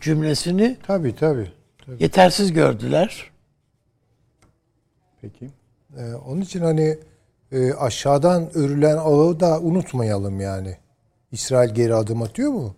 cümlesini 0.00 0.76
Tabii 0.86 1.16
tabii. 1.16 1.50
tabii. 1.86 2.02
yetersiz 2.02 2.52
gördüler. 2.52 3.29
Peki. 5.22 5.50
Ee, 5.96 6.14
onun 6.14 6.40
için 6.40 6.60
hani 6.60 6.98
e, 7.52 7.72
aşağıdan 7.72 8.50
örülen 8.54 8.96
ağı 8.96 9.40
da 9.40 9.60
unutmayalım 9.60 10.40
yani. 10.40 10.76
İsrail 11.32 11.74
geri 11.74 11.94
adım 11.94 12.22
atıyor 12.22 12.52
mu? 12.52 12.74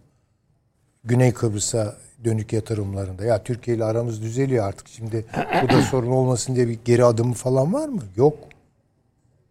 Güney 1.04 1.32
Kıbrıs'a 1.32 1.96
dönük 2.24 2.52
yatırımlarında. 2.52 3.24
Ya 3.24 3.42
Türkiye 3.42 3.76
ile 3.76 3.84
aramız 3.84 4.22
düzeliyor 4.22 4.64
artık. 4.68 4.88
Şimdi 4.88 5.24
bu 5.62 5.68
da 5.68 5.82
sorun 5.82 6.10
olmasın 6.10 6.54
diye 6.54 6.68
bir 6.68 6.78
geri 6.84 7.04
adımı 7.04 7.34
falan 7.34 7.72
var 7.72 7.88
mı? 7.88 8.02
Yok. 8.16 8.38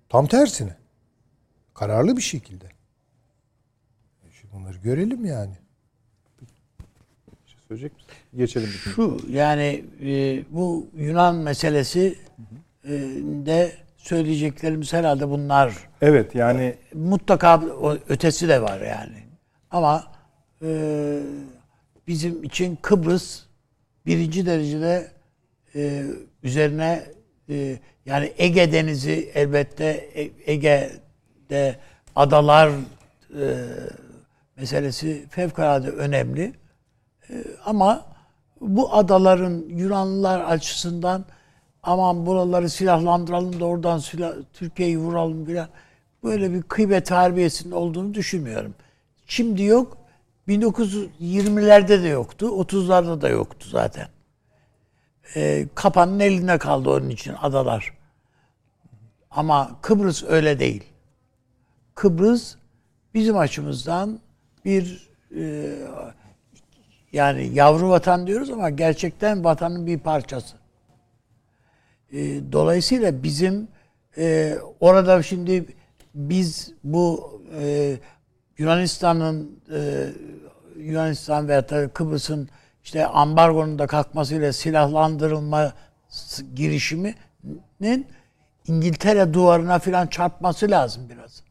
Tam 0.10 0.28
tersine. 0.28 0.76
Kararlı 1.74 2.18
bir 2.18 2.22
şekilde. 2.22 2.66
Şimdi 4.32 4.54
bunları 4.54 4.78
görelim 4.78 5.26
yani. 5.26 5.54
Bir 6.42 7.52
şey 7.52 7.60
söyleyecek 7.68 7.94
misin? 7.96 8.12
Geçelim. 8.38 8.68
Şu 8.68 9.20
yani 9.30 9.86
e, 10.02 10.44
bu 10.50 10.88
Yunan 10.98 11.36
meselesi 11.36 12.00
e, 12.00 12.32
de 13.46 13.72
söyleyeceklerimiz 13.98 14.94
herhalde 14.94 15.30
bunlar. 15.30 15.74
Evet 16.02 16.36
yani 16.36 16.76
Mutlaka 16.94 17.62
ötesi 18.10 18.48
de 18.48 18.62
var 18.62 18.82
yani. 18.82 19.24
Ama 19.72 20.04
e, 20.62 21.20
bizim 22.08 22.44
için 22.44 22.76
Kıbrıs 22.82 23.44
birinci 24.06 24.46
derecede 24.46 25.12
e, 25.76 26.04
üzerine 26.44 27.04
e, 27.50 27.80
yani 28.06 28.34
Ege 28.38 28.72
Denizi 28.72 29.32
elbette 29.34 29.86
E- 30.16 30.52
Ege'de 30.54 31.76
adalar 32.16 32.70
e, 32.70 33.56
meselesi 34.58 35.26
fevkalade 35.30 35.90
önemli. 35.90 36.54
E, 37.30 37.34
ama 37.66 38.06
bu 38.62 38.94
adaların 38.96 39.64
Yunanlılar 39.70 40.42
açısından 40.42 41.26
aman 41.84 42.26
buraları 42.26 42.70
silahlandıralım 42.70 43.60
da 43.60 43.66
oradan 43.66 43.98
silah, 43.98 44.34
Türkiye'yi 44.54 44.98
vuralım 44.98 45.46
filan 45.46 45.68
böyle 46.24 46.54
bir 46.54 46.62
kıymet 46.64 47.12
harbiyesinin 47.12 47.72
olduğunu 47.72 48.14
düşünmüyorum. 48.14 48.74
Şimdi 49.26 49.64
yok. 49.64 49.98
1920'lerde 50.48 52.04
de 52.04 52.08
yoktu. 52.08 52.46
30'larda 52.46 53.22
da 53.22 53.30
yoktu 53.30 53.68
zaten. 53.70 54.08
Ee, 55.36 55.68
kapanın 55.76 56.20
elinde 56.20 56.58
kaldı 56.58 56.90
onun 56.90 57.10
için 57.10 57.34
adalar. 57.42 57.94
Ama 59.32 59.72
Kıbrıs 59.82 60.24
öyle 60.24 60.60
değil. 60.60 60.84
Kıbrıs 61.96 62.56
bizim 63.14 63.38
açımızdan 63.38 64.20
bir 64.66 65.10
e, 65.38 65.76
yani 67.14 67.50
yavru 67.54 67.90
vatan 67.90 68.28
diyoruz 68.28 68.50
ama 68.50 68.70
gerçekten 68.70 69.44
vatanın 69.44 69.88
bir 69.88 70.00
parçası. 70.00 70.61
E, 72.14 72.52
dolayısıyla 72.52 73.24
bizim 73.24 73.68
e, 74.18 74.58
orada 74.80 75.24
şimdi 75.24 75.66
biz 76.16 76.74
bu 76.84 77.32
e, 77.60 77.96
Yunanistan'ın 78.58 79.60
e, 79.74 80.08
Yunanistan 80.78 81.48
veya 81.48 81.70
da 81.70 81.88
Kıbrıs'ın 81.88 82.50
işte 82.84 83.06
ambargonun 83.06 83.80
da 83.80 83.88
kalkmasıyla 83.88 84.54
silahlandırılma 84.54 85.74
girişiminin 86.56 88.08
İngiltere 88.68 89.34
duvarına 89.34 89.80
falan 89.80 90.08
çarpması 90.08 90.72
lazım 90.72 91.10
biraz. 91.10 91.44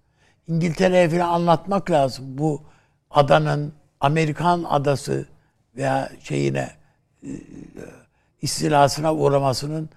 İngiltere'ye 0.48 1.08
falan 1.08 1.28
anlatmak 1.28 1.90
lazım 1.90 2.38
bu 2.38 2.62
adanın 3.10 3.72
Amerikan 4.00 4.64
adası 4.68 5.26
veya 5.76 6.10
şeyine 6.22 6.70
e, 7.22 7.30
istilasına 8.42 9.14
uğramasının 9.14 9.90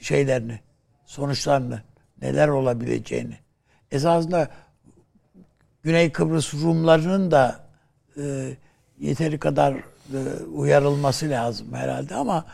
şeylerini, 0.00 0.60
sonuçlarını, 1.06 1.82
neler 2.22 2.48
olabileceğini. 2.48 3.36
Esasında 3.90 4.48
Güney 5.82 6.12
Kıbrıs 6.12 6.54
Rumlarının 6.54 7.30
da 7.30 7.60
e, 8.16 8.56
yeteri 8.98 9.38
kadar 9.38 9.72
e, 9.72 10.18
uyarılması 10.54 11.30
lazım 11.30 11.66
herhalde 11.72 12.14
ama 12.14 12.44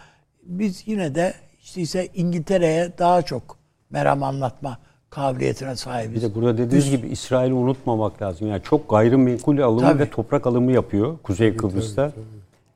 biz 0.43 0.83
yine 0.89 1.15
de 1.15 1.35
işte 1.63 1.81
ise 1.81 2.09
İngiltere'ye 2.15 2.99
daha 2.99 3.23
çok 3.23 3.59
meram 3.91 4.23
anlatma 4.23 4.79
kabiliyetine 5.11 5.71
Bir 5.71 5.75
sahibiz. 5.77 6.23
de 6.23 6.35
burada 6.35 6.59
dediğiniz 6.59 6.91
gibi 6.91 7.09
İsrail'i 7.09 7.55
unutmamak 7.55 8.23
lazım. 8.23 8.49
Yani 8.49 8.63
çok 8.63 8.91
gayrimenkul 8.91 9.59
alımı 9.59 9.81
Tabii. 9.81 9.99
ve 10.03 10.11
toprak 10.11 10.47
alımı 10.47 10.73
yapıyor 10.73 11.19
Kuzey 11.23 11.57
Kıbrıs'ta. 11.57 12.13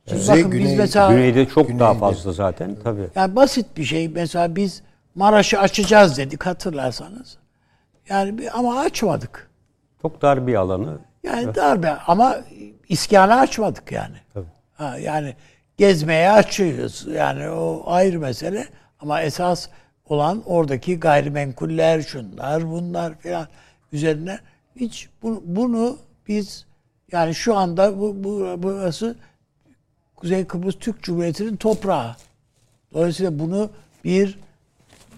Şimdi 0.09 0.21
Kuzey, 0.21 0.37
bakın 0.39 0.53
biz 0.53 0.61
güney- 0.61 0.77
mesela 0.77 1.11
Güneyde 1.13 1.47
çok 1.49 1.69
daha 1.69 1.73
Güneyde. 1.93 1.99
fazla 1.99 2.33
zaten 2.33 2.77
tabii. 2.85 3.09
yani 3.15 3.37
basit 3.37 3.67
bir 3.77 3.85
şey 3.85 4.09
mesela 4.09 4.57
biz 4.57 4.83
Maraş'ı 5.15 5.59
açacağız 5.61 6.19
dedik 6.19 6.47
hatırlarsanız. 6.47 7.39
Yani 8.09 8.39
bir- 8.39 8.59
ama 8.59 8.81
açmadık. 8.81 9.51
Çok 10.03 10.23
dar 10.23 10.47
bir 10.47 10.55
alanı. 10.55 10.99
Yani 11.23 11.55
darbe 11.55 11.91
ama 11.91 12.37
iskanı 12.89 13.35
açmadık 13.41 13.93
yani. 13.93 14.17
Tabii. 14.35 14.47
Ha, 14.75 14.99
yani 14.99 15.35
gezmeye 15.77 16.31
açıyoruz. 16.31 17.07
Yani 17.15 17.49
o 17.51 17.83
ayrı 17.87 18.19
mesele. 18.21 18.67
Ama 19.01 19.23
esas 19.23 19.69
olan 20.09 20.43
oradaki 20.47 21.01
gayrimenkuller, 21.01 22.03
şunlar, 22.03 22.71
bunlar 22.71 23.19
filan 23.19 23.47
üzerine 23.93 24.39
hiç 24.77 25.09
bunu, 25.23 25.41
bunu 25.45 25.97
biz 26.29 26.67
yani 27.13 27.35
şu 27.35 27.57
anda 27.57 27.99
bu, 28.01 28.25
bu 28.25 28.55
burası 28.59 29.17
Kuzey 30.27 30.45
Kıbrıs 30.45 30.75
Türk 30.81 31.03
Cumhuriyeti'nin 31.03 31.57
toprağı. 31.57 32.17
Dolayısıyla 32.95 33.39
bunu 33.39 33.71
bir 34.05 34.39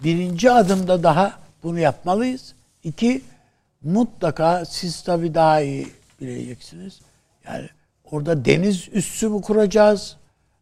birinci 0.03 0.51
adımda 0.51 1.03
daha 1.03 1.39
bunu 1.63 1.79
yapmalıyız. 1.79 2.55
İki, 2.83 3.21
mutlaka 3.83 4.65
siz 4.65 5.03
tabii 5.03 5.33
daha 5.33 5.61
iyi 5.61 5.87
bileceksiniz. 6.21 6.99
Yani 7.45 7.69
orada 8.11 8.45
deniz 8.45 8.89
üssü 8.91 9.29
mü 9.29 9.41
kuracağız? 9.41 10.17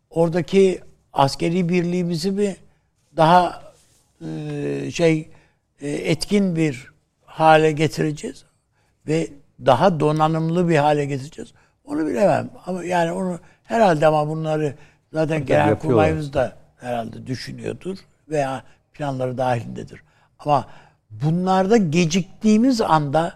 Oradaki 0.10 0.82
askeri 1.14 1.70
birliğimizi 1.70 2.32
mi 2.32 2.56
daha 3.18 3.64
e, 4.22 4.92
şey 4.92 5.30
e, 5.82 5.90
etkin 5.90 6.56
bir 6.56 6.92
hale 7.26 7.72
getireceğiz 7.72 8.46
ve 9.08 9.28
daha 9.66 10.00
donanımlı 10.00 10.70
bir 10.70 10.78
hale 10.78 11.06
getireceğiz. 11.06 11.54
Onu 11.86 12.08
bilemem. 12.08 12.50
Ama 12.66 12.84
yani 12.84 13.12
onu 13.12 13.40
herhalde 13.68 14.08
ama 14.08 14.28
bunları 14.28 14.76
zaten 15.14 15.46
genel 15.46 15.80
kurmayımız 15.80 16.34
da 16.34 16.56
herhalde 16.80 17.28
düşünüyordur 17.28 17.98
veya 18.30 18.64
planları 18.94 19.38
dahilindedir. 19.38 20.02
Ama 20.40 20.68
bunlarda 21.10 21.78
geciktiğimiz 21.78 22.82
anda 22.82 23.34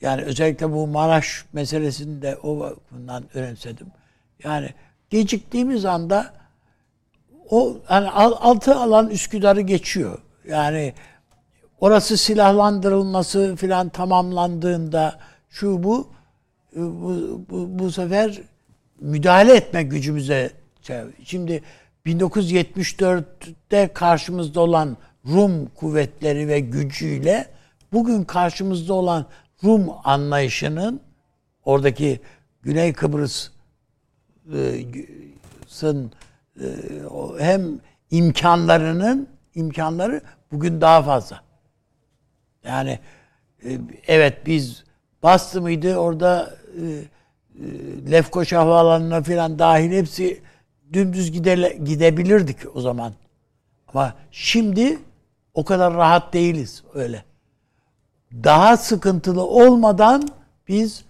yani 0.00 0.22
özellikle 0.22 0.72
bu 0.72 0.86
Maraş 0.86 1.44
meselesini 1.52 2.22
de 2.22 2.36
o 2.42 2.60
bakımdan 2.60 3.24
önemsedim. 3.34 3.86
Yani 4.44 4.70
geciktiğimiz 5.10 5.84
anda 5.84 6.34
o 7.50 7.76
hani 7.86 8.10
al- 8.10 8.36
altı 8.40 8.74
alan 8.76 9.10
Üsküdar'ı 9.10 9.60
geçiyor. 9.60 10.18
Yani 10.48 10.94
orası 11.80 12.16
silahlandırılması 12.16 13.56
filan 13.56 13.88
tamamlandığında 13.88 15.18
şu 15.50 15.82
bu 15.82 16.08
e, 16.76 16.80
bu, 16.80 17.40
bu, 17.50 17.78
bu 17.78 17.92
sefer 17.92 18.40
müdahale 19.00 19.56
etme 19.56 19.82
gücümüze 19.82 20.50
şimdi 21.24 21.62
1974'te 22.06 23.88
karşımızda 23.94 24.60
olan 24.60 24.96
Rum 25.26 25.66
kuvvetleri 25.66 26.48
ve 26.48 26.60
gücüyle 26.60 27.48
bugün 27.92 28.24
karşımızda 28.24 28.94
olan 28.94 29.26
Rum 29.64 29.90
anlayışının 30.04 31.00
oradaki 31.64 32.20
Güney 32.62 32.92
Kıbrıs'ın 32.92 33.52
e, 36.60 36.66
o 37.10 37.38
hem 37.38 37.80
imkanlarının 38.10 39.28
imkanları 39.54 40.20
bugün 40.52 40.80
daha 40.80 41.02
fazla. 41.02 41.42
Yani 42.64 42.98
e, 43.64 43.78
evet 44.06 44.46
biz 44.46 44.84
bastı 45.22 45.62
mıydı 45.62 45.96
orada 45.96 46.56
e, 46.80 46.86
e, 46.86 47.04
Lefkoşa 48.10 48.60
Havaalanı'na 48.60 49.22
falan 49.22 49.58
dahil 49.58 49.92
hepsi 49.92 50.42
dümdüz 50.92 51.32
gidele, 51.32 51.78
gidebilirdik 51.84 52.76
o 52.76 52.80
zaman. 52.80 53.14
Ama 53.88 54.14
şimdi 54.30 54.98
o 55.54 55.64
kadar 55.64 55.94
rahat 55.94 56.32
değiliz 56.32 56.84
öyle. 56.94 57.24
Daha 58.32 58.76
sıkıntılı 58.76 59.42
olmadan 59.42 60.28
biz 60.68 61.04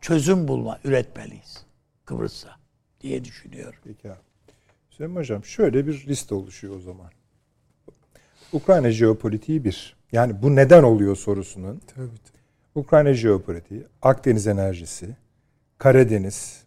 çözüm 0.00 0.48
bulma, 0.48 0.78
üretmeliyiz 0.84 1.64
Kıbrıs'ta 2.04 2.56
diye 3.00 3.24
düşünüyorum. 3.24 3.78
Peki 3.84 4.10
abi. 4.10 4.18
Süleyman 4.90 5.20
Hocam 5.20 5.44
şöyle 5.44 5.86
bir 5.86 6.06
liste 6.06 6.34
oluşuyor 6.34 6.76
o 6.76 6.80
zaman. 6.80 7.10
Ukrayna 8.52 8.90
jeopolitiği 8.90 9.64
bir. 9.64 9.96
Yani 10.12 10.42
bu 10.42 10.56
neden 10.56 10.82
oluyor 10.82 11.16
sorusunun. 11.16 11.80
Tabii, 11.94 12.06
tabii. 12.06 12.34
Ukrayna 12.74 13.12
jeopolitiği, 13.12 13.86
Akdeniz 14.02 14.46
enerjisi, 14.46 15.16
Karadeniz, 15.78 16.62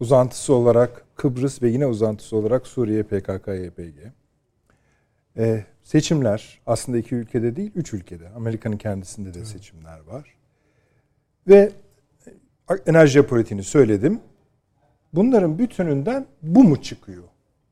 uzantısı 0.00 0.54
olarak 0.54 1.04
Kıbrıs 1.16 1.62
ve 1.62 1.68
yine 1.68 1.86
uzantısı 1.86 2.36
olarak 2.36 2.66
Suriye, 2.66 3.02
PKK, 3.02 3.48
YPG. 3.48 4.12
Ee, 5.36 5.64
seçimler 5.82 6.60
aslında 6.66 6.98
iki 6.98 7.14
ülkede 7.14 7.56
değil, 7.56 7.70
üç 7.74 7.92
ülkede. 7.92 8.28
Amerika'nın 8.28 8.76
kendisinde 8.76 9.34
de 9.34 9.44
seçimler 9.44 10.00
var. 10.00 10.34
Ve 11.48 11.72
enerji 12.86 13.12
jeopolitiğini 13.12 13.64
söyledim. 13.64 14.20
Bunların 15.12 15.58
bütününden 15.58 16.26
bu 16.42 16.64
mu 16.64 16.82
çıkıyor? 16.82 17.24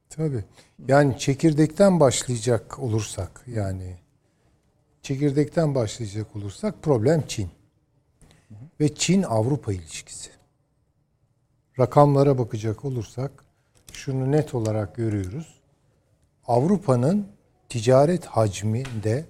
Tabii. 0.08 0.44
Yani 0.88 1.18
çekirdekten 1.18 2.00
başlayacak 2.00 2.78
olursak 2.78 3.44
yani 3.46 3.96
çekirdekten 5.02 5.74
başlayacak 5.74 6.36
olursak 6.36 6.82
problem 6.82 7.24
Çin. 7.28 7.48
Ve 8.80 8.94
Çin 8.94 9.22
Avrupa 9.22 9.72
ilişkisi. 9.72 10.30
Rakamlara 11.78 12.38
bakacak 12.38 12.84
olursak 12.84 13.44
şunu 13.92 14.32
net 14.32 14.54
olarak 14.54 14.96
görüyoruz. 14.96 15.60
Avrupa'nın 16.46 17.26
ticaret 17.68 18.26
hacminde 18.26 19.24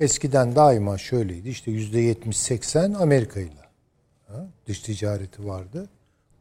eskiden 0.00 0.56
daima 0.56 0.98
şöyleydi. 0.98 1.48
İşte 1.48 1.70
yüzde 1.70 2.12
70-80 2.12 2.96
Amerika 2.96 3.40
ile 3.40 3.62
dış 4.66 4.80
ticareti 4.80 5.46
vardı. 5.46 5.88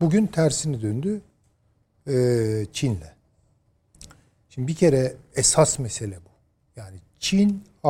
Bugün 0.01 0.27
tersini 0.27 0.81
döndü 0.81 1.21
eee, 2.07 2.65
Çin'le. 2.73 3.11
Şimdi 4.49 4.67
bir 4.67 4.75
kere 4.75 5.15
esas 5.35 5.79
mesele 5.79 6.17
bu. 6.17 6.29
Yani 6.75 6.97
Çin, 7.19 7.63
e, 7.85 7.89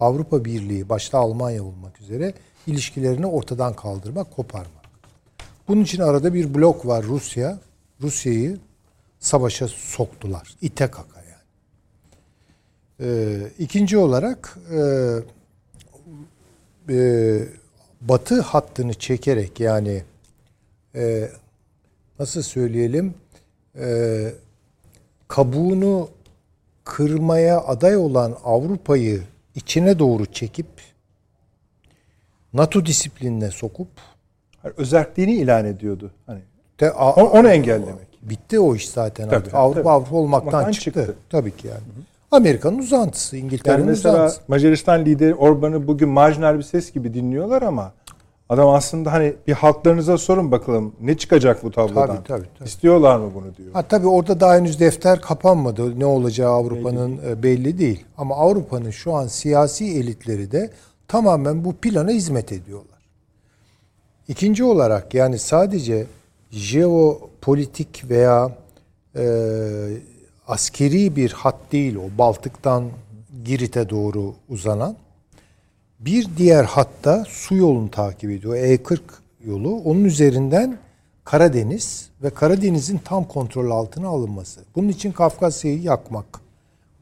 Avrupa 0.00 0.44
Birliği, 0.44 0.88
başta 0.88 1.18
Almanya 1.18 1.64
olmak 1.64 2.00
üzere 2.00 2.34
ilişkilerini 2.66 3.26
ortadan 3.26 3.76
kaldırmak, 3.76 4.30
koparmak. 4.30 4.84
Bunun 5.68 5.82
için 5.82 6.02
arada 6.02 6.34
bir 6.34 6.54
blok 6.54 6.86
var 6.86 7.04
Rusya. 7.04 7.58
Rusya'yı 8.02 8.58
savaşa 9.20 9.68
soktular. 9.68 10.56
İte 10.62 10.86
kaka 10.86 11.20
yani. 11.20 11.42
Ee, 13.00 13.50
ikinci 13.58 13.98
olarak 13.98 14.58
e, 14.72 14.80
e, 16.90 17.38
batı 18.00 18.40
hattını 18.40 18.94
çekerek 18.94 19.60
yani 19.60 20.02
e, 20.94 21.30
nasıl 22.18 22.42
söyleyelim 22.42 23.14
e, 23.78 24.32
kabuğunu 25.28 26.08
kırmaya 26.84 27.60
aday 27.60 27.96
olan 27.96 28.36
Avrupa'yı 28.44 29.22
içine 29.54 29.98
doğru 29.98 30.26
çekip 30.26 30.66
NATO 32.54 32.86
disiplinine 32.86 33.50
sokup 33.50 33.88
Hani 34.62 34.72
özerkliğini 34.76 35.32
ilan 35.34 35.64
ediyordu. 35.64 36.10
Hani 36.26 36.40
de, 36.80 36.92
a- 36.92 37.12
o- 37.14 37.38
onu 37.38 37.48
engellemek. 37.48 38.08
bitti 38.22 38.60
o 38.60 38.74
iş 38.74 38.88
zaten 38.88 39.24
Tabii, 39.24 39.36
artık. 39.36 39.54
Avrupa 39.54 39.80
tabii. 39.80 39.88
Avrupa 39.90 40.16
olmaktan 40.16 40.48
Olmaktan 40.48 40.72
çıktı. 40.72 40.84
çıktı. 41.00 41.14
Tabii 41.30 41.56
ki 41.56 41.66
yani. 41.68 41.80
Amerika'nın 42.30 42.78
uzantısı, 42.78 43.36
İngiltere'nin 43.36 43.78
Yani 43.80 43.90
mesela 43.90 44.14
uzantısı. 44.14 44.40
Macaristan 44.48 45.04
lideri 45.04 45.34
Orban'ı 45.34 45.86
bugün 45.86 46.08
marjinal 46.08 46.58
bir 46.58 46.62
ses 46.62 46.92
gibi 46.92 47.14
dinliyorlar 47.14 47.62
ama 47.62 47.92
Adam 48.48 48.68
aslında 48.68 49.12
hani 49.12 49.34
bir 49.46 49.52
halklarınıza 49.52 50.18
sorun 50.18 50.52
bakalım 50.52 50.92
ne 51.00 51.16
çıkacak 51.16 51.64
bu 51.64 51.70
tablodan. 51.70 52.06
Tabii, 52.06 52.26
tabii, 52.28 52.46
tabii. 52.58 52.68
İstiyorlar 52.68 53.16
mı 53.18 53.30
bunu 53.34 53.56
diyor. 53.56 53.72
Ha 53.72 53.82
tabii 53.82 54.06
orada 54.06 54.40
daha 54.40 54.54
henüz 54.56 54.80
defter 54.80 55.20
kapanmadı. 55.20 56.00
Ne 56.00 56.06
olacağı 56.06 56.50
Avrupa'nın 56.52 57.18
belli, 57.22 57.42
belli 57.42 57.78
değil. 57.78 58.04
Ama 58.18 58.34
Avrupa'nın 58.36 58.90
şu 58.90 59.14
an 59.14 59.26
siyasi 59.26 59.84
elitleri 59.84 60.50
de 60.52 60.70
tamamen 61.08 61.64
bu 61.64 61.72
plana 61.72 62.10
hizmet 62.10 62.52
ediyorlar. 62.52 62.98
İkinci 64.28 64.64
olarak 64.64 65.14
yani 65.14 65.38
sadece 65.38 66.06
jeopolitik 66.50 68.10
veya 68.10 68.56
e, 69.16 69.24
askeri 70.48 71.16
bir 71.16 71.32
hat 71.32 71.56
değil 71.72 71.96
o 71.96 72.18
Baltık'tan 72.18 72.90
Girit'e 73.44 73.90
doğru 73.90 74.34
uzanan 74.48 74.96
bir 76.00 76.28
diğer 76.36 76.64
hatta 76.64 77.24
su 77.28 77.56
yolunu 77.56 77.90
takip 77.90 78.30
ediyor. 78.30 78.56
E40 78.56 78.98
yolu. 79.46 79.76
Onun 79.76 80.04
üzerinden 80.04 80.78
Karadeniz 81.24 82.08
ve 82.22 82.30
Karadeniz'in 82.30 82.98
tam 82.98 83.28
kontrol 83.28 83.70
altına 83.70 84.08
alınması. 84.08 84.60
Bunun 84.76 84.88
için 84.88 85.12
Kafkasya'yı 85.12 85.82
yakmak. 85.82 86.40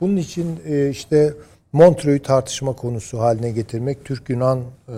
Bunun 0.00 0.16
için 0.16 0.60
e, 0.66 0.90
işte 0.90 1.34
Montreux'u 1.72 2.22
tartışma 2.22 2.72
konusu 2.72 3.18
haline 3.18 3.50
getirmek, 3.50 4.04
Türk-Yunan 4.04 4.58
e, 4.58 4.94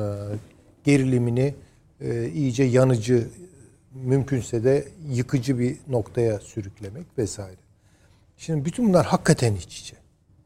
gerilimini 0.84 1.55
e, 2.01 2.28
iyice 2.28 2.64
yanıcı, 2.64 3.28
mümkünse 3.94 4.64
de 4.64 4.88
yıkıcı 5.10 5.59
bir 5.59 5.76
noktaya 5.88 6.40
sürüklemek 6.40 7.06
vesaire. 7.18 7.56
Şimdi 8.36 8.64
bütün 8.64 8.88
bunlar 8.88 9.06
hakikaten 9.06 9.55
iç 9.55 9.80
içe. 9.80 9.96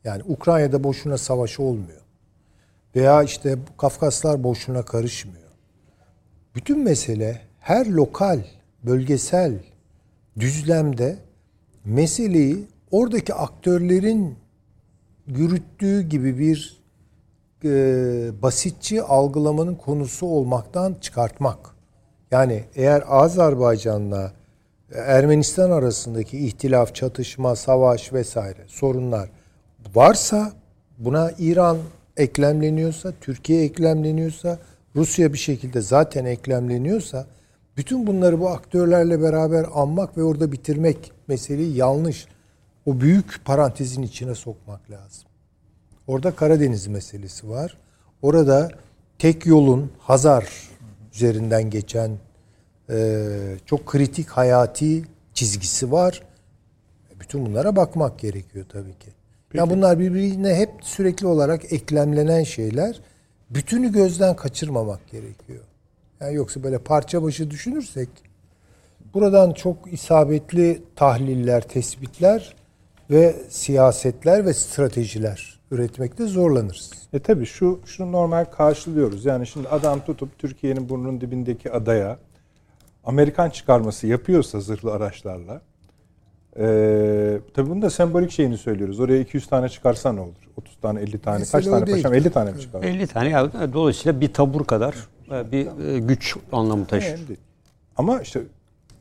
Yani 0.05 0.23
Ukrayna'da 0.27 0.85
boşuna 0.85 1.19
savaş 1.19 1.61
olmuyor. 1.61 2.01
Veya 2.97 3.23
işte 3.23 3.59
Kafkaslar 3.79 4.45
boşuna 4.45 4.83
karışmıyor. 4.83 5.49
Bütün 6.55 6.79
mesele 6.85 7.41
her 7.61 7.87
lokal, 7.87 8.41
bölgesel 8.83 9.59
düzlemde 10.41 11.17
meseleyi 11.85 12.65
oradaki 12.91 13.35
aktörlerin 13.35 14.37
yürüttüğü 15.29 16.03
gibi 16.03 16.39
bir 16.39 16.79
e, 17.65 17.71
basitçi 18.43 19.03
algılamanın 19.03 19.75
konusu 19.75 20.27
olmaktan 20.27 20.97
çıkartmak. 21.01 21.59
Yani 22.31 22.65
eğer 22.75 23.05
Azerbaycan'la 23.09 24.33
Ermenistan 24.95 25.71
arasındaki 25.71 26.39
ihtilaf, 26.39 26.95
çatışma, 26.95 27.57
savaş 27.57 28.13
vesaire 28.13 28.65
sorunlar 28.67 29.31
varsa 29.95 30.53
buna 30.99 31.33
İran 31.39 31.79
eklemleniyorsa, 32.17 33.13
Türkiye 33.21 33.65
eklemleniyorsa, 33.65 34.59
Rusya 34.97 35.33
bir 35.33 35.39
şekilde 35.39 35.81
zaten 35.81 36.25
eklemleniyorsa 36.25 37.27
bütün 37.77 38.07
bunları 38.07 38.41
bu 38.41 38.49
aktörlerle 38.49 39.23
beraber 39.23 39.67
anmak 39.75 40.19
ve 40.19 40.23
orada 40.23 40.53
bitirmek 40.53 41.13
meseleyi 41.29 41.77
yanlış. 41.77 42.27
O 42.89 43.01
büyük 43.01 43.45
parantezin 43.45 44.03
içine 44.03 44.35
sokmak 44.35 44.91
lazım. 44.91 45.29
Orada 46.07 46.37
Karadeniz 46.37 46.87
meselesi 46.87 47.49
var. 47.49 47.79
Orada 48.23 48.71
tek 49.19 49.47
yolun 49.47 49.93
Hazar 49.99 50.49
üzerinden 51.15 51.71
geçen 51.71 52.11
e, 52.91 53.29
çok 53.67 53.87
kritik 53.87 54.29
hayati 54.29 55.05
çizgisi 55.35 55.93
var. 55.93 56.23
Bütün 57.21 57.47
bunlara 57.47 57.77
bakmak 57.77 58.19
gerekiyor 58.19 58.67
tabii 58.69 58.99
ki. 58.99 59.09
Peki. 59.49 59.59
Yani 59.59 59.71
bunlar 59.71 59.99
birbirine 59.99 60.55
hep 60.55 60.71
sürekli 60.83 61.27
olarak 61.27 61.73
eklemlenen 61.73 62.43
şeyler. 62.43 63.01
Bütünü 63.51 63.93
gözden 63.93 64.37
kaçırmamak 64.37 65.09
gerekiyor. 65.11 65.65
Yani 66.21 66.35
yoksa 66.35 66.63
böyle 66.63 66.79
parça 66.79 67.23
başı 67.23 67.51
düşünürsek 67.51 68.09
buradan 69.15 69.53
çok 69.53 69.93
isabetli 69.93 70.83
tahliller, 70.97 71.63
tespitler 71.63 72.55
ve 73.11 73.37
siyasetler 73.49 74.47
ve 74.47 74.55
stratejiler 74.55 75.59
üretmekte 75.71 76.27
zorlanırız. 76.27 76.93
E 77.13 77.19
tabi 77.19 77.47
şu 77.47 77.81
şunu 77.87 78.13
normal 78.13 78.45
karşılıyoruz. 78.45 79.25
Yani 79.25 79.47
şimdi 79.47 79.69
adam 79.69 80.01
tutup 80.05 80.39
Türkiye'nin 80.39 80.89
burnunun 80.89 81.21
dibindeki 81.21 81.73
adaya 81.73 82.19
Amerikan 83.05 83.51
çıkarması 83.51 84.07
yapıyorsa 84.07 84.61
zırhlı 84.61 84.93
araçlarla 84.93 85.61
ee, 86.61 87.39
tabii 87.55 87.71
bunun 87.71 87.83
da 87.83 87.91
sembolik 87.91 88.31
şeyini 88.31 88.59
söylüyoruz. 88.59 89.01
Oraya 89.01 89.21
200 89.21 89.47
tane 89.47 89.69
çıkarsa 89.69 90.13
ne 90.13 90.21
olur? 90.21 90.49
30 90.57 90.77
tane, 90.83 91.01
50 91.01 91.19
tane, 91.19 91.39
Mesela 91.39 91.61
kaç 91.61 91.71
tane 91.71 91.85
paşam? 91.85 92.15
50 92.15 92.31
tane 92.31 92.53
mi 92.53 92.61
çıkar? 92.61 92.83
50 92.83 93.07
tane. 93.07 93.29
Ya, 93.29 93.73
dolayısıyla 93.73 94.21
bir 94.21 94.33
tabur 94.33 94.65
kadar 94.65 94.95
e, 95.31 95.53
bir 95.53 95.95
e, 95.95 95.99
güç 95.99 96.37
anlamı 96.53 96.87
taşıyor. 96.87 97.19
Ama 97.97 98.21
işte 98.21 98.41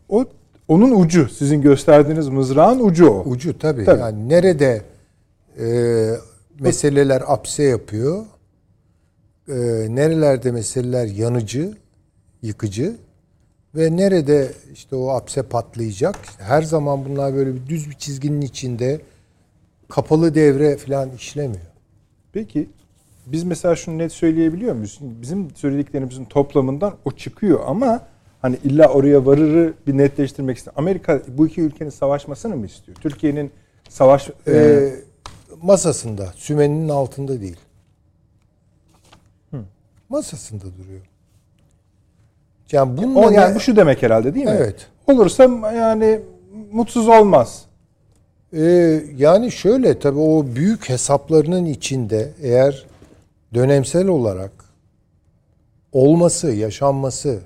o 0.10 0.26
onun 0.68 0.92
ucu. 0.92 1.30
Sizin 1.30 1.62
gösterdiğiniz 1.62 2.28
mızrağın 2.28 2.80
ucu 2.80 3.10
o. 3.10 3.24
Ucu 3.30 3.60
tabii. 3.60 3.86
tabii. 3.86 4.00
Yani 4.00 4.30
nerede 4.30 4.82
e, 5.60 5.68
meseleler 6.60 7.24
apse 7.28 7.64
yapıyor, 7.64 8.26
e, 9.48 9.56
nerelerde 9.90 10.52
meseleler 10.52 11.06
yanıcı, 11.06 11.74
yıkıcı, 12.42 12.96
ve 13.76 13.98
nerede 13.98 14.52
işte 14.74 14.96
o 14.96 15.10
apse 15.10 15.42
patlayacak? 15.42 16.16
Her 16.38 16.62
zaman 16.62 17.06
bunlar 17.06 17.36
böyle 17.36 17.56
bir 17.56 17.68
düz 17.68 17.90
bir 17.90 17.96
çizginin 17.96 18.42
içinde 18.42 19.02
kapalı 19.90 20.36
devre 20.36 20.78
falan 20.78 21.12
işlemiyor. 21.12 21.66
Peki 22.34 22.70
biz 23.26 23.44
mesela 23.44 23.76
şunu 23.76 23.98
net 23.98 24.12
söyleyebiliyor 24.12 24.76
muyuz? 24.76 25.00
Bizim 25.02 25.56
söylediklerimizin 25.56 26.26
toplamından 26.26 26.96
o 27.06 27.12
çıkıyor 27.12 27.60
ama 27.66 28.08
hani 28.42 28.58
illa 28.64 28.88
oraya 28.88 29.26
varırı 29.26 29.74
bir 29.88 29.98
netleştirmek 29.98 30.58
istiyor. 30.58 30.74
Amerika 30.78 31.22
bu 31.28 31.48
iki 31.48 31.62
ülkenin 31.62 31.90
savaşmasını 31.90 32.56
mı 32.56 32.66
istiyor? 32.66 32.98
Türkiye'nin 33.02 33.52
savaş 33.90 34.30
ee, 34.48 34.52
e, 34.52 34.94
masasında, 35.62 36.34
sümeninin 36.36 36.90
altında 36.90 37.42
değil. 37.42 37.58
Hı. 39.52 39.58
Masasında 40.10 40.64
duruyor. 40.64 41.02
Yani 42.72 42.98
bunun 42.98 43.16
o, 43.16 43.30
yani 43.30 43.56
bu 43.56 43.60
şu 43.60 43.76
demek 43.76 44.04
herhalde 44.04 44.34
değil 44.34 44.46
mi? 44.46 44.56
Evet. 44.58 44.88
Olursa 45.08 45.44
yani 45.76 46.20
mutsuz 46.72 47.08
olmaz. 47.08 47.66
Ee, 48.54 49.04
yani 49.18 49.52
şöyle 49.52 50.00
tabii 50.00 50.20
o 50.20 50.46
büyük 50.56 50.90
hesaplarının 50.90 51.66
içinde 51.66 52.34
eğer 52.42 52.86
dönemsel 53.54 54.08
olarak 54.08 54.52
olması, 55.92 56.52
yaşanması 56.52 57.40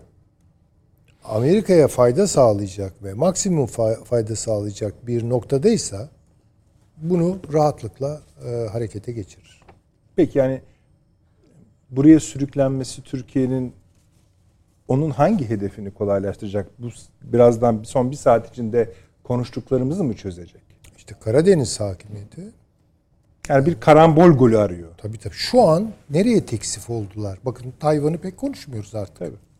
Amerika'ya 1.23 1.87
fayda 1.87 2.27
sağlayacak 2.27 3.03
ve 3.03 3.13
maksimum 3.13 3.65
fayda 4.03 4.35
sağlayacak 4.35 5.07
bir 5.07 5.29
noktadaysa 5.29 6.09
bunu 6.97 7.39
rahatlıkla 7.53 8.21
e, 8.45 8.67
harekete 8.71 9.11
geçirir. 9.11 9.61
Peki 10.15 10.37
yani 10.37 10.61
buraya 11.89 12.19
sürüklenmesi 12.19 13.03
Türkiye'nin 13.03 13.73
onun 14.87 15.09
hangi 15.09 15.49
hedefini 15.49 15.91
kolaylaştıracak? 15.91 16.67
Bu 16.79 16.89
birazdan 17.21 17.83
son 17.83 18.11
bir 18.11 18.15
saat 18.15 18.49
içinde 18.49 18.93
konuştuklarımızı 19.23 20.03
mı 20.03 20.15
çözecek? 20.15 20.61
İşte 20.97 21.15
Karadeniz 21.19 21.79
hakimiyeti. 21.79 22.41
Yani 23.49 23.65
bir 23.65 23.79
karambol 23.79 24.31
golü 24.31 24.57
arıyor. 24.57 24.89
Tabii 24.97 25.17
tabii. 25.17 25.33
Şu 25.33 25.61
an 25.61 25.91
nereye 26.09 26.45
teksif 26.45 26.89
oldular? 26.89 27.39
Bakın 27.45 27.73
Tayvan'ı 27.79 28.17
pek 28.17 28.37
konuşmuyoruz 28.37 28.95
artık. 28.95 29.15
Tabii. 29.15 29.50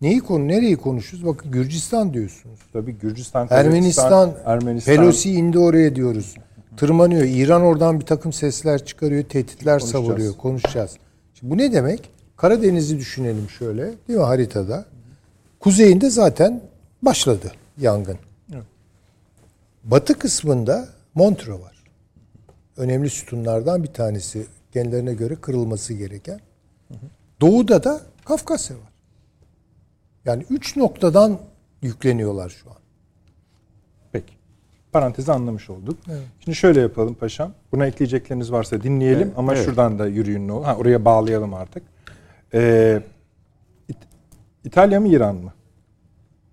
Neyi 0.00 0.20
konu 0.20 0.48
nereyi 0.48 0.76
konuşuyoruz? 0.76 1.28
Bakın 1.28 1.50
Gürcistan 1.50 2.14
diyorsunuz. 2.14 2.60
Tabii 2.72 2.92
Gürcistan, 2.92 3.46
Ermenistan, 3.50 4.34
Ermenistan, 4.44 4.96
Pelosi 4.96 5.32
indi 5.32 5.58
oraya 5.58 5.96
diyoruz. 5.96 6.34
Tırmanıyor. 6.76 7.22
İran 7.22 7.62
oradan 7.62 8.00
bir 8.00 8.06
takım 8.06 8.32
sesler 8.32 8.84
çıkarıyor, 8.84 9.24
tehditler 9.24 9.78
savuruyor. 9.78 10.36
Konuşacağız. 10.36 10.96
Şimdi 11.34 11.52
bu 11.52 11.58
ne 11.58 11.72
demek? 11.72 12.10
Karadeniz'i 12.36 12.98
düşünelim 12.98 13.50
şöyle 13.50 13.82
değil 13.82 14.18
mi 14.18 14.24
haritada? 14.24 14.84
Kuzeyinde 15.60 16.10
zaten 16.10 16.60
başladı 17.02 17.52
yangın. 17.78 18.18
Batı 19.84 20.18
kısmında 20.18 20.88
Montreux 21.14 21.60
var. 21.60 21.84
Önemli 22.76 23.10
sütunlardan 23.10 23.82
bir 23.82 23.92
tanesi. 23.92 24.46
Kendilerine 24.72 25.14
göre 25.14 25.36
kırılması 25.36 25.94
gereken. 25.94 26.40
Doğuda 27.40 27.84
da 27.84 28.00
Kafkasya 28.24 28.76
var. 28.76 28.87
Yani 30.24 30.44
üç 30.50 30.76
noktadan 30.76 31.38
yükleniyorlar 31.82 32.48
şu 32.48 32.70
an. 32.70 32.76
Peki. 34.12 34.32
Parantezi 34.92 35.32
anlamış 35.32 35.70
olduk. 35.70 35.98
Evet. 36.10 36.22
Şimdi 36.40 36.56
şöyle 36.56 36.80
yapalım 36.80 37.14
paşam. 37.14 37.52
Buna 37.72 37.86
ekleyecekleriniz 37.86 38.52
varsa 38.52 38.82
dinleyelim 38.82 39.26
evet. 39.26 39.38
ama 39.38 39.54
evet. 39.54 39.64
şuradan 39.64 39.98
da 39.98 40.06
yürüyün. 40.06 40.48
Ha, 40.48 40.76
oraya 40.76 41.04
bağlayalım 41.04 41.54
artık. 41.54 41.82
Ee, 42.54 43.02
İtalya 44.64 45.00
mı 45.00 45.08
İran 45.08 45.36
mı? 45.36 45.52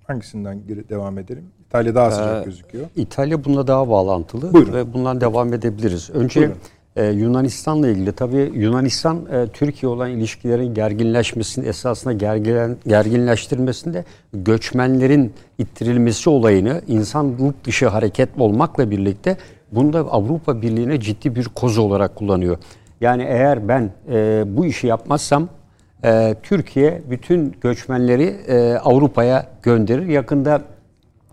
Hangisinden 0.07 0.61
devam 0.89 1.17
edelim? 1.17 1.43
İtalya 1.65 1.95
daha 1.95 2.11
sıcak 2.11 2.41
ee, 2.41 2.45
gözüküyor. 2.45 2.85
İtalya 2.95 3.45
bununla 3.45 3.67
daha 3.67 3.89
bağlantılı 3.89 4.53
Buyurun. 4.53 4.73
ve 4.73 4.93
bundan 4.93 5.21
devam 5.21 5.53
edebiliriz. 5.53 6.09
Önce 6.09 6.51
Ee, 6.95 7.05
Yunanistan'la 7.05 7.87
ilgili 7.87 8.11
tabii 8.11 8.51
Yunanistan 8.53 9.25
e, 9.31 9.47
Türkiye 9.47 9.89
olan 9.89 10.09
ilişkilerin 10.09 10.73
gerginleşmesinin 10.73 11.67
esasında 11.67 12.13
gergilen, 12.13 12.77
gerginleştirmesinde 12.87 14.05
göçmenlerin 14.33 15.33
ittirilmesi 15.57 16.29
olayını 16.29 16.81
insanlık 16.87 17.65
dışı 17.65 17.87
hareket 17.87 18.29
olmakla 18.39 18.91
birlikte 18.91 19.37
bunu 19.71 19.93
da 19.93 19.99
Avrupa 19.99 20.61
Birliği'ne 20.61 20.99
ciddi 20.99 21.35
bir 21.35 21.45
koz 21.45 21.77
olarak 21.77 22.15
kullanıyor. 22.15 22.57
Yani 23.01 23.23
eğer 23.23 23.67
ben 23.67 23.91
e, 24.11 24.43
bu 24.47 24.65
işi 24.65 24.87
yapmazsam 24.87 25.49
e, 26.03 26.35
Türkiye 26.43 27.01
bütün 27.09 27.55
göçmenleri 27.61 28.23
e, 28.47 28.73
Avrupa'ya 28.73 29.47
gönderir. 29.63 30.07
Yakında 30.07 30.61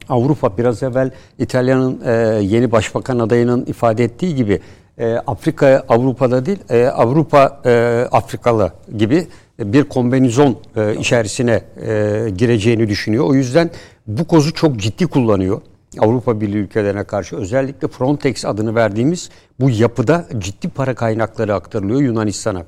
Avrupa 0.09 0.59
biraz 0.59 0.83
evvel 0.83 1.11
İtalya'nın 1.39 2.01
e, 2.05 2.13
yeni 2.43 2.73
başbakan 2.73 3.19
adayının 3.19 3.67
ifade 3.67 4.05
ettiği 4.05 4.35
gibi 4.35 4.61
e, 5.03 5.23
Afrika 5.27 5.85
Avrupa'da 5.89 6.47
değil 6.47 6.59
e, 6.71 6.87
Avrupa 6.87 7.61
e, 7.65 7.71
Afrikalı 8.13 8.73
gibi 8.97 9.27
bir 9.59 9.85
kombinizon 9.85 10.59
içerisine 10.99 11.63
gireceğini 12.37 12.89
düşünüyor. 12.89 13.25
O 13.25 13.35
yüzden 13.35 13.71
bu 14.07 14.27
kozu 14.27 14.55
çok 14.55 14.77
ciddi 14.77 15.07
kullanıyor. 15.07 15.61
Avrupa 15.99 16.41
Birliği 16.41 16.57
ülkelerine 16.57 17.05
karşı 17.05 17.37
özellikle 17.37 17.89
Frontex 17.89 18.45
adını 18.45 18.75
verdiğimiz 18.75 19.31
bu 19.61 19.71
yapıda 19.71 20.27
ciddi 20.39 20.69
para 20.69 20.95
kaynakları 20.95 21.55
aktarılıyor 21.55 22.01
Yunanistan'a. 22.01 22.63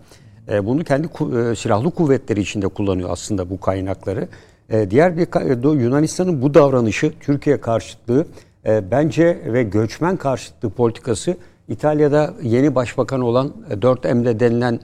Bunu 0.64 0.84
kendi 0.84 1.08
silahlı 1.56 1.90
kuvvetleri 1.90 2.40
içinde 2.40 2.68
kullanıyor 2.68 3.08
aslında 3.10 3.50
bu 3.50 3.60
kaynakları. 3.60 4.28
Diğer 4.90 5.16
bir 5.16 5.80
Yunanistan'ın 5.80 6.42
bu 6.42 6.54
davranışı 6.54 7.12
Türkiye 7.20 7.60
karşıtlığı 7.60 8.26
bence 8.64 9.42
ve 9.46 9.62
göçmen 9.62 10.16
karşıtlığı 10.16 10.70
politikası 10.70 11.36
İtalya'da 11.68 12.34
yeni 12.42 12.74
başbakan 12.74 13.20
olan 13.20 13.52
e, 13.70 13.74
4M'de 13.74 14.40
denilen 14.40 14.80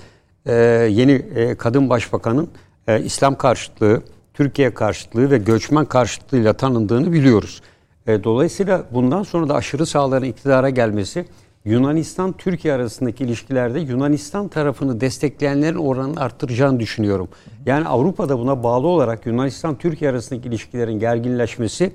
e, 0.47 0.55
yeni 0.91 1.13
e, 1.13 1.55
kadın 1.55 1.91
başbakanın 1.91 2.49
e, 2.89 3.03
İslam 3.03 3.35
karşıtlığı, 3.35 4.03
Türkiye 4.35 4.75
karşıtlığı 4.75 5.31
ve 5.31 5.39
göçmen 5.39 5.85
karşıtlığıyla 5.85 6.53
tanındığını 6.53 7.13
biliyoruz. 7.13 7.63
E, 8.07 8.25
dolayısıyla 8.25 8.85
bundan 8.91 9.23
sonra 9.23 9.49
da 9.49 9.55
aşırı 9.55 9.87
sağların 9.87 10.27
iktidara 10.27 10.71
gelmesi 10.71 11.25
Yunanistan-Türkiye 11.65 12.75
arasındaki 12.75 13.25
ilişkilerde 13.25 13.81
Yunanistan 13.81 14.49
tarafını 14.49 15.01
destekleyenlerin 15.01 15.77
oranını 15.77 16.21
arttıracağını 16.21 16.81
düşünüyorum. 16.81 17.29
Yani 17.67 17.89
Avrupa'da 17.89 18.39
buna 18.39 18.63
bağlı 18.63 18.87
olarak 18.87 19.27
Yunanistan-Türkiye 19.27 20.11
arasındaki 20.11 20.49
ilişkilerin 20.49 20.99
gerginleşmesi 20.99 21.93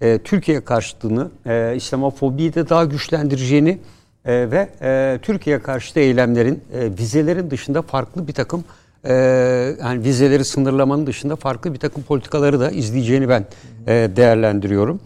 e, 0.00 0.18
Türkiye 0.18 0.64
karşıtlığını, 0.64 1.30
e, 1.46 1.76
İslamofobiyi 1.76 2.54
de 2.54 2.68
daha 2.68 2.84
güçlendireceğini 2.84 3.78
e, 4.24 4.50
ve 4.50 4.68
e, 4.82 5.18
Türkiye 5.22 5.58
karşıtı 5.58 6.00
eylemlerin, 6.00 6.62
e, 6.72 6.90
vizelerin 6.98 7.50
dışında 7.50 7.82
farklı 7.82 8.28
bir 8.28 8.32
takım 8.32 8.64
e, 9.04 9.14
yani 9.80 10.04
vizeleri 10.04 10.44
sınırlamanın 10.44 11.06
dışında 11.06 11.36
farklı 11.36 11.74
bir 11.74 11.78
takım 11.78 12.02
politikaları 12.02 12.60
da 12.60 12.70
izleyeceğini 12.70 13.28
ben 13.28 13.44
e, 13.86 14.10
değerlendiriyorum. 14.16 15.00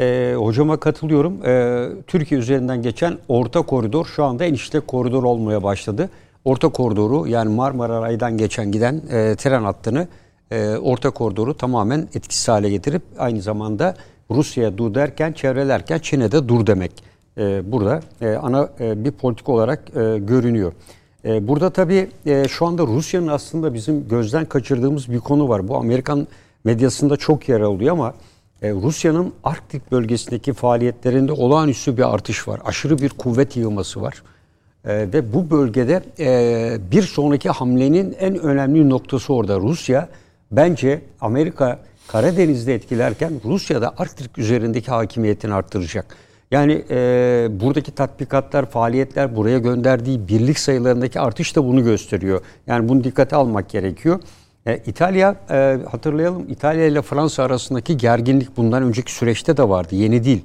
E, 0.00 0.34
hocama 0.36 0.76
katılıyorum. 0.76 1.46
E, 1.46 1.86
Türkiye 2.06 2.40
üzerinden 2.40 2.82
geçen 2.82 3.18
orta 3.28 3.62
koridor 3.62 4.04
şu 4.04 4.24
anda 4.24 4.44
enişte 4.44 4.80
koridor 4.80 5.22
olmaya 5.22 5.62
başladı. 5.62 6.10
Orta 6.44 6.68
koridoru 6.68 7.26
yani 7.26 7.54
Marmara 7.54 8.02
Ray'dan 8.02 8.38
geçen 8.38 8.72
giden 8.72 8.94
e, 9.10 9.36
tren 9.36 9.62
hattını 9.62 10.08
e, 10.50 10.76
orta 10.76 11.10
koridoru 11.10 11.56
tamamen 11.56 12.08
etkisiz 12.14 12.48
hale 12.48 12.70
getirip 12.70 13.02
aynı 13.18 13.42
zamanda 13.42 13.94
Rusya'ya 14.30 14.78
dur 14.78 14.94
derken 14.94 15.32
çevrelerken 15.32 15.98
Çin'e 15.98 16.32
de 16.32 16.48
dur 16.48 16.66
demek. 16.66 16.92
E, 17.38 17.72
burada 17.72 18.00
e, 18.20 18.34
ana 18.34 18.68
e, 18.80 19.04
bir 19.04 19.10
politik 19.10 19.48
olarak 19.48 19.86
görünüyor. 20.18 20.72
Burada 21.24 21.70
tabii 21.70 22.08
şu 22.48 22.66
anda 22.66 22.82
Rusya'nın 22.82 23.26
aslında 23.26 23.74
bizim 23.74 24.08
gözden 24.08 24.44
kaçırdığımız 24.44 25.12
bir 25.12 25.20
konu 25.20 25.48
var. 25.48 25.68
Bu 25.68 25.76
Amerikan 25.76 26.26
medyasında 26.64 27.16
çok 27.16 27.48
yer 27.48 27.60
alıyor 27.60 27.92
ama 27.92 28.14
Rusya'nın 28.62 29.32
Arktik 29.44 29.92
bölgesindeki 29.92 30.52
faaliyetlerinde 30.52 31.32
olağanüstü 31.32 31.96
bir 31.96 32.14
artış 32.14 32.48
var. 32.48 32.60
Aşırı 32.64 32.98
bir 32.98 33.08
kuvvet 33.08 33.56
yığması 33.56 34.02
var. 34.02 34.22
Ve 34.84 35.32
bu 35.32 35.50
bölgede 35.50 36.02
bir 36.90 37.02
sonraki 37.02 37.48
hamlenin 37.48 38.16
en 38.20 38.38
önemli 38.38 38.88
noktası 38.88 39.34
orada. 39.34 39.60
Rusya 39.60 40.08
bence 40.50 41.02
Amerika 41.20 41.78
Karadeniz'de 42.08 42.74
etkilerken 42.74 43.32
Rusya 43.44 43.82
da 43.82 43.94
Arktik 43.98 44.38
üzerindeki 44.38 44.90
hakimiyetini 44.90 45.54
arttıracak. 45.54 46.16
Yani 46.50 46.84
e, 46.90 47.48
buradaki 47.50 47.92
tatbikatlar, 47.92 48.70
faaliyetler, 48.70 49.36
buraya 49.36 49.58
gönderdiği 49.58 50.28
birlik 50.28 50.58
sayılarındaki 50.58 51.20
artış 51.20 51.56
da 51.56 51.64
bunu 51.64 51.84
gösteriyor. 51.84 52.40
Yani 52.66 52.88
bunu 52.88 53.04
dikkate 53.04 53.36
almak 53.36 53.68
gerekiyor. 53.68 54.20
E, 54.66 54.76
İtalya 54.76 55.36
e, 55.50 55.78
hatırlayalım 55.90 56.46
İtalya 56.48 56.86
ile 56.86 57.02
Fransa 57.02 57.42
arasındaki 57.42 57.96
gerginlik 57.96 58.56
bundan 58.56 58.82
önceki 58.82 59.12
süreçte 59.12 59.56
de 59.56 59.68
vardı. 59.68 59.94
Yeni 59.94 60.24
değil. 60.24 60.42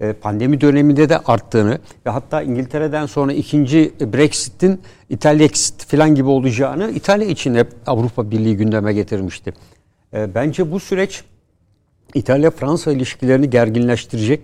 E, 0.00 0.12
pandemi 0.12 0.60
döneminde 0.60 1.08
de 1.08 1.18
arttığını 1.18 1.78
ve 2.06 2.10
hatta 2.10 2.42
İngiltere'den 2.42 3.06
sonra 3.06 3.32
ikinci 3.32 3.92
Brexit'in 4.00 4.80
İtalya 5.08 5.44
exit 5.46 5.84
falan 5.84 6.14
gibi 6.14 6.28
olacağını 6.28 6.90
İtalya 6.90 7.28
için 7.28 7.54
hep 7.54 7.68
Avrupa 7.86 8.30
Birliği 8.30 8.56
gündeme 8.56 8.92
getirmişti. 8.92 9.52
E, 10.14 10.34
bence 10.34 10.72
bu 10.72 10.80
süreç 10.80 11.24
İtalya-Fransa 12.14 12.92
ilişkilerini 12.92 13.50
gerginleştirecek 13.50 14.40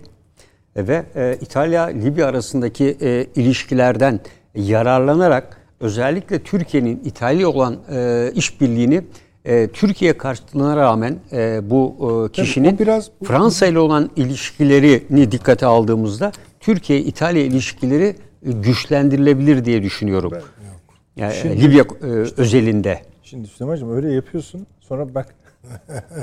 ve 0.77 1.05
e, 1.17 1.39
İtalya-Libya 1.41 2.27
arasındaki 2.27 2.97
e, 3.03 3.27
ilişkilerden 3.37 4.21
yararlanarak 4.55 5.61
özellikle 5.81 6.43
Türkiye'nin 6.43 7.03
İtalya 7.05 7.49
olan 7.49 7.77
e, 7.93 8.31
işbirliğini 8.35 9.03
e, 9.45 9.69
Türkiye 9.69 10.19
karşıtlığına 10.19 10.77
rağmen 10.77 11.17
e, 11.33 11.71
bu 11.71 11.97
e, 12.29 12.33
kişinin 12.33 12.77
o 12.77 12.79
biraz- 12.79 13.11
Fransa 13.25 13.67
ile 13.67 13.79
olan 13.79 14.11
ilişkilerini 14.17 15.33
dikkate 15.33 15.67
aldığımızda 15.67 16.33
Türkiye-İtalya 16.61 17.43
ilişkileri 17.43 18.17
e, 18.47 18.53
güçlendirilebilir 18.53 19.65
diye 19.65 19.83
düşünüyorum. 19.83 20.33
Yani, 21.17 21.35
Şimdi- 21.35 21.63
Libya 21.63 21.85
e, 22.03 22.07
özelinde. 22.37 23.01
Şimdi 23.23 23.49
Süleyman'cığım 23.49 23.97
öyle 23.97 24.13
yapıyorsun. 24.13 24.67
Sonra 24.81 25.15
bak. 25.15 25.35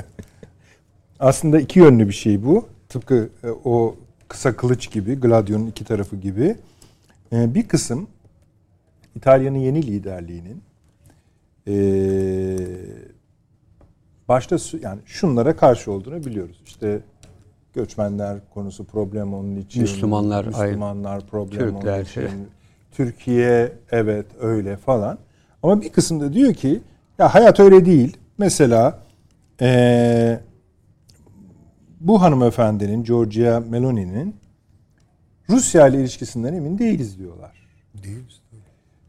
Aslında 1.20 1.60
iki 1.60 1.78
yönlü 1.78 2.08
bir 2.08 2.14
şey 2.14 2.44
bu. 2.44 2.68
Tıpkı 2.88 3.28
e, 3.44 3.48
o 3.64 3.96
kısa 4.28 4.56
kılıç 4.56 4.90
gibi, 4.90 5.14
Gladio'nun 5.14 5.66
iki 5.66 5.84
tarafı 5.84 6.16
gibi. 6.16 6.56
E, 7.32 7.54
bir 7.54 7.68
kısım 7.68 8.08
İtalya'nın 9.16 9.58
yeni 9.58 9.86
liderliğinin 9.86 10.62
e, 11.68 11.74
başta 14.28 14.56
yani 14.82 15.00
şunlara 15.06 15.56
karşı 15.56 15.92
olduğunu 15.92 16.24
biliyoruz. 16.24 16.60
İşte 16.66 17.00
göçmenler 17.74 18.38
konusu 18.54 18.84
problem 18.84 19.34
onun 19.34 19.56
için. 19.56 19.82
Müslümanlar, 19.82 20.44
Müslümanlar 20.46 21.26
problem 21.26 21.58
Türkler, 21.58 21.92
onun 21.94 22.02
için. 22.02 22.12
şey. 22.12 22.28
Türkiye 22.92 23.72
evet 23.90 24.26
öyle 24.40 24.76
falan. 24.76 25.18
Ama 25.62 25.80
bir 25.80 25.88
kısımda 25.88 26.32
diyor 26.32 26.54
ki 26.54 26.80
ya 27.18 27.34
hayat 27.34 27.60
öyle 27.60 27.84
değil. 27.84 28.16
Mesela 28.38 28.98
eee, 29.60 30.40
bu 32.04 32.22
hanımefendinin 32.22 33.04
Giorgia 33.04 33.60
Meloni'nin 33.60 34.36
Rusya 35.50 35.88
ile 35.88 36.00
ilişkisinden 36.00 36.54
emin 36.54 36.78
değiliz 36.78 37.18
diyorlar. 37.18 37.68
Değil. 38.02 38.40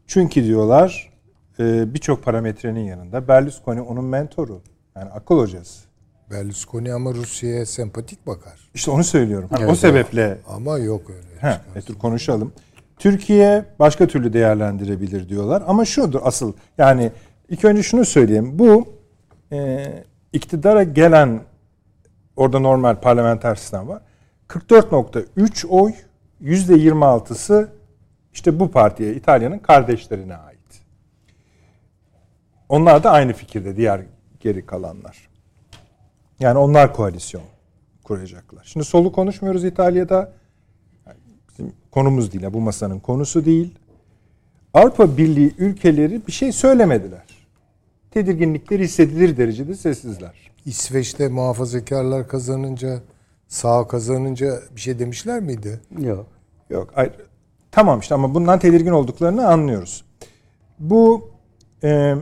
Çünkü 0.06 0.44
diyorlar 0.44 1.12
e, 1.58 1.94
birçok 1.94 2.24
parametrenin 2.24 2.84
yanında 2.84 3.28
Berlusconi 3.28 3.80
onun 3.80 4.04
mentoru. 4.04 4.62
Yani 4.96 5.10
akıl 5.10 5.38
hocası. 5.38 5.86
Berlusconi 6.30 6.92
ama 6.92 7.14
Rusya'ya 7.14 7.66
sempatik 7.66 8.26
bakar. 8.26 8.70
İşte 8.74 8.90
onu 8.90 9.04
söylüyorum. 9.04 9.48
Ha, 9.52 9.66
o 9.66 9.74
sebeple 9.74 10.38
Ama 10.48 10.78
yok 10.78 11.10
öyle. 11.10 11.40
He, 11.40 11.78
e, 11.78 11.86
dur 11.86 11.94
konuşalım. 11.94 12.52
Türkiye 12.98 13.64
başka 13.78 14.06
türlü 14.06 14.32
değerlendirebilir 14.32 15.28
diyorlar. 15.28 15.62
Ama 15.66 15.84
şudur 15.84 16.20
asıl 16.22 16.52
yani 16.78 17.12
ilk 17.48 17.64
önce 17.64 17.82
şunu 17.82 18.04
söyleyeyim. 18.04 18.58
Bu 18.58 18.88
e, 19.52 19.86
iktidara 20.32 20.82
gelen 20.82 21.40
orada 22.36 22.58
normal 22.58 23.00
parlamenter 23.00 23.54
sistem 23.54 23.88
var. 23.88 24.02
44.3 24.48 25.66
oy 25.66 25.92
%26'sı 26.42 27.68
işte 28.32 28.60
bu 28.60 28.70
partiye 28.70 29.14
İtalya'nın 29.14 29.58
kardeşlerine 29.58 30.36
ait. 30.36 30.56
Onlar 32.68 33.02
da 33.02 33.10
aynı 33.10 33.32
fikirde 33.32 33.76
diğer 33.76 34.00
geri 34.40 34.66
kalanlar. 34.66 35.28
Yani 36.40 36.58
onlar 36.58 36.94
koalisyon 36.94 37.42
kuracaklar. 38.04 38.64
Şimdi 38.64 38.86
solu 38.86 39.12
konuşmuyoruz 39.12 39.64
İtalya'da 39.64 40.32
bizim 41.48 41.72
konumuz 41.90 42.32
değil. 42.32 42.44
Bu 42.52 42.60
masanın 42.60 43.00
konusu 43.00 43.44
değil. 43.44 43.74
Avrupa 44.74 45.16
Birliği 45.16 45.54
ülkeleri 45.58 46.26
bir 46.26 46.32
şey 46.32 46.52
söylemediler. 46.52 47.24
Tedirginlikleri 48.10 48.84
hissedilir 48.84 49.36
derecede 49.36 49.74
sessizler. 49.74 50.50
İsveç'te 50.66 51.28
muhafazakarlar 51.28 52.28
kazanınca, 52.28 53.00
sağ 53.48 53.88
kazanınca 53.88 54.60
bir 54.76 54.80
şey 54.80 54.98
demişler 54.98 55.40
miydi? 55.40 55.80
Yok. 55.98 56.26
Yok. 56.70 56.90
Hayır. 56.94 57.12
tamam 57.70 58.00
işte 58.00 58.14
ama 58.14 58.34
bundan 58.34 58.58
tedirgin 58.58 58.90
olduklarını 58.90 59.48
anlıyoruz. 59.48 60.04
Bu 60.78 61.30
e, 61.84 62.14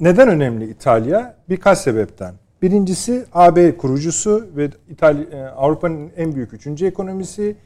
neden 0.00 0.28
önemli 0.28 0.70
İtalya? 0.70 1.36
Birkaç 1.48 1.78
sebepten. 1.78 2.34
Birincisi 2.62 3.26
AB 3.32 3.76
kurucusu 3.76 4.48
ve 4.56 4.70
İtalya 4.88 5.24
e, 5.24 5.48
Avrupa'nın 5.48 6.10
en 6.16 6.34
büyük 6.34 6.52
üçüncü 6.52 6.86
ekonomisi. 6.86 7.56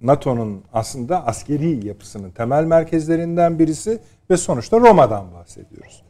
NATO'nun 0.00 0.62
aslında 0.72 1.26
askeri 1.26 1.86
yapısının 1.86 2.30
temel 2.30 2.64
merkezlerinden 2.64 3.58
birisi 3.58 3.98
ve 4.30 4.36
sonuçta 4.36 4.80
Roma'dan 4.80 5.32
bahsediyoruz. 5.32 6.03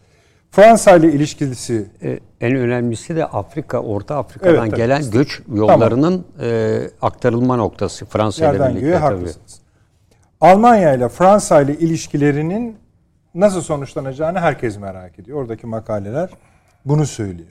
Fransa 0.55 0.97
ile 0.97 1.13
ilişkisi 1.13 1.87
E, 2.03 2.19
en 2.41 2.57
önemlisi 2.57 3.17
de 3.17 3.27
Afrika, 3.27 3.79
Orta 3.79 4.17
Afrika'dan 4.17 4.55
Evet, 4.55 4.71
tabii. 4.71 4.77
gelen 4.77 5.11
göç 5.11 5.43
yollarının 5.55 6.25
e, 6.41 6.81
aktarılma 7.03 7.57
noktası 7.57 8.07
Fransa 8.07 8.53
ile 8.55 8.61
birlikte 8.61 8.81
göğe 8.81 8.93
tabii. 8.99 9.03
haklısınız. 9.15 9.61
Almanya 10.41 10.95
ile 10.95 11.09
Fransa 11.09 11.61
ile 11.63 11.79
ilişkilerinin 11.79 12.77
nasıl 13.35 13.61
sonuçlanacağını 13.61 14.39
herkes 14.41 14.79
merak 14.79 15.19
ediyor. 15.19 15.39
Oradaki 15.39 15.67
makaleler 15.67 16.31
bunu 16.85 17.07
söylüyor. 17.07 17.49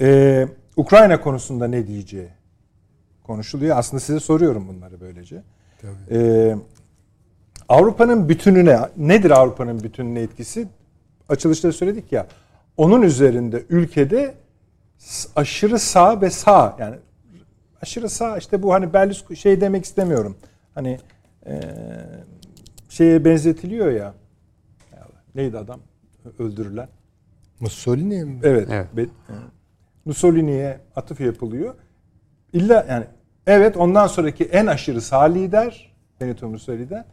Ee, 0.00 0.46
Ukrayna 0.76 1.20
konusunda 1.20 1.66
ne 1.68 1.86
diyeceği 1.86 2.28
konuşuluyor. 3.22 3.76
Aslında 3.78 4.00
size 4.00 4.20
soruyorum 4.20 4.68
bunları 4.68 5.00
böylece. 5.00 5.42
Ee, 6.10 6.56
Avrupa'nın 7.68 8.28
bütününe 8.28 8.78
nedir 8.96 9.30
Avrupa'nın 9.30 9.82
bütününe 9.82 10.20
etkisi? 10.20 10.68
Açılışta 11.28 11.72
söyledik 11.72 12.12
ya. 12.12 12.26
Onun 12.76 13.02
üzerinde 13.02 13.64
ülkede 13.68 14.34
aşırı 15.36 15.78
sağ 15.78 16.20
ve 16.20 16.30
sağ 16.30 16.76
yani 16.80 16.96
aşırı 17.82 18.08
sağ 18.08 18.38
işte 18.38 18.62
bu 18.62 18.74
hani 18.74 18.92
Berlusconi 18.92 19.36
şey 19.36 19.60
demek 19.60 19.84
istemiyorum. 19.84 20.36
Hani 20.74 20.98
eee, 21.46 21.60
şeye 22.88 23.24
benzetiliyor 23.24 23.90
ya. 23.90 24.14
Neydi 25.34 25.58
adam 25.58 25.80
öldürülen? 26.38 26.88
Mussolini 27.60 28.24
mi? 28.24 28.40
Evet. 28.42 28.68
Evet. 28.72 29.08
E, 29.28 29.32
Mussolini'ye 30.04 30.80
atıf 30.96 31.20
yapılıyor. 31.20 31.74
İlla 32.52 32.86
yani 32.90 33.04
evet 33.46 33.76
ondan 33.76 34.06
sonraki 34.06 34.44
en 34.44 34.66
aşırı 34.66 35.00
sağ 35.00 35.22
lider 35.22 35.92
Benito 36.20 36.48
Mussolini'den 36.48 37.04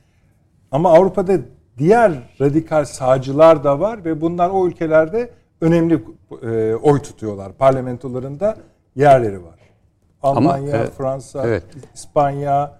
ama 0.71 0.93
Avrupa'da 0.93 1.37
diğer 1.77 2.11
radikal 2.41 2.85
sağcılar 2.85 3.63
da 3.63 3.79
var 3.79 4.05
ve 4.05 4.21
bunlar 4.21 4.49
o 4.49 4.67
ülkelerde 4.67 5.29
önemli 5.61 6.03
e, 6.43 6.75
oy 6.75 7.01
tutuyorlar. 7.01 7.53
Parlamentolarında 7.53 8.57
yerleri 8.95 9.43
var. 9.43 9.59
Ama, 10.23 10.53
Almanya, 10.53 10.77
e, 10.77 10.87
Fransa, 10.87 11.47
evet. 11.47 11.63
İspanya, 11.95 12.79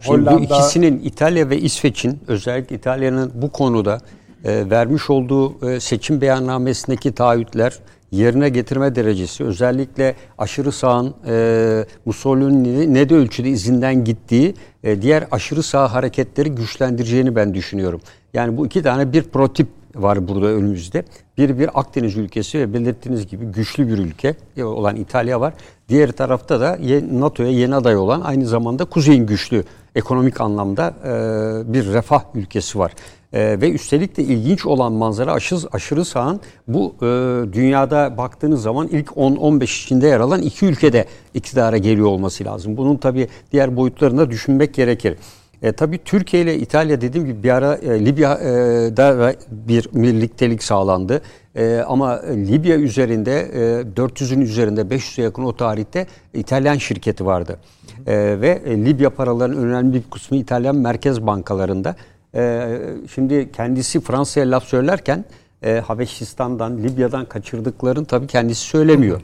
Şimdi 0.00 0.20
Hollanda. 0.20 0.38
bu 0.38 0.42
ikisinin 0.44 1.00
İtalya 1.04 1.50
ve 1.50 1.58
İsveç'in 1.58 2.20
özellikle 2.28 2.76
İtalya'nın 2.76 3.32
bu 3.34 3.52
konuda 3.52 3.98
e, 4.44 4.70
vermiş 4.70 5.10
olduğu 5.10 5.70
e, 5.70 5.80
seçim 5.80 6.20
beyannamesindeki 6.20 7.14
taahhütler 7.14 7.78
yerine 8.12 8.48
getirme 8.48 8.94
derecesi 8.94 9.44
özellikle 9.44 10.14
aşırı 10.38 10.72
sağın 10.72 11.14
e, 11.26 11.84
Mussolini'nin 12.04 12.94
ne 12.94 13.08
de 13.08 13.14
ölçüde 13.14 13.48
izinden 13.48 14.04
gittiği 14.04 14.54
e, 14.84 15.02
diğer 15.02 15.24
aşırı 15.30 15.62
sağ 15.62 15.92
hareketleri 15.92 16.50
güçlendireceğini 16.50 17.36
ben 17.36 17.54
düşünüyorum. 17.54 18.00
Yani 18.34 18.56
bu 18.56 18.66
iki 18.66 18.82
tane 18.82 19.12
bir 19.12 19.22
prototip 19.22 19.68
var 19.94 20.28
burada 20.28 20.46
önümüzde. 20.46 21.04
Bir 21.38 21.58
bir 21.58 21.80
Akdeniz 21.80 22.16
ülkesi 22.16 22.58
ve 22.58 22.74
belirttiğiniz 22.74 23.26
gibi 23.26 23.44
güçlü 23.44 23.88
bir 23.88 23.98
ülke 23.98 24.34
olan 24.62 24.96
İtalya 24.96 25.40
var. 25.40 25.54
Diğer 25.88 26.12
tarafta 26.12 26.60
da 26.60 26.78
NATO'ya 27.12 27.50
yeni 27.50 27.74
aday 27.74 27.96
olan 27.96 28.20
aynı 28.20 28.46
zamanda 28.46 28.84
kuzeyin 28.84 29.26
güçlü 29.26 29.64
ekonomik 29.94 30.40
anlamda 30.40 30.94
e, 31.04 31.72
bir 31.72 31.86
refah 31.92 32.24
ülkesi 32.34 32.78
var. 32.78 32.92
E, 33.32 33.60
ve 33.60 33.70
üstelik 33.70 34.16
de 34.16 34.22
ilginç 34.22 34.66
olan 34.66 34.92
manzara 34.92 35.32
aşırı, 35.32 35.60
aşırı 35.72 36.04
sağın 36.04 36.40
bu 36.68 36.94
e, 37.02 37.06
dünyada 37.52 38.16
baktığınız 38.16 38.62
zaman 38.62 38.88
ilk 38.88 39.08
10-15 39.08 39.64
içinde 39.64 40.06
yer 40.06 40.20
alan 40.20 40.42
iki 40.42 40.66
ülkede 40.66 41.06
iktidara 41.34 41.76
geliyor 41.78 42.06
olması 42.06 42.44
lazım. 42.44 42.76
Bunun 42.76 42.96
tabii 42.96 43.28
diğer 43.52 43.76
boyutlarını 43.76 44.18
da 44.18 44.30
düşünmek 44.30 44.74
gerekir. 44.74 45.16
E, 45.62 45.72
tabii 45.72 45.98
Türkiye 46.04 46.42
ile 46.42 46.58
İtalya 46.58 47.00
dediğim 47.00 47.26
gibi 47.26 47.42
bir 47.42 47.50
ara 47.50 47.74
e, 47.74 48.04
Libya'da 48.04 49.34
bir 49.50 49.88
birliktelik 49.92 50.62
sağlandı. 50.62 51.22
E, 51.56 51.84
ama 51.88 52.22
Libya 52.22 52.76
üzerinde 52.76 53.40
e, 53.40 53.60
400'ün 53.96 54.40
üzerinde 54.40 54.80
500'e 54.80 55.24
yakın 55.24 55.44
o 55.44 55.56
tarihte 55.56 56.06
İtalyan 56.34 56.76
şirketi 56.76 57.26
vardı. 57.26 57.58
E, 58.06 58.40
ve 58.40 58.62
Libya 58.66 59.10
paralarının 59.10 59.68
önemli 59.68 59.94
bir 59.94 60.02
kısmı 60.10 60.36
İtalyan 60.36 60.76
merkez 60.76 61.26
bankalarında. 61.26 61.96
E, 62.34 62.78
şimdi 63.14 63.52
kendisi 63.52 64.00
Fransa'ya 64.00 64.50
laf 64.50 64.64
söylerken 64.64 65.24
e, 65.62 65.80
Habeşistan'dan, 65.80 66.78
Libya'dan 66.78 67.24
kaçırdıklarını 67.24 68.04
tabii 68.04 68.26
kendisi 68.26 68.60
söylemiyor. 68.60 69.20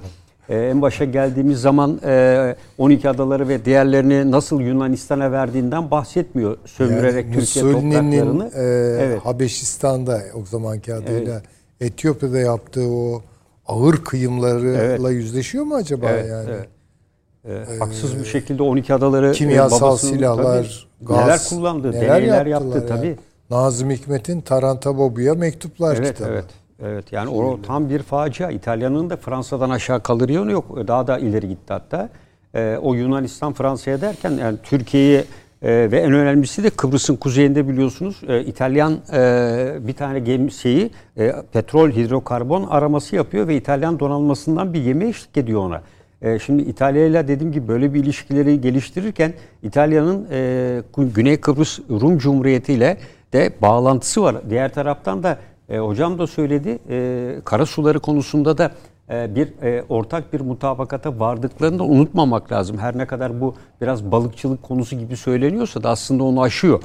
Ee, 0.49 0.57
en 0.57 0.83
başa 0.83 1.05
geldiğimiz 1.05 1.61
zaman 1.61 2.01
e, 2.05 2.57
12 2.79 3.09
adaları 3.09 3.49
ve 3.49 3.65
diğerlerini 3.65 4.31
nasıl 4.31 4.61
Yunanistan'a 4.61 5.33
verdiğinden 5.33 5.91
bahsetmiyor. 5.91 6.57
Sömürerek 6.65 7.27
Yani 7.27 7.35
Türkiye 7.35 7.65
topraklarını. 7.65 8.51
e, 8.55 8.63
evet. 9.05 9.21
Habeşistan'da 9.25 10.21
o 10.35 10.45
zamanki 10.45 10.95
adıyla 10.95 11.43
Etiyopya'da 11.81 12.39
yaptığı 12.39 12.89
o 12.89 13.23
ağır 13.67 13.97
kıyımlarla 13.97 15.11
yüzleşiyor 15.11 15.65
mu 15.65 15.75
acaba 15.75 16.07
Evet, 16.11 16.29
yani? 16.31 16.51
evet. 16.51 17.69
E, 17.69 17.79
haksız 17.79 18.19
bir 18.19 18.25
şekilde 18.25 18.63
12 18.63 18.95
adaları 18.95 19.29
e, 19.29 19.33
Kimyasal 19.33 19.81
babasının 19.81 20.13
silahlar, 20.13 20.63
tabii, 20.63 20.88
gaz 21.03 21.19
neler 21.27 21.41
kullandı, 21.49 21.93
deneyler 21.93 22.47
yaptı 22.47 22.49
yaptılar 22.51 22.81
ya. 22.81 22.87
tabii. 22.87 23.17
Nazım 23.51 23.91
Hikmet'in 23.91 24.41
Tarantabobu'ya 24.41 25.35
mektuplar 25.35 25.97
Evet, 25.97 26.17
kitabı. 26.17 26.31
evet. 26.33 26.45
Evet 26.83 27.13
yani 27.13 27.31
o 27.31 27.63
tam 27.63 27.91
bir 27.91 28.03
facia. 28.03 28.51
İtalya'nın 28.51 29.11
da 29.11 29.17
Fransa'dan 29.17 29.71
aşağı 29.71 30.03
kalır 30.03 30.29
yanı 30.29 30.53
yok. 30.53 30.89
Daha 30.89 31.07
da 31.07 31.19
ileri 31.19 31.49
gitti 31.49 31.73
hatta. 31.73 32.09
Ee, 32.55 32.79
o 32.83 32.95
Yunanistan 32.95 33.53
Fransa'ya 33.53 34.01
derken 34.01 34.31
yani 34.31 34.59
Türkiye'yi 34.63 35.25
e, 35.63 35.89
ve 35.91 36.01
en 36.01 36.13
önemlisi 36.13 36.63
de 36.65 36.71
Kıbrıs'ın 36.71 37.17
kuzeyinde 37.17 37.69
biliyorsunuz 37.69 38.21
e, 38.29 38.41
İtalyan 38.45 38.99
e, 39.13 39.73
bir 39.81 39.93
tane 39.93 40.19
gemisiyi 40.19 40.91
e, 41.19 41.35
petrol 41.53 41.91
hidrokarbon 41.91 42.65
araması 42.65 43.17
yapıyor 43.17 43.49
ve 43.49 43.57
İtalyan 43.57 44.01
donanmasından 44.01 44.75
bir 44.75 44.85
gemi 44.85 45.05
eşlik 45.05 45.37
ediyor 45.37 45.61
ona. 45.61 45.83
E, 46.23 46.39
şimdi 46.39 46.63
İtalya 46.63 47.07
ile 47.07 47.29
dediğim 47.29 47.53
gibi 47.53 47.69
böyle 47.69 47.95
bir 47.95 48.05
ilişkileri 48.05 48.61
geliştirirken 48.61 49.33
İtalya'nın 49.63 50.27
e, 50.31 50.83
Güney 50.97 51.41
Kıbrıs 51.41 51.79
Rum 51.91 52.19
Cumhuriyeti 52.19 52.73
ile 52.73 52.97
de 53.33 53.53
bağlantısı 53.63 54.23
var. 54.23 54.37
Diğer 54.51 54.75
taraftan 54.75 55.23
da 55.23 55.39
e, 55.69 55.79
hocam 55.79 56.19
da 56.19 56.27
söyledi. 56.27 56.79
E, 56.91 57.37
kara 57.45 57.67
suları 57.67 58.01
konusunda 58.01 58.59
da 58.59 58.71
bir 59.11 59.63
e, 59.63 59.85
ortak 59.89 60.33
bir 60.33 60.41
mutabakata 60.41 61.21
vardıklarını 61.21 61.79
da 61.79 61.85
unutmamak 61.85 62.53
lazım. 62.53 62.79
Her 62.79 62.99
ne 62.99 63.07
kadar 63.07 63.41
bu 63.41 63.55
biraz 63.81 64.13
balıkçılık 64.13 64.63
konusu 64.63 64.99
gibi 64.99 65.17
söyleniyorsa 65.17 65.83
da 65.83 65.91
aslında 65.91 66.25
onu 66.25 66.43
aşıyor. 66.43 66.83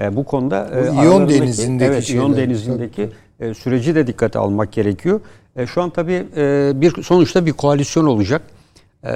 E, 0.00 0.16
bu 0.16 0.24
konuda 0.24 0.70
e, 0.74 1.02
İyon 1.02 1.28
Denizi'ndeki 1.28 1.92
evet, 1.92 2.10
İyon. 2.10 2.36
Denizi'ndeki 2.36 3.08
e, 3.40 3.54
süreci 3.54 3.94
de 3.94 4.06
dikkate 4.06 4.38
almak 4.38 4.72
gerekiyor. 4.72 5.20
E, 5.56 5.66
şu 5.66 5.82
an 5.82 5.90
tabii 5.90 6.26
e, 6.36 6.72
bir 6.74 7.02
sonuçta 7.02 7.46
bir 7.46 7.52
koalisyon 7.52 8.06
olacak. 8.06 8.42
E, 9.04 9.12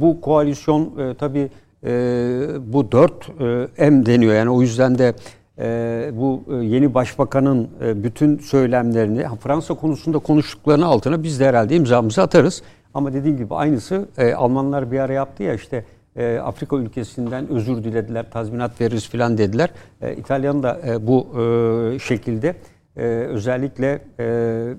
bu 0.00 0.20
koalisyon 0.20 0.98
e, 0.98 1.14
tabii 1.14 1.50
e, 1.84 1.92
bu 2.72 2.92
4 2.92 3.12
e, 3.78 3.90
M 3.90 4.06
deniyor. 4.06 4.34
Yani 4.34 4.50
o 4.50 4.62
yüzden 4.62 4.98
de 4.98 5.14
e, 5.58 6.10
bu 6.12 6.42
e, 6.50 6.54
yeni 6.54 6.94
başbakanın 6.94 7.68
e, 7.82 8.04
bütün 8.04 8.38
söylemlerini 8.38 9.26
Fransa 9.40 9.74
konusunda 9.74 10.18
konuştuklarını 10.18 10.86
altına 10.86 11.22
biz 11.22 11.40
de 11.40 11.46
herhalde 11.46 11.76
imzamızı 11.76 12.22
atarız. 12.22 12.62
Ama 12.94 13.12
dediğim 13.12 13.36
gibi 13.36 13.54
aynısı 13.54 14.08
e, 14.18 14.34
Almanlar 14.34 14.92
bir 14.92 14.98
ara 14.98 15.12
yaptı 15.12 15.42
ya 15.42 15.54
işte 15.54 15.84
e, 16.16 16.38
Afrika 16.38 16.76
ülkesinden 16.76 17.48
özür 17.48 17.84
dilediler, 17.84 18.30
tazminat 18.30 18.80
veririz 18.80 19.08
filan 19.08 19.38
dediler. 19.38 19.70
E, 20.02 20.16
İtalyan 20.16 20.62
da 20.62 20.80
e, 20.86 21.06
bu 21.06 21.26
e, 21.40 21.98
şekilde 21.98 22.54
e, 22.96 23.02
özellikle 23.06 24.00
e, 24.20 24.74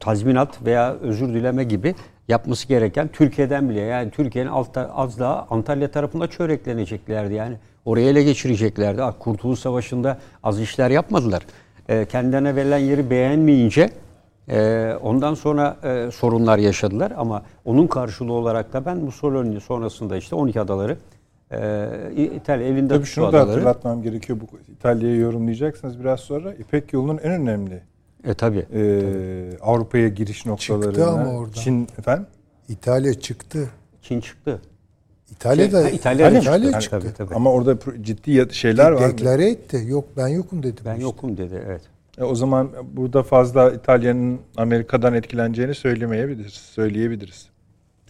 tazminat 0.00 0.64
veya 0.66 0.94
özür 0.94 1.28
dileme 1.28 1.64
gibi 1.64 1.94
yapması 2.28 2.68
gereken 2.68 3.08
Türkiye'den 3.08 3.68
bile 3.70 3.80
yani 3.80 4.10
Türkiye'nin 4.10 4.50
altta, 4.50 4.90
az 4.94 5.18
daha 5.18 5.46
Antalya 5.50 5.90
tarafında 5.90 6.26
çörekleneceklerdi 6.26 7.34
yani. 7.34 7.56
Oraya 7.84 8.10
ele 8.10 8.22
geçireceklerdi. 8.22 9.02
Ah, 9.02 9.14
Kurtuluş 9.18 9.58
Savaşı'nda 9.58 10.18
az 10.42 10.60
işler 10.60 10.90
yapmadılar. 10.90 11.42
E, 11.88 12.04
kendilerine 12.04 12.56
verilen 12.56 12.78
yeri 12.78 13.10
beğenmeyince 13.10 13.90
e, 14.48 14.92
ondan 15.02 15.34
sonra 15.34 15.76
e, 15.84 16.10
sorunlar 16.10 16.58
yaşadılar 16.58 17.12
ama 17.16 17.42
onun 17.64 17.86
karşılığı 17.86 18.32
olarak 18.32 18.72
da 18.72 18.86
ben 18.86 18.96
Mussolini 18.96 19.60
sonrasında 19.60 20.16
işte 20.16 20.34
12 20.36 20.60
adaları 20.60 20.96
e, 21.52 21.88
İtalya 22.16 22.66
elinde 22.66 22.94
Tabii 22.94 23.04
şunu 23.04 23.24
da 23.24 23.28
adaları. 23.28 23.50
hatırlatmam 23.50 24.02
gerekiyor. 24.02 24.38
Bu 24.40 24.58
İtalya'yı 24.72 25.20
yorumlayacaksınız 25.20 26.00
biraz 26.00 26.20
sonra. 26.20 26.54
İpek 26.54 26.92
yolunun 26.92 27.18
en 27.18 27.32
önemli 27.32 27.82
E 28.26 28.34
tabii. 28.34 28.66
e, 28.74 29.02
Avrupa'ya 29.62 30.08
giriş 30.08 30.46
noktaları. 30.46 31.06
ama 31.06 31.32
oradan. 31.32 31.52
Çin 31.52 31.88
efendim? 31.98 32.26
İtalya 32.68 33.14
çıktı. 33.14 33.70
Çin 34.02 34.20
çıktı. 34.20 34.60
İtalya'da 35.30 35.82
Şey, 35.82 35.90
ha, 35.90 35.96
İtalya'da 35.96 36.38
İtalya 36.38 36.80
çıktı. 36.80 36.80
çıktı. 36.80 37.00
Tabii, 37.00 37.28
tabii. 37.28 37.34
Ama 37.34 37.52
orada 37.52 37.76
ciddi 38.02 38.48
şeyler 38.54 38.90
var. 38.90 39.08
Deklare 39.12 39.50
etti. 39.50 39.84
Yok 39.86 40.04
ben 40.16 40.28
yokum 40.28 40.62
dedi. 40.62 40.80
Ben 40.84 40.94
yokum 40.94 41.36
dedi 41.36 41.62
evet. 41.66 41.80
E, 42.18 42.24
o 42.24 42.34
zaman 42.34 42.70
burada 42.92 43.22
fazla 43.22 43.70
İtalya'nın 43.70 44.38
Amerika'dan 44.56 45.14
etkileneceğini 45.14 45.74
söylemeyebiliriz, 45.74 46.52
söyleyebiliriz. 46.52 47.46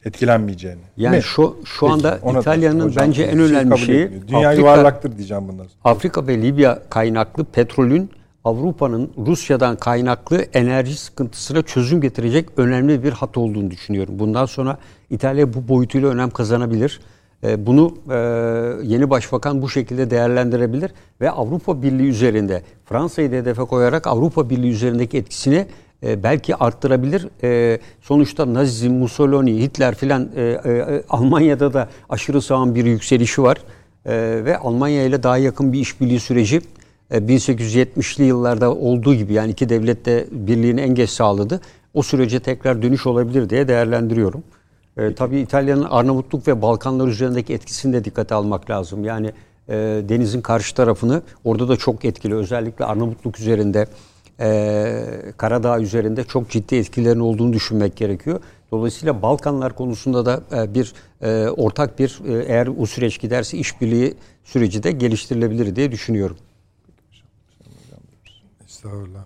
Etkilenmeyeceğini. 0.04 0.80
Yani 0.96 1.16
Mi? 1.16 1.22
şu 1.22 1.56
şu 1.64 1.80
Peki, 1.86 1.92
anda 1.92 2.40
İtalya'nın 2.40 2.92
bence 2.96 3.22
en 3.22 3.38
önemli 3.38 3.78
şeyi 3.78 4.00
etmiyor. 4.00 4.28
Dünya 4.28 4.48
Afrika, 4.48 4.52
yuvarlaktır 4.60 5.16
diyeceğim 5.16 5.48
bundan 5.48 5.64
sonra. 5.64 5.74
Afrika 5.84 6.26
ve 6.26 6.42
Libya 6.42 6.82
kaynaklı 6.90 7.44
petrolün 7.44 8.10
Avrupa'nın 8.46 9.10
Rusya'dan 9.26 9.76
kaynaklı 9.76 10.36
enerji 10.36 10.96
sıkıntısına 10.96 11.62
çözüm 11.62 12.00
getirecek 12.00 12.48
önemli 12.56 13.04
bir 13.04 13.12
hat 13.12 13.36
olduğunu 13.36 13.70
düşünüyorum. 13.70 14.18
Bundan 14.18 14.46
sonra 14.46 14.78
İtalya 15.10 15.54
bu 15.54 15.68
boyutuyla 15.68 16.08
önem 16.08 16.30
kazanabilir. 16.30 17.00
Ee, 17.44 17.66
Bunu 17.66 17.94
e, 18.10 18.16
yeni 18.82 19.10
başbakan 19.10 19.62
bu 19.62 19.68
şekilde 19.68 20.10
değerlendirebilir 20.10 20.90
ve 21.20 21.30
Avrupa 21.30 21.82
Birliği 21.82 22.08
üzerinde 22.08 22.62
Fransa'yı 22.84 23.32
da 23.32 23.36
hedefe 23.36 23.62
koyarak 23.62 24.06
Avrupa 24.06 24.50
Birliği 24.50 24.70
üzerindeki 24.70 25.18
etkisini 25.18 25.66
e, 26.02 26.22
belki 26.22 26.56
arttırabilir. 26.56 27.28
E, 27.42 27.80
sonuçta 28.00 28.54
Nazizm, 28.54 28.92
Mussolini, 28.92 29.62
Hitler 29.62 29.94
filan 29.94 30.28
Almanya'da 31.08 31.72
da 31.74 31.88
aşırı 32.08 32.42
sağın 32.42 32.74
bir 32.74 32.84
yükselişi 32.84 33.42
var. 33.42 33.58
Ve 34.44 34.58
Almanya 34.58 35.04
ile 35.04 35.22
daha 35.22 35.38
yakın 35.38 35.72
bir 35.72 35.80
işbirliği 35.80 36.20
süreci 36.20 36.60
1870'li 37.10 38.24
yıllarda 38.24 38.74
olduğu 38.74 39.14
gibi 39.14 39.32
yani 39.32 39.50
iki 39.50 39.68
devlet 39.68 40.04
de 40.04 40.26
birliğini 40.30 40.80
en 40.80 40.94
geç 40.94 41.10
sağladı. 41.10 41.60
O 41.94 42.02
sürece 42.02 42.40
tekrar 42.40 42.82
dönüş 42.82 43.06
olabilir 43.06 43.50
diye 43.50 43.68
değerlendiriyorum. 43.68 44.42
E, 44.96 45.14
tabii 45.14 45.40
İtalya'nın 45.40 45.84
Arnavutluk 45.84 46.48
ve 46.48 46.62
Balkanlar 46.62 47.08
üzerindeki 47.08 47.54
etkisini 47.54 47.92
de 47.92 48.04
dikkate 48.04 48.34
almak 48.34 48.70
lazım. 48.70 49.04
Yani 49.04 49.32
e, 49.68 49.74
denizin 50.08 50.40
karşı 50.40 50.74
tarafını 50.74 51.22
orada 51.44 51.68
da 51.68 51.76
çok 51.76 52.04
etkili. 52.04 52.34
Özellikle 52.34 52.84
Arnavutluk 52.84 53.40
üzerinde, 53.40 53.86
e, 54.40 55.02
Karadağ 55.36 55.80
üzerinde 55.80 56.24
çok 56.24 56.50
ciddi 56.50 56.76
etkilerin 56.76 57.20
olduğunu 57.20 57.52
düşünmek 57.52 57.96
gerekiyor. 57.96 58.40
Dolayısıyla 58.70 59.22
Balkanlar 59.22 59.74
konusunda 59.74 60.26
da 60.26 60.42
e, 60.56 60.74
bir 60.74 60.92
e, 61.22 61.48
ortak 61.48 61.98
bir 61.98 62.20
e, 62.28 62.44
eğer 62.44 62.66
o 62.66 62.86
süreç 62.86 63.20
giderse 63.20 63.58
işbirliği 63.58 64.14
süreci 64.44 64.82
de 64.82 64.92
geliştirilebilir 64.92 65.76
diye 65.76 65.92
düşünüyorum. 65.92 66.36
Estağfurullah. 68.76 69.24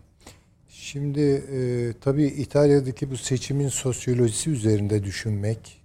Şimdi 0.68 1.20
e, 1.20 1.93
tabii 2.01 2.24
İtalya'daki 2.24 3.10
bu 3.10 3.16
seçimin 3.16 3.68
sosyolojisi 3.68 4.51
üzerinde 4.51 5.05
düşünmek 5.05 5.81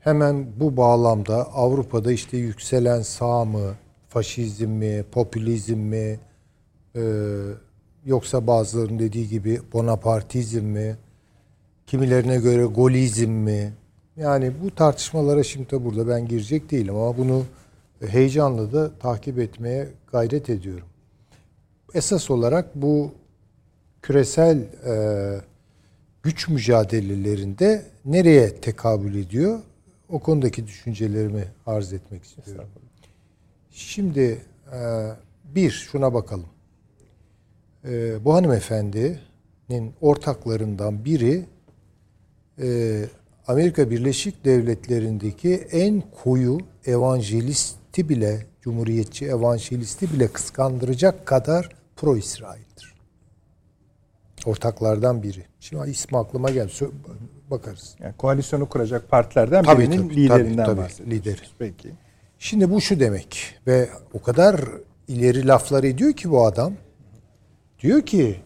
hemen 0.00 0.46
bu 0.60 0.76
bağlamda 0.76 1.52
Avrupa'da 1.52 2.12
işte 2.12 2.36
yükselen 2.36 3.02
sağ 3.02 3.44
mı, 3.44 3.74
faşizm 4.08 4.68
mi, 4.68 5.04
popülizm 5.12 5.78
mi, 5.78 6.20
e, 6.96 7.02
yoksa 8.06 8.46
bazılarının 8.46 8.98
dediği 8.98 9.28
gibi 9.28 9.60
bonapartizm 9.72 10.64
mi, 10.64 10.96
kimilerine 11.86 12.36
göre 12.36 12.64
golizm 12.64 13.30
mi? 13.30 13.72
Yani 14.16 14.52
bu 14.64 14.74
tartışmalara 14.74 15.42
şimdi 15.42 15.84
burada 15.84 16.08
ben 16.08 16.28
girecek 16.28 16.70
değilim 16.70 16.96
ama 16.96 17.18
bunu 17.18 17.44
heyecanla 18.06 18.72
da 18.72 18.98
takip 18.98 19.38
etmeye 19.38 19.88
gayret 20.12 20.50
ediyorum 20.50 20.86
esas 21.94 22.30
olarak 22.30 22.74
bu 22.74 23.12
küresel 24.02 24.58
e, 24.58 24.94
güç 26.22 26.48
mücadelelerinde 26.48 27.86
nereye 28.04 28.60
tekabül 28.60 29.14
ediyor? 29.14 29.60
O 30.08 30.18
konudaki 30.18 30.66
düşüncelerimi 30.66 31.44
arz 31.66 31.92
etmek 31.92 32.24
istiyorum. 32.24 32.64
Şimdi 33.70 34.38
e, 34.72 34.78
bir 35.44 35.70
şuna 35.70 36.14
bakalım. 36.14 36.46
E, 37.84 38.24
bu 38.24 38.34
hanımefendinin 38.34 39.92
ortaklarından 40.00 41.04
biri 41.04 41.44
e, 42.62 43.04
Amerika 43.46 43.90
Birleşik 43.90 44.44
Devletleri'ndeki 44.44 45.54
en 45.54 46.02
koyu 46.22 46.58
evanjelisti 46.86 48.08
bile, 48.08 48.46
cumhuriyetçi 48.62 49.26
evanjelisti 49.26 50.12
bile 50.12 50.28
kıskandıracak 50.28 51.26
kadar 51.26 51.77
pro-İsrail'dir. 51.98 52.94
Ortaklardan 54.46 55.22
biri. 55.22 55.44
Şimdi 55.60 55.90
ismi 55.90 56.18
aklıma 56.18 56.50
geldi. 56.50 56.72
Bakarız. 57.50 57.96
Yani 58.00 58.14
koalisyonu 58.18 58.68
kuracak 58.68 59.10
partilerden 59.10 59.64
Tabii, 59.64 59.82
birinin 59.82 60.08
tabii, 60.08 60.16
liderinden 60.16 60.66
tabii, 60.66 60.88
tabii, 60.98 61.10
lideri. 61.10 61.40
Peki. 61.58 61.92
Şimdi 62.38 62.70
bu 62.70 62.80
şu 62.80 63.00
demek 63.00 63.54
ve 63.66 63.88
o 64.14 64.22
kadar 64.22 64.60
ileri 65.08 65.46
laflar 65.46 65.84
ediyor 65.84 66.12
ki 66.12 66.30
bu 66.30 66.46
adam. 66.46 66.72
Diyor 67.80 68.02
ki 68.02 68.40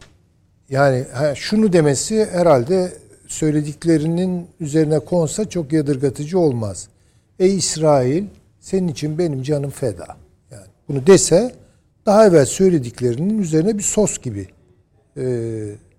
yani 0.71 1.07
şunu 1.35 1.73
demesi 1.73 2.25
herhalde 2.33 2.93
söylediklerinin 3.27 4.49
üzerine 4.61 4.99
konsa 4.99 5.49
çok 5.49 5.73
yadırgatıcı 5.73 6.39
olmaz. 6.39 6.89
Ey 7.39 7.57
İsrail 7.57 8.25
senin 8.61 8.89
için 8.89 9.19
benim 9.19 9.43
canım 9.43 9.71
feda. 9.71 10.17
Yani 10.51 10.67
bunu 10.89 11.07
dese 11.07 11.62
daha 12.07 12.27
evvel 12.27 12.47
söylediklerinin 12.47 13.39
üzerine 13.39 13.79
bir 13.79 13.83
sos 13.83 14.19
gibi 14.19 14.49
e, 15.17 15.25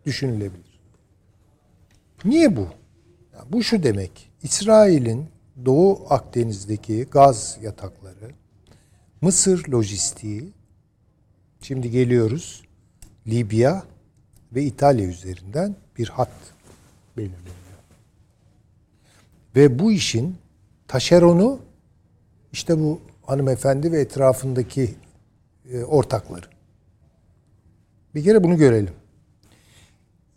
düşünülebilir. 0.06 0.80
Niye 2.26 2.56
bu? 2.56 2.68
Ya 3.34 3.46
bu 3.50 3.64
şu 3.64 3.84
demek. 3.84 4.32
İsrail'in 4.44 5.26
Doğu 5.66 6.06
Akdeniz'deki 6.10 7.04
gaz 7.12 7.58
yatakları, 7.62 8.32
Mısır 9.22 9.68
lojistiği, 9.68 10.50
şimdi 11.62 11.92
geliyoruz 11.92 12.64
Libya 13.28 13.84
ve 14.56 14.64
İtalya 14.64 15.06
üzerinden 15.06 15.76
bir 15.98 16.10
hat 16.10 16.32
belirleniyor. 17.18 17.54
Ve 19.56 19.80
bu 19.80 19.92
işin 19.92 20.38
taşeronu 20.88 21.60
işte 22.52 22.80
bu 22.80 23.02
hanımefendi 23.26 23.92
ve 23.92 24.02
etrafındaki 24.02 24.96
e, 25.72 25.84
ortakları. 25.84 26.46
Bir 28.16 28.24
kere 28.24 28.44
bunu 28.44 28.58
görelim. 28.58 28.94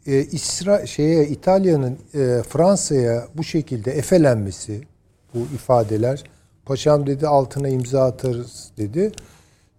E, 0.06 0.24
İsra 0.24 0.86
şeye 0.86 1.26
İtalya'nın 1.26 1.98
e, 2.14 2.42
Fransa'ya 2.48 3.28
bu 3.34 3.44
şekilde 3.44 3.92
efelenmesi, 3.92 4.82
bu 5.34 5.38
ifadeler, 5.38 6.24
paşam 6.64 7.06
dedi 7.06 7.26
altına 7.26 7.68
imza 7.68 8.04
atarız 8.04 8.70
dedi. 8.78 9.12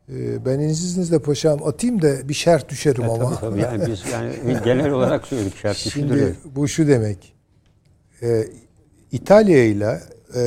E, 0.09 0.45
ben 0.45 0.59
izninizle 0.59 1.19
paşam 1.19 1.63
atayım 1.63 2.01
da 2.01 2.29
bir 2.29 2.33
şerh 2.33 2.69
düşerim 2.69 3.09
ama. 3.09 3.35
Tabii 3.35 3.61
tabii 3.61 3.61
yani 3.61 3.91
biz 3.91 4.03
yani 4.13 4.63
genel 4.63 4.91
olarak 4.91 5.27
söyledik 5.27 5.57
şart 5.57 5.77
Şimdi 5.77 6.35
bu 6.55 6.67
şu 6.67 6.87
demek. 6.87 7.33
E, 8.21 8.47
İtalya 9.11 9.63
ile 9.65 10.01
e, 10.35 10.41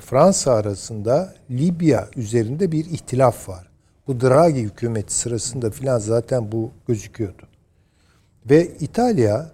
Fransa 0.00 0.52
arasında 0.52 1.34
Libya 1.50 2.08
üzerinde 2.16 2.72
bir 2.72 2.84
ihtilaf 2.84 3.48
var. 3.48 3.71
Bu 4.06 4.20
Draghi 4.20 4.62
hükümeti 4.62 5.14
sırasında 5.14 5.70
filan 5.70 5.98
zaten 5.98 6.52
bu 6.52 6.70
gözüküyordu. 6.88 7.42
Ve 8.50 8.68
İtalya 8.80 9.50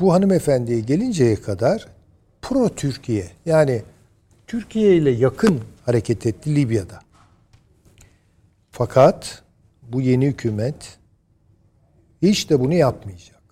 bu 0.00 0.12
hanımefendiye 0.12 0.80
gelinceye 0.80 1.36
kadar 1.36 1.88
pro 2.42 2.68
Türkiye 2.68 3.28
yani 3.46 3.82
Türkiye 4.46 4.96
ile 4.96 5.10
yakın 5.10 5.60
hareket 5.84 6.26
etti 6.26 6.54
Libya'da. 6.54 7.00
Fakat 8.70 9.42
bu 9.92 10.00
yeni 10.00 10.26
hükümet 10.26 10.98
hiç 12.22 12.50
de 12.50 12.60
bunu 12.60 12.74
yapmayacak. 12.74 13.42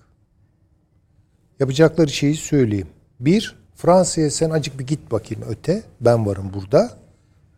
Yapacakları 1.60 2.10
şeyi 2.10 2.36
söyleyeyim. 2.36 2.88
Bir, 3.20 3.56
Fransa'ya 3.74 4.30
sen 4.30 4.50
acık 4.50 4.78
bir 4.78 4.86
git 4.86 5.10
bakayım 5.10 5.44
öte. 5.48 5.82
Ben 6.00 6.26
varım 6.26 6.52
burada. 6.54 6.90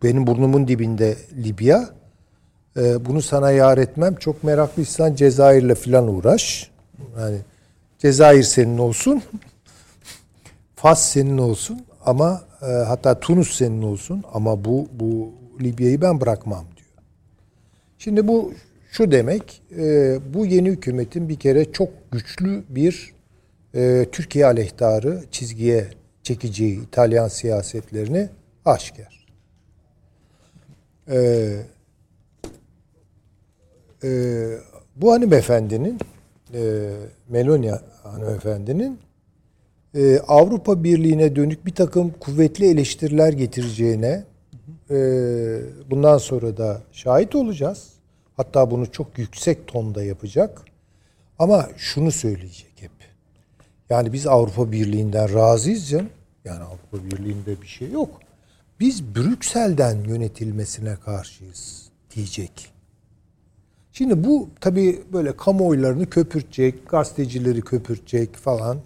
Benim 0.03 0.27
burnumun 0.27 0.67
dibinde 0.67 1.17
Libya. 1.43 1.89
Ee, 2.77 3.05
bunu 3.05 3.21
sana 3.21 3.51
yar 3.51 3.77
etmem. 3.77 4.15
Çok 4.15 4.43
meraklıysan 4.43 5.15
Cezayir'le 5.15 5.75
falan 5.75 6.07
uğraş. 6.07 6.71
Yani 7.19 7.37
Cezayir 7.99 8.43
senin 8.43 8.77
olsun. 8.77 9.23
Fas 10.75 11.09
senin 11.09 11.37
olsun 11.37 11.85
ama 12.05 12.41
e, 12.61 12.65
hatta 12.65 13.19
Tunus 13.19 13.57
senin 13.57 13.81
olsun 13.81 14.23
ama 14.33 14.65
bu 14.65 14.87
bu 14.93 15.31
Libya'yı 15.61 16.01
ben 16.01 16.21
bırakmam 16.21 16.65
diyor. 16.77 16.87
Şimdi 17.97 18.27
bu 18.27 18.53
şu 18.91 19.11
demek 19.11 19.61
e, 19.77 20.17
bu 20.33 20.45
yeni 20.45 20.69
hükümetin 20.69 21.29
bir 21.29 21.39
kere 21.39 21.71
çok 21.71 21.89
güçlü 22.11 22.63
bir 22.69 23.13
e, 23.75 24.05
Türkiye 24.11 24.45
aleyhtarı 24.45 25.23
çizgiye 25.31 25.87
çekeceği 26.23 26.83
İtalyan 26.83 27.27
siyasetlerini 27.27 28.29
aşikar. 28.65 29.27
E, 31.09 31.47
e, 34.03 34.09
bu 34.95 35.13
hanımefendinin 35.13 35.99
e, 36.53 36.91
Melonia 37.29 37.79
hanımefendinin 38.03 38.99
e, 39.95 40.19
Avrupa 40.19 40.83
Birliği'ne 40.83 41.35
dönük 41.35 41.65
bir 41.65 41.75
takım 41.75 42.13
kuvvetli 42.19 42.69
eleştiriler 42.69 43.33
getireceğine 43.33 44.23
e, 44.91 44.97
bundan 45.89 46.17
sonra 46.17 46.57
da 46.57 46.81
şahit 46.91 47.35
olacağız. 47.35 47.89
Hatta 48.37 48.71
bunu 48.71 48.91
çok 48.91 49.17
yüksek 49.17 49.67
tonda 49.67 50.03
yapacak. 50.03 50.61
Ama 51.39 51.69
şunu 51.77 52.11
söyleyecek 52.11 52.73
hep. 52.75 52.91
Yani 53.89 54.13
biz 54.13 54.27
Avrupa 54.27 54.71
Birliği'nden 54.71 55.33
razıyız 55.33 55.89
canım. 55.89 56.09
Yani 56.45 56.63
Avrupa 56.63 57.05
Birliği'nde 57.05 57.61
bir 57.61 57.67
şey 57.67 57.91
yok. 57.91 58.19
Biz 58.79 59.15
Brüksel'den 59.15 60.03
yönetilmesine 60.03 60.95
karşıyız 61.05 61.89
diyecek. 62.15 62.76
Şimdi 63.97 64.23
bu 64.23 64.49
tabii 64.61 65.03
böyle 65.13 65.37
kamuoylarını 65.37 66.09
köpürtecek, 66.09 66.89
gazetecileri 66.89 67.61
köpürtecek 67.61 68.35
falan, 68.35 68.79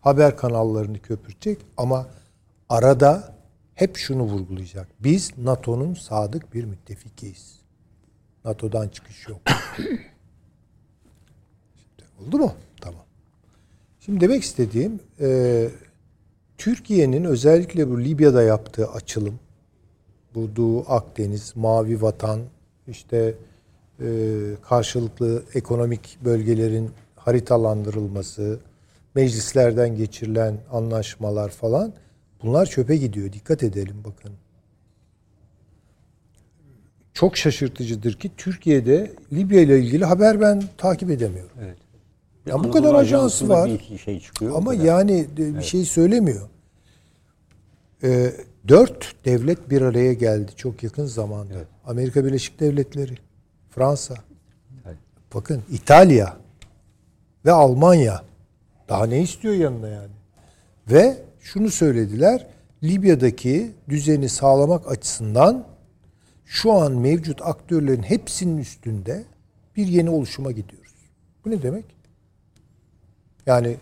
haber 0.00 0.36
kanallarını 0.36 0.98
köpürtecek 0.98 1.58
ama 1.76 2.06
arada 2.68 3.34
hep 3.74 3.96
şunu 3.96 4.22
vurgulayacak. 4.22 4.88
Biz 5.00 5.38
NATO'nun 5.38 5.94
sadık 5.94 6.54
bir 6.54 6.64
müttefikiyiz. 6.64 7.60
NATO'dan 8.44 8.88
çıkış 8.88 9.28
yok. 9.28 9.40
Şimdi, 9.76 9.98
oldu 12.20 12.38
mu? 12.38 12.52
Tamam. 12.80 13.04
Şimdi 14.00 14.20
demek 14.20 14.42
istediğim 14.42 15.00
e, 15.20 15.68
Türkiye'nin 16.58 17.24
özellikle 17.24 17.90
bu 17.90 18.00
Libya'da 18.00 18.42
yaptığı 18.42 18.88
açılım, 18.88 19.38
bu 20.34 20.56
Doğu 20.56 20.84
Akdeniz, 20.88 21.52
Mavi 21.56 22.02
Vatan, 22.02 22.40
işte 22.88 23.34
karşılıklı 24.68 25.42
ekonomik 25.54 26.18
bölgelerin 26.24 26.90
haritalandırılması, 27.16 28.58
meclislerden 29.14 29.96
geçirilen 29.96 30.58
anlaşmalar 30.72 31.48
falan 31.50 31.92
bunlar 32.42 32.66
çöpe 32.66 32.96
gidiyor. 32.96 33.32
Dikkat 33.32 33.62
edelim 33.62 33.96
bakın. 34.04 34.32
Çok 37.14 37.36
şaşırtıcıdır 37.36 38.12
ki 38.14 38.30
Türkiye'de 38.36 39.12
Libya 39.32 39.60
ile 39.60 39.78
ilgili 39.78 40.04
haber 40.04 40.40
ben 40.40 40.62
takip 40.78 41.10
edemiyorum. 41.10 41.56
Evet. 41.62 41.76
Ya 42.46 42.64
bu 42.64 42.70
kadar 42.70 42.94
ajansı 42.94 43.48
var. 43.48 43.70
Bir 43.90 43.98
şey 43.98 44.20
çıkıyor. 44.20 44.56
Ama 44.56 44.70
kadar. 44.70 44.84
yani 44.84 45.26
de- 45.36 45.58
bir 45.58 45.62
şey 45.62 45.84
söylemiyor. 45.84 46.48
Ee, 48.04 48.32
dört 48.68 49.14
devlet 49.24 49.70
bir 49.70 49.82
araya 49.82 50.12
geldi 50.12 50.52
çok 50.56 50.82
yakın 50.82 51.06
zamanda. 51.06 51.54
Amerika 51.86 52.24
Birleşik 52.24 52.60
Devletleri, 52.60 53.14
Fransa, 53.74 54.14
bakın 55.34 55.62
İtalya 55.70 56.36
ve 57.44 57.52
Almanya. 57.52 58.22
Daha 58.88 59.06
ne 59.06 59.22
istiyor 59.22 59.54
yanına 59.54 59.88
yani? 59.88 60.12
Ve 60.90 61.22
şunu 61.40 61.70
söylediler. 61.70 62.46
Libya'daki 62.82 63.72
düzeni 63.88 64.28
sağlamak 64.28 64.90
açısından 64.90 65.66
şu 66.44 66.72
an 66.72 66.92
mevcut 66.92 67.42
aktörlerin 67.42 68.02
hepsinin 68.02 68.58
üstünde 68.58 69.24
bir 69.76 69.86
yeni 69.86 70.10
oluşuma 70.10 70.52
gidiyoruz. 70.52 70.94
Bu 71.44 71.50
ne 71.50 71.62
demek? 71.62 71.84
Yani 73.46 73.76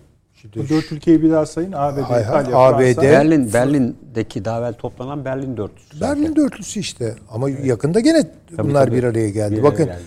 Bu 0.57 0.69
dört 0.69 0.93
ülkeyi 0.93 1.23
bir 1.23 1.31
daha 1.31 1.47
sayın. 1.47 1.73
ABD, 1.73 1.99
Hay 1.99 2.23
hay, 2.23 2.43
İtalya, 2.43 2.59
ABD, 2.59 2.81
Fransa. 2.81 3.03
Berlin, 3.03 3.53
Berlin'deki 3.53 4.45
daha 4.45 4.59
evvel 4.59 4.73
toplanan 4.75 5.25
Berlin 5.25 5.57
dörtlüsü. 5.57 5.99
zaten. 5.99 6.23
Berlin 6.23 6.37
dörtlüsü 6.37 6.81
işte. 6.81 7.15
Ama 7.31 7.51
yakında 7.51 8.01
gene 8.01 8.25
bunlar 8.59 8.87
tabii. 8.87 8.97
bir 8.97 9.05
araya 9.05 9.31
geldi. 9.31 9.57
Bir 9.57 9.62
Bakın 9.62 9.87
geldi, 9.87 10.01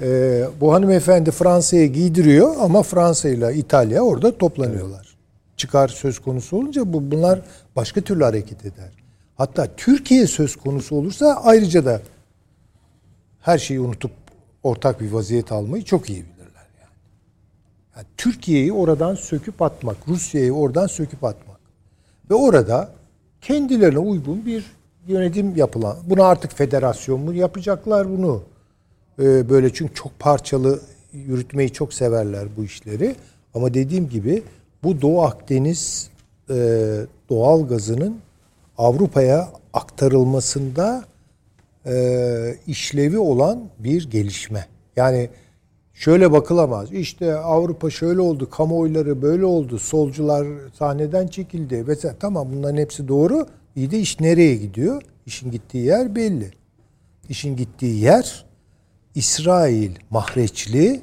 evet. 0.00 0.10
e, 0.10 0.60
bu 0.60 0.72
hanımefendi 0.72 1.30
Fransa'ya 1.30 1.86
giydiriyor 1.86 2.54
ama 2.60 2.82
Fransa 2.82 3.28
ile 3.28 3.54
İtalya 3.54 4.02
orada 4.02 4.38
toplanıyorlar. 4.38 5.16
Çıkar 5.56 5.88
söz 5.88 6.18
konusu 6.18 6.56
olunca 6.56 6.92
bu 6.92 7.10
bunlar 7.10 7.40
başka 7.76 8.00
türlü 8.00 8.24
hareket 8.24 8.60
eder. 8.64 8.90
Hatta 9.36 9.66
Türkiye 9.76 10.26
söz 10.26 10.56
konusu 10.56 10.96
olursa 10.96 11.40
ayrıca 11.44 11.84
da 11.84 12.00
her 13.40 13.58
şeyi 13.58 13.80
unutup 13.80 14.10
ortak 14.62 15.00
bir 15.00 15.10
vaziyet 15.12 15.52
almayı 15.52 15.84
çok 15.84 16.10
iyi 16.10 16.18
yani. 16.18 16.39
Yani 18.00 18.08
Türkiye'yi 18.16 18.72
oradan 18.72 19.14
söküp 19.14 19.62
atmak, 19.62 19.96
Rusya'yı 20.08 20.52
oradan 20.52 20.86
söküp 20.86 21.24
atmak. 21.24 21.60
Ve 22.30 22.34
orada 22.34 22.88
kendilerine 23.40 23.98
uygun 23.98 24.46
bir 24.46 24.64
yönetim 25.06 25.56
yapılan. 25.56 25.96
Buna 26.06 26.24
artık 26.24 26.52
federasyon 26.52 27.20
mu 27.20 27.34
yapacaklar 27.34 28.10
bunu? 28.10 28.42
Ee, 29.18 29.50
böyle 29.50 29.72
çünkü 29.72 29.94
çok 29.94 30.18
parçalı 30.18 30.80
yürütmeyi 31.12 31.70
çok 31.70 31.94
severler 31.94 32.48
bu 32.56 32.64
işleri. 32.64 33.16
Ama 33.54 33.74
dediğim 33.74 34.08
gibi 34.08 34.42
bu 34.82 35.00
Doğu 35.00 35.22
Akdeniz 35.22 36.10
e, 36.50 36.54
doğal 37.30 37.68
gazının 37.68 38.18
Avrupa'ya 38.78 39.48
aktarılmasında 39.72 41.04
e, 41.86 42.56
işlevi 42.66 43.18
olan 43.18 43.60
bir 43.78 44.10
gelişme. 44.10 44.66
Yani 44.96 45.30
şöyle 46.00 46.32
bakılamaz. 46.32 46.92
İşte 46.92 47.34
Avrupa 47.34 47.90
şöyle 47.90 48.20
oldu, 48.20 48.50
kamuoyları 48.50 49.22
böyle 49.22 49.44
oldu, 49.44 49.78
solcular 49.78 50.46
sahneden 50.78 51.26
çekildi 51.26 51.86
vesaire. 51.86 52.16
Tamam 52.20 52.48
bunların 52.52 52.76
hepsi 52.76 53.08
doğru. 53.08 53.46
İyi 53.76 53.90
de 53.90 53.98
iş 53.98 54.20
nereye 54.20 54.56
gidiyor? 54.56 55.02
İşin 55.26 55.50
gittiği 55.50 55.84
yer 55.84 56.14
belli. 56.14 56.50
İşin 57.28 57.56
gittiği 57.56 58.00
yer 58.00 58.44
İsrail 59.14 59.90
mahreçli 60.10 61.00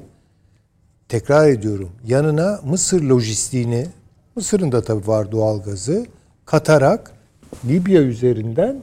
tekrar 1.08 1.48
ediyorum 1.48 1.90
yanına 2.06 2.60
Mısır 2.64 3.02
lojistiğini 3.02 3.86
Mısır'ın 4.36 4.72
da 4.72 4.82
tabii 4.82 5.06
var 5.06 5.32
doğalgazı 5.32 6.06
katarak 6.44 7.12
Libya 7.68 8.02
üzerinden 8.02 8.80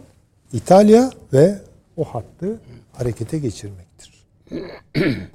İtalya 0.54 1.12
ve 1.34 1.60
o 1.98 2.04
hattı 2.04 2.60
harekete 2.94 3.40
geçirmektir. 3.40 3.85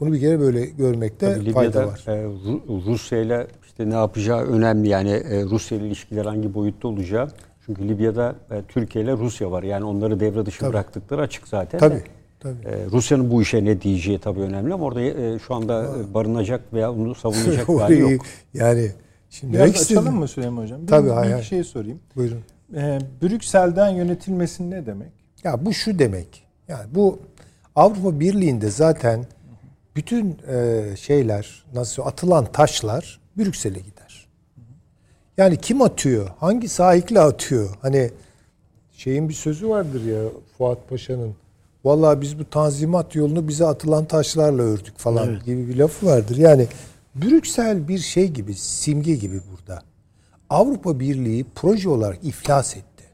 Bunu 0.00 0.12
bir 0.12 0.20
kere 0.20 0.40
böyle 0.40 0.66
görmekte 0.66 1.34
Tabii 1.34 1.52
fayda 1.52 1.86
var. 1.86 2.04
e, 2.06 2.10
Ru- 2.10 2.86
Rusya 2.86 3.18
ile 3.22 3.46
işte 3.66 3.90
ne 3.90 3.94
yapacağı 3.94 4.40
önemli 4.44 4.88
yani 4.88 5.10
e, 5.10 5.42
Rusya 5.44 5.78
ile 5.78 5.86
ilişkiler 5.86 6.24
hangi 6.24 6.54
boyutta 6.54 6.88
olacağı. 6.88 7.28
Çünkü 7.66 7.88
Libya'da 7.88 8.34
e, 8.50 8.62
Türkiye 8.68 9.04
ile 9.04 9.12
Rusya 9.12 9.50
var. 9.50 9.62
Yani 9.62 9.84
onları 9.84 10.20
devre 10.20 10.46
dışı 10.46 10.60
Tabii. 10.60 10.72
bıraktıkları 10.72 11.20
açık 11.22 11.48
zaten. 11.48 11.78
Tabii, 11.80 11.94
de. 11.94 12.02
tabii. 12.40 12.68
E, 12.68 12.86
Rusya'nın 12.92 13.30
bu 13.30 13.42
işe 13.42 13.64
ne 13.64 13.80
diyeceği 13.80 14.18
tabii 14.18 14.40
önemli 14.40 14.74
ama 14.74 14.84
orada 14.84 15.00
e, 15.00 15.38
şu 15.38 15.54
anda 15.54 15.84
e, 15.84 16.14
barınacak 16.14 16.72
veya 16.72 16.92
onu 16.92 17.14
savunacak 17.14 17.68
bir 17.68 17.74
hali 17.78 18.00
yok. 18.00 18.22
yani 18.54 18.90
şimdi 19.30 19.52
Biraz 19.52 19.70
açalım 19.70 19.82
istedim- 19.82 20.14
mı 20.18 20.28
Süleyman 20.28 20.62
Hocam? 20.62 20.82
Bir, 20.82 20.86
Tabii, 20.86 21.06
bir 21.06 21.12
hay. 21.12 21.42
şey 21.42 21.64
sorayım. 21.64 22.00
Buyurun. 22.16 22.38
Ee, 22.76 22.98
Brüksel'den 23.22 23.88
yönetilmesi 23.90 24.70
ne 24.70 24.86
demek? 24.86 25.12
Ya 25.44 25.66
bu 25.66 25.72
şu 25.74 25.98
demek. 25.98 26.44
Yani 26.68 26.84
bu 26.94 27.18
Avrupa 27.80 28.20
Birliği'nde 28.20 28.70
zaten 28.70 29.26
bütün 29.96 30.38
e, 30.48 30.84
şeyler 30.96 31.64
nasıl 31.74 32.02
atılan 32.02 32.52
taşlar 32.52 33.20
Brüksel'e 33.38 33.78
gider. 33.78 34.28
Yani 35.36 35.56
kim 35.56 35.82
atıyor? 35.82 36.30
Hangi 36.38 36.68
sahikle 36.68 37.20
atıyor? 37.20 37.70
Hani 37.82 38.10
şeyin 38.92 39.28
bir 39.28 39.34
sözü 39.34 39.68
vardır 39.68 40.04
ya 40.04 40.22
Fuat 40.58 40.88
Paşa'nın. 40.88 41.34
Vallahi 41.84 42.20
biz 42.20 42.38
bu 42.38 42.50
tanzimat 42.50 43.14
yolunu 43.14 43.48
bize 43.48 43.66
atılan 43.66 44.04
taşlarla 44.04 44.62
ördük 44.62 44.98
falan 44.98 45.40
gibi 45.44 45.68
bir 45.68 45.76
lafı 45.76 46.06
vardır. 46.06 46.36
Yani 46.36 46.66
Brüksel 47.14 47.88
bir 47.88 47.98
şey 47.98 48.28
gibi, 48.28 48.54
simge 48.54 49.14
gibi 49.14 49.40
burada. 49.52 49.82
Avrupa 50.50 51.00
Birliği 51.00 51.46
proje 51.54 51.88
olarak 51.88 52.18
iflas 52.22 52.76
etti. 52.76 53.04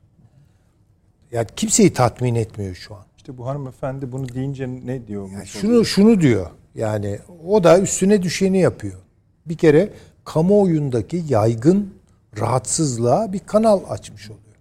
Yani 1.32 1.46
kimseyi 1.56 1.92
tatmin 1.92 2.34
etmiyor 2.34 2.74
şu 2.74 2.94
an. 2.94 3.04
İşte 3.26 3.38
bu 3.38 3.46
hanımefendi 3.46 4.12
bunu 4.12 4.28
deyince 4.28 4.68
ne 4.68 5.06
diyor? 5.06 5.30
Yani 5.30 5.46
şunu 5.46 5.84
şunu 5.84 6.20
diyor. 6.20 6.50
Yani 6.74 7.18
o 7.46 7.64
da 7.64 7.80
üstüne 7.80 8.22
düşeni 8.22 8.58
yapıyor. 8.58 9.00
Bir 9.46 9.56
kere 9.56 9.90
kamuoyundaki 10.24 11.24
yaygın 11.28 11.94
rahatsızlığa 12.40 13.32
bir 13.32 13.38
kanal 13.38 13.80
açmış 13.88 14.30
oluyor. 14.30 14.56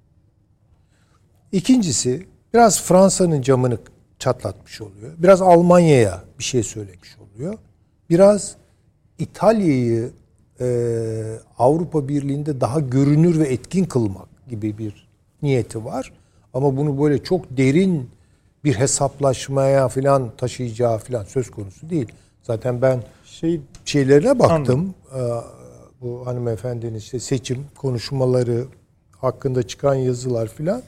İkincisi 1.52 2.28
biraz 2.54 2.84
Fransa'nın 2.84 3.42
camını 3.42 3.78
çatlatmış 4.20 4.82
oluyor. 4.82 5.14
Biraz 5.18 5.42
Almanya'ya 5.42 6.24
bir 6.40 6.44
şey 6.44 6.64
söylemiş 6.64 7.18
oluyor. 7.18 7.58
Biraz 8.10 8.56
İtalya'yı 9.20 10.12
e, 10.60 10.68
Avrupa 11.58 12.08
Birliği'nde 12.08 12.62
daha 12.62 12.80
görünür 12.80 13.40
ve 13.40 13.48
etkin 13.48 13.86
kılmak 13.86 14.48
gibi 14.50 14.78
bir 14.78 15.08
niyeti 15.42 15.86
var. 15.86 16.14
Ama 16.54 16.78
bunu 16.78 17.04
böyle 17.04 17.24
çok 17.24 17.58
derin 17.58 18.16
bir 18.66 18.74
hesaplaşmaya 18.76 19.88
falan 19.88 20.32
taşıyacağı 20.38 20.98
falan 20.98 21.24
söz 21.24 21.52
konusu 21.52 21.90
değil. 21.90 22.08
Zaten 22.44 22.82
ben 22.82 23.04
Şey 23.26 23.62
şeylerine 23.86 24.40
baktım. 24.40 24.94
Ee, 25.16 25.20
Bu 26.02 26.28
hanımefendinin 26.28 26.96
işte 26.96 27.20
seçim 27.20 27.66
konuşmaları 27.76 28.66
hakkında 29.18 29.64
çıkan 29.64 29.96
yazılar 29.96 30.48
filan. 30.48 30.84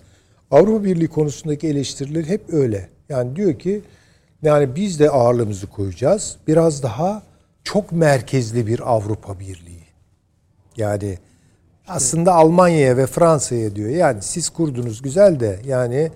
Avrupa 0.51 0.83
Birliği 0.83 1.07
konusundaki 1.07 1.67
eleştiriler 1.67 2.23
hep 2.23 2.53
öyle. 2.53 2.89
Yani 3.09 3.35
diyor 3.35 3.59
ki 3.59 3.81
yani 4.41 4.75
biz 4.75 4.99
de 4.99 5.09
ağırlığımızı 5.09 5.67
koyacağız. 5.67 6.37
Biraz 6.47 6.83
daha 6.83 7.23
çok 7.63 7.91
merkezli 7.91 8.67
bir 8.67 8.91
Avrupa 8.95 9.39
Birliği. 9.39 9.83
Yani 10.77 11.17
Aslında 11.87 12.33
Almanya'ya 12.33 12.97
ve 12.97 13.07
Fransa'ya 13.07 13.75
diyor. 13.75 13.89
Yani 13.89 14.21
siz 14.21 14.49
kurdunuz 14.49 15.01
güzel 15.01 15.39
de 15.39 15.59
yani 15.65 16.11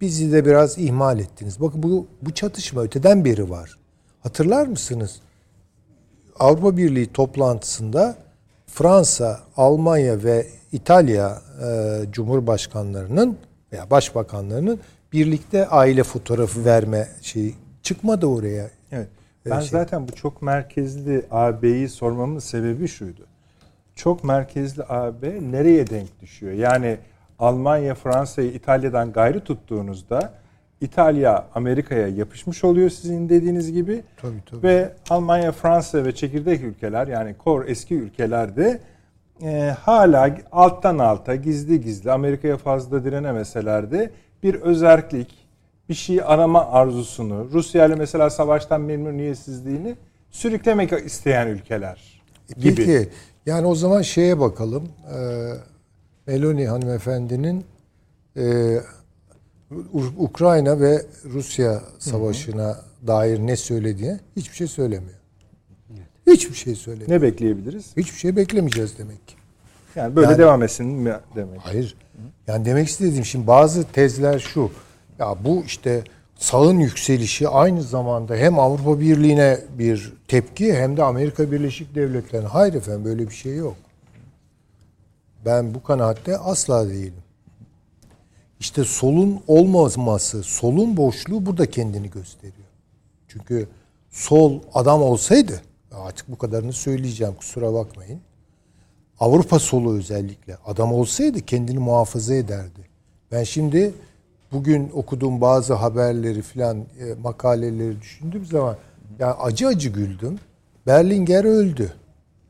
bizi 0.00 0.32
de 0.32 0.44
biraz 0.46 0.78
ihmal 0.78 1.18
ettiniz. 1.18 1.60
Bakın 1.60 1.82
bu 1.82 2.06
bu 2.22 2.34
çatışma 2.34 2.82
öteden 2.82 3.24
beri 3.24 3.50
var. 3.50 3.78
Hatırlar 4.20 4.66
mısınız? 4.66 5.20
Avrupa 6.38 6.76
Birliği 6.76 7.12
toplantısında 7.12 8.16
Fransa, 8.66 9.40
Almanya 9.56 10.24
ve 10.24 10.46
İtalya 10.72 11.42
e, 11.64 12.00
Cumhurbaşkanlarının 12.12 13.38
veya 13.72 13.90
başbakanlarının 13.90 14.80
birlikte 15.12 15.66
aile 15.66 16.02
fotoğrafı 16.02 16.64
verme 16.64 17.08
şeyi 17.22 17.54
çıkmadı 17.82 18.26
oraya. 18.26 18.70
Evet. 18.92 19.08
Ben 19.46 19.60
şey- 19.60 19.68
zaten 19.68 20.08
bu 20.08 20.12
çok 20.12 20.42
merkezli 20.42 21.26
AB'yi 21.30 21.88
sormamın 21.88 22.38
sebebi 22.38 22.88
şuydu. 22.88 23.26
Çok 23.94 24.24
merkezli 24.24 24.82
AB 24.88 25.40
nereye 25.52 25.90
denk 25.90 26.20
düşüyor? 26.20 26.52
Yani 26.52 26.98
Almanya, 27.40 27.94
Fransa'yı 27.94 28.52
İtalya'dan 28.52 29.12
gayrı 29.12 29.40
tuttuğunuzda 29.40 30.32
İtalya 30.80 31.46
Amerika'ya 31.54 32.08
yapışmış 32.08 32.64
oluyor 32.64 32.90
sizin 32.90 33.28
dediğiniz 33.28 33.72
gibi. 33.72 34.02
Tabii, 34.16 34.42
tabii. 34.50 34.62
Ve 34.62 34.92
Almanya, 35.10 35.52
Fransa 35.52 36.04
ve 36.04 36.14
çekirdek 36.14 36.62
ülkeler 36.62 37.08
yani 37.08 37.34
kor 37.34 37.64
eski 37.66 37.94
ülkelerde 37.94 38.80
e, 39.42 39.74
hala 39.80 40.36
alttan 40.52 40.98
alta 40.98 41.34
gizli 41.34 41.80
gizli 41.80 42.12
Amerika'ya 42.12 42.56
fazla 42.56 43.04
direnemeseler 43.04 43.90
de 43.90 44.10
bir 44.42 44.54
özerklik, 44.54 45.34
bir 45.88 45.94
şey 45.94 46.20
arama 46.24 46.70
arzusunu, 46.70 47.48
Rusya 47.52 47.86
ile 47.86 47.94
mesela 47.94 48.30
savaştan 48.30 48.80
memnuniyetsizliğini 48.80 49.96
sürüklemek 50.30 50.92
isteyen 50.92 51.46
ülkeler 51.46 52.22
gibi. 52.56 52.74
Peki 52.74 53.08
yani 53.46 53.66
o 53.66 53.74
zaman 53.74 54.02
şeye 54.02 54.40
bakalım. 54.40 54.88
Ee, 55.14 55.69
Meloni 56.30 56.66
hanımefendinin 56.66 57.64
e, 58.36 58.76
Ukrayna 60.18 60.80
ve 60.80 61.02
Rusya 61.24 61.82
savaşına 61.98 62.76
dair 63.06 63.38
ne 63.38 63.56
söylediğine 63.56 64.20
hiçbir 64.36 64.56
şey 64.56 64.66
söylemiyor. 64.66 65.18
Hiçbir 66.26 66.54
şey 66.54 66.74
söylemiyor. 66.74 67.10
Ne 67.10 67.22
bekleyebiliriz? 67.22 67.96
Hiçbir 67.96 68.18
şey 68.18 68.36
beklemeyeceğiz 68.36 68.98
demek 68.98 69.28
ki. 69.28 69.34
Yani 69.96 70.16
böyle 70.16 70.26
Yani- 70.26 70.38
devam 70.38 70.62
etsin 70.62 70.86
mi 70.86 71.14
demek. 71.36 71.60
Hayır. 71.60 71.96
Yani 72.46 72.64
demek 72.64 72.88
istediğim 72.88 73.24
şimdi 73.24 73.46
bazı 73.46 73.84
tezler 73.84 74.38
şu. 74.38 74.70
Ya 75.18 75.34
bu 75.44 75.62
işte 75.66 76.04
sağın 76.38 76.78
yükselişi 76.78 77.48
aynı 77.48 77.82
zamanda 77.82 78.34
hem 78.34 78.58
Avrupa 78.58 79.00
Birliği'ne 79.00 79.58
bir 79.78 80.12
tepki 80.28 80.74
hem 80.74 80.96
de 80.96 81.02
Amerika 81.02 81.52
Birleşik 81.52 81.94
Devletleri'ne. 81.94 82.48
Hayır 82.48 82.74
efendim 82.74 83.04
böyle 83.04 83.28
bir 83.28 83.34
şey 83.34 83.56
yok. 83.56 83.76
Ben 85.44 85.74
bu 85.74 85.82
kanaatte 85.82 86.38
asla 86.38 86.88
değilim. 86.88 87.22
İşte 88.60 88.84
solun 88.84 89.42
olmaması, 89.46 90.42
solun 90.42 90.96
boşluğu 90.96 91.46
burada 91.46 91.70
kendini 91.70 92.10
gösteriyor. 92.10 92.68
Çünkü 93.28 93.68
sol 94.10 94.60
adam 94.74 95.02
olsaydı, 95.02 95.60
artık 95.92 96.28
bu 96.28 96.38
kadarını 96.38 96.72
söyleyeceğim 96.72 97.34
kusura 97.34 97.74
bakmayın. 97.74 98.20
Avrupa 99.20 99.58
solu 99.58 99.96
özellikle 99.96 100.56
adam 100.66 100.92
olsaydı 100.92 101.40
kendini 101.40 101.78
muhafaza 101.78 102.34
ederdi. 102.34 102.80
Ben 103.32 103.44
şimdi 103.44 103.94
bugün 104.52 104.90
okuduğum 104.94 105.40
bazı 105.40 105.74
haberleri 105.74 106.42
filan 106.42 106.78
e, 106.78 107.14
makaleleri 107.22 108.00
düşündüğüm 108.00 108.44
zaman 108.44 108.76
ya 109.18 109.34
acı 109.36 109.66
acı 109.66 109.88
güldüm. 109.88 110.38
Berlinger 110.86 111.44
öldü. 111.44 111.92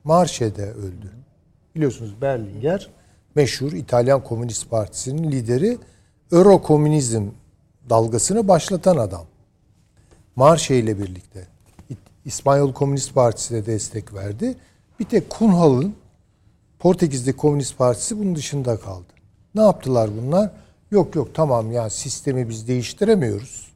Marşe'de 0.05 0.71
öldü. 0.71 1.20
Biliyorsunuz 1.75 2.15
Berlinger 2.23 2.91
meşhur 3.35 3.73
İtalyan 3.73 4.25
Komünist 4.25 4.71
Partisi'nin 4.71 5.33
lideri 5.33 5.79
Euro 6.33 6.63
komünizm 6.63 7.27
dalgasını 7.91 8.49
başlatan 8.49 8.97
adam. 8.97 9.27
Marşe 10.37 10.77
ile 10.77 10.99
birlikte 10.99 11.47
İspanyol 12.25 12.73
Komünist 12.73 13.15
Partisi'ne 13.15 13.67
destek 13.67 14.15
verdi. 14.15 14.55
Bir 15.01 15.05
tek 15.05 15.31
Kunhal'ın 15.31 15.95
Portekiz'de 16.79 17.33
Komünist 17.33 17.79
Partisi 17.79 18.19
bunun 18.19 18.37
dışında 18.37 18.77
kaldı. 18.77 19.13
Ne 19.55 19.61
yaptılar 19.61 20.11
bunlar? 20.23 20.51
Yok 20.91 21.15
yok 21.15 21.29
tamam 21.35 21.73
ya 21.73 21.91
sistemi 21.91 22.49
biz 22.49 22.69
değiştiremiyoruz. 22.69 23.73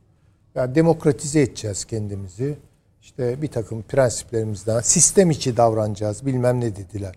Ya 0.54 0.74
demokratize 0.74 1.40
edeceğiz 1.40 1.84
kendimizi. 1.84 2.56
İşte 3.02 3.42
bir 3.42 3.48
takım 3.48 3.82
prensiplerimizden 3.82 4.80
sistem 4.80 5.30
içi 5.30 5.56
davranacağız 5.56 6.26
bilmem 6.26 6.60
ne 6.60 6.76
dediler. 6.76 7.14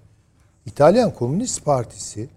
İtalyan 0.71 1.13
Komünist 1.13 1.65
Partisi 1.65 2.29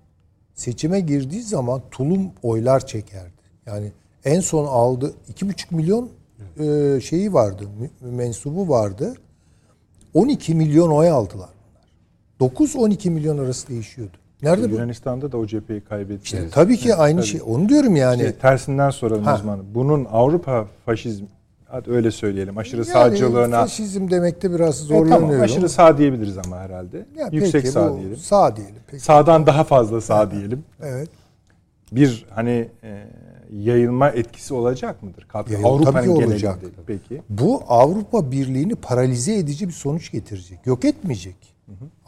seçime 0.54 1.00
girdiği 1.00 1.42
zaman 1.42 1.82
tulum 1.90 2.30
oylar 2.42 2.86
çekerdi. 2.86 3.32
Yani 3.66 3.92
en 4.24 4.40
son 4.40 4.66
aldı 4.66 5.14
2,5 5.32 5.74
milyon 5.74 6.08
e, 6.60 7.00
şeyi 7.00 7.32
vardı, 7.32 7.64
mensubu 8.00 8.68
vardı. 8.68 9.14
12 10.14 10.54
milyon 10.54 10.90
oy 10.90 11.10
aldılar 11.10 11.48
bunlar. 12.40 12.50
9-12 12.52 13.10
milyon 13.10 13.38
arası 13.38 13.68
değişiyordu. 13.68 14.16
Nerede 14.42 14.70
bu? 14.70 14.74
Yunanistan'da 14.74 15.32
da 15.32 15.36
o 15.38 15.46
cepheyi 15.46 15.80
kaybetti. 15.80 16.22
İşte 16.24 16.48
tabii 16.50 16.76
ki 16.76 16.94
aynı 16.94 17.22
şey. 17.22 17.40
Onu 17.46 17.68
diyorum 17.68 17.96
yani. 17.96 18.22
Şey, 18.22 18.32
tersinden 18.32 18.90
soralım 18.90 19.24
Ha. 19.24 19.36
uzmanı. 19.36 19.62
Bunun 19.74 20.04
Avrupa 20.04 20.66
faşizm 20.86 21.24
hadi 21.70 21.90
öyle 21.90 22.10
söyleyelim. 22.10 22.58
Aşırı 22.58 22.76
yani 22.76 22.86
sağcılığına 22.86 23.60
faşizm 23.60 24.10
demekte 24.10 24.50
biraz 24.54 24.80
E, 24.80 24.84
zorlanıyorum. 24.84 25.28
tamam, 25.28 25.40
aşırı 25.40 25.68
sağ 25.68 25.98
diyebiliriz 25.98 26.38
ama 26.46 26.58
herhalde. 26.58 27.06
Ya 27.18 27.28
Yüksek 27.32 27.52
peki, 27.52 27.68
sağ 27.68 27.92
bu 27.92 27.98
diyelim. 27.98 28.16
Sağ 28.16 28.56
diyelim. 28.56 28.74
Peki. 28.90 29.02
Sağdan 29.04 29.46
daha 29.46 29.64
fazla 29.64 30.00
sağ 30.00 30.30
diyelim. 30.30 30.64
Evet. 30.82 31.08
Bir 31.92 32.26
hani 32.30 32.68
e, 32.82 33.06
yayılma 33.52 34.08
etkisi 34.08 34.54
olacak 34.54 35.02
mıdır? 35.02 35.24
Katkı 35.28 35.52
Yayıl- 35.52 35.62
tabii 35.62 35.68
Avrupa'nın 35.72 36.04
genelinde. 36.14 36.26
olacak. 36.26 36.58
Peki. 36.86 37.22
Bu 37.28 37.62
Avrupa 37.68 38.30
Birliği'ni 38.30 38.74
paralize 38.74 39.34
edici 39.36 39.68
bir 39.68 39.72
sonuç 39.72 40.12
getirecek. 40.12 40.58
Yok 40.66 40.84
etmeyecek. 40.84 41.36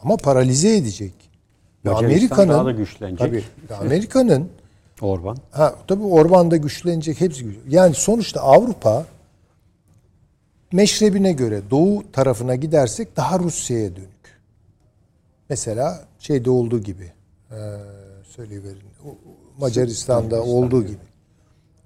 Ama 0.03 0.17
paralize 0.17 0.77
edecek. 0.77 1.15
Amerika'nın 1.89 2.49
daha 2.49 2.65
da 2.65 2.71
güçlenecek. 2.71 3.19
Tabii. 3.19 3.45
Amerika'nın 3.87 4.49
Orban. 5.01 5.37
Ha 5.51 5.75
tabii 5.89 6.03
Orban'da 6.05 6.57
güçlenecek 6.57 7.21
hepsi 7.21 7.45
güç. 7.45 7.57
Yani 7.69 7.95
sonuçta 7.95 8.41
Avrupa 8.41 9.05
meşrebine 10.73 11.32
göre 11.32 11.62
doğu 11.70 12.12
tarafına 12.12 12.55
gidersek 12.55 13.16
daha 13.16 13.39
Rusya'ya 13.39 13.97
dönük. 13.97 14.40
Mesela 15.49 16.05
şeyde 16.19 16.51
olduğu 16.51 16.81
gibi 16.81 17.12
eee 17.51 17.57
söyleyiverin. 18.24 18.82
Macaristan'da 19.59 20.43
olduğu 20.43 20.82
gibi. 20.82 20.99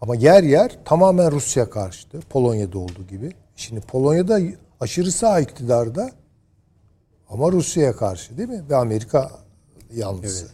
Ama 0.00 0.14
yer 0.16 0.42
yer 0.42 0.78
tamamen 0.84 1.32
Rusya 1.32 1.70
karşıtı. 1.70 2.20
Polonya'da 2.20 2.78
olduğu 2.78 3.06
gibi. 3.06 3.32
Şimdi 3.56 3.80
Polonya'da 3.80 4.40
aşırı 4.80 5.12
sağ 5.12 5.40
iktidarda 5.40 6.10
ama 7.30 7.52
Rusya'ya 7.52 7.96
karşı 7.96 8.38
değil 8.38 8.48
mi? 8.48 8.62
Ve 8.70 8.76
Amerika 8.76 9.30
yanlısı. 9.94 10.46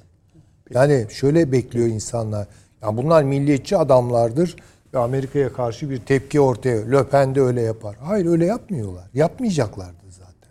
Yani 0.70 1.06
şöyle 1.10 1.52
bekliyor 1.52 1.86
insanlar. 1.86 2.46
Ya 2.82 2.96
bunlar 2.96 3.22
milliyetçi 3.22 3.76
adamlardır 3.76 4.56
ve 4.94 4.98
Amerika'ya 4.98 5.52
karşı 5.52 5.90
bir 5.90 5.98
tepki 5.98 6.40
ortaya. 6.40 6.90
Le 6.90 7.08
Pen 7.08 7.34
de 7.34 7.40
öyle 7.40 7.60
yapar. 7.60 7.96
Hayır 8.00 8.26
öyle 8.26 8.46
yapmıyorlar. 8.46 9.04
Yapmayacaklardı 9.14 10.10
zaten. 10.10 10.50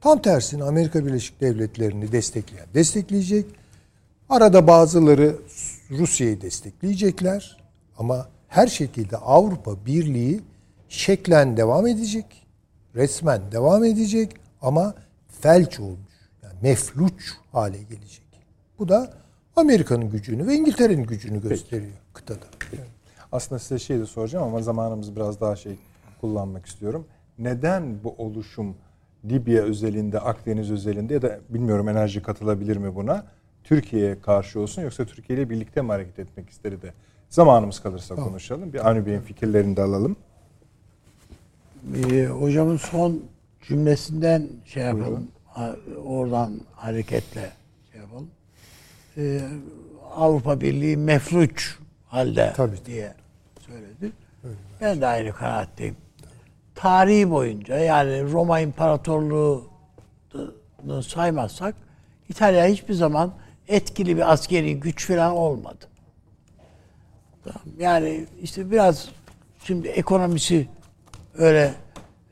Tam 0.00 0.22
tersine 0.22 0.64
Amerika 0.64 1.06
Birleşik 1.06 1.40
Devletleri'ni 1.40 2.12
destekleyen 2.12 2.66
destekleyecek. 2.74 3.46
Arada 4.28 4.66
bazıları 4.66 5.36
Rusya'yı 5.90 6.40
destekleyecekler. 6.40 7.60
Ama 7.98 8.28
her 8.48 8.66
şekilde 8.66 9.16
Avrupa 9.16 9.86
Birliği 9.86 10.40
şeklen 10.88 11.56
devam 11.56 11.86
edecek. 11.86 12.46
Resmen 12.94 13.52
devam 13.52 13.84
edecek 13.84 14.36
ama 14.62 14.94
felç 15.40 15.80
olmuş. 15.80 16.10
Yani 16.42 16.54
mefluç 16.62 17.32
hale 17.52 17.78
gelecek. 17.78 18.26
Bu 18.78 18.88
da 18.88 19.12
Amerika'nın 19.56 20.10
gücünü 20.10 20.46
ve 20.46 20.54
İngiltere'nin 20.54 21.04
gücünü 21.06 21.42
gösteriyor 21.42 21.92
kıtada. 22.12 22.59
Aslında 23.32 23.58
size 23.58 23.78
şey 23.78 23.98
de 23.98 24.06
soracağım 24.06 24.44
ama 24.48 24.62
zamanımızı 24.62 25.16
biraz 25.16 25.40
daha 25.40 25.56
şey 25.56 25.76
kullanmak 26.20 26.66
istiyorum. 26.66 27.06
Neden 27.38 28.04
bu 28.04 28.14
oluşum 28.18 28.74
Libya 29.24 29.62
özelinde, 29.62 30.20
Akdeniz 30.20 30.70
özelinde 30.70 31.14
ya 31.14 31.22
da 31.22 31.38
bilmiyorum 31.48 31.88
enerji 31.88 32.22
katılabilir 32.22 32.76
mi 32.76 32.94
buna? 32.94 33.24
Türkiye'ye 33.64 34.20
karşı 34.20 34.60
olsun 34.60 34.82
yoksa 34.82 35.04
Türkiye 35.04 35.38
ile 35.38 35.50
birlikte 35.50 35.82
mi 35.82 35.88
hareket 35.88 36.18
etmek 36.18 36.50
isteri 36.50 36.82
de 36.82 36.92
zamanımız 37.28 37.80
kalırsa 37.80 38.14
konuşalım. 38.14 38.72
Bir 38.72 38.88
Avni 38.90 39.06
Bey'in 39.06 39.20
fikirlerini 39.20 39.76
de 39.76 39.82
alalım. 39.82 40.16
Ee, 41.96 42.26
hocamın 42.26 42.76
son 42.76 43.20
cümlesinden 43.62 44.48
şey 44.64 44.82
yapalım. 44.82 45.28
Ha- 45.46 45.76
Oradan 46.04 46.60
hareketle 46.74 47.50
şey 47.92 48.00
yapalım. 48.00 48.30
Ee, 49.16 49.40
Avrupa 50.16 50.60
Birliği 50.60 50.96
mefluç 50.96 51.78
halde 52.06 52.52
Tabii. 52.56 52.84
diye. 52.86 53.14
Ben 54.80 55.00
de 55.00 55.06
aynı 55.06 55.32
kanaatteyim. 55.32 55.96
Tarihi 56.74 57.30
boyunca 57.30 57.78
yani 57.78 58.32
Roma 58.32 58.60
İmparatorluğu'nu 58.60 61.02
saymazsak 61.02 61.74
İtalya 62.28 62.66
hiçbir 62.66 62.94
zaman 62.94 63.32
etkili 63.68 64.16
bir 64.16 64.32
askeri 64.32 64.80
güç 64.80 65.06
falan 65.06 65.32
olmadı. 65.32 65.86
Yani 67.78 68.26
işte 68.42 68.70
biraz 68.70 69.08
şimdi 69.64 69.88
ekonomisi 69.88 70.68
öyle 71.34 71.74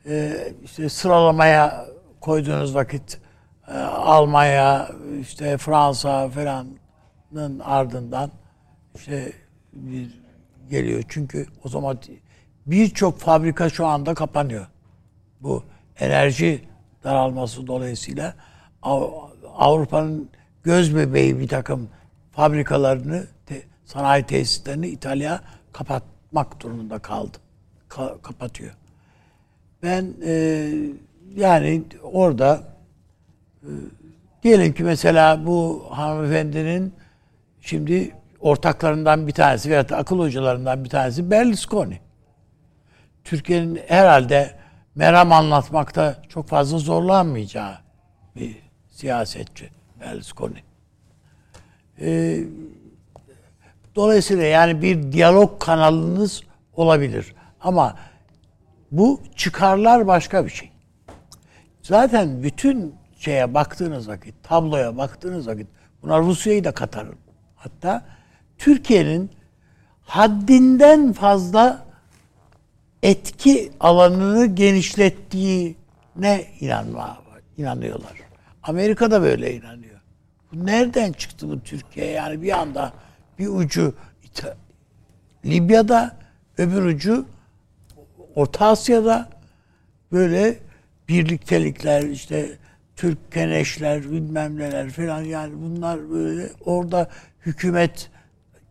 e, 0.05 0.37
işte 0.63 0.89
sıralamaya 0.89 1.85
koyduğunuz 2.21 2.75
vakit 2.75 3.19
e, 3.67 3.73
Almanya, 3.77 4.89
işte 5.21 5.57
Fransa 5.57 6.29
falanın 6.29 7.59
ardından 7.59 8.31
işte 8.95 9.33
bir 9.73 10.19
geliyor. 10.69 11.03
Çünkü 11.07 11.47
o 11.63 11.69
zaman 11.69 11.99
birçok 12.65 13.19
fabrika 13.19 13.69
şu 13.69 13.85
anda 13.85 14.13
kapanıyor. 14.13 14.67
Bu 15.41 15.63
enerji 15.99 16.61
daralması 17.03 17.67
dolayısıyla 17.67 18.33
Av- 18.81 19.11
Avrupa'nın 19.57 20.29
göz 20.63 20.95
bebeği 20.95 21.39
bir 21.39 21.47
takım 21.47 21.89
fabrikalarını, 22.31 23.27
te- 23.45 23.63
sanayi 23.85 24.23
tesislerini 24.23 24.87
İtalya 24.87 25.41
kapatmak 25.73 26.59
durumunda 26.59 26.99
kaldı. 26.99 27.37
Ka- 27.89 28.21
kapatıyor. 28.21 28.71
Ben 29.83 30.13
e, 30.25 30.33
yani 31.35 31.83
orada 32.03 32.63
e, 33.63 33.69
diyelim 34.43 34.73
ki 34.73 34.83
mesela 34.83 35.45
bu 35.45 35.85
hanımefendinin 35.89 36.93
şimdi 37.61 38.15
ortaklarından 38.39 39.27
bir 39.27 39.31
tanesi 39.31 39.69
veya 39.69 39.79
akıl 39.91 40.19
hocalarından 40.19 40.83
bir 40.83 40.89
tanesi 40.89 41.31
Berlusconi. 41.31 41.99
Türkiye'nin 43.29 43.79
herhalde 43.87 44.55
meram 44.95 45.31
anlatmakta 45.31 46.21
çok 46.29 46.47
fazla 46.47 46.77
zorlanmayacağı 46.77 47.77
bir 48.35 48.57
siyasetçi 48.89 49.69
Berlusconi. 49.99 50.63
Ee, 52.01 52.43
dolayısıyla 53.95 54.43
yani 54.43 54.81
bir 54.81 55.11
diyalog 55.11 55.59
kanalınız 55.59 56.43
olabilir. 56.73 57.35
Ama 57.61 57.95
bu 58.91 59.21
çıkarlar 59.35 60.07
başka 60.07 60.45
bir 60.45 60.51
şey. 60.51 60.71
Zaten 61.81 62.43
bütün 62.43 62.95
şeye 63.17 63.53
baktığınız 63.53 64.09
vakit, 64.09 64.35
tabloya 64.43 64.97
baktığınız 64.97 65.47
vakit 65.47 65.67
buna 66.03 66.19
Rusya'yı 66.19 66.63
da 66.63 66.71
katarım. 66.71 67.17
Hatta 67.55 68.05
Türkiye'nin 68.57 69.31
haddinden 70.01 71.13
fazla 71.13 71.88
etki 73.03 73.71
alanını 73.79 74.45
genişlettiğine 74.45 76.45
inanma, 76.59 77.17
inanıyorlar. 77.57 78.13
Amerika 78.63 79.11
da 79.11 79.21
böyle 79.21 79.55
inanıyor. 79.55 79.99
Bu 80.51 80.65
nereden 80.65 81.11
çıktı 81.11 81.49
bu 81.49 81.59
Türkiye? 81.59 82.05
Yani 82.05 82.41
bir 82.41 82.59
anda 82.59 82.93
bir 83.39 83.47
ucu 83.47 83.93
Libya'da, 85.45 86.17
öbür 86.57 86.83
ucu 86.83 87.25
Orta 88.35 88.65
Asya'da 88.65 89.29
böyle 90.11 90.59
birliktelikler 91.09 92.03
işte 92.03 92.49
Türk 92.95 93.31
keneşler 93.31 94.11
bilmem 94.11 94.59
neler 94.59 94.89
falan 94.89 95.21
yani 95.21 95.53
bunlar 95.55 96.09
böyle 96.09 96.49
orada 96.65 97.09
hükümet 97.45 98.09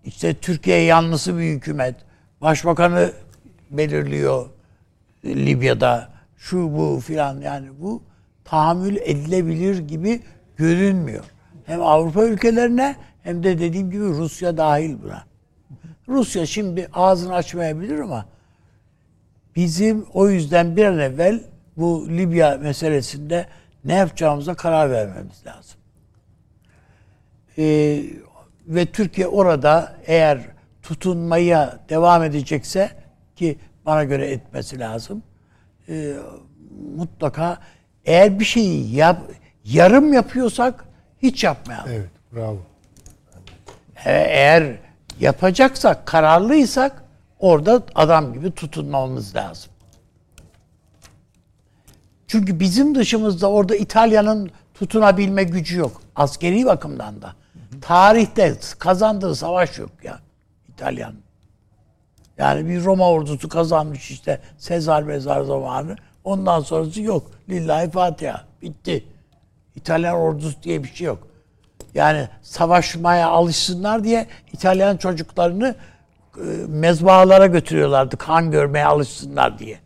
işte 0.04 0.34
Türkiye 0.34 0.82
yanlısı 0.82 1.38
bir 1.38 1.42
hükümet. 1.42 1.94
Başbakanı 2.40 3.12
belirliyor 3.70 4.46
Libya'da 5.24 6.08
şu 6.36 6.76
bu 6.76 7.00
filan 7.00 7.40
yani 7.40 7.68
bu 7.80 8.02
tahammül 8.44 8.96
edilebilir 8.96 9.78
gibi 9.78 10.22
görünmüyor. 10.56 11.24
Hem 11.66 11.82
Avrupa 11.82 12.24
ülkelerine 12.24 12.96
hem 13.22 13.42
de 13.42 13.58
dediğim 13.58 13.90
gibi 13.90 14.04
Rusya 14.04 14.56
dahil 14.56 14.96
buna. 15.02 15.24
Rusya 16.08 16.46
şimdi 16.46 16.88
ağzını 16.94 17.34
açmayabilir 17.34 17.98
ama 17.98 18.26
bizim 19.56 20.06
o 20.12 20.28
yüzden 20.28 20.76
bir 20.76 20.84
an 20.84 20.98
evvel 20.98 21.40
bu 21.76 22.08
Libya 22.08 22.58
meselesinde 22.58 23.46
ne 23.84 23.94
yapacağımıza 23.94 24.54
karar 24.54 24.90
vermemiz 24.90 25.46
lazım. 25.46 25.80
Ee, 27.58 28.02
ve 28.66 28.86
Türkiye 28.86 29.26
orada 29.26 29.96
eğer 30.06 30.40
tutunmaya 30.82 31.78
devam 31.88 32.24
edecekse 32.24 32.90
ki 33.38 33.58
bana 33.86 34.04
göre 34.04 34.30
etmesi 34.30 34.78
lazım. 34.78 35.22
e, 35.88 36.14
mutlaka 36.96 37.58
eğer 38.04 38.40
bir 38.40 38.44
şeyi 38.44 38.94
yap, 38.94 39.20
yarım 39.64 40.12
yapıyorsak 40.12 40.84
hiç 41.22 41.44
yapmayalım. 41.44 41.90
Evet, 41.92 42.10
bravo. 42.34 42.58
E- 44.04 44.10
Eğer 44.12 44.76
yapacaksak, 45.20 46.06
kararlıysak 46.06 47.04
orada 47.38 47.82
adam 47.94 48.32
gibi 48.32 48.50
tutunmamız 48.52 49.36
lazım. 49.36 49.70
Çünkü 52.26 52.60
bizim 52.60 52.94
dışımızda 52.94 53.50
orada 53.50 53.76
İtalya'nın 53.76 54.50
tutunabilme 54.74 55.42
gücü 55.44 55.78
yok. 55.78 56.02
Askeri 56.16 56.66
bakımdan 56.66 57.22
da. 57.22 57.34
Tarihte 57.80 58.54
kazandığı 58.78 59.34
savaş 59.34 59.78
yok 59.78 59.90
ya 60.02 60.18
İtalyanın. 60.68 61.20
Yani 62.38 62.68
bir 62.68 62.84
Roma 62.84 63.10
ordusu 63.10 63.48
kazanmış 63.48 64.10
işte 64.10 64.40
Sezar 64.58 65.02
mezar 65.02 65.42
zamanı. 65.42 65.96
Ondan 66.24 66.60
sonrası 66.60 67.02
yok. 67.02 67.30
Lillahi 67.48 67.90
Fatiha. 67.90 68.44
Bitti. 68.62 69.04
İtalyan 69.76 70.14
ordusu 70.14 70.62
diye 70.62 70.84
bir 70.84 70.88
şey 70.88 71.06
yok. 71.06 71.28
Yani 71.94 72.28
savaşmaya 72.42 73.28
alışsınlar 73.28 74.04
diye 74.04 74.26
İtalyan 74.52 74.96
çocuklarını 74.96 75.74
e, 76.36 76.42
mezbahalara 76.68 77.46
götürüyorlardı. 77.46 78.16
Kan 78.16 78.50
görmeye 78.50 78.86
alışsınlar 78.86 79.58
diye. 79.58 79.78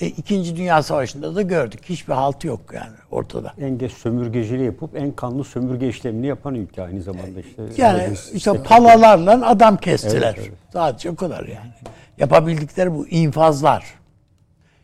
E, 0.00 0.06
İkinci 0.06 0.56
Dünya 0.56 0.82
Savaşı'nda 0.82 1.34
da 1.34 1.42
gördük. 1.42 1.80
Hiçbir 1.88 2.12
haltı 2.12 2.46
yok 2.46 2.60
yani 2.74 2.92
ortada. 3.10 3.54
En 3.60 3.78
geç 3.78 3.92
sömürgeciliği 3.92 4.66
yapıp 4.66 4.96
en 4.96 5.12
kanlı 5.12 5.44
sömürge 5.44 5.88
işlemini 5.88 6.26
yapan 6.26 6.54
ülke 6.54 6.82
aynı 6.82 7.02
zamanda 7.02 7.40
işte. 7.40 7.62
Yani 7.76 8.14
işte 8.32 8.62
palalarla 8.62 9.48
adam 9.48 9.76
kestiler. 9.76 10.34
Evet, 10.36 10.46
evet. 10.48 10.58
Sadece 10.72 11.10
o 11.10 11.16
kadar 11.16 11.44
yani. 11.46 11.70
Yapabildikleri 12.18 12.94
bu 12.94 13.08
infazlar. 13.08 13.84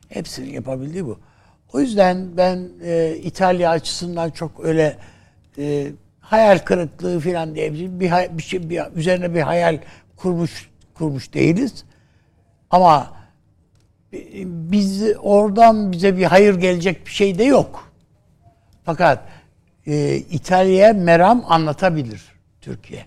Hepsinin 0.08 0.52
yapabildiği 0.52 1.06
bu. 1.06 1.18
O 1.72 1.80
yüzden 1.80 2.36
ben 2.36 2.68
e, 2.84 3.16
İtalya 3.22 3.70
açısından 3.70 4.30
çok 4.30 4.64
öyle 4.64 4.96
e, 5.58 5.86
hayal 6.20 6.58
kırıklığı 6.58 7.20
falan 7.20 7.54
diye 7.54 7.72
bir, 7.72 8.00
bir, 8.00 8.42
şey 8.42 8.70
bir, 8.70 8.82
üzerine 8.94 9.34
bir 9.34 9.40
hayal 9.40 9.78
kurmuş 10.16 10.70
kurmuş 10.94 11.34
değiliz. 11.34 11.84
Ama 12.70 13.16
biz 14.44 15.02
oradan 15.22 15.92
bize 15.92 16.16
bir 16.16 16.24
hayır 16.24 16.54
gelecek 16.54 17.06
bir 17.06 17.10
şey 17.10 17.38
de 17.38 17.44
yok. 17.44 17.92
Fakat 18.84 19.22
e, 19.86 20.16
İtalya'ya 20.16 20.92
meram 20.92 21.44
anlatabilir 21.48 22.22
Türkiye. 22.60 23.06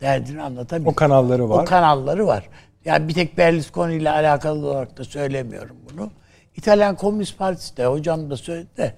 Derdini 0.00 0.42
anlatabilir. 0.42 0.88
O 0.90 0.94
kanalları 0.94 1.50
var. 1.50 1.62
O 1.62 1.64
kanalları 1.64 2.26
var. 2.26 2.48
Yani 2.84 3.08
bir 3.08 3.14
tek 3.14 3.38
Berlusconi 3.38 3.94
ile 3.94 4.10
alakalı 4.10 4.66
olarak 4.66 4.98
da 4.98 5.04
söylemiyorum 5.04 5.76
bunu. 5.92 6.10
İtalyan 6.56 6.96
Komünist 6.96 7.38
Partisi 7.38 7.76
de 7.76 7.86
hocam 7.86 8.30
da 8.30 8.36
söyledi 8.36 8.76
de 8.76 8.94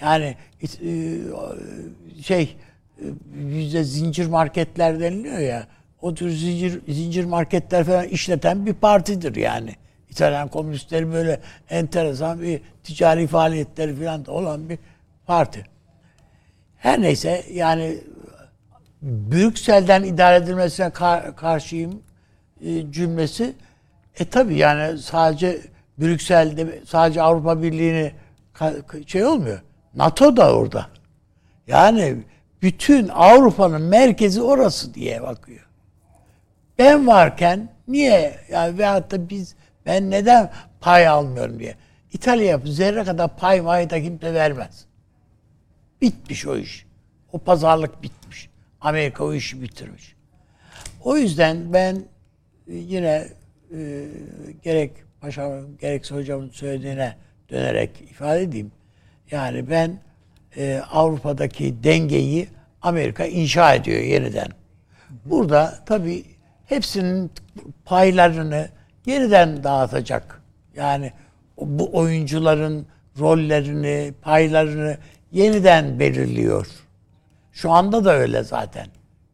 yani 0.00 0.36
e, 0.62 0.88
şey 2.22 2.56
e, 2.98 3.04
yüzde 3.34 3.84
zincir 3.84 4.26
marketler 4.26 5.00
deniliyor 5.00 5.38
ya 5.38 5.66
o 6.02 6.14
tür 6.14 6.30
zincir 6.30 6.80
zincir 6.88 7.24
marketler 7.24 7.84
falan 7.84 8.08
işleten 8.08 8.66
bir 8.66 8.74
partidir 8.74 9.36
yani. 9.36 9.70
İtalyan 10.14 10.48
komünistleri 10.48 11.12
böyle 11.12 11.40
enteresan 11.70 12.42
bir 12.42 12.60
ticari 12.84 13.26
faaliyetleri 13.26 13.96
falan 13.96 14.26
da 14.26 14.32
olan 14.32 14.68
bir 14.68 14.78
parti. 15.26 15.66
Her 16.76 17.02
neyse 17.02 17.44
yani 17.52 17.98
Brüksel'den 19.02 20.02
idare 20.02 20.36
edilmesine 20.36 20.90
kar- 20.90 21.36
karşıyım 21.36 22.02
e, 22.64 22.92
cümlesi. 22.92 23.52
E 24.18 24.24
tabi 24.24 24.56
yani 24.58 24.98
sadece 24.98 25.60
Brüksel'de 25.98 26.80
sadece 26.86 27.22
Avrupa 27.22 27.62
Birliği'ni 27.62 28.12
şey 29.06 29.24
olmuyor. 29.24 29.60
NATO 29.94 30.36
da 30.36 30.56
orada. 30.56 30.86
Yani 31.66 32.16
bütün 32.62 33.08
Avrupa'nın 33.08 33.82
merkezi 33.82 34.42
orası 34.42 34.94
diye 34.94 35.22
bakıyor. 35.22 35.68
Ben 36.78 37.06
varken 37.06 37.68
niye 37.88 38.38
yani 38.50 38.78
veyahut 38.78 39.10
da 39.10 39.28
biz 39.28 39.54
ben 39.86 40.10
neden 40.10 40.50
pay 40.80 41.08
almıyorum 41.08 41.58
diye. 41.58 41.74
İtalya 42.12 42.60
zerre 42.64 43.04
kadar 43.04 43.36
pay 43.36 43.60
may 43.60 43.90
da 43.90 44.02
kimse 44.02 44.34
vermez. 44.34 44.84
Bitmiş 46.00 46.46
o 46.46 46.56
iş. 46.56 46.86
O 47.32 47.38
pazarlık 47.38 48.02
bitmiş. 48.02 48.48
Amerika 48.80 49.24
o 49.24 49.34
işi 49.34 49.62
bitirmiş. 49.62 50.14
O 51.04 51.16
yüzden 51.16 51.72
ben 51.72 51.96
e, 52.68 52.74
yine 52.74 53.28
e, 53.76 54.08
gerek 54.62 54.90
paşamın 55.20 55.78
gerekse 55.78 56.14
hocamın 56.14 56.50
söylediğine 56.50 57.16
dönerek 57.50 58.00
ifade 58.00 58.42
edeyim. 58.42 58.72
Yani 59.30 59.70
ben 59.70 60.00
e, 60.56 60.82
Avrupa'daki 60.90 61.84
dengeyi 61.84 62.48
Amerika 62.82 63.24
inşa 63.24 63.74
ediyor 63.74 64.00
yeniden. 64.00 64.48
Burada 65.24 65.78
tabii 65.86 66.24
hepsinin 66.66 67.30
paylarını 67.84 68.68
yeniden 69.06 69.64
dağıtacak. 69.64 70.42
Yani 70.76 71.12
bu 71.58 71.96
oyuncuların 71.96 72.86
rollerini, 73.18 74.14
paylarını 74.22 74.96
yeniden 75.32 76.00
belirliyor. 76.00 76.66
Şu 77.52 77.70
anda 77.70 78.04
da 78.04 78.14
öyle 78.14 78.42
zaten 78.42 78.86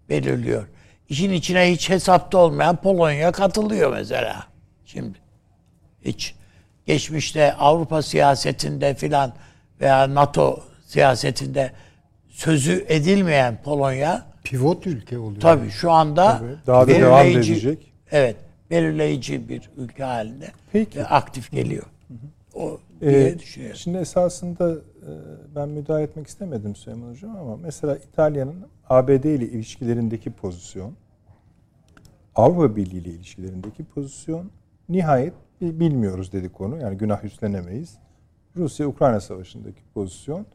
belirliyor. 0.09 0.67
İşin 1.09 1.33
içine 1.33 1.73
hiç 1.73 1.91
hesapta 1.91 2.39
olmayan 2.39 2.77
Polonya 2.77 3.33
katılıyor 3.33 3.93
mesela. 3.93 4.45
Şimdi 4.85 5.19
hiç 6.05 6.35
geçmişte 6.87 7.55
Avrupa 7.55 8.03
siyasetinde 8.03 8.95
filan 8.95 9.33
veya 9.81 10.15
NATO 10.15 10.61
siyasetinde 10.87 11.73
sözü 12.29 12.85
edilmeyen 12.89 13.63
Polonya 13.63 14.27
Pivot 14.45 14.87
ülke 14.87 15.19
oluyor. 15.19 15.41
tabii 15.41 15.71
şu 15.71 15.93
anda 15.93 16.39
Tabii, 16.39 16.57
daha 16.67 16.83
da 16.83 16.89
devam 16.89 17.27
edecek. 17.27 17.93
Evet, 18.13 18.37
belirleyici 18.71 19.49
bir 19.49 19.71
ülke 19.77 20.05
halinde 20.05 20.49
Peki. 20.73 20.99
ve 20.99 21.07
aktif 21.07 21.51
geliyor. 21.51 21.85
O 22.55 22.79
Ee, 23.03 23.11
diye 23.11 23.39
düşünüyorum. 23.39 23.77
şimdi 23.77 23.99
esasında 23.99 24.73
e, 24.73 25.11
ben 25.57 25.69
müdahale 25.69 26.03
etmek 26.03 26.27
istemedim 26.27 26.77
Süleyman 26.77 27.11
Hocam 27.11 27.37
ama 27.37 27.57
mesela 27.57 27.97
İtalya'nın 27.97 28.57
ABD 28.89 29.25
ile 29.25 29.45
ilişkilerindeki 29.49 30.31
pozisyon, 30.31 30.93
Avrupa 32.35 32.77
Birliği 32.77 32.99
ile 32.99 33.11
ilişkilerindeki 33.11 33.85
pozisyon 33.85 34.51
nihayet 34.89 35.33
bi- 35.61 35.81
bilmiyoruz 35.81 36.33
dedik 36.33 36.55
konu. 36.55 36.79
Yani 36.81 36.97
günah 36.99 37.25
üstlenemeyiz. 37.25 37.95
Rusya-Ukrayna 38.57 39.21
savaşındaki 39.21 39.81
pozisyon. 39.95 40.47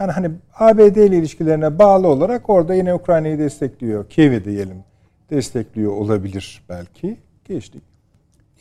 Yani 0.00 0.12
hani 0.12 0.30
ABD 0.54 0.96
ile 0.96 1.16
ilişkilerine 1.18 1.78
bağlı 1.78 2.08
olarak 2.08 2.50
orada 2.50 2.74
yine 2.74 2.94
Ukrayna'yı 2.94 3.38
destekliyor. 3.38 4.08
Kiev'i 4.08 4.44
diyelim 4.44 4.84
destekliyor 5.30 5.92
olabilir 5.92 6.62
belki. 6.68 7.16
Geçtik. 7.48 7.82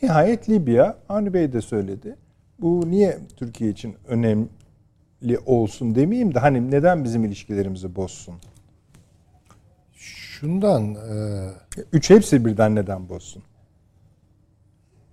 Nihayet 0.03 0.49
Libya, 0.49 0.97
Avni 1.09 1.33
Bey 1.33 1.53
de 1.53 1.61
söyledi. 1.61 2.15
Bu 2.59 2.91
niye 2.91 3.17
Türkiye 3.37 3.69
için 3.69 3.95
önemli 4.07 5.39
olsun 5.45 5.95
demeyeyim 5.95 6.35
de 6.35 6.39
hani 6.39 6.71
neden 6.71 7.03
bizim 7.03 7.25
ilişkilerimizi 7.25 7.95
bozsun? 7.95 8.35
Şundan 9.93 10.95
e, 10.95 11.49
Üç 11.93 12.09
hepsi 12.09 12.45
birden 12.45 12.75
neden 12.75 13.09
bozsun? 13.09 13.43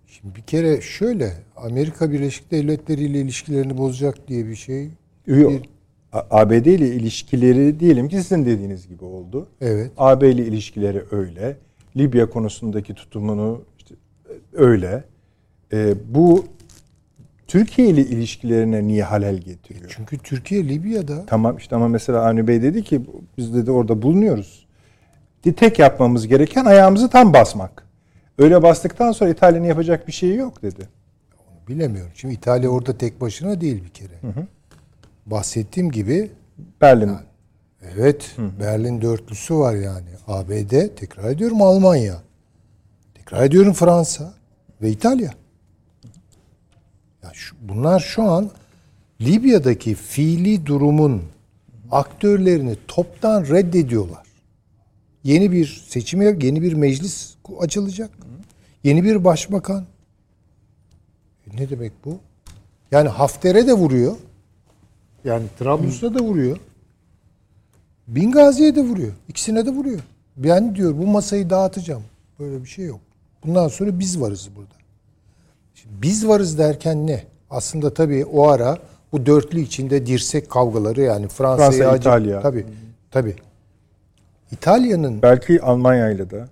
şimdi 0.06 0.34
bir 0.34 0.42
kere 0.42 0.80
şöyle 0.80 1.32
Amerika 1.56 2.10
Birleşik 2.12 2.50
Devletleri 2.50 3.02
ile 3.04 3.20
ilişkilerini 3.20 3.78
bozacak 3.78 4.28
diye 4.28 4.46
bir 4.46 4.54
şey. 4.56 4.88
Yok. 5.26 5.52
Bir- 5.52 5.68
ABD 6.12 6.66
ile 6.66 6.88
ilişkileri 6.94 7.80
diyelim 7.80 8.08
ki 8.08 8.16
sizin 8.16 8.46
dediğiniz 8.46 8.88
gibi 8.88 9.04
oldu. 9.04 9.48
Evet. 9.60 9.90
AB 9.96 10.30
ile 10.30 10.46
ilişkileri 10.46 11.02
öyle. 11.10 11.56
Libya 11.96 12.30
konusundaki 12.30 12.94
tutumunu 12.94 13.62
işte 13.78 13.94
öyle. 14.52 15.04
Ee, 15.72 15.94
bu 16.08 16.44
Türkiye 17.46 17.88
ile 17.88 18.00
ilişkilerine 18.00 18.86
niye 18.86 19.04
halel 19.04 19.36
getiriyor? 19.36 19.92
Çünkü 19.96 20.18
Türkiye 20.18 20.68
Libya'da 20.68 21.26
Tamam 21.26 21.56
işte 21.56 21.76
ama 21.76 21.88
mesela 21.88 22.26
Avni 22.26 22.48
Bey 22.48 22.62
dedi 22.62 22.82
ki 22.82 23.00
biz 23.38 23.54
dedi 23.54 23.70
orada 23.70 24.02
bulunuyoruz. 24.02 24.66
Bir 25.44 25.52
tek 25.52 25.78
yapmamız 25.78 26.28
gereken 26.28 26.64
ayağımızı 26.64 27.10
tam 27.10 27.32
basmak. 27.32 27.86
Öyle 28.38 28.62
bastıktan 28.62 29.12
sonra 29.12 29.30
İtalya'nın 29.30 29.66
yapacak 29.66 30.08
bir 30.08 30.12
şeyi 30.12 30.36
yok 30.36 30.62
dedi. 30.62 30.88
bilemiyorum. 31.68 32.12
Şimdi 32.14 32.34
İtalya 32.34 32.70
orada 32.70 32.98
tek 32.98 33.20
başına 33.20 33.60
değil 33.60 33.84
bir 33.84 33.88
kere. 33.88 34.14
Bahsettiğim 35.26 35.90
gibi 35.90 36.30
Berlin 36.80 37.10
evet 37.82 38.36
Berlin 38.60 39.00
dörtlüsü 39.00 39.54
var 39.54 39.74
yani. 39.74 40.08
ABD, 40.28 40.96
tekrar 40.96 41.30
ediyorum 41.30 41.62
Almanya. 41.62 42.22
Tekrar 43.14 43.44
ediyorum 43.44 43.72
Fransa 43.72 44.34
ve 44.82 44.90
İtalya. 44.90 45.30
Ya 47.22 47.30
şu, 47.32 47.56
bunlar 47.60 48.00
şu 48.00 48.22
an 48.22 48.50
Libya'daki 49.20 49.94
fiili 49.94 50.66
durumun 50.66 51.22
aktörlerini 51.90 52.76
toptan 52.88 53.44
reddediyorlar. 53.46 54.26
Yeni 55.24 55.52
bir 55.52 55.84
seçim, 55.88 56.22
yeni 56.22 56.62
bir 56.62 56.72
meclis 56.72 57.34
açılacak. 57.58 58.10
Yeni 58.84 59.04
bir 59.04 59.24
başbakan. 59.24 59.86
E 61.46 61.56
ne 61.56 61.70
demek 61.70 61.92
bu? 62.04 62.18
Yani 62.90 63.08
Hafter'e 63.08 63.66
de 63.66 63.72
vuruyor. 63.72 64.16
Yani 65.24 65.46
Trablus'a 65.58 66.14
da 66.14 66.18
vuruyor. 66.18 66.56
Bingazi'ye 68.08 68.74
de 68.76 68.80
vuruyor. 68.80 69.12
İkisine 69.28 69.66
de 69.66 69.70
vuruyor. 69.70 70.00
Ben 70.36 70.74
diyor 70.74 70.98
bu 70.98 71.06
masayı 71.06 71.50
dağıtacağım. 71.50 72.02
Böyle 72.40 72.62
bir 72.64 72.68
şey 72.68 72.84
yok. 72.86 73.00
Bundan 73.44 73.68
sonra 73.68 73.98
biz 73.98 74.20
varız 74.20 74.48
burada. 74.56 74.74
Şimdi 75.74 75.94
biz 76.02 76.28
varız 76.28 76.58
derken 76.58 77.06
ne? 77.06 77.22
Aslında 77.50 77.94
tabii 77.94 78.24
o 78.24 78.48
ara 78.48 78.78
bu 79.12 79.26
dörtlü 79.26 79.60
içinde 79.60 80.06
dirsek 80.06 80.50
kavgaları 80.50 81.00
yani 81.00 81.28
Fransa, 81.28 81.64
acı- 81.64 81.98
İtalya. 81.98 82.40
Tabii. 82.40 82.66
Tabii. 83.10 83.36
İtalya'nın 84.52 85.22
belki 85.22 85.62
Almanya 85.62 86.10
ile 86.10 86.30
de. 86.30 86.44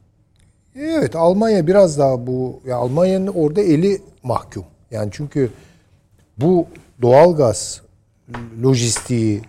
Evet 0.77 1.17
Almanya 1.17 1.67
biraz 1.67 1.99
daha 1.99 2.27
bu 2.27 2.61
ya 2.67 2.77
Almanya'nın 2.77 3.27
orada 3.27 3.61
eli 3.61 4.03
mahkum. 4.23 4.65
Yani 4.91 5.09
çünkü 5.13 5.51
bu 6.39 6.67
doğalgaz 7.03 7.81
lojistiği 8.63 9.43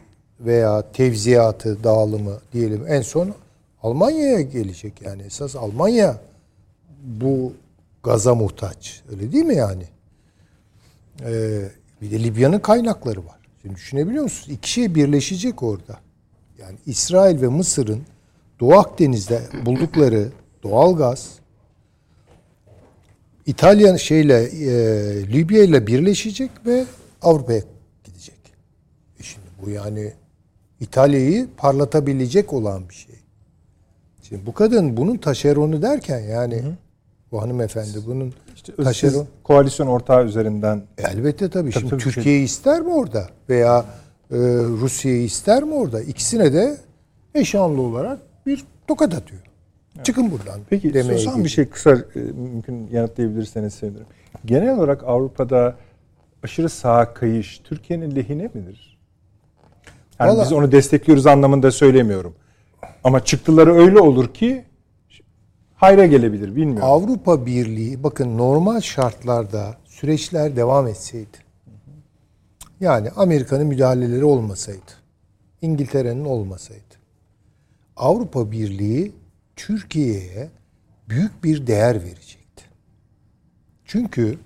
veya 0.46 0.92
tevziyatı, 0.92 1.84
dağılımı 1.84 2.38
diyelim 2.54 2.86
en 2.88 3.02
son 3.02 3.34
Almanya'ya 3.84 4.42
gelecek. 4.42 5.02
Yani 5.02 5.22
esas 5.22 5.56
Almanya 5.56 6.18
bu 7.04 7.54
gaza 8.04 8.36
muhtaç. 8.36 9.02
Öyle 9.12 9.32
değil 9.32 9.46
mi 9.46 9.56
yani? 9.56 9.84
Ee, 11.22 11.62
bir 12.02 12.12
de 12.12 12.24
Libya'nın 12.24 12.60
kaynakları 12.60 13.26
var. 13.26 13.40
Şimdi 13.62 13.76
düşünebiliyor 13.76 14.24
musunuz? 14.24 14.58
İki 14.58 14.70
şey 14.70 14.96
birleşecek 14.96 15.64
orada. 15.64 16.00
Yani 16.60 16.78
İsrail 16.86 17.42
ve 17.42 17.48
Mısır'ın 17.48 18.02
Doğu 18.60 18.74
Akdeniz'de 18.74 19.42
buldukları 19.66 20.30
doğalgaz 20.64 21.30
İtalya 23.46 23.98
şeyle 23.98 24.44
e, 24.44 24.72
Libya 25.28 25.64
ile 25.64 25.88
birleşecek 25.88 26.52
ve 26.66 26.86
Avrupa'ya 27.22 27.62
gidecek. 28.04 28.38
E 29.20 29.24
şimdi 29.24 29.48
bu 29.66 29.70
yani 29.70 30.14
İtalya'yı 30.82 31.48
parlatabilecek 31.58 32.54
olan 32.54 32.90
bir 32.90 32.94
şey. 32.94 33.16
Şimdi 34.22 34.46
bu 34.46 34.54
kadın 34.54 34.98
bunun 34.98 35.18
taşeronu 35.18 35.82
derken 35.82 36.20
yani 36.20 36.64
bu 37.32 37.42
hanımefendi 37.42 38.06
bunun 38.08 38.34
İşte 38.56 38.76
taşeron 38.76 39.28
koalisyon 39.44 39.88
ortağı 39.88 40.26
üzerinden 40.26 40.84
Elbette 40.98 41.50
tabii. 41.50 41.72
Şimdi 41.72 41.90
tabii, 41.90 42.02
Türkiye'yi 42.02 42.46
ister 42.46 42.82
mi 42.82 42.94
orada? 42.94 43.28
Veya 43.50 43.86
e, 44.32 44.38
Rusya'yı 44.82 45.24
ister 45.24 45.64
mi 45.64 45.74
orada? 45.74 46.02
İkisine 46.02 46.54
de 46.54 46.78
eşanlı 47.36 47.82
olarak 47.82 48.20
bir 48.46 48.64
tokat 48.88 49.14
atıyor. 49.14 49.42
Çıkın 50.04 50.32
buradan. 50.32 50.60
Peki 50.70 50.94
demeye 50.94 51.18
son 51.18 51.34
bir 51.34 51.38
geliyor. 51.38 51.50
şey 51.50 51.66
kısa 51.66 51.92
e, 51.92 52.20
mümkün 52.20 52.88
yanıtlayabilirseniz 52.92 53.74
sevinirim. 53.74 54.06
Genel 54.46 54.78
olarak 54.78 55.04
Avrupa'da 55.04 55.76
aşırı 56.44 56.70
sağa 56.70 57.14
kayış 57.14 57.62
Türkiye'nin 57.64 58.16
lehine 58.16 58.50
midir? 58.54 58.91
Yani 60.22 60.32
Vallahi- 60.32 60.46
biz 60.46 60.54
onu 60.54 60.72
destekliyoruz 60.72 61.28
anlamında 61.28 61.72
söylemiyorum. 61.72 62.36
Ama 63.04 63.26
çıktıları 63.26 63.74
öyle 63.74 64.00
olur 64.00 64.34
ki 64.34 64.66
hayra 65.76 66.06
gelebilir 66.06 66.56
bilmiyorum. 66.56 66.84
Avrupa 66.92 67.46
Birliği 67.46 68.04
bakın 68.04 68.38
normal 68.38 68.82
şartlarda 68.82 69.78
süreçler 69.86 70.56
devam 70.56 70.88
etseydi. 70.88 71.38
Yani 72.80 73.10
Amerika'nın 73.16 73.68
müdahaleleri 73.68 74.26
olmasaydı. 74.26 74.92
İngiltere'nin 75.62 76.26
olmasaydı. 76.26 76.82
Avrupa 77.98 78.52
Birliği 78.52 79.12
Türkiye'ye 79.56 80.50
büyük 81.10 81.44
bir 81.44 81.68
değer 81.68 81.96
verecekti. 82.04 82.64
Çünkü 83.86 84.38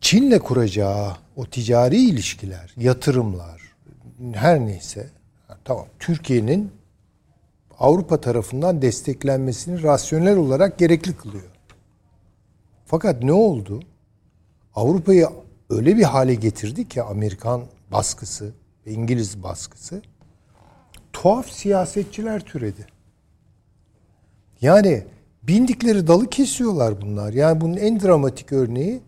Çin'le 0.00 0.38
kuracağı 0.38 1.16
o 1.36 1.46
ticari 1.46 1.96
ilişkiler, 1.96 2.74
yatırımlar 2.76 3.63
her 4.32 4.60
neyse 4.60 5.10
tamam 5.64 5.86
Türkiye'nin 5.98 6.72
Avrupa 7.78 8.20
tarafından 8.20 8.82
desteklenmesini 8.82 9.82
rasyonel 9.82 10.36
olarak 10.36 10.78
gerekli 10.78 11.16
kılıyor. 11.16 11.50
Fakat 12.86 13.22
ne 13.22 13.32
oldu? 13.32 13.82
Avrupa'yı 14.74 15.28
öyle 15.70 15.96
bir 15.96 16.02
hale 16.02 16.34
getirdi 16.34 16.88
ki 16.88 17.02
Amerikan 17.02 17.62
baskısı 17.92 18.52
İngiliz 18.86 19.42
baskısı 19.42 20.02
tuhaf 21.12 21.50
siyasetçiler 21.50 22.40
türedi. 22.40 22.86
Yani 24.60 25.04
bindikleri 25.42 26.06
dalı 26.06 26.30
kesiyorlar 26.30 27.00
bunlar. 27.00 27.32
Yani 27.32 27.60
bunun 27.60 27.76
en 27.76 28.00
dramatik 28.00 28.52
örneği 28.52 29.00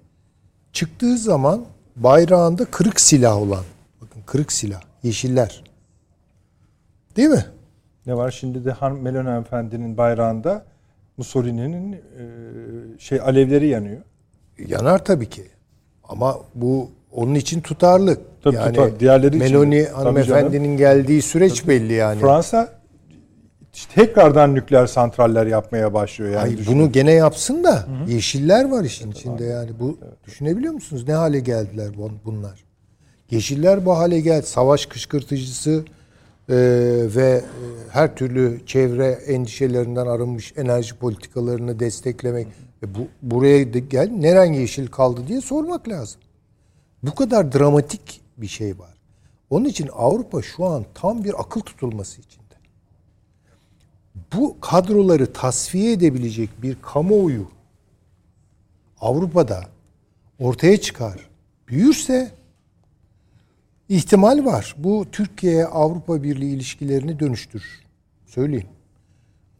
çıktığı 0.72 1.18
zaman 1.18 1.64
bayrağında 1.96 2.64
kırık 2.64 3.00
silah 3.00 3.36
olan. 3.36 3.64
Bakın 4.00 4.22
kırık 4.26 4.52
silah. 4.52 4.85
Yeşiller. 5.06 5.64
Değil 7.16 7.28
mi? 7.28 7.44
Ne 8.06 8.16
var 8.16 8.30
şimdi 8.30 8.64
de 8.64 8.70
Han 8.70 8.92
Melon 8.92 9.40
Efendi'nin 9.40 9.96
bayrağında 9.96 10.64
Mussolini'nin 11.16 11.92
e, 11.92 11.98
şey 12.98 13.20
alevleri 13.20 13.66
yanıyor. 13.68 14.02
Yanar 14.68 15.04
tabii 15.04 15.28
ki. 15.28 15.42
Ama 16.04 16.36
bu 16.54 16.90
onun 17.12 17.34
için 17.34 17.60
tutarlı. 17.60 18.18
Tabii 18.42 18.54
yani 18.56 18.74
tutar. 18.74 19.00
Diğerleri 19.00 19.36
için 19.36 19.38
Meloni. 19.40 19.84
Tabii 19.84 19.94
hanımefendinin 19.94 20.76
geldiği 20.76 21.22
süreç 21.22 21.68
belli 21.68 21.92
yani. 21.92 22.20
Fransa 22.20 22.68
işte 23.74 23.94
tekrardan 23.94 24.54
nükleer 24.54 24.86
santraller 24.86 25.46
yapmaya 25.46 25.94
başlıyor 25.94 26.30
yani. 26.30 26.40
Hayır, 26.40 26.66
bunu 26.66 26.92
gene 26.92 27.12
yapsın 27.12 27.64
da 27.64 27.86
yeşiller 28.08 28.70
var 28.70 28.84
işin 28.84 29.10
içinde 29.10 29.44
yani. 29.44 29.70
Bu 29.80 29.98
düşünebiliyor 30.26 30.72
musunuz 30.72 31.08
ne 31.08 31.14
hale 31.14 31.40
geldiler 31.40 31.88
bu- 31.98 32.10
bunlar? 32.24 32.65
Yeşiller 33.30 33.86
bu 33.86 33.96
hale 33.98 34.20
geldi. 34.20 34.46
Savaş 34.46 34.86
kışkırtıcısı 34.86 35.84
e, 36.48 36.54
ve 37.14 37.44
e, 37.44 37.44
her 37.90 38.16
türlü 38.16 38.66
çevre 38.66 39.06
endişelerinden 39.06 40.06
arınmış 40.06 40.52
enerji 40.56 40.94
politikalarını 40.94 41.80
desteklemek. 41.80 42.46
E, 42.82 42.94
bu 42.94 43.08
buraya 43.22 43.74
da 43.74 43.78
gel 43.78 44.10
neren 44.10 44.52
yeşil 44.52 44.86
kaldı 44.86 45.20
diye 45.28 45.40
sormak 45.40 45.88
lazım. 45.88 46.20
Bu 47.02 47.14
kadar 47.14 47.52
dramatik 47.52 48.20
bir 48.36 48.46
şey 48.46 48.78
var. 48.78 48.94
Onun 49.50 49.64
için 49.64 49.88
Avrupa 49.92 50.42
şu 50.42 50.64
an 50.64 50.84
tam 50.94 51.24
bir 51.24 51.40
akıl 51.40 51.60
tutulması 51.60 52.20
içinde. 52.20 52.54
Bu 54.32 54.56
kadroları 54.60 55.32
tasfiye 55.32 55.92
edebilecek 55.92 56.50
bir 56.62 56.76
kamuoyu 56.82 57.48
Avrupa'da 59.00 59.64
ortaya 60.38 60.80
çıkar, 60.80 61.30
büyürse 61.68 62.30
ihtimal 63.88 64.44
var. 64.44 64.74
Bu 64.78 65.06
Türkiye 65.12 65.66
Avrupa 65.66 66.22
Birliği 66.22 66.54
ilişkilerini 66.54 67.20
dönüştürür. 67.20 67.82
Söyleyeyim. 68.26 68.68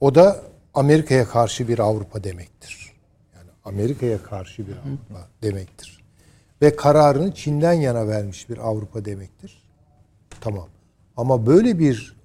O 0.01 0.15
da 0.15 0.43
Amerika'ya 0.75 1.29
karşı 1.29 1.69
bir 1.69 1.79
Avrupa 1.79 2.25
demektir. 2.25 2.93
Yani 3.37 3.51
Amerika'ya 3.65 4.23
karşı 4.23 4.67
bir 4.67 4.73
Avrupa 4.73 5.29
demektir. 5.43 6.05
Ve 6.63 6.77
kararını 6.77 7.35
Çin'den 7.35 7.73
yana 7.73 8.09
vermiş 8.09 8.49
bir 8.49 8.59
Avrupa 8.59 9.05
demektir. 9.05 9.63
Tamam. 10.41 10.69
Ama 11.17 11.47
böyle 11.47 11.79
bir 11.79 12.17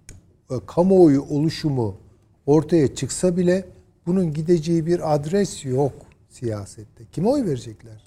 e, 0.52 0.56
kamuoyu 0.68 1.22
oluşumu 1.22 1.98
ortaya 2.46 2.96
çıksa 2.96 3.38
bile 3.38 3.66
bunun 4.06 4.34
gideceği 4.34 4.86
bir 4.86 5.14
adres 5.16 5.66
yok 5.66 5.94
siyasette. 6.30 7.04
Kime 7.12 7.30
oy 7.30 7.46
verecekler? 7.46 8.04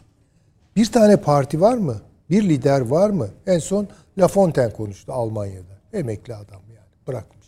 Bir 0.77 0.87
tane 0.87 1.17
parti 1.17 1.61
var 1.61 1.77
mı? 1.77 2.01
Bir 2.31 2.49
lider 2.49 2.81
var 2.81 3.11
mı? 3.11 3.29
En 3.47 3.59
son 3.59 3.89
Lafontaine 4.19 4.73
konuştu 4.73 5.13
Almanya'da. 5.13 5.99
Emekli 5.99 6.35
adam 6.35 6.63
yani. 6.69 6.89
Bırakmış. 7.07 7.47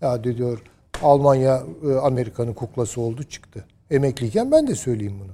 Ya 0.00 0.24
diyor 0.24 0.62
Almanya 1.02 1.62
e, 1.88 1.94
Amerika'nın 1.94 2.54
kuklası 2.54 3.00
oldu 3.00 3.22
çıktı. 3.22 3.64
Emekliyken 3.90 4.50
ben 4.50 4.66
de 4.66 4.74
söyleyeyim 4.74 5.20
bunu. 5.20 5.32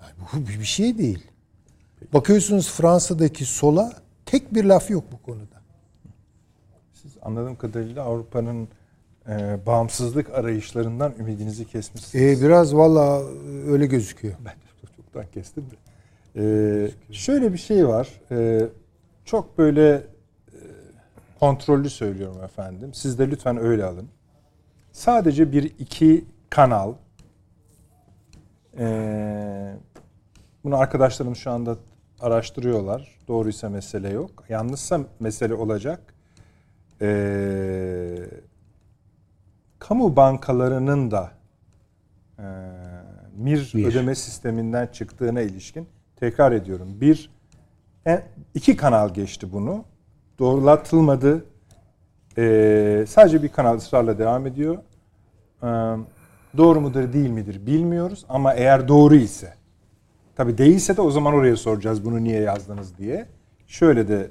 Yani 0.00 0.12
bu 0.32 0.48
bir 0.48 0.60
bir 0.60 0.64
şey 0.64 0.98
değil. 0.98 1.26
Bakıyorsunuz 2.12 2.70
Fransa'daki 2.70 3.44
sola 3.44 3.92
tek 4.26 4.54
bir 4.54 4.64
laf 4.64 4.90
yok 4.90 5.04
bu 5.12 5.22
konuda. 5.22 5.62
Siz 6.92 7.12
anladığım 7.22 7.56
kadarıyla 7.56 8.02
Avrupa'nın 8.02 8.68
e, 9.28 9.58
bağımsızlık 9.66 10.30
arayışlarından 10.30 11.14
ümidinizi 11.18 11.64
kesmişsiniz. 11.64 12.24
Ee, 12.24 12.44
biraz 12.46 12.76
valla 12.76 13.22
öyle 13.66 13.86
gözüküyor. 13.86 14.34
Ben 14.44 14.52
de 14.54 14.96
çoktan 14.96 15.26
kestim 15.34 15.64
de. 15.70 15.74
Ee, 16.36 16.90
şöyle 17.10 17.52
bir 17.52 17.58
şey 17.58 17.88
var. 17.88 18.08
Ee, 18.30 18.68
çok 19.24 19.58
böyle 19.58 19.94
e, 19.94 20.02
kontrollü 21.40 21.90
söylüyorum 21.90 22.44
efendim. 22.44 22.94
Siz 22.94 23.18
de 23.18 23.30
lütfen 23.30 23.56
öyle 23.56 23.84
alın. 23.84 24.08
Sadece 24.92 25.52
bir 25.52 25.62
iki 25.62 26.24
kanal. 26.50 26.94
Ee, 28.78 29.74
bunu 30.64 30.76
arkadaşlarım 30.76 31.36
şu 31.36 31.50
anda 31.50 31.76
araştırıyorlar. 32.20 33.18
Doğruysa 33.28 33.68
mesele 33.68 34.08
yok. 34.10 34.44
Yanlışsa 34.48 35.00
mesele 35.20 35.54
olacak. 35.54 36.14
Ee, 37.02 38.16
kamu 39.78 40.16
bankalarının 40.16 41.10
da 41.10 41.30
e, 42.38 42.44
MIR, 43.36 43.72
MIR. 43.74 43.86
ödeme 43.86 44.14
sisteminden 44.14 44.86
çıktığına 44.86 45.40
ilişkin 45.40 45.88
tekrar 46.22 46.52
ediyorum. 46.52 47.00
Bir, 47.00 47.30
iki 48.54 48.76
kanal 48.76 49.14
geçti 49.14 49.52
bunu. 49.52 49.84
Doğrulatılmadı. 50.38 51.44
Ee, 52.38 53.04
sadece 53.08 53.42
bir 53.42 53.48
kanal 53.48 53.76
ısrarla 53.76 54.18
devam 54.18 54.46
ediyor. 54.46 54.78
Ee, 55.62 55.66
doğru 56.56 56.80
mudur 56.80 57.12
değil 57.12 57.30
midir 57.30 57.66
bilmiyoruz 57.66 58.24
ama 58.28 58.54
eğer 58.54 58.88
doğru 58.88 59.14
ise 59.14 59.54
tabi 60.36 60.58
değilse 60.58 60.96
de 60.96 61.00
o 61.00 61.10
zaman 61.10 61.34
oraya 61.34 61.56
soracağız 61.56 62.04
bunu 62.04 62.24
niye 62.24 62.40
yazdınız 62.40 62.98
diye. 62.98 63.28
Şöyle 63.66 64.08
de 64.08 64.30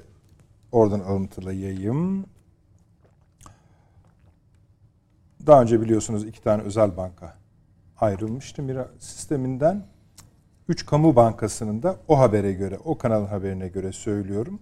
oradan 0.72 1.00
alıntılayayım. 1.00 2.26
Daha 5.46 5.62
önce 5.62 5.80
biliyorsunuz 5.80 6.24
iki 6.24 6.42
tane 6.42 6.62
özel 6.62 6.96
banka 6.96 7.34
ayrılmıştı 8.00 8.62
MIR 8.62 8.78
sisteminden. 8.98 9.91
Üç 10.72 10.86
kamu 10.86 11.16
bankasının 11.16 11.82
da 11.82 11.96
o 12.08 12.18
habere 12.18 12.52
göre, 12.52 12.78
o 12.84 12.98
kanalın 12.98 13.26
haberine 13.26 13.68
göre 13.68 13.92
söylüyorum. 13.92 14.58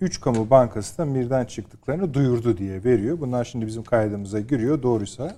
Üç 0.00 0.20
kamu 0.20 0.50
bankası 0.50 0.98
da 0.98 1.04
MIR'den 1.04 1.44
çıktıklarını 1.44 2.14
duyurdu 2.14 2.58
diye 2.58 2.84
veriyor. 2.84 3.20
Bunlar 3.20 3.44
şimdi 3.44 3.66
bizim 3.66 3.82
kaydımıza 3.84 4.40
giriyor. 4.40 4.82
Doğruysa 4.82 5.36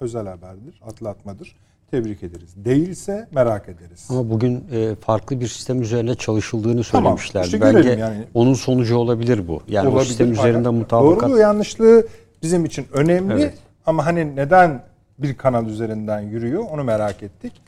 özel 0.00 0.26
haberdir, 0.26 0.80
atlatmadır. 0.86 1.56
Tebrik 1.90 2.22
ederiz. 2.22 2.54
Değilse 2.56 3.28
merak 3.34 3.68
ederiz. 3.68 4.06
Ama 4.10 4.30
bugün 4.30 4.64
e, 4.72 4.94
farklı 4.94 5.40
bir 5.40 5.46
sistem 5.46 5.82
üzerine 5.82 6.14
çalışıldığını 6.14 6.82
Tamam, 6.82 7.18
söylemişler. 7.18 7.44
işte 7.44 7.60
Bence 7.60 7.90
yani. 7.90 8.24
onun 8.34 8.54
sonucu 8.54 8.96
olabilir 8.96 9.48
bu. 9.48 9.62
Yani 9.68 9.88
o 9.88 9.90
Olabilir. 9.92 10.08
sistem 10.08 10.32
üzerinde 10.32 10.68
mutabakat. 10.68 11.22
Doğruluğu 11.22 11.38
yanlışlığı 11.38 12.06
bizim 12.42 12.64
için 12.64 12.86
önemli 12.92 13.34
Evet. 13.34 13.58
ama 13.86 14.06
hani 14.06 14.36
neden 14.36 14.82
bir 15.18 15.36
kanal 15.36 15.66
üzerinden 15.66 16.20
yürüyor 16.20 16.64
onu 16.70 16.84
merak 16.84 17.22
ettik. 17.22 17.63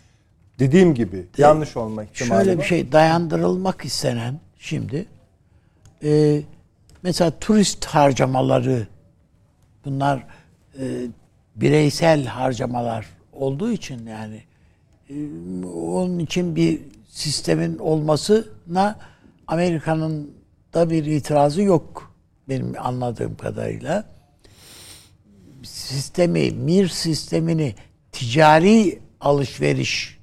Dediğim 0.59 0.95
gibi 0.95 1.27
yanlış 1.39 1.77
olma 1.77 2.05
ihtimali 2.05 2.45
Şöyle 2.45 2.59
bir 2.59 2.65
şey 2.65 2.93
dayandırılmak 2.93 3.85
istenen 3.85 4.41
şimdi 4.59 5.07
e, 6.03 6.43
mesela 7.03 7.33
turist 7.41 7.85
harcamaları 7.85 8.87
bunlar 9.85 10.27
e, 10.81 11.07
bireysel 11.57 12.25
harcamalar 12.25 13.07
olduğu 13.33 13.73
için 13.73 14.07
yani 14.07 14.43
e, 15.11 15.15
onun 15.67 16.19
için 16.19 16.57
bir 16.57 16.81
sistemin 17.09 17.79
olmasına 17.79 18.99
Amerika'nın 19.47 20.31
da 20.75 20.91
bir 20.91 21.05
itirazı 21.05 21.63
yok 21.63 22.13
benim 22.49 22.73
anladığım 22.79 23.37
kadarıyla. 23.37 24.05
Sistemi, 25.63 26.51
MIR 26.51 26.89
sistemini 26.89 27.75
ticari 28.13 28.99
alışveriş 29.21 30.16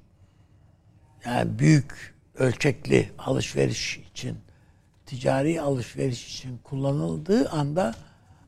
yani 1.25 1.59
büyük 1.59 2.13
ölçekli 2.37 3.09
alışveriş 3.19 4.01
için 4.11 4.37
ticari 5.05 5.61
alışveriş 5.61 6.27
için 6.35 6.59
kullanıldığı 6.63 7.49
anda 7.49 7.93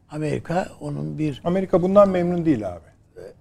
Amerika 0.10 0.68
onun 0.80 1.18
bir 1.18 1.42
Amerika 1.44 1.82
bundan 1.82 2.10
memnun 2.10 2.46
değil 2.46 2.68
abi. 2.70 2.80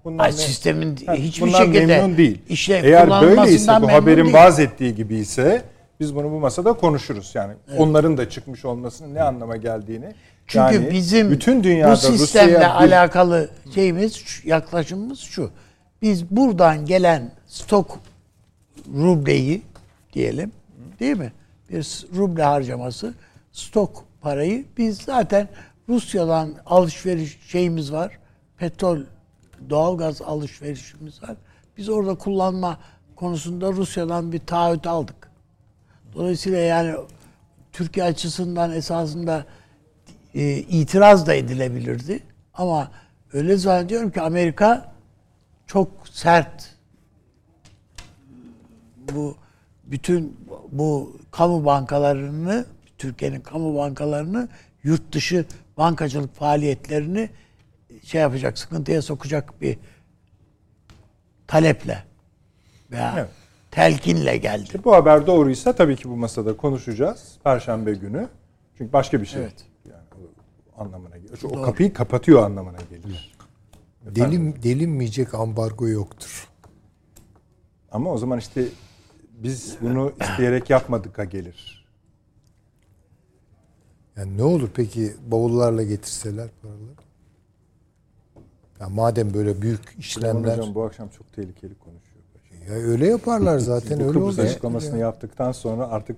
Bundan 0.05 0.25
Ay, 0.25 0.33
sistemin 0.33 0.97
Ha, 1.07 1.15
hiçbir 1.15 1.43
bundan 1.47 1.59
şekilde 1.65 1.87
memnun 1.87 2.17
değil. 2.17 2.43
işte 2.49 2.81
Eğer 2.85 3.11
böyleyse 3.11 3.73
bu 3.83 3.93
haberin 3.93 4.25
değil. 4.25 4.35
vaz 4.35 4.61
ettiği 4.61 4.95
gibi 4.95 5.17
ise 5.17 5.63
biz 6.01 6.15
bunu 6.15 6.31
bu 6.31 6.41
masada 6.41 6.73
konuşuruz. 6.73 7.31
Yani 7.35 7.53
onların 7.79 8.17
da 8.17 8.31
çıkmış 8.31 8.65
olmasının 8.65 9.15
ne 9.15 9.23
anlama 9.23 9.57
geldiğini. 9.57 10.15
Çünkü 10.47 10.75
yani 10.75 10.91
bizim 10.91 11.31
bütün 11.31 11.65
dünyada 11.65 11.93
bu 11.93 11.97
sistemle 11.97 12.23
Rusya'ya 12.55 12.59
bir- 12.81 12.85
alakalı 12.85 13.49
şeyimiz, 13.75 14.25
yaklaşımımız 14.45 15.19
şu. 15.19 15.51
Biz 16.03 16.31
buradan 16.31 16.87
gelen 16.87 17.31
stok 17.47 17.99
rubleyi 18.87 19.63
diyelim 20.13 20.53
değil 21.01 21.17
mi? 21.17 21.33
Bir 21.71 22.07
ruble 22.17 22.43
harcaması 22.43 23.15
stok 23.53 24.05
parayı 24.21 24.65
biz 24.79 24.99
zaten 24.99 25.49
Rusya'dan 25.89 26.55
alışveriş 26.67 27.39
şeyimiz 27.49 27.93
var. 27.93 28.19
Petrol, 28.59 29.01
doğalgaz 29.71 30.23
alışverişimiz 30.23 31.23
var. 31.23 31.37
Biz 31.77 31.89
orada 31.89 32.15
kullanma 32.15 32.79
konusunda 33.17 33.73
Rusya'dan 33.73 34.33
bir 34.33 34.39
taahhüt 34.39 34.87
aldık. 34.87 35.31
Dolayısıyla 36.15 36.59
yani 36.59 36.95
Türkiye 37.73 38.07
açısından 38.07 38.73
esasında 38.73 39.47
e, 40.35 40.57
itiraz 40.57 41.27
da 41.27 41.35
edilebilirdi. 41.35 42.21
Ama 42.55 42.91
öyle 43.33 43.57
zannediyorum 43.57 44.11
ki 44.11 44.21
Amerika 44.21 44.93
çok 45.67 45.89
sert 46.13 46.74
bu 49.13 49.37
bütün 49.85 50.37
bu 50.73 51.17
kamu 51.31 51.65
bankalarını 51.65 52.67
Türkiye'nin 52.99 53.41
kamu 53.41 53.77
bankalarını 53.77 54.49
yurt 54.83 55.13
dışı 55.13 55.45
bankacılık 55.77 56.35
faaliyetlerini 56.35 57.31
şey 58.03 58.21
yapacak, 58.21 58.59
sıkıntıya 58.59 59.03
sokacak 59.03 59.61
bir 59.61 59.79
taleple 61.47 62.05
veya 62.91 63.15
Evet. 63.19 63.31
telkinle 63.71 64.37
geldi. 64.37 64.81
Bu 64.85 64.95
haber 64.95 65.27
doğruysa 65.27 65.73
tabii 65.73 65.97
ki 65.97 66.09
bu 66.09 66.17
masada 66.17 66.57
konuşacağız 66.57 67.39
Perşembe 67.45 67.93
günü. 67.93 68.29
Çünkü 68.79 68.93
başka 68.93 69.21
bir 69.21 69.27
şey. 69.27 69.43
Evet. 69.43 69.65
Yani 69.91 70.03
o 70.77 70.83
anlamına 70.83 71.17
gelir. 71.17 71.39
O 71.45 71.63
kapıyı 71.63 71.93
kapatıyor 71.93 72.43
anlamına 72.43 72.79
gelir. 72.91 73.35
Delim, 74.05 74.63
delinmeyecek 74.63 75.35
ambargo 75.35 75.89
yoktur. 75.89 76.49
Ama 77.93 78.11
o 78.11 78.19
zaman 78.19 78.39
işte 78.39 78.65
biz 79.43 79.77
bunu 79.81 80.13
isteyerek 80.21 80.71
yapmadık'a 80.71 81.25
gelir. 81.25 81.85
Yani 84.17 84.37
ne 84.39 84.43
olur 84.43 84.69
peki 84.75 85.13
bavullarla 85.27 85.83
getirseler 85.83 86.49
paraları? 86.63 86.95
Ya 88.81 88.89
madem 88.89 89.35
böyle 89.35 89.63
büyük 89.63 89.81
işlemler 89.99 90.59
Hocam 90.59 90.75
bu 90.75 90.83
akşam 90.85 91.09
çok 91.09 91.33
tehlikeli 91.33 91.75
konuşuyor. 91.75 92.25
ya 92.69 92.75
öyle 92.75 93.07
yaparlar 93.07 93.59
zaten 93.59 93.99
bu 94.01 94.03
öyle 94.03 94.13
Kıbrıs 94.13 94.39
olur. 94.39 94.47
açıklamasını 94.49 94.99
yaptıktan 94.99 95.53
sonra 95.53 95.89
artık 95.89 96.17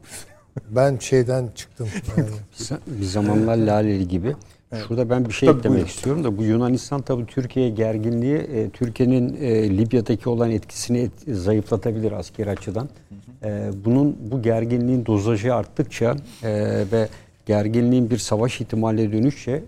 Ben 0.71 0.99
şeyden 0.99 1.49
çıktım. 1.55 1.89
Yani. 2.17 2.81
Bir 2.87 3.05
zamanlar 3.05 3.57
Laleli 3.57 4.09
gibi. 4.09 4.37
Şurada 4.75 5.11
ben 5.11 5.25
bir 5.25 5.33
şey 5.33 5.49
Tabii, 5.49 5.59
eklemek 5.59 5.77
buyurun. 5.77 5.89
istiyorum 5.89 6.25
da 6.25 6.39
bu 6.39 6.43
Yunanistan 6.45 7.03
tabii 7.03 7.27
Türkiye 7.27 7.71
gerginliği 7.71 8.37
e, 8.37 8.71
Türkiye'nin 8.71 9.37
e, 9.41 9.71
Libya'daki 9.79 10.29
olan 10.29 10.51
etkisini 10.51 10.99
et- 10.99 11.37
zayıflatabilir 11.39 12.13
askeri 12.13 12.51
açıdan. 12.51 12.89
E, 13.45 13.71
bunun 13.85 14.17
bu 14.31 14.43
gerginliğin 14.43 15.07
dozajı 15.07 15.55
arttıkça 15.55 16.17
e, 16.43 16.51
ve 16.93 17.09
gerginliğin 17.47 18.11
bir 18.11 18.19
savaş 18.19 18.61
ihtimaline 18.61 19.13
dönüşçe 19.13 19.63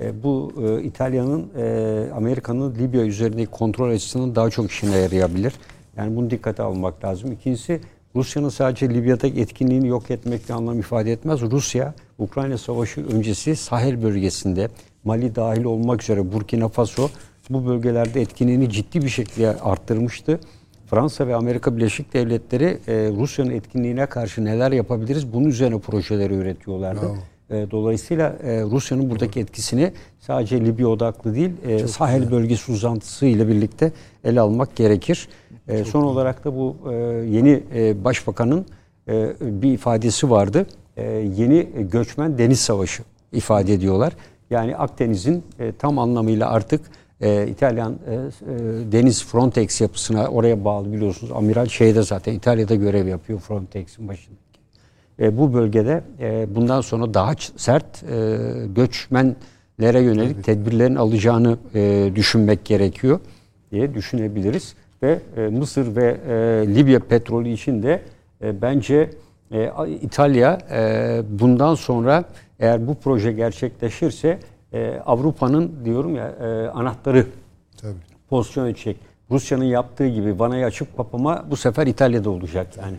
e, 0.00 0.22
bu 0.22 0.52
e, 0.66 0.82
İtalya'nın 0.82 1.46
e, 1.58 2.06
Amerika'nın 2.14 2.74
Libya 2.74 3.02
üzerindeki 3.04 3.50
kontrol 3.50 3.90
açısından 3.90 4.34
daha 4.34 4.50
çok 4.50 4.70
işine 4.70 4.96
yarayabilir. 4.96 5.52
Yani 5.96 6.16
bunu 6.16 6.30
dikkate 6.30 6.62
almak 6.62 7.04
lazım. 7.04 7.32
İkincisi 7.32 7.80
Rusya'nın 8.16 8.48
sadece 8.48 8.90
Libya'daki 8.90 9.40
etkinliğini 9.40 9.88
yok 9.88 10.10
etmekle 10.10 10.54
anlam 10.54 10.78
ifade 10.78 11.12
etmez. 11.12 11.40
Rusya, 11.40 11.94
Ukrayna 12.18 12.58
Savaşı 12.58 13.06
öncesi 13.06 13.56
Sahel 13.56 14.02
bölgesinde, 14.02 14.68
Mali 15.04 15.34
dahil 15.34 15.64
olmak 15.64 16.02
üzere 16.02 16.32
Burkina 16.32 16.68
Faso 16.68 17.08
bu 17.50 17.66
bölgelerde 17.66 18.20
etkinliğini 18.20 18.70
ciddi 18.70 19.02
bir 19.02 19.08
şekilde 19.08 19.60
arttırmıştı. 19.60 20.40
Fransa 20.86 21.26
ve 21.26 21.34
Amerika 21.34 21.76
Birleşik 21.76 22.12
Devletleri 22.14 22.64
e, 22.64 22.92
Rusya'nın 23.16 23.50
etkinliğine 23.50 24.06
karşı 24.06 24.44
neler 24.44 24.72
yapabiliriz 24.72 25.32
bunun 25.32 25.48
üzerine 25.48 25.78
projeleri 25.78 26.34
üretiyorlardı. 26.34 27.06
E, 27.50 27.66
Dolayısıyla 27.70 28.36
e, 28.42 28.62
Rusya'nın 28.62 29.10
buradaki 29.10 29.40
etkisini 29.40 29.92
sadece 30.20 30.60
Libya 30.60 30.88
odaklı 30.88 31.34
değil, 31.34 31.50
e, 31.66 31.86
Sahel 31.88 32.30
bölgesi 32.30 32.72
uzantısı 32.72 33.26
ile 33.26 33.48
birlikte 33.48 33.92
ele 34.24 34.40
almak 34.40 34.76
gerekir. 34.76 35.28
E, 35.70 35.84
son 35.84 36.02
olarak 36.02 36.44
da 36.44 36.56
bu 36.56 36.76
e, 36.90 36.94
yeni 37.28 37.62
e, 37.74 38.04
başbakanın 38.04 38.66
e, 39.08 39.32
bir 39.40 39.72
ifadesi 39.72 40.30
vardı. 40.30 40.66
E, 40.96 41.04
yeni 41.12 41.68
göçmen 41.90 42.38
deniz 42.38 42.60
savaşı 42.60 43.02
ifade 43.32 43.72
ediyorlar. 43.74 44.12
Yani 44.50 44.76
Akdeniz'in 44.76 45.44
e, 45.58 45.72
tam 45.72 45.98
anlamıyla 45.98 46.50
artık 46.50 46.80
e, 47.20 47.48
İtalyan 47.48 47.98
e, 48.08 48.14
e, 48.14 48.18
deniz 48.92 49.24
Frontex 49.24 49.80
yapısına 49.80 50.28
oraya 50.28 50.64
bağlı 50.64 50.92
biliyorsunuz. 50.92 51.32
Amiral 51.32 51.66
şeyde 51.66 52.02
zaten 52.02 52.32
İtalya'da 52.32 52.74
görev 52.74 53.06
yapıyor 53.06 53.40
Frontex'in 53.40 54.08
başındaki. 54.08 54.40
E, 55.20 55.38
bu 55.38 55.54
bölgede 55.54 56.02
e, 56.20 56.54
bundan 56.54 56.80
sonra 56.80 57.14
daha 57.14 57.34
sert 57.56 58.02
e, 58.02 58.38
göçmenlere 58.76 60.00
yönelik 60.00 60.44
tedbirlerin 60.44 60.96
alacağını 60.96 61.58
e, 61.74 62.10
düşünmek 62.14 62.64
gerekiyor 62.64 63.20
diye 63.70 63.94
düşünebiliriz. 63.94 64.74
Ve 65.02 65.20
e, 65.36 65.40
Mısır 65.40 65.96
ve 65.96 66.06
e, 66.28 66.34
Libya 66.74 67.00
petrolü 67.00 67.48
için 67.48 67.82
de 67.82 68.02
e, 68.42 68.62
bence 68.62 69.10
e, 69.52 69.70
İtalya 70.02 70.58
e, 70.70 71.22
bundan 71.30 71.74
sonra 71.74 72.24
eğer 72.58 72.86
bu 72.86 72.94
proje 72.94 73.32
gerçekleşirse 73.32 74.38
e, 74.72 75.00
Avrupa'nın 75.06 75.84
diyorum 75.84 76.16
ya 76.16 76.28
e, 76.28 76.68
anahtarı 76.68 77.26
Tabii. 77.76 77.94
pozisyon 78.28 78.66
edecek. 78.66 78.96
Rusya'nın 79.30 79.64
yaptığı 79.64 80.08
gibi 80.08 80.38
vanayı 80.38 80.66
açıp 80.66 80.96
kapama 80.96 81.44
bu 81.50 81.56
sefer 81.56 81.86
İtalya'da 81.86 82.30
olacak 82.30 82.76
yani. 82.76 82.96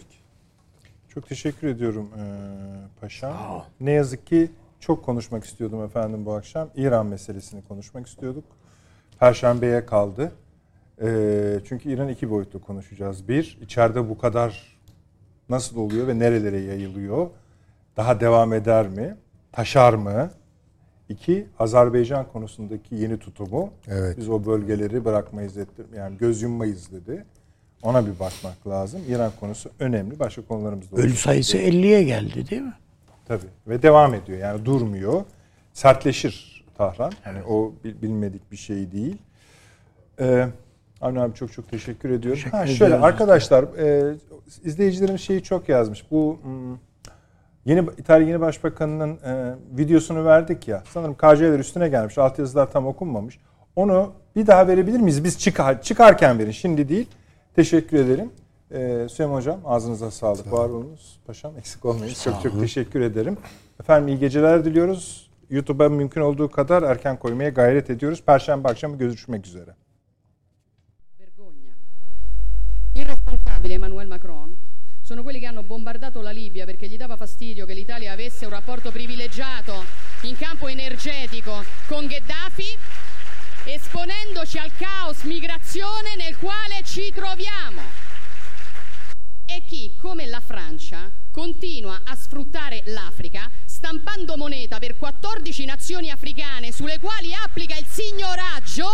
Çok 1.10 1.30
teşekkür 1.30 1.68
ediyorum 1.68 2.10
eee 2.18 2.24
paşam. 3.02 3.34
Ne 3.80 3.92
yazık 3.92 4.28
ki 4.28 4.52
çok 4.80 5.06
konuşmak 5.06 5.44
istiyordum 5.46 5.84
efendim 5.84 6.26
bu 6.26 6.34
akşam. 6.34 6.70
İran 6.76 7.06
meselesini 7.06 7.62
konuşmak 7.68 8.08
istiyorduk. 8.08 8.44
Perşembeye 9.20 9.86
kaldı. 9.86 10.32
Eee, 11.02 11.60
çünkü 11.66 11.90
İran 11.94 12.08
iki 12.10 12.30
boyutlu 12.30 12.62
konuşacağız. 12.62 13.28
Bir, 13.28 13.58
içeride 13.62 14.10
bu 14.10 14.18
kadar 14.18 14.78
nasıl 15.50 15.78
oluyor 15.78 16.08
ve 16.08 16.20
nerelere 16.20 16.60
yayılıyor? 16.60 17.30
Daha 17.98 18.20
devam 18.20 18.54
eder 18.54 18.88
mi? 18.88 19.16
Taşar 19.52 19.94
mı? 19.94 20.32
İki, 21.10 21.48
Azerbaycan 21.60 22.28
konusundaki 22.34 22.96
yeni 22.96 23.18
tutumu. 23.20 23.70
Evet. 23.88 24.18
Biz 24.18 24.30
o 24.30 24.46
bölgeleri 24.46 25.06
bırakmayız. 25.06 25.54
Yani 25.96 26.18
göz 26.18 26.42
yummayız 26.42 26.92
dedi. 26.92 27.26
Ona 27.84 28.06
bir 28.08 28.20
bakmak 28.20 28.68
lazım. 28.68 29.02
İran 29.10 29.32
konusu 29.40 29.70
önemli. 29.80 30.20
Başka 30.20 30.42
konularımız 30.42 30.92
da 30.92 30.96
Ölü 30.96 31.14
sayısı 31.14 31.58
50'ye 31.58 32.04
geldi 32.04 32.50
değil 32.50 32.62
mi? 32.62 32.74
Tabii. 33.28 33.46
Ve 33.68 33.82
devam 33.82 34.14
ediyor. 34.14 34.38
Yani 34.40 34.66
durmuyor. 34.66 35.24
Sertleşir 35.74 36.66
Tahran. 36.78 37.12
Hani 37.24 37.44
o 37.44 37.74
bil- 37.84 38.02
bilmedik 38.02 38.52
bir 38.52 38.58
şey 38.58 38.92
değil. 38.92 39.18
Ee, 40.20 40.48
Avni 41.02 41.22
abi 41.22 41.34
çok 41.34 41.52
çok 41.52 41.72
teşekkür 41.72 42.10
ediyorum. 42.10 42.42
Teşekkür 42.42 42.58
ha, 42.58 42.68
şöyle 42.68 42.86
ediyoruz. 42.86 43.06
arkadaşlar 43.06 43.64
e, 43.64 44.16
izleyicilerimiz 44.64 45.22
şeyi 45.22 45.44
çok 45.44 45.70
yazmış. 45.70 46.12
Bu 46.12 46.40
hmm, 46.44 46.78
yeni 47.66 47.90
İtalya 47.98 48.28
yeni 48.28 48.42
başbakanının 48.42 49.18
e, 49.26 49.56
videosunu 49.78 50.26
verdik 50.26 50.68
ya. 50.68 50.84
Sanırım 50.94 51.14
KC'ler 51.14 51.60
üstüne 51.60 51.90
gelmiş. 51.90 52.18
Altyazılar 52.18 52.72
tam 52.72 52.88
okunmamış. 52.88 53.40
Onu 53.76 54.12
bir 54.36 54.48
daha 54.48 54.68
verebilir 54.68 55.00
miyiz? 55.00 55.24
Biz 55.24 55.40
çıkar, 55.40 55.82
çıkarken 55.82 56.40
verin. 56.40 56.52
Şimdi 56.52 56.90
değil. 56.90 57.08
Teşekkür 57.56 57.98
ederim. 57.98 58.32
Ee, 58.72 59.08
Süleyman 59.10 59.36
Hocam 59.36 59.60
ağzınıza 59.66 60.12
sağlık. 60.12 60.54
Var 60.54 60.70
olunuz. 60.70 61.20
Paşam 61.28 61.58
eksik 61.58 61.86
olmayın. 61.86 62.14
Çok 62.24 62.44
çok 62.44 62.60
teşekkür 62.60 63.02
ederim. 63.02 63.38
Efendim 63.80 64.08
iyi 64.08 64.20
geceler 64.20 64.66
diliyoruz. 64.66 65.32
YouTube'a 65.50 65.90
mümkün 65.90 66.22
olduğu 66.22 66.52
kadar 66.52 66.84
erken 66.84 67.20
koymaya 67.20 67.50
gayret 67.50 67.90
ediyoruz. 67.90 68.24
Perşembe 68.26 68.68
akşamı 68.68 68.98
görüşmek 68.98 69.48
üzere. 69.48 69.76
Responsabile 73.62 73.74
Emmanuel 73.76 74.08
Macron 74.08 74.56
sono 75.02 75.24
quelli 75.24 75.40
che 75.40 75.46
hanno 75.46 75.64
bombardato 75.64 76.22
la 76.22 76.32
Libia 76.32 76.66
perché 76.66 76.88
gli 76.88 76.98
dava 76.98 77.18
fastidio 77.18 77.66
che 77.66 77.74
l'Italia 77.74 78.12
avesse 78.12 78.46
un 78.46 78.52
rapporto 78.52 78.92
privilegiato 78.92 79.84
in 80.22 80.38
campo 80.38 80.68
energetico 80.68 81.64
con 81.88 82.06
Gheddafi, 82.08 82.78
esponendoci 83.66 84.58
al 84.58 84.72
caos 84.78 85.24
migrazione 85.24 86.16
nel 86.18 86.38
quale 86.38 86.82
ci 86.84 87.12
troviamo. 87.14 87.82
E 89.46 89.64
chi, 89.68 89.96
come 89.98 90.28
la 90.28 90.40
Francia, 90.40 91.12
continua 91.32 92.02
a 92.06 92.16
sfruttare 92.16 92.84
l'Africa 92.86 93.50
stampando 93.66 94.38
moneta 94.38 94.80
per 94.80 94.98
14 94.98 95.66
nazioni 95.66 96.10
africane 96.10 96.72
sulle 96.72 97.00
quali 97.00 97.34
applica 97.34 97.76
il 97.76 97.86
signoraggio 97.86 98.88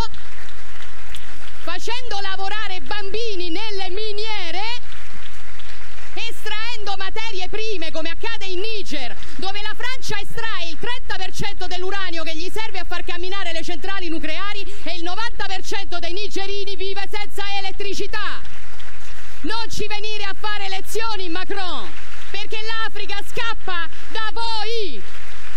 facendo 1.67 2.17
lavorare 2.21 2.79
bambini 2.79 3.49
nelle 3.49 3.89
miniere, 3.89 4.63
estraendo 6.13 6.95
materie 6.95 7.49
prime 7.49 7.91
come 7.91 8.09
accade 8.09 8.45
in 8.45 8.61
Niger, 8.61 9.13
dove 9.35 9.61
la 9.61 9.75
Francia 9.75 10.17
estrae 10.17 10.69
il 10.69 10.77
30% 10.79 11.67
dell'uranio 11.67 12.23
che 12.23 12.37
gli 12.37 12.49
serve 12.49 12.79
a 12.79 12.85
far 12.87 13.03
camminare 13.03 13.51
le 13.51 13.63
centrali 13.65 14.07
nucleari 14.07 14.61
e 14.83 14.95
il 14.95 15.03
90% 15.03 15.97
dei 15.99 16.13
nigerini 16.13 16.77
vive 16.77 17.03
senza 17.11 17.43
elettricità. 17.57 18.39
Non 19.41 19.69
ci 19.69 19.87
venire 19.87 20.23
a 20.23 20.35
fare 20.39 20.69
lezioni, 20.69 21.27
Macron, 21.27 21.91
perché 22.31 22.59
l'Africa 22.63 23.19
scappa 23.27 23.89
da 24.07 24.29
voi 24.31 25.03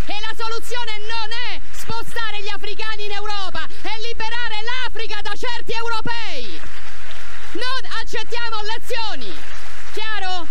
e 0.07 0.15
la 0.21 0.35
soluzione 0.37 0.99
non 0.99 1.31
è 1.51 1.61
spostare 1.73 2.43
gli 2.43 2.49
africani 2.49 3.05
in 3.05 3.13
Europa, 3.13 3.65
è 3.65 3.95
liberare 4.01 4.59
l'Africa 4.63 5.21
da 5.23 5.35
certi 5.35 5.73
europei. 5.73 6.61
Non 7.53 7.83
accettiamo 8.01 8.63
lezioni. 8.63 9.33
Chiaro? 9.93 10.47